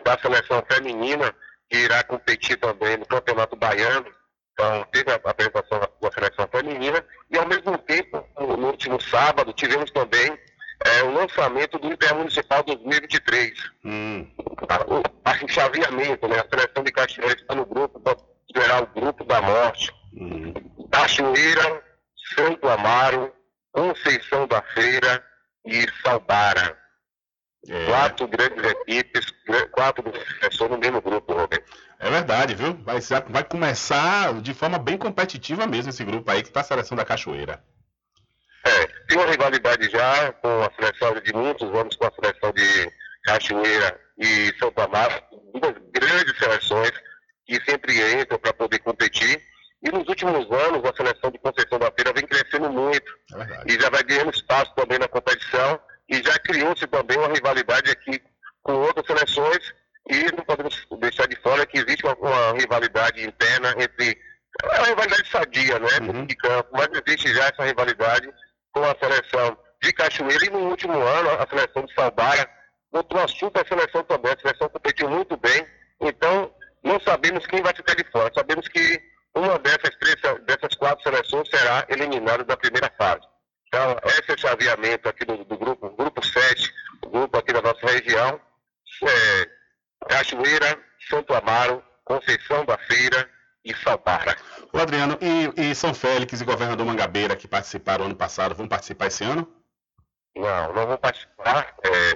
da 0.04 0.18
seleção 0.20 0.64
feminina, 0.70 1.34
que 1.70 1.78
irá 1.78 2.04
competir 2.04 2.58
também 2.58 2.98
no 2.98 3.06
Campeonato 3.06 3.56
Baiano. 3.56 4.14
Então, 4.54 4.86
teve 4.92 5.12
a 5.12 5.16
apresentação 5.16 5.80
da 5.80 6.12
seleção 6.12 6.48
feminina 6.50 7.04
e, 7.30 7.38
ao 7.38 7.48
mesmo 7.48 7.78
tempo, 7.80 8.26
no, 8.40 8.56
no 8.56 8.68
último 8.68 9.02
sábado, 9.02 9.52
tivemos 9.52 9.92
também 9.92 10.38
é, 10.86 11.04
o 11.04 11.12
lançamento 11.12 11.78
do 11.80 11.92
Intermunicipal 11.92 12.64
2023. 12.64 13.54
Hum. 13.84 14.28
O, 14.88 15.02
a 15.24 15.48
chaveamento, 15.48 16.28
né? 16.28 16.40
A 16.40 16.48
seleção 16.50 16.84
de 16.84 16.92
Cachoeira 16.92 17.34
está 17.34 17.56
no 17.56 17.66
grupo, 17.66 18.00
para 18.00 18.18
esperar 18.48 18.84
o 18.84 18.88
grupo 18.88 19.24
da 19.26 19.42
morte. 19.42 19.92
Hum. 20.14 20.54
Cachoeira, 20.92 21.84
Santo 22.36 22.68
Amaro, 22.70 23.34
Conceição 23.72 24.48
da 24.48 24.62
Feira 24.62 25.24
e 25.66 25.86
Salbara. 26.04 26.78
É. 27.68 27.86
Quatro 27.88 28.28
grandes 28.28 28.64
equipes, 28.64 29.26
gra- 29.46 29.68
quatro 29.70 30.04
pessoas 30.40 30.70
no 30.70 30.78
mesmo 30.78 31.02
grupo, 31.02 31.34
Roberto. 31.34 31.76
É 31.98 32.10
verdade, 32.12 32.54
viu? 32.54 32.74
Vai, 32.84 33.00
vai 33.30 33.44
começar 33.44 34.34
de 34.42 34.54
forma 34.54 34.78
bem 34.78 34.98
competitiva 34.98 35.66
mesmo 35.66 35.90
esse 35.90 36.04
grupo 36.04 36.30
aí 36.30 36.44
que 36.44 36.52
tá 36.52 36.60
a 36.62 36.64
seleção 36.64 36.96
da 36.96 37.04
Cachoeira. 37.04 37.64
É, 38.66 38.88
tem 39.08 39.18
uma 39.18 39.30
rivalidade 39.30 39.90
já 39.90 40.34
com 40.34 40.64
a 40.64 40.72
seleção 40.74 41.14
de 41.22 41.34
muitos 41.34 41.70
anos 41.74 41.96
com 41.96 42.08
a 42.08 42.12
seleção 42.12 42.52
de 42.52 42.92
Cachoeira 43.24 44.00
e 44.18 44.54
Santo 44.58 44.82
Amaro, 44.82 45.22
duas 45.54 45.76
grandes 45.94 46.38
seleções 46.38 46.92
que 47.46 47.62
sempre 47.64 48.22
entram 48.22 48.40
para 48.40 48.54
poder 48.54 48.80
competir. 48.80 49.40
E 49.84 49.92
nos 49.92 50.08
últimos 50.08 50.50
anos 50.52 50.84
a 50.84 50.96
seleção 50.96 51.30
de 51.30 51.38
Conceição 51.38 51.78
da 51.78 51.92
Feira 51.92 52.12
vem 52.12 52.26
crescendo 52.26 52.72
muito. 52.72 53.12
E 53.68 53.80
já 53.80 53.90
vai 53.90 54.02
ganhando 54.04 54.32
espaço 54.32 54.74
também 54.76 54.98
na 54.98 55.08
competição. 55.08 55.80
E 56.10 56.24
já 56.24 56.38
criou-se 56.40 56.88
também 56.88 57.18
uma 57.18 57.32
rivalidade 57.32 57.92
aqui 57.92 58.20
com 58.64 58.74
outras 58.74 59.06
seleções. 59.06 59.74
E 60.10 60.24
não 60.36 60.44
podemos 60.44 60.88
deixar 61.00 61.28
de 61.28 61.36
fora 61.36 61.66
que 61.68 61.78
existe 61.78 62.04
uma, 62.04 62.16
uma 62.16 62.54
rivalidade 62.54 63.24
interna 63.24 63.76
entre 63.78 64.18
é 64.64 64.80
uma 64.80 64.88
rivalidade 64.88 65.30
sadia, 65.30 65.80
né, 65.80 66.00
dentro 66.00 66.26
de 66.28 66.36
campo, 66.36 66.70
mas 66.72 66.88
existe 67.06 67.34
já 67.34 67.48
essa 67.48 67.64
rivalidade 67.66 68.32
com 68.76 68.84
a 68.84 68.96
seleção 69.00 69.58
de 69.82 69.94
Cachoeira 69.94 70.46
e 70.46 70.50
no 70.50 70.70
último 70.70 71.00
ano 71.02 71.30
a 71.30 71.48
seleção 71.48 71.86
de 71.86 71.94
Salbara 71.94 72.50
botou 72.92 73.18
uma 73.18 73.28
super 73.28 73.66
seleção 73.66 74.04
também, 74.04 74.34
a 74.34 74.38
seleção 74.38 74.68
competiu 74.68 75.10
muito 75.10 75.38
bem, 75.38 75.66
então 76.02 76.54
não 76.84 77.00
sabemos 77.00 77.48
quem 77.48 77.62
vai 77.62 77.74
ficar 77.74 77.96
de 77.96 78.04
fora, 78.12 78.30
sabemos 78.36 78.68
que 78.68 79.02
uma 79.34 79.58
dessas 79.60 79.96
três, 79.98 80.16
dessas 80.46 80.76
quatro 80.76 81.04
seleções 81.04 81.50
será 81.50 81.86
eliminada 81.90 82.44
da 82.44 82.58
primeira 82.58 82.92
fase. 82.98 83.22
Então, 83.68 83.98
esse 84.06 84.32
é 84.32 84.38
chaveamento 84.38 85.10
aqui 85.10 85.26
do, 85.26 85.44
do 85.44 85.58
grupo, 85.58 85.90
grupo 85.90 86.26
7, 86.26 86.74
o 87.04 87.10
grupo 87.10 87.38
aqui 87.38 87.52
da 87.52 87.62
nossa 87.62 87.86
região, 87.88 88.40
é, 89.04 89.50
Cachoeira, 90.08 90.78
Santo 91.10 91.34
Amaro, 91.34 91.84
Conceição 92.04 92.64
da 92.66 92.78
Feira 92.78 93.30
e 93.66 93.74
Salbara. 93.76 94.38
Ô 94.72 94.78
Adriano, 94.78 95.18
e, 95.20 95.72
e 95.72 95.76
São 95.76 95.94
Félix 95.94 96.40
e 96.40 96.46
Governador 96.46 96.86
Mangabeira 96.86 97.36
que 97.36 97.48
participaram 97.48 98.06
ano 98.06 98.16
passado, 98.16 98.54
vão 98.54 98.68
participar 98.68 99.08
esse 99.08 99.24
ano? 99.24 99.52
Não, 100.36 100.74
não 100.74 100.88
vou 100.88 100.98
participar. 100.98 101.76
É, 101.84 102.16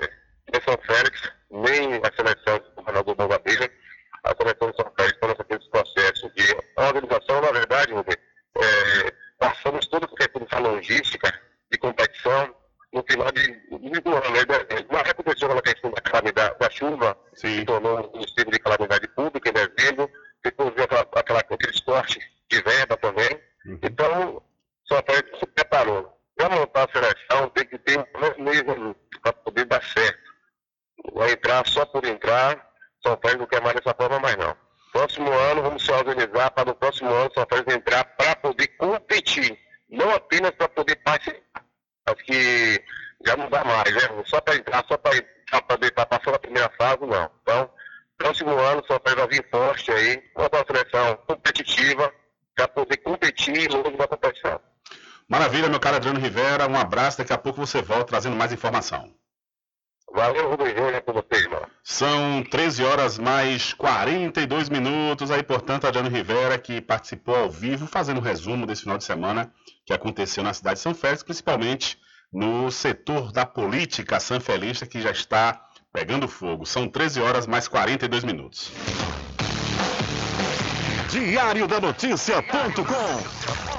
nem 0.52 0.62
São 0.64 0.78
Félix, 0.86 1.32
nem 1.50 1.96
a 1.96 2.16
seleção 2.16 2.60
do 2.60 2.76
governador 2.76 3.16
Mangabeira. 3.18 3.72
A 4.24 4.36
seleção 4.36 4.70
de 4.70 4.76
São 4.78 4.94
Félix 4.96 5.14
está 5.14 5.28
naqueles 5.28 5.68
processos 5.70 6.34
de 6.36 6.56
organização, 6.76 7.42
na 7.42 7.52
verdade, 7.52 7.94
é, 7.94 9.14
passamos 9.40 9.88
toda 9.88 10.06
a 10.06 10.10
questão 10.10 10.42
dessa 10.42 10.60
logística 10.60 11.42
de 11.72 11.78
competição 11.78 12.54
no 12.92 13.04
final 13.04 13.32
de, 13.32 13.42
de 13.44 14.02
do 14.02 14.10
ano, 14.10 14.30
né? 14.32 14.40
Mas 14.92 15.10
aconteceu 15.10 15.48
aquela 15.48 15.62
questão 15.62 15.92
da 15.92 16.02
calamidade 16.02 16.60
da 16.60 16.70
chuva, 16.70 17.18
que 17.40 17.66
tornou 17.66 18.12
um 18.16 18.22
estado 18.22 18.52
de 18.52 18.60
calamidade 18.60 19.08
pública 19.10 19.50
em 19.50 19.54
dezembro, 19.54 20.10
depois 20.44 20.74
veio 20.74 20.86
aquela, 20.86 21.08
aquela, 21.16 21.40
aqueles 21.40 21.80
cortes 21.82 22.24
de 22.50 22.62
verba 22.62 22.98
também. 22.98 23.40
Então, 23.84 24.42
só 24.86 25.02
Félix 25.04 25.38
se 25.40 25.46
preparou. 25.48 26.18
Para 26.36 26.50
montar 26.50 26.86
a 26.86 26.92
seleção, 26.92 27.50
tem 27.50 27.66
que 27.66 27.78
ter 27.78 28.00
um 28.00 28.44
mesmo 28.44 28.96
para 29.22 29.34
poder 29.34 29.66
dar 29.66 29.84
certo. 29.84 30.30
Vai 31.14 31.32
entrar 31.32 31.68
só 31.68 31.86
por 31.86 32.06
entrar, 32.06 32.70
São 33.06 33.18
Félix 33.18 33.40
não 33.40 33.48
quer 33.48 33.62
mais 33.62 33.76
dessa 33.76 33.94
forma 33.94 34.20
mais 34.20 34.38
não. 34.38 34.56
Próximo 34.92 35.32
ano, 35.32 35.62
vamos 35.62 35.86
se 35.86 35.92
organizar 35.92 36.50
para 36.52 36.66
no 36.66 36.76
próximo 36.76 37.14
ano 37.14 37.32
São 37.34 37.46
Félix 37.48 37.76
entrar 37.76 38.04
para 38.16 38.36
poder 38.38 38.68
competir, 38.70 39.60
não 39.90 40.10
apenas 40.12 40.52
para 40.52 40.70
poder 40.70 40.96
participar. 40.98 41.66
Acho 42.06 42.26
que 42.26 42.84
já 43.26 43.36
não 43.36 43.50
dá 43.50 43.64
mais, 43.64 43.94
né? 43.94 44.24
Só 44.26 44.42
para 44.42 44.56
entrar, 44.56 44.84
só 44.88 44.98
para 44.98 45.62
poder 45.68 45.88
estar 45.88 46.06
passando 46.06 46.36
a 46.36 46.40
primeira 46.40 46.70
fase, 46.78 47.06
não. 47.06 47.30
Então, 47.42 47.70
próximo 48.20 48.52
ano, 48.52 48.84
Félix 48.86 49.16
vai 49.16 49.28
vir 49.28 49.50
forte 49.50 49.92
aí, 49.92 50.18
com 50.34 50.42
uma 50.42 50.66
seleção 50.68 51.18
competitiva, 51.26 52.14
para 52.54 52.68
poder 52.68 52.98
competir 52.98 53.72
longe 53.72 53.98
da 53.98 54.08
competição. 54.08 54.60
Maravilha, 55.28 55.70
meu 55.70 55.80
caro 55.80 55.96
Adriano 55.96 56.20
Rivera, 56.20 56.68
um 56.68 56.76
abraço, 56.76 57.20
daqui 57.20 57.32
a 57.32 57.38
pouco 57.38 57.66
você 57.66 57.82
volta 57.82 58.06
trazendo 58.06 58.36
mais 58.36 58.52
informação. 58.52 59.14
Valeu, 60.12 60.50
Rubem 60.50 60.76
Júnior, 60.76 61.02
por 61.04 61.14
vocês, 61.14 61.48
mano. 61.48 61.68
São 61.84 62.44
13 62.44 62.84
horas 62.84 63.20
mais 63.20 63.74
42 63.74 64.68
minutos. 64.68 65.30
Aí, 65.30 65.44
portanto, 65.44 65.86
Adriano 65.86 66.10
Rivera, 66.10 66.58
que 66.58 66.82
participou 66.82 67.36
ao 67.36 67.50
vivo, 67.50 67.86
fazendo 67.86 68.18
um 68.18 68.24
resumo 68.24 68.66
desse 68.66 68.82
final 68.82 68.98
de 68.98 69.04
semana 69.04 69.54
que 69.86 69.94
aconteceu 69.94 70.44
na 70.44 70.52
cidade 70.52 70.78
de 70.78 70.82
São 70.82 70.96
Félix, 70.96 71.22
principalmente 71.22 72.00
no 72.34 72.72
setor 72.72 73.32
da 73.32 73.46
política 73.46 74.20
sanfelista, 74.20 74.88
que 74.88 75.00
já 75.00 75.12
está 75.12 75.69
pegando 75.92 76.28
fogo. 76.28 76.66
São 76.66 76.88
13 76.88 77.22
horas 77.22 77.48
mais 77.48 77.68
42 77.68 78.24
minutos. 78.24 78.72
Diário 81.10 81.68
da 81.68 81.80
Notícia.com 81.80 83.79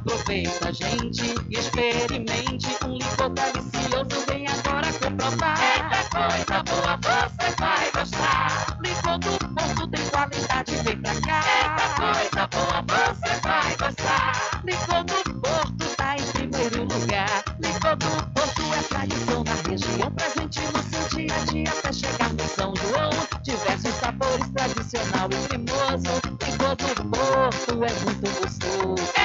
Aproveita, 0.00 0.72
gente, 0.72 1.34
e 1.50 1.58
experimente 1.58 2.68
um 2.86 2.94
licor 2.94 3.28
delicioso. 3.34 4.24
Vem 4.26 4.46
agora 4.48 4.90
comprovar. 4.94 5.58
Eita 5.60 6.08
coisa 6.08 6.62
boa, 6.62 6.96
você 6.96 7.54
vai 7.58 7.90
gostar. 7.92 8.78
Licor 8.82 9.18
do 9.18 9.38
ponto 9.54 9.86
tem 9.88 10.06
qualidade, 10.06 10.76
vem 10.76 10.96
pra 11.02 11.20
cá. 11.20 11.42
Eita 11.60 11.86
coisa 12.00 12.48
boa, 12.48 13.14
você 13.14 13.40
vai 13.42 13.76
gostar. 13.76 14.62
Licor 14.64 15.04
do 15.04 15.40
Porto 15.40 15.96
tá 15.96 16.16
em 16.16 16.24
primeiro 16.32 16.84
lugar. 16.84 17.44
Licor 17.60 17.96
do 17.96 18.26
Porto 18.32 18.62
é 18.72 18.82
tradição 18.82 19.44
na 19.44 19.54
região. 19.68 20.10
Presente 20.12 20.60
no 20.72 20.82
seu 20.82 21.18
dia 21.18 21.34
a 21.34 21.44
dia 21.44 21.70
até 21.78 21.92
chegar 21.92 22.32
no 22.32 22.48
São 22.48 22.74
João. 22.74 23.10
Diversos 23.42 23.94
sabores, 23.96 24.48
tradicional 24.48 25.28
e 25.30 25.48
cremoso. 25.48 26.22
Licor 26.42 26.76
do 26.76 27.10
Porto 27.10 27.84
é 27.84 27.92
muito 28.04 28.40
gostoso. 28.40 29.19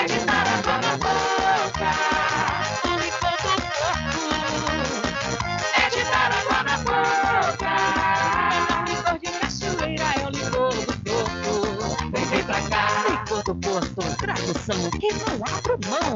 É 0.55 0.57
de 0.57 0.63
dar 0.63 0.71
água 0.71 0.79
na 0.79 0.95
boca. 0.95 1.89
É 5.75 5.89
de 5.89 6.03
dar 6.05 6.31
água 6.31 6.63
na 6.63 6.77
boca. 6.77 7.71
Licor 8.87 9.17
de 9.19 9.29
cachoeira 9.37 10.07
é 10.15 10.25
o 10.25 10.29
licor 10.29 10.73
do 10.73 10.93
Porto. 11.03 11.53
Vem, 12.13 12.25
vem 12.25 12.43
pra 12.43 12.61
cá. 12.69 12.83
Licor 13.09 13.43
do 13.43 13.55
Porto, 13.55 14.01
tradução 14.17 14.89
que 14.91 15.09
não 15.13 15.35
abro 15.45 15.77
mão. 15.89 16.15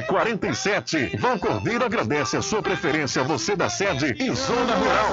1147. 0.00 1.16
Vão 1.18 1.38
Cordeiro 1.38 1.84
agradece 1.84 2.36
a 2.36 2.42
sua 2.42 2.62
preferência, 2.62 3.22
você 3.24 3.56
da 3.56 3.68
sede 3.68 4.14
e 4.18 4.34
Zona 4.34 4.74
Rural. 4.74 5.10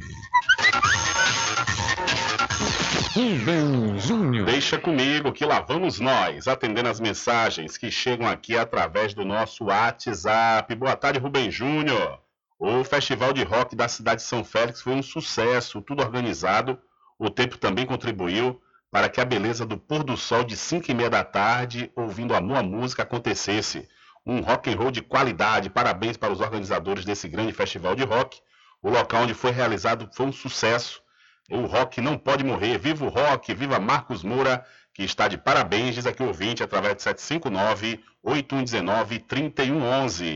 Rubem 3.12 3.98
Júnior. 3.98 4.46
Deixa 4.46 4.78
comigo 4.78 5.30
que 5.30 5.44
lá 5.44 5.60
vamos 5.60 6.00
nós, 6.00 6.48
atendendo 6.48 6.88
as 6.88 7.00
mensagens 7.00 7.76
que 7.76 7.90
chegam 7.90 8.26
aqui 8.26 8.56
através 8.56 9.12
do 9.12 9.26
nosso 9.26 9.64
WhatsApp. 9.64 10.74
Boa 10.74 10.96
tarde, 10.96 11.18
Rubem 11.18 11.50
Júnior. 11.50 12.18
O 12.58 12.82
Festival 12.82 13.34
de 13.34 13.44
Rock 13.44 13.76
da 13.76 13.88
cidade 13.88 14.22
de 14.22 14.26
São 14.26 14.42
Félix 14.42 14.80
foi 14.80 14.94
um 14.94 15.02
sucesso, 15.02 15.82
tudo 15.82 16.02
organizado. 16.02 16.78
O 17.18 17.28
tempo 17.28 17.58
também 17.58 17.84
contribuiu 17.84 18.58
para 18.90 19.08
que 19.08 19.20
a 19.20 19.24
beleza 19.24 19.66
do 19.66 19.76
pôr 19.76 20.02
do 20.02 20.16
sol 20.16 20.44
de 20.44 20.56
5 20.56 20.90
e 20.90 20.94
meia 20.94 21.10
da 21.10 21.24
tarde, 21.24 21.90
ouvindo 21.94 22.34
a 22.34 22.40
boa 22.40 22.62
música, 22.62 23.02
acontecesse. 23.02 23.88
Um 24.24 24.40
rock 24.40 24.70
and 24.70 24.76
roll 24.76 24.90
de 24.90 25.02
qualidade. 25.02 25.70
Parabéns 25.70 26.16
para 26.16 26.32
os 26.32 26.40
organizadores 26.40 27.04
desse 27.04 27.28
grande 27.28 27.52
festival 27.52 27.94
de 27.94 28.04
rock. 28.04 28.40
O 28.82 28.90
local 28.90 29.22
onde 29.22 29.34
foi 29.34 29.50
realizado 29.50 30.08
foi 30.12 30.26
um 30.26 30.32
sucesso. 30.32 31.02
O 31.50 31.62
rock 31.62 32.00
não 32.00 32.18
pode 32.18 32.44
morrer. 32.44 32.78
Viva 32.78 33.04
o 33.04 33.08
rock, 33.08 33.54
viva 33.54 33.78
Marcos 33.78 34.22
Moura, 34.22 34.64
que 34.92 35.02
está 35.02 35.28
de 35.28 35.38
parabéns, 35.38 35.94
diz 35.94 36.06
aqui 36.06 36.22
o 36.22 36.26
ouvinte, 36.26 36.62
através 36.62 36.96
de 36.96 37.02
759 37.02 38.00
8119 38.22 39.18
3111. 39.20 40.34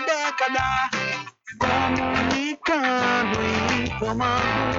Década. 0.00 0.90
Comunicando 1.58 3.38
e 3.42 3.84
informando 3.84 4.76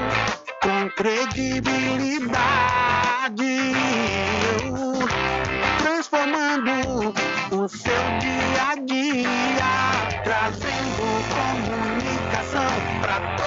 com 0.61 0.89
credibilidade, 0.91 3.73
transformando 5.79 7.13
o 7.51 7.67
seu 7.67 8.17
dia 8.19 8.69
a 8.71 8.75
dia, 8.75 10.07
trazendo 10.23 11.03
comunicação 11.33 12.69
para 13.01 13.19
toda 13.35 13.46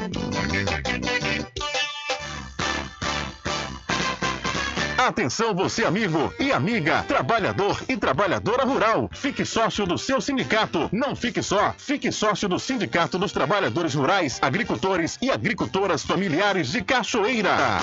Atenção 5.07 5.55
você 5.55 5.83
amigo 5.83 6.31
e 6.39 6.51
amiga, 6.51 7.03
trabalhador 7.07 7.81
e 7.89 7.97
trabalhadora 7.97 8.63
rural. 8.63 9.09
Fique 9.11 9.43
sócio 9.43 9.83
do 9.83 9.97
seu 9.97 10.21
sindicato. 10.21 10.87
Não 10.91 11.15
fique 11.15 11.41
só, 11.41 11.73
fique 11.75 12.11
sócio 12.11 12.47
do 12.47 12.59
Sindicato 12.59 13.17
dos 13.17 13.31
Trabalhadores 13.31 13.95
Rurais, 13.95 14.37
Agricultores 14.43 15.17
e 15.19 15.31
Agricultoras 15.31 16.03
Familiares 16.03 16.71
de 16.71 16.83
Cachoeira. 16.83 17.79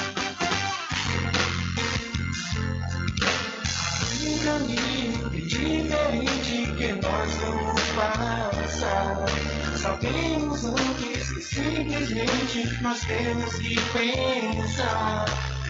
Diferente 5.32 6.72
que 6.76 6.92
nós 6.92 7.34
vamos 7.34 7.82
passar. 7.96 9.26
Sabemos 9.76 10.64
antes 10.64 11.32
que 11.32 11.42
simplesmente 11.42 12.80
nós 12.80 13.00
temos 13.00 13.54
que 13.56 13.74
pensar 13.92 15.57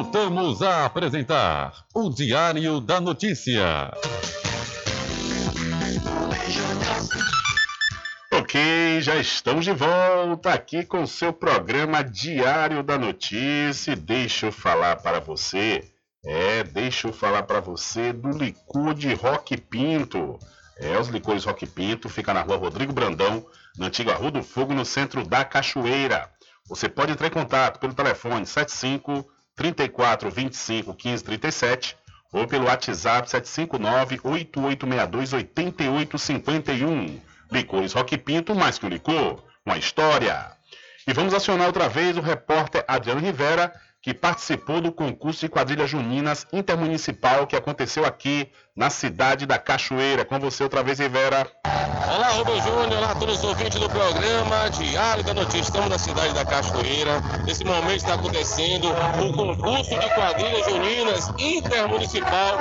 Voltamos 0.00 0.62
a 0.62 0.84
apresentar 0.84 1.84
o 1.92 2.08
Diário 2.08 2.80
da 2.80 3.00
Notícia. 3.00 3.92
Ok, 8.32 9.00
já 9.00 9.16
estamos 9.16 9.64
de 9.64 9.72
volta 9.72 10.52
aqui 10.52 10.84
com 10.84 11.04
seu 11.04 11.32
programa 11.32 12.04
Diário 12.04 12.84
da 12.84 12.96
Notícia. 12.96 13.96
Deixa 13.96 14.46
eu 14.46 14.52
falar 14.52 15.02
para 15.02 15.18
você, 15.18 15.82
é, 16.24 16.62
deixa 16.62 17.08
eu 17.08 17.12
falar 17.12 17.42
para 17.42 17.58
você 17.58 18.12
do 18.12 18.30
licor 18.30 18.94
de 18.94 19.12
Rock 19.14 19.56
Pinto. 19.56 20.38
É, 20.76 20.96
os 20.96 21.08
licores 21.08 21.44
Rock 21.44 21.66
Pinto 21.66 22.08
fica 22.08 22.32
na 22.32 22.42
rua 22.42 22.56
Rodrigo 22.56 22.92
Brandão, 22.92 23.44
na 23.76 23.86
antiga 23.86 24.14
Rua 24.14 24.30
do 24.30 24.44
Fogo, 24.44 24.72
no 24.72 24.84
centro 24.84 25.26
da 25.26 25.44
Cachoeira. 25.44 26.30
Você 26.68 26.88
pode 26.88 27.10
entrar 27.10 27.26
em 27.26 27.30
contato 27.30 27.80
pelo 27.80 27.94
telefone 27.94 28.46
75 28.46 29.28
34 29.58 30.30
25 30.30 30.94
15 30.94 31.24
37 31.24 31.96
ou 32.32 32.46
pelo 32.46 32.66
WhatsApp 32.66 33.28
759 33.28 34.20
8862 34.22 35.32
8851. 35.32 37.20
Licores 37.50 37.92
Rock 37.92 38.16
Pinto, 38.18 38.54
mais 38.54 38.78
que 38.78 38.86
um 38.86 38.88
licor, 38.88 39.42
uma 39.66 39.76
história. 39.76 40.52
E 41.06 41.12
vamos 41.12 41.34
acionar 41.34 41.66
outra 41.66 41.88
vez 41.88 42.16
o 42.16 42.20
repórter 42.20 42.84
Adriano 42.86 43.20
Rivera, 43.20 43.72
que 44.00 44.14
participou 44.14 44.80
do 44.80 44.92
concurso 44.92 45.40
de 45.40 45.48
quadrilhas 45.48 45.90
juninas 45.90 46.46
intermunicipal 46.52 47.46
que 47.46 47.56
aconteceu 47.56 48.04
aqui 48.04 48.52
na 48.78 48.90
cidade 48.90 49.44
da 49.44 49.58
Cachoeira. 49.58 50.24
Com 50.24 50.38
você 50.38 50.62
outra 50.62 50.84
vez, 50.84 51.00
Rivera. 51.00 51.48
Olá, 52.14 52.28
Rubem 52.28 52.62
Júnior, 52.62 52.98
olá 52.98 53.10
a 53.10 53.14
todos 53.16 53.38
os 53.38 53.44
ouvintes 53.44 53.78
do 53.78 53.90
programa 53.90 54.70
Diário 54.70 55.24
da 55.24 55.34
Notícia. 55.34 55.62
Estamos 55.62 55.90
na 55.90 55.98
cidade 55.98 56.32
da 56.32 56.44
Cachoeira. 56.44 57.20
Nesse 57.44 57.64
momento 57.64 57.96
está 57.96 58.14
acontecendo 58.14 58.88
o 58.88 59.32
concurso 59.32 59.90
de 59.90 60.08
quadrilhas 60.14 60.64
juninas 60.64 61.28
intermunicipal, 61.38 62.56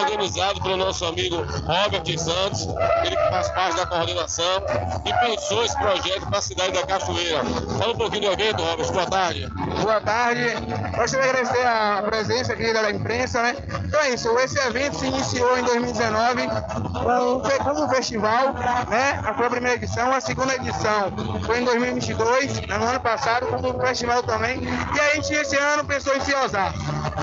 organizado 0.00 0.60
pelo 0.62 0.78
nosso 0.78 1.04
amigo 1.04 1.36
Robert 1.36 2.18
Santos, 2.18 2.66
ele 3.04 3.16
faz 3.28 3.48
parte 3.50 3.76
da 3.76 3.86
coordenação 3.86 4.62
e 5.04 5.26
pensou 5.26 5.64
esse 5.64 5.76
projeto 5.76 6.26
para 6.28 6.38
a 6.38 6.42
cidade 6.42 6.72
da 6.72 6.86
Cachoeira. 6.86 7.44
Fala 7.78 7.92
um 7.92 7.96
pouquinho 7.96 8.22
do 8.22 8.32
evento, 8.32 8.62
Robert. 8.62 8.90
Boa 8.90 9.06
tarde. 9.06 9.46
Boa 9.82 10.00
tarde. 10.00 10.54
Gostaria 10.96 11.26
de 11.26 11.38
agradecer 11.38 11.66
a 11.66 12.02
presença 12.02 12.52
aqui 12.54 12.72
da 12.72 12.90
imprensa, 12.90 13.42
né? 13.42 13.54
Então 13.84 14.00
é 14.00 14.10
isso, 14.14 14.28
esse 14.38 14.58
evento 14.60 14.98
se 14.98 15.06
iniciou 15.06 15.57
em 15.58 15.64
2019 15.64 16.48
com, 16.92 17.64
como 17.64 17.84
um 17.84 17.88
festival, 17.88 18.52
né? 18.88 19.20
A 19.24 19.32
primeira 19.32 19.74
edição, 19.76 20.12
a 20.12 20.20
segunda 20.20 20.54
edição 20.54 21.12
foi 21.44 21.60
em 21.60 21.64
2022, 21.64 22.60
né? 22.66 22.78
no 22.78 22.86
ano 22.86 23.00
passado, 23.00 23.46
como 23.46 23.76
um 23.76 23.80
festival 23.80 24.22
também. 24.22 24.60
E 24.62 25.00
a 25.00 25.14
gente 25.14 25.32
esse 25.32 25.56
ano 25.56 25.84
pensou 25.84 26.14
em 26.16 26.20
se 26.20 26.34
ousar, 26.34 26.72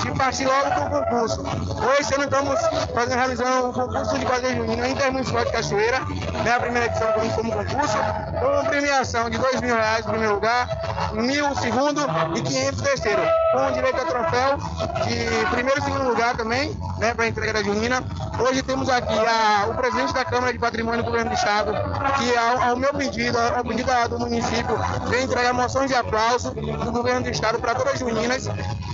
de 0.01 0.11
partir 0.11 0.45
logo 0.45 0.69
para 0.69 0.85
o 0.85 0.89
concurso. 0.89 1.41
Hoje 1.41 2.15
ano 2.15 2.23
estamos 2.23 2.59
fazendo, 2.93 3.17
realizando 3.17 3.69
o 3.69 3.73
concurso 3.73 4.19
de 4.19 4.25
quadrilha 4.25 4.55
junina 4.55 4.87
intermunicipal 4.87 5.45
de 5.45 5.51
Cachoeira, 5.51 5.99
né? 6.43 6.55
A 6.55 6.59
primeira 6.59 6.87
edição 6.87 7.07
como 7.35 7.51
concurso, 7.51 7.97
com 8.39 8.69
premiação 8.69 9.29
de 9.29 9.37
dois 9.37 9.61
mil 9.61 9.75
reais 9.75 10.05
no 10.05 10.11
primeiro 10.11 10.35
lugar, 10.35 10.67
mil 11.13 11.55
segundo 11.55 12.01
e 12.35 12.41
500 12.41 12.79
o 12.79 12.83
terceiro, 12.83 13.21
com 13.51 13.71
direito 13.71 14.01
a 14.01 14.05
troféu 14.05 14.57
de 15.05 15.45
primeiro 15.51 15.79
e 15.79 15.83
segundo 15.83 16.09
lugar 16.09 16.35
também, 16.35 16.75
né, 16.99 17.13
para 17.13 17.25
a 17.25 17.27
entrega 17.27 17.53
da 17.53 17.63
Junina. 17.63 18.03
Hoje 18.39 18.61
temos 18.63 18.89
aqui 18.89 19.13
a- 19.17 19.67
o 19.69 19.73
presidente 19.75 20.13
da 20.13 20.25
Câmara 20.25 20.51
de 20.51 20.59
Patrimônio 20.59 20.99
do 21.03 21.05
Governo 21.05 21.31
do 21.31 21.35
Estado, 21.35 21.71
que 22.17 22.37
ao, 22.37 22.69
ao 22.69 22.75
meu 22.75 22.93
pedido, 22.93 23.37
ao 23.39 23.63
pedido 23.63 23.91
do 24.09 24.19
município, 24.19 24.77
vem 25.09 25.23
entregar 25.23 25.53
moções 25.53 25.89
de 25.89 25.95
aplauso 25.95 26.51
do 26.51 26.91
Governo 26.91 27.21
do 27.23 27.29
Estado 27.29 27.59
para 27.59 27.75
todas 27.75 27.93
as 27.93 27.99
Juninas, 27.99 28.45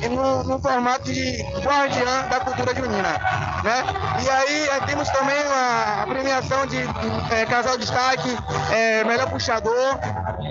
no, 0.09 0.43
no 0.43 0.59
formato 0.59 1.03
de 1.11 1.41
guardiã 1.63 2.27
da 2.29 2.39
cultura 2.39 2.73
junina. 2.75 3.09
Né? 3.63 3.83
E 4.23 4.29
aí 4.29 4.67
eh, 4.69 4.79
temos 4.87 5.07
também 5.09 5.37
a, 5.43 6.03
a 6.03 6.07
premiação 6.07 6.65
de 6.65 6.77
eh, 7.31 7.45
casal 7.47 7.77
destaque, 7.77 8.35
eh, 8.71 9.03
melhor 9.03 9.29
puxador 9.29 9.99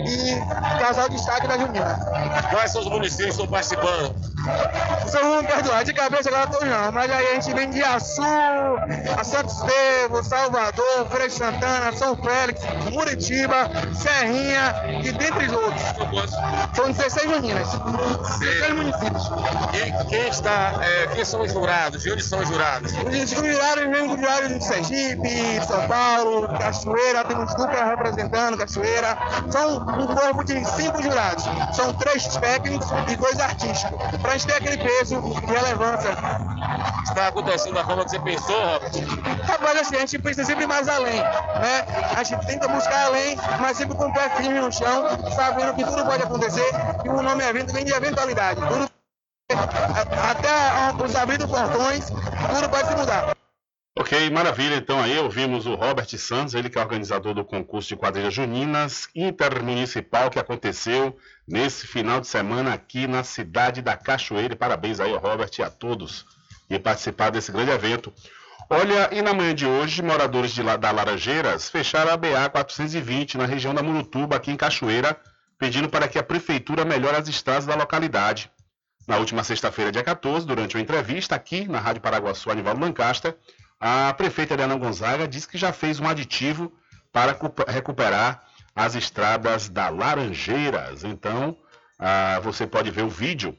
e 0.07 0.81
casal 0.81 1.09
destaque 1.09 1.40
da 1.47 1.59
Junina. 1.59 1.99
Quais 2.51 2.73
são 2.73 2.83
os 2.83 2.89
municípios 2.89 3.37
que 3.37 3.43
estão 3.43 3.47
participando? 3.47 4.15
São 5.07 5.39
um 5.39 5.45
perdoar 5.45 5.85
de 5.85 5.93
cabeça 5.93 6.29
agora 6.29 6.47
tô 6.47 6.65
não, 6.65 6.93
mas 6.93 7.11
aí 7.11 7.27
a 7.29 7.35
gente 7.35 7.55
vem 7.55 7.71
de 7.71 7.83
Açu, 7.83 8.23
a 9.19 9.25
Santo 9.25 9.53
Estevão, 9.53 10.23
Salvador, 10.23 11.07
Feira 11.11 11.29
de 11.29 11.35
Santana, 11.35 11.93
São 11.93 12.17
Félix, 12.17 12.61
Muritiba, 12.93 13.71
Serrinha 13.95 15.01
e 15.03 15.13
dentre 15.13 15.47
os 15.47 15.53
outros. 15.53 15.83
São 16.75 16.91
16 16.91 17.31
meninas, 17.31 17.69
16 18.39 18.75
municípios. 18.75 19.31
E 19.75 20.09
quem 20.09 20.29
está, 20.29 20.81
é, 20.81 21.07
quem 21.09 21.25
são 21.25 21.43
os 21.43 21.53
jurados? 21.53 22.03
De 22.03 22.13
onde 22.13 22.23
são 22.23 22.41
os 22.41 22.49
jurados? 22.49 22.93
Os 22.93 23.31
jurados 23.31 23.85
vêm 23.91 24.09
de 24.09 24.21
jurados 24.21 24.49
de 24.49 24.65
Sergipe, 24.65 25.67
São 25.67 25.87
Paulo, 25.89 26.49
Cachoeira, 26.59 27.25
temos 27.25 27.55
dupla 27.55 27.85
representando 27.85 28.57
Cachoeira. 28.57 29.19
São 29.51 29.77
um 29.79 30.07
corpo 30.07 30.45
de 30.45 30.65
cinco 30.65 31.03
jurados. 31.03 31.30
São 31.73 31.93
três 31.95 32.27
técnicos 32.37 32.89
e 33.09 33.17
dois 33.17 33.39
artísticos. 33.39 33.99
Pra 34.21 34.33
gente 34.33 34.47
ter 34.47 34.55
aquele 34.55 34.79
peso 34.79 35.17
e 35.17 35.47
relevância 35.47 36.11
está 37.05 37.29
acontecendo 37.29 37.75
da 37.75 37.85
forma 37.85 38.05
que 38.05 38.11
você 38.11 38.21
pensou, 38.21 38.57
Robert? 38.57 38.93
Rapaz, 39.47 39.81
assim, 39.81 39.97
a 39.97 40.01
gente 40.01 40.19
pensa 40.19 40.45
sempre 40.45 40.67
mais 40.67 40.89
além, 40.89 41.21
né? 41.21 41.87
A 42.17 42.23
gente 42.23 42.47
tenta 42.47 42.69
buscar 42.69 43.07
além, 43.07 43.37
mas 43.61 43.77
sempre 43.77 43.97
com 43.97 44.07
o 44.07 44.13
pé 44.13 44.31
firme 44.31 44.61
no 44.61 44.73
chão, 44.73 45.07
sabendo 45.35 45.75
que 45.75 45.85
tudo 45.85 46.05
pode 46.05 46.23
acontecer, 46.23 46.71
e 47.05 47.09
o 47.09 47.23
nome 47.23 47.45
evento 47.45 47.73
vem 47.73 47.85
de 47.85 47.93
eventualidade. 47.93 48.61
Tudo, 48.61 48.91
até 50.31 51.05
os 51.05 51.17
abrir 51.17 51.39
dos 51.39 51.51
portões, 51.51 52.11
tudo 52.11 52.69
pode 52.69 52.89
se 52.89 52.95
mudar. 52.95 53.40
Ok, 54.01 54.31
maravilha. 54.31 54.77
Então 54.77 54.99
aí 54.99 55.19
ouvimos 55.19 55.67
o 55.67 55.75
Robert 55.75 56.09
Santos, 56.17 56.55
ele 56.55 56.71
que 56.71 56.79
é 56.79 56.81
organizador 56.81 57.35
do 57.35 57.45
concurso 57.45 57.91
de 57.91 57.97
quadrilhas 57.97 58.33
juninas 58.33 59.11
intermunicipal 59.15 60.31
que 60.31 60.39
aconteceu 60.39 61.15
nesse 61.47 61.87
final 61.87 62.19
de 62.19 62.27
semana 62.27 62.73
aqui 62.73 63.07
na 63.07 63.23
cidade 63.23 63.83
da 63.83 63.99
Cachoeira. 63.99 64.57
Parabéns 64.57 65.01
aí 65.01 65.13
ao 65.13 65.19
Robert 65.19 65.51
e 65.59 65.63
a 65.63 65.69
todos 65.69 66.25
que 66.67 66.79
participaram 66.79 67.33
desse 67.33 67.53
grande 67.53 67.73
evento. 67.73 68.11
Olha, 68.71 69.11
e 69.13 69.21
na 69.21 69.35
manhã 69.35 69.55
de 69.55 69.67
hoje, 69.67 70.03
moradores 70.03 70.53
de, 70.53 70.63
da 70.63 70.91
Laranjeiras 70.91 71.69
fecharam 71.69 72.11
a 72.11 72.17
BA 72.17 72.49
420 72.49 73.37
na 73.37 73.45
região 73.45 73.75
da 73.75 73.83
Murutuba, 73.83 74.35
aqui 74.35 74.51
em 74.51 74.57
Cachoeira, 74.57 75.15
pedindo 75.59 75.91
para 75.91 76.09
que 76.09 76.19
a 76.19 76.23
prefeitura 76.23 76.87
melhore 76.87 77.19
as 77.19 77.29
estradas 77.29 77.67
da 77.67 77.75
localidade. 77.75 78.51
Na 79.07 79.19
última 79.19 79.45
sexta-feira, 79.45 79.93
dia 79.93 80.03
14, 80.03 80.47
durante 80.47 80.75
uma 80.77 80.83
entrevista 80.83 81.35
aqui 81.35 81.69
na 81.69 81.81
Rádio 81.81 82.01
Paraguaçu, 82.01 82.51
Anivaldo 82.51 82.81
Lancaster, 82.81 83.37
a 83.81 84.13
prefeita 84.13 84.53
Helena 84.53 84.77
Gonzaga 84.77 85.27
disse 85.27 85.49
que 85.49 85.57
já 85.57 85.73
fez 85.73 85.99
um 85.99 86.07
aditivo 86.07 86.71
para 87.11 87.35
recuperar 87.67 88.43
as 88.77 88.95
estradas 88.95 89.69
da 89.69 89.89
Laranjeiras. 89.89 91.03
Então, 91.03 91.57
ah, 91.99 92.39
você 92.43 92.67
pode 92.67 92.91
ver 92.91 93.03
o 93.03 93.09
vídeo 93.09 93.57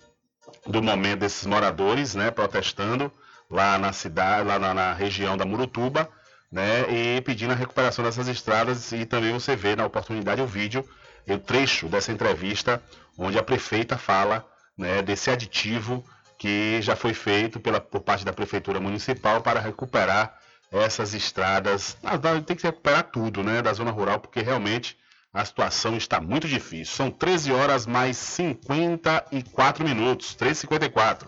do 0.68 0.82
momento 0.82 1.20
desses 1.20 1.46
moradores 1.46 2.14
né, 2.14 2.30
protestando 2.30 3.12
lá 3.50 3.78
na 3.78 3.92
cidade, 3.92 4.48
lá 4.48 4.60
na, 4.60 4.74
na 4.74 4.94
região 4.94 5.36
da 5.36 5.46
Murutuba, 5.46 6.08
né, 6.52 6.86
e 6.90 7.22
pedindo 7.22 7.52
a 7.52 7.56
recuperação 7.56 8.06
dessas 8.06 8.28
estradas. 8.28 8.92
E 8.92 9.06
também 9.06 9.34
você 9.34 9.56
vê 9.56 9.76
na 9.76 9.86
oportunidade 9.86 10.42
o 10.42 10.48
vídeo, 10.48 10.88
o 11.28 11.38
trecho 11.38 11.88
dessa 11.88 12.12
entrevista, 12.12 12.82
onde 13.18 13.40
a 13.40 13.44
prefeita 13.44 13.98
fala 13.98 14.46
né, 14.78 15.02
desse 15.02 15.30
aditivo 15.32 16.06
que 16.42 16.82
já 16.82 16.96
foi 16.96 17.14
feito 17.14 17.60
pela, 17.60 17.80
por 17.80 18.02
parte 18.02 18.26
da 18.26 18.34
Prefeitura 18.34 18.80
Municipal 18.80 19.42
para 19.42 19.60
recuperar 19.60 20.40
essas 20.72 21.14
estradas. 21.14 21.96
Ah, 22.04 22.18
tem 22.42 22.58
que 22.58 22.64
recuperar 22.64 23.04
tudo 23.12 23.44
né, 23.44 23.62
da 23.62 23.72
zona 23.74 23.92
rural, 23.92 24.20
porque 24.20 24.42
realmente 24.42 24.98
a 25.32 25.46
situação 25.46 25.96
está 25.96 26.20
muito 26.20 26.48
difícil. 26.48 26.96
São 26.96 27.12
13 27.12 27.52
horas 27.52 27.86
mais 27.86 28.18
54 28.18 29.86
minutos. 29.86 30.36
3h54. 30.36 31.28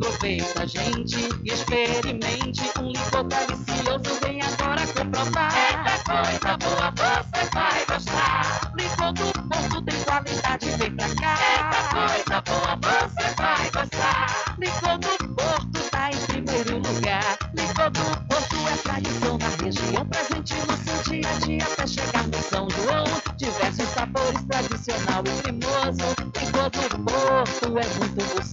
Aproveita, 0.00 0.64
gente, 0.64 1.28
experimente 1.44 2.62
um 2.78 2.92
licor 2.92 3.24
delicioso. 3.24 4.20
Vem 4.22 4.40
agora 4.40 4.86
comprovar. 4.86 5.52
Eita 5.52 5.98
coisa 6.04 6.56
boa, 6.56 6.94
você 6.94 7.50
vai 7.52 7.84
gostar. 7.84 8.72
Licor 8.78 9.12
do 9.12 9.32
Porto 9.48 9.82
tem 9.82 10.00
qualidade, 10.04 10.70
vem 10.70 10.94
pra 10.94 11.08
cá. 11.16 11.34
Eita 11.50 11.82
coisa 11.90 12.40
boa, 12.42 13.08
você 13.08 13.34
vai 13.34 13.70
gostar. 13.72 14.54
Licor 14.60 14.98
do 14.98 15.34
Porto 15.34 15.90
tá 15.90 16.10
em 16.12 16.26
primeiro 16.26 16.76
lugar. 16.76 17.38
Licor 17.54 17.90
do 17.90 18.26
Porto 18.28 18.56
é 18.68 18.76
tradição 18.76 19.36
na 19.38 19.48
região, 19.64 20.06
presente 20.06 20.54
no 20.54 20.76
seu 20.76 21.12
dia 21.12 21.28
a 21.28 21.38
dia 21.44 21.64
até 21.64 21.86
chegar 21.88 22.24
no 22.28 22.40
São 22.40 22.70
João. 22.70 23.04
Diversos 23.36 23.88
sabores, 23.88 24.44
tradicional 24.44 25.24
e 25.26 25.42
cremoso. 25.42 26.06
Licor 26.40 26.70
do 26.70 27.04
Porto 27.04 27.78
é 27.78 27.98
muito 27.98 28.34
gostoso. 28.36 28.47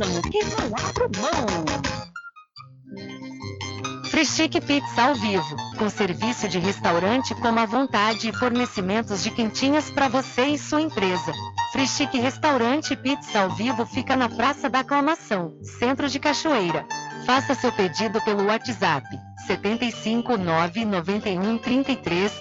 Tradução 0.00 0.22
que 0.22 0.38
não 0.44 0.70
mão. 1.20 1.64
Frischique 4.10 4.60
Pizza 4.60 5.02
ao 5.02 5.14
vivo, 5.14 5.56
com 5.78 5.88
serviço 5.88 6.48
de 6.48 6.58
restaurante 6.58 7.34
como 7.36 7.60
à 7.60 7.66
vontade 7.66 8.28
e 8.28 8.32
fornecimentos 8.32 9.22
de 9.22 9.30
quentinhas 9.30 9.90
para 9.90 10.08
você 10.08 10.46
e 10.46 10.58
sua 10.58 10.80
empresa. 10.80 11.32
Frischique 11.72 12.18
Restaurante 12.18 12.96
Pizza 12.96 13.40
ao 13.40 13.50
vivo 13.50 13.86
fica 13.86 14.16
na 14.16 14.28
Praça 14.28 14.68
da 14.68 14.80
Aclamação, 14.80 15.54
Centro 15.78 16.08
de 16.08 16.18
Cachoeira. 16.18 16.84
Faça 17.24 17.54
seu 17.54 17.70
pedido 17.70 18.20
pelo 18.22 18.46
WhatsApp 18.46 19.06
75 19.46 20.36
991 20.36 21.58
33 21.58 22.32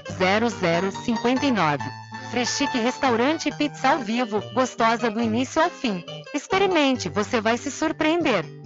0059. 1.06 2.09
Freschique 2.30 2.78
Restaurante 2.78 3.52
Pizza 3.52 3.90
ao 3.90 4.00
vivo, 4.00 4.40
gostosa 4.54 5.10
do 5.10 5.20
início 5.20 5.62
ao 5.62 5.70
fim. 5.70 6.04
Experimente, 6.34 7.10
você 7.10 7.42
vai 7.42 7.58
se 7.58 7.72
surpreender. 7.72 8.46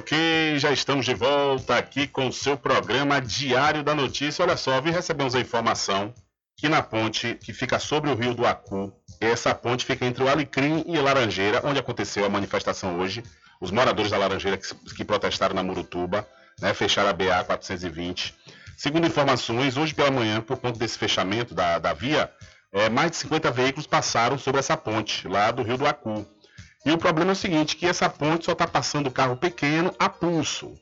Ok, 0.00 0.58
já 0.58 0.72
estamos 0.72 1.04
de 1.04 1.12
volta 1.12 1.76
aqui 1.76 2.06
com 2.06 2.26
o 2.26 2.32
seu 2.32 2.56
programa 2.56 3.20
Diário 3.20 3.82
da 3.82 3.94
Notícia. 3.94 4.42
Olha 4.42 4.56
só, 4.56 4.80
vi 4.80 4.90
recebemos 4.90 5.34
a 5.34 5.40
informação 5.40 6.14
que 6.56 6.70
na 6.70 6.82
ponte 6.82 7.34
que 7.34 7.52
fica 7.52 7.78
sobre 7.78 8.10
o 8.10 8.14
rio 8.14 8.32
do 8.32 8.46
Acu, 8.46 8.90
essa 9.20 9.54
ponte 9.54 9.84
fica 9.84 10.06
entre 10.06 10.24
o 10.24 10.28
Alecrim 10.30 10.84
e 10.86 10.96
Laranjeira, 10.96 11.60
onde 11.64 11.78
aconteceu 11.78 12.24
a 12.24 12.30
manifestação 12.30 12.98
hoje. 12.98 13.22
Os 13.60 13.70
moradores 13.70 14.10
da 14.10 14.16
Laranjeira 14.16 14.56
que, 14.56 14.74
que 14.96 15.04
protestaram 15.04 15.54
na 15.54 15.62
Murutuba, 15.62 16.26
né, 16.62 16.72
fecharam 16.72 17.10
a 17.10 17.12
BA 17.12 17.44
420. 17.44 18.34
Segundo 18.78 19.06
informações, 19.06 19.76
hoje 19.76 19.92
pela 19.92 20.10
manhã, 20.10 20.40
por 20.40 20.56
conta 20.56 20.78
desse 20.78 20.96
fechamento 20.96 21.54
da, 21.54 21.78
da 21.78 21.92
via, 21.92 22.32
é, 22.72 22.88
mais 22.88 23.10
de 23.10 23.18
50 23.18 23.50
veículos 23.50 23.86
passaram 23.86 24.38
sobre 24.38 24.60
essa 24.60 24.78
ponte, 24.78 25.28
lá 25.28 25.50
do 25.50 25.62
rio 25.62 25.76
do 25.76 25.86
Acu. 25.86 26.26
E 26.84 26.90
o 26.90 26.98
problema 26.98 27.32
é 27.32 27.34
o 27.34 27.36
seguinte, 27.36 27.76
que 27.76 27.86
essa 27.86 28.08
ponte 28.08 28.46
só 28.46 28.52
está 28.52 28.66
passando 28.66 29.10
carro 29.10 29.36
pequeno 29.36 29.94
a 29.98 30.08
pulso, 30.08 30.72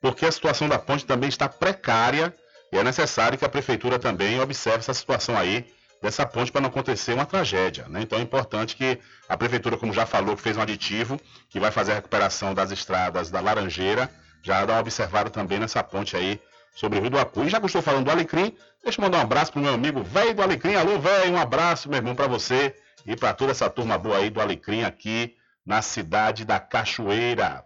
porque 0.00 0.26
a 0.26 0.32
situação 0.32 0.68
da 0.68 0.78
ponte 0.78 1.06
também 1.06 1.28
está 1.28 1.48
precária 1.48 2.34
e 2.70 2.76
é 2.76 2.84
necessário 2.84 3.38
que 3.38 3.44
a 3.46 3.48
prefeitura 3.48 3.98
também 3.98 4.38
observe 4.40 4.80
essa 4.80 4.92
situação 4.92 5.36
aí 5.38 5.64
dessa 6.02 6.26
ponte 6.26 6.52
para 6.52 6.60
não 6.60 6.68
acontecer 6.68 7.14
uma 7.14 7.24
tragédia. 7.24 7.86
Né? 7.88 8.02
Então 8.02 8.18
é 8.18 8.22
importante 8.22 8.76
que 8.76 8.98
a 9.26 9.38
prefeitura, 9.38 9.78
como 9.78 9.92
já 9.92 10.04
falou, 10.04 10.36
que 10.36 10.42
fez 10.42 10.56
um 10.56 10.60
aditivo, 10.60 11.18
que 11.48 11.58
vai 11.58 11.70
fazer 11.70 11.92
a 11.92 11.94
recuperação 11.94 12.52
das 12.52 12.70
estradas 12.70 13.30
da 13.30 13.40
Laranjeira, 13.40 14.10
já 14.42 14.66
dá 14.66 14.74
uma 14.74 14.80
observada 14.80 15.30
também 15.30 15.58
nessa 15.58 15.82
ponte 15.82 16.14
aí 16.14 16.38
sobre 16.76 16.98
o 16.98 17.02
Rio 17.02 17.10
do 17.10 17.18
Acu. 17.18 17.42
E 17.44 17.48
já 17.48 17.58
que 17.58 17.66
estou 17.66 17.80
falando 17.80 18.04
do 18.04 18.10
Alecrim, 18.10 18.54
deixa 18.84 19.00
eu 19.00 19.02
mandar 19.02 19.18
um 19.18 19.22
abraço 19.22 19.50
pro 19.50 19.62
meu 19.62 19.72
amigo 19.72 20.02
velho 20.02 20.34
do 20.34 20.42
Alecrim. 20.42 20.74
Alô, 20.74 20.98
velho, 20.98 21.32
um 21.32 21.38
abraço, 21.38 21.88
meu 21.88 21.96
irmão, 21.96 22.14
para 22.14 22.28
você 22.28 22.76
e 23.06 23.16
para 23.16 23.32
toda 23.32 23.50
essa 23.50 23.70
turma 23.70 23.96
boa 23.96 24.18
aí 24.18 24.28
do 24.28 24.40
Alecrim 24.40 24.84
aqui 24.84 25.37
na 25.68 25.82
cidade 25.82 26.46
da 26.46 26.58
Cachoeira. 26.58 27.62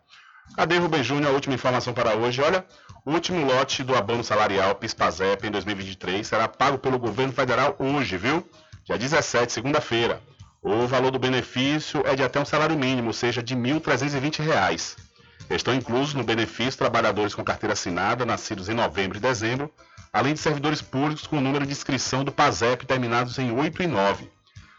Cadê 0.56 0.76
Rubem 0.76 1.04
Júnior? 1.04 1.30
A 1.30 1.34
última 1.34 1.54
informação 1.54 1.94
para 1.94 2.16
hoje. 2.16 2.42
Olha, 2.42 2.66
o 3.06 3.12
último 3.12 3.46
lote 3.46 3.84
do 3.84 3.96
abono 3.96 4.24
salarial 4.24 4.74
PISPAZEP 4.74 5.46
em 5.46 5.50
2023 5.52 6.26
será 6.26 6.48
pago 6.48 6.78
pelo 6.78 6.98
governo 6.98 7.32
federal 7.32 7.76
hoje, 7.78 8.16
viu? 8.16 8.44
Dia 8.84 8.98
17, 8.98 9.52
segunda-feira. 9.52 10.20
O 10.60 10.84
valor 10.88 11.12
do 11.12 11.18
benefício 11.18 12.02
é 12.04 12.16
de 12.16 12.24
até 12.24 12.40
um 12.40 12.44
salário 12.44 12.76
mínimo, 12.76 13.08
ou 13.08 13.12
seja, 13.12 13.40
de 13.40 13.54
R$ 13.54 13.60
1.320. 13.60 14.96
Estão 15.48 15.72
inclusos 15.72 16.14
no 16.14 16.24
benefício 16.24 16.78
trabalhadores 16.78 17.36
com 17.36 17.44
carteira 17.44 17.74
assinada, 17.74 18.26
nascidos 18.26 18.68
em 18.68 18.74
novembro 18.74 19.18
e 19.18 19.20
dezembro, 19.20 19.72
além 20.12 20.34
de 20.34 20.40
servidores 20.40 20.82
públicos 20.82 21.24
com 21.24 21.40
número 21.40 21.64
de 21.64 21.72
inscrição 21.72 22.24
do 22.24 22.32
PASEP 22.32 22.84
terminados 22.84 23.38
em 23.38 23.52
8 23.52 23.84
e 23.84 23.86
9. 23.86 24.28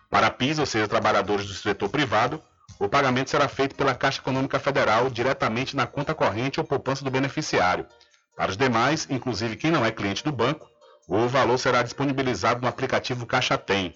Para 0.10 0.30
PIS, 0.30 0.60
ou 0.60 0.66
seja, 0.66 0.88
trabalhadores 0.90 1.48
do 1.48 1.54
setor 1.54 1.90
privado, 1.90 2.42
o 2.80 2.90
pagamento 2.90 3.30
será 3.30 3.48
feito 3.48 3.76
pela 3.76 3.96
Caixa 3.96 4.20
Econômica 4.20 4.60
Federal 4.60 5.10
diretamente 5.10 5.76
na 5.76 5.88
conta 5.88 6.14
corrente 6.14 6.60
ou 6.60 6.66
poupança 6.66 7.04
do 7.04 7.12
beneficiário. 7.12 7.86
Para 8.36 8.52
os 8.52 8.58
demais, 8.58 9.08
inclusive 9.10 9.56
quem 9.56 9.72
não 9.72 9.86
é 9.86 9.92
cliente 9.92 10.24
do 10.24 10.32
banco, 10.32 10.68
o 11.08 11.28
valor 11.28 11.58
será 11.58 11.84
disponibilizado 11.84 12.62
no 12.62 12.68
aplicativo 12.68 13.26
Caixa 13.26 13.58
Tem. 13.58 13.94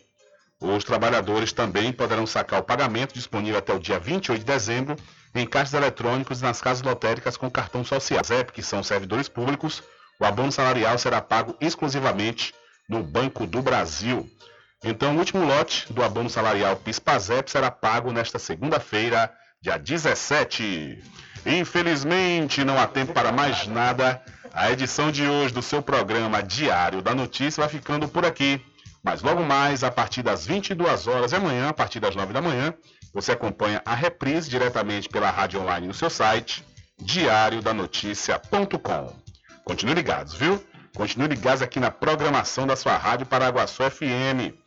Os 0.60 0.84
trabalhadores 0.84 1.52
também 1.52 1.94
poderão 1.94 2.26
sacar 2.26 2.60
o 2.60 2.64
pagamento 2.64 3.14
disponível 3.14 3.60
até 3.60 3.74
o 3.74 3.80
dia 3.80 4.00
28 4.00 4.40
de 4.40 4.46
dezembro 4.46 4.96
em 5.36 5.46
caixas 5.46 5.76
eletrônicos 5.76 6.40
e 6.40 6.44
nas 6.44 6.62
casas 6.62 6.82
lotéricas 6.82 7.38
com 7.38 7.50
cartão 7.50 7.84
social. 7.84 8.24
ZEP, 8.26 8.52
que 8.52 8.64
são 8.64 8.82
servidores 8.82 9.28
públicos, 9.30 9.84
o 10.20 10.26
abono 10.26 10.52
salarial 10.52 10.98
será 10.98 11.22
pago 11.22 11.56
exclusivamente 11.62 12.56
no 12.90 13.04
Banco 13.04 13.46
do 13.46 13.62
Brasil. 13.62 14.28
Então, 14.84 15.16
o 15.16 15.20
último 15.20 15.46
lote 15.46 15.92
do 15.92 16.04
abono 16.04 16.30
salarial 16.30 16.76
PIS-PASEP 16.76 17.50
será 17.50 17.72
pago 17.72 18.12
nesta 18.12 18.38
segunda-feira, 18.38 19.32
dia 19.62 19.78
17. 19.78 21.02
Infelizmente, 21.46 22.64
não 22.64 22.80
há 22.80 22.86
tempo 22.86 23.14
para 23.14 23.32
mais 23.32 23.66
nada. 23.68 24.22
A 24.54 24.72
edição 24.72 25.12
de 25.12 25.28
hoje 25.28 25.54
do 25.54 25.62
seu 25.62 25.82
programa 25.82 26.44
Diário 26.44 27.02
da 27.02 27.16
Notícia 27.16 27.62
vai 27.62 27.70
ficando 27.70 28.08
por 28.08 28.26
aqui. 28.26 28.62
Mas 29.04 29.22
logo 29.22 29.44
mais, 29.44 29.84
a 29.84 29.92
partir 29.92 30.22
das 30.22 30.46
22 30.46 31.08
horas 31.08 31.32
e 31.32 31.36
amanhã, 31.36 31.70
a 31.70 31.74
partir 31.74 32.00
das 32.00 32.16
9 32.16 32.34
da 32.34 32.42
manhã, 32.42 32.74
você 33.14 33.32
acompanha 33.32 33.82
a 33.86 33.96
reprise 33.96 34.50
diretamente 34.50 35.10
pela 35.10 35.30
rádio 35.30 35.62
online 35.62 35.88
no 35.88 35.94
seu 35.94 36.10
site, 36.10 36.64
diariodanoticia.com. 37.00 39.16
Continue 39.64 39.96
ligados, 39.96 40.34
viu? 40.34 40.62
Continue 40.96 41.28
ligados 41.28 41.62
aqui 41.62 41.80
na 41.80 41.92
programação 41.92 42.68
da 42.68 42.76
sua 42.76 42.98
rádio 42.98 43.26
Paraguaçu 43.26 43.84
FM. 43.90 44.67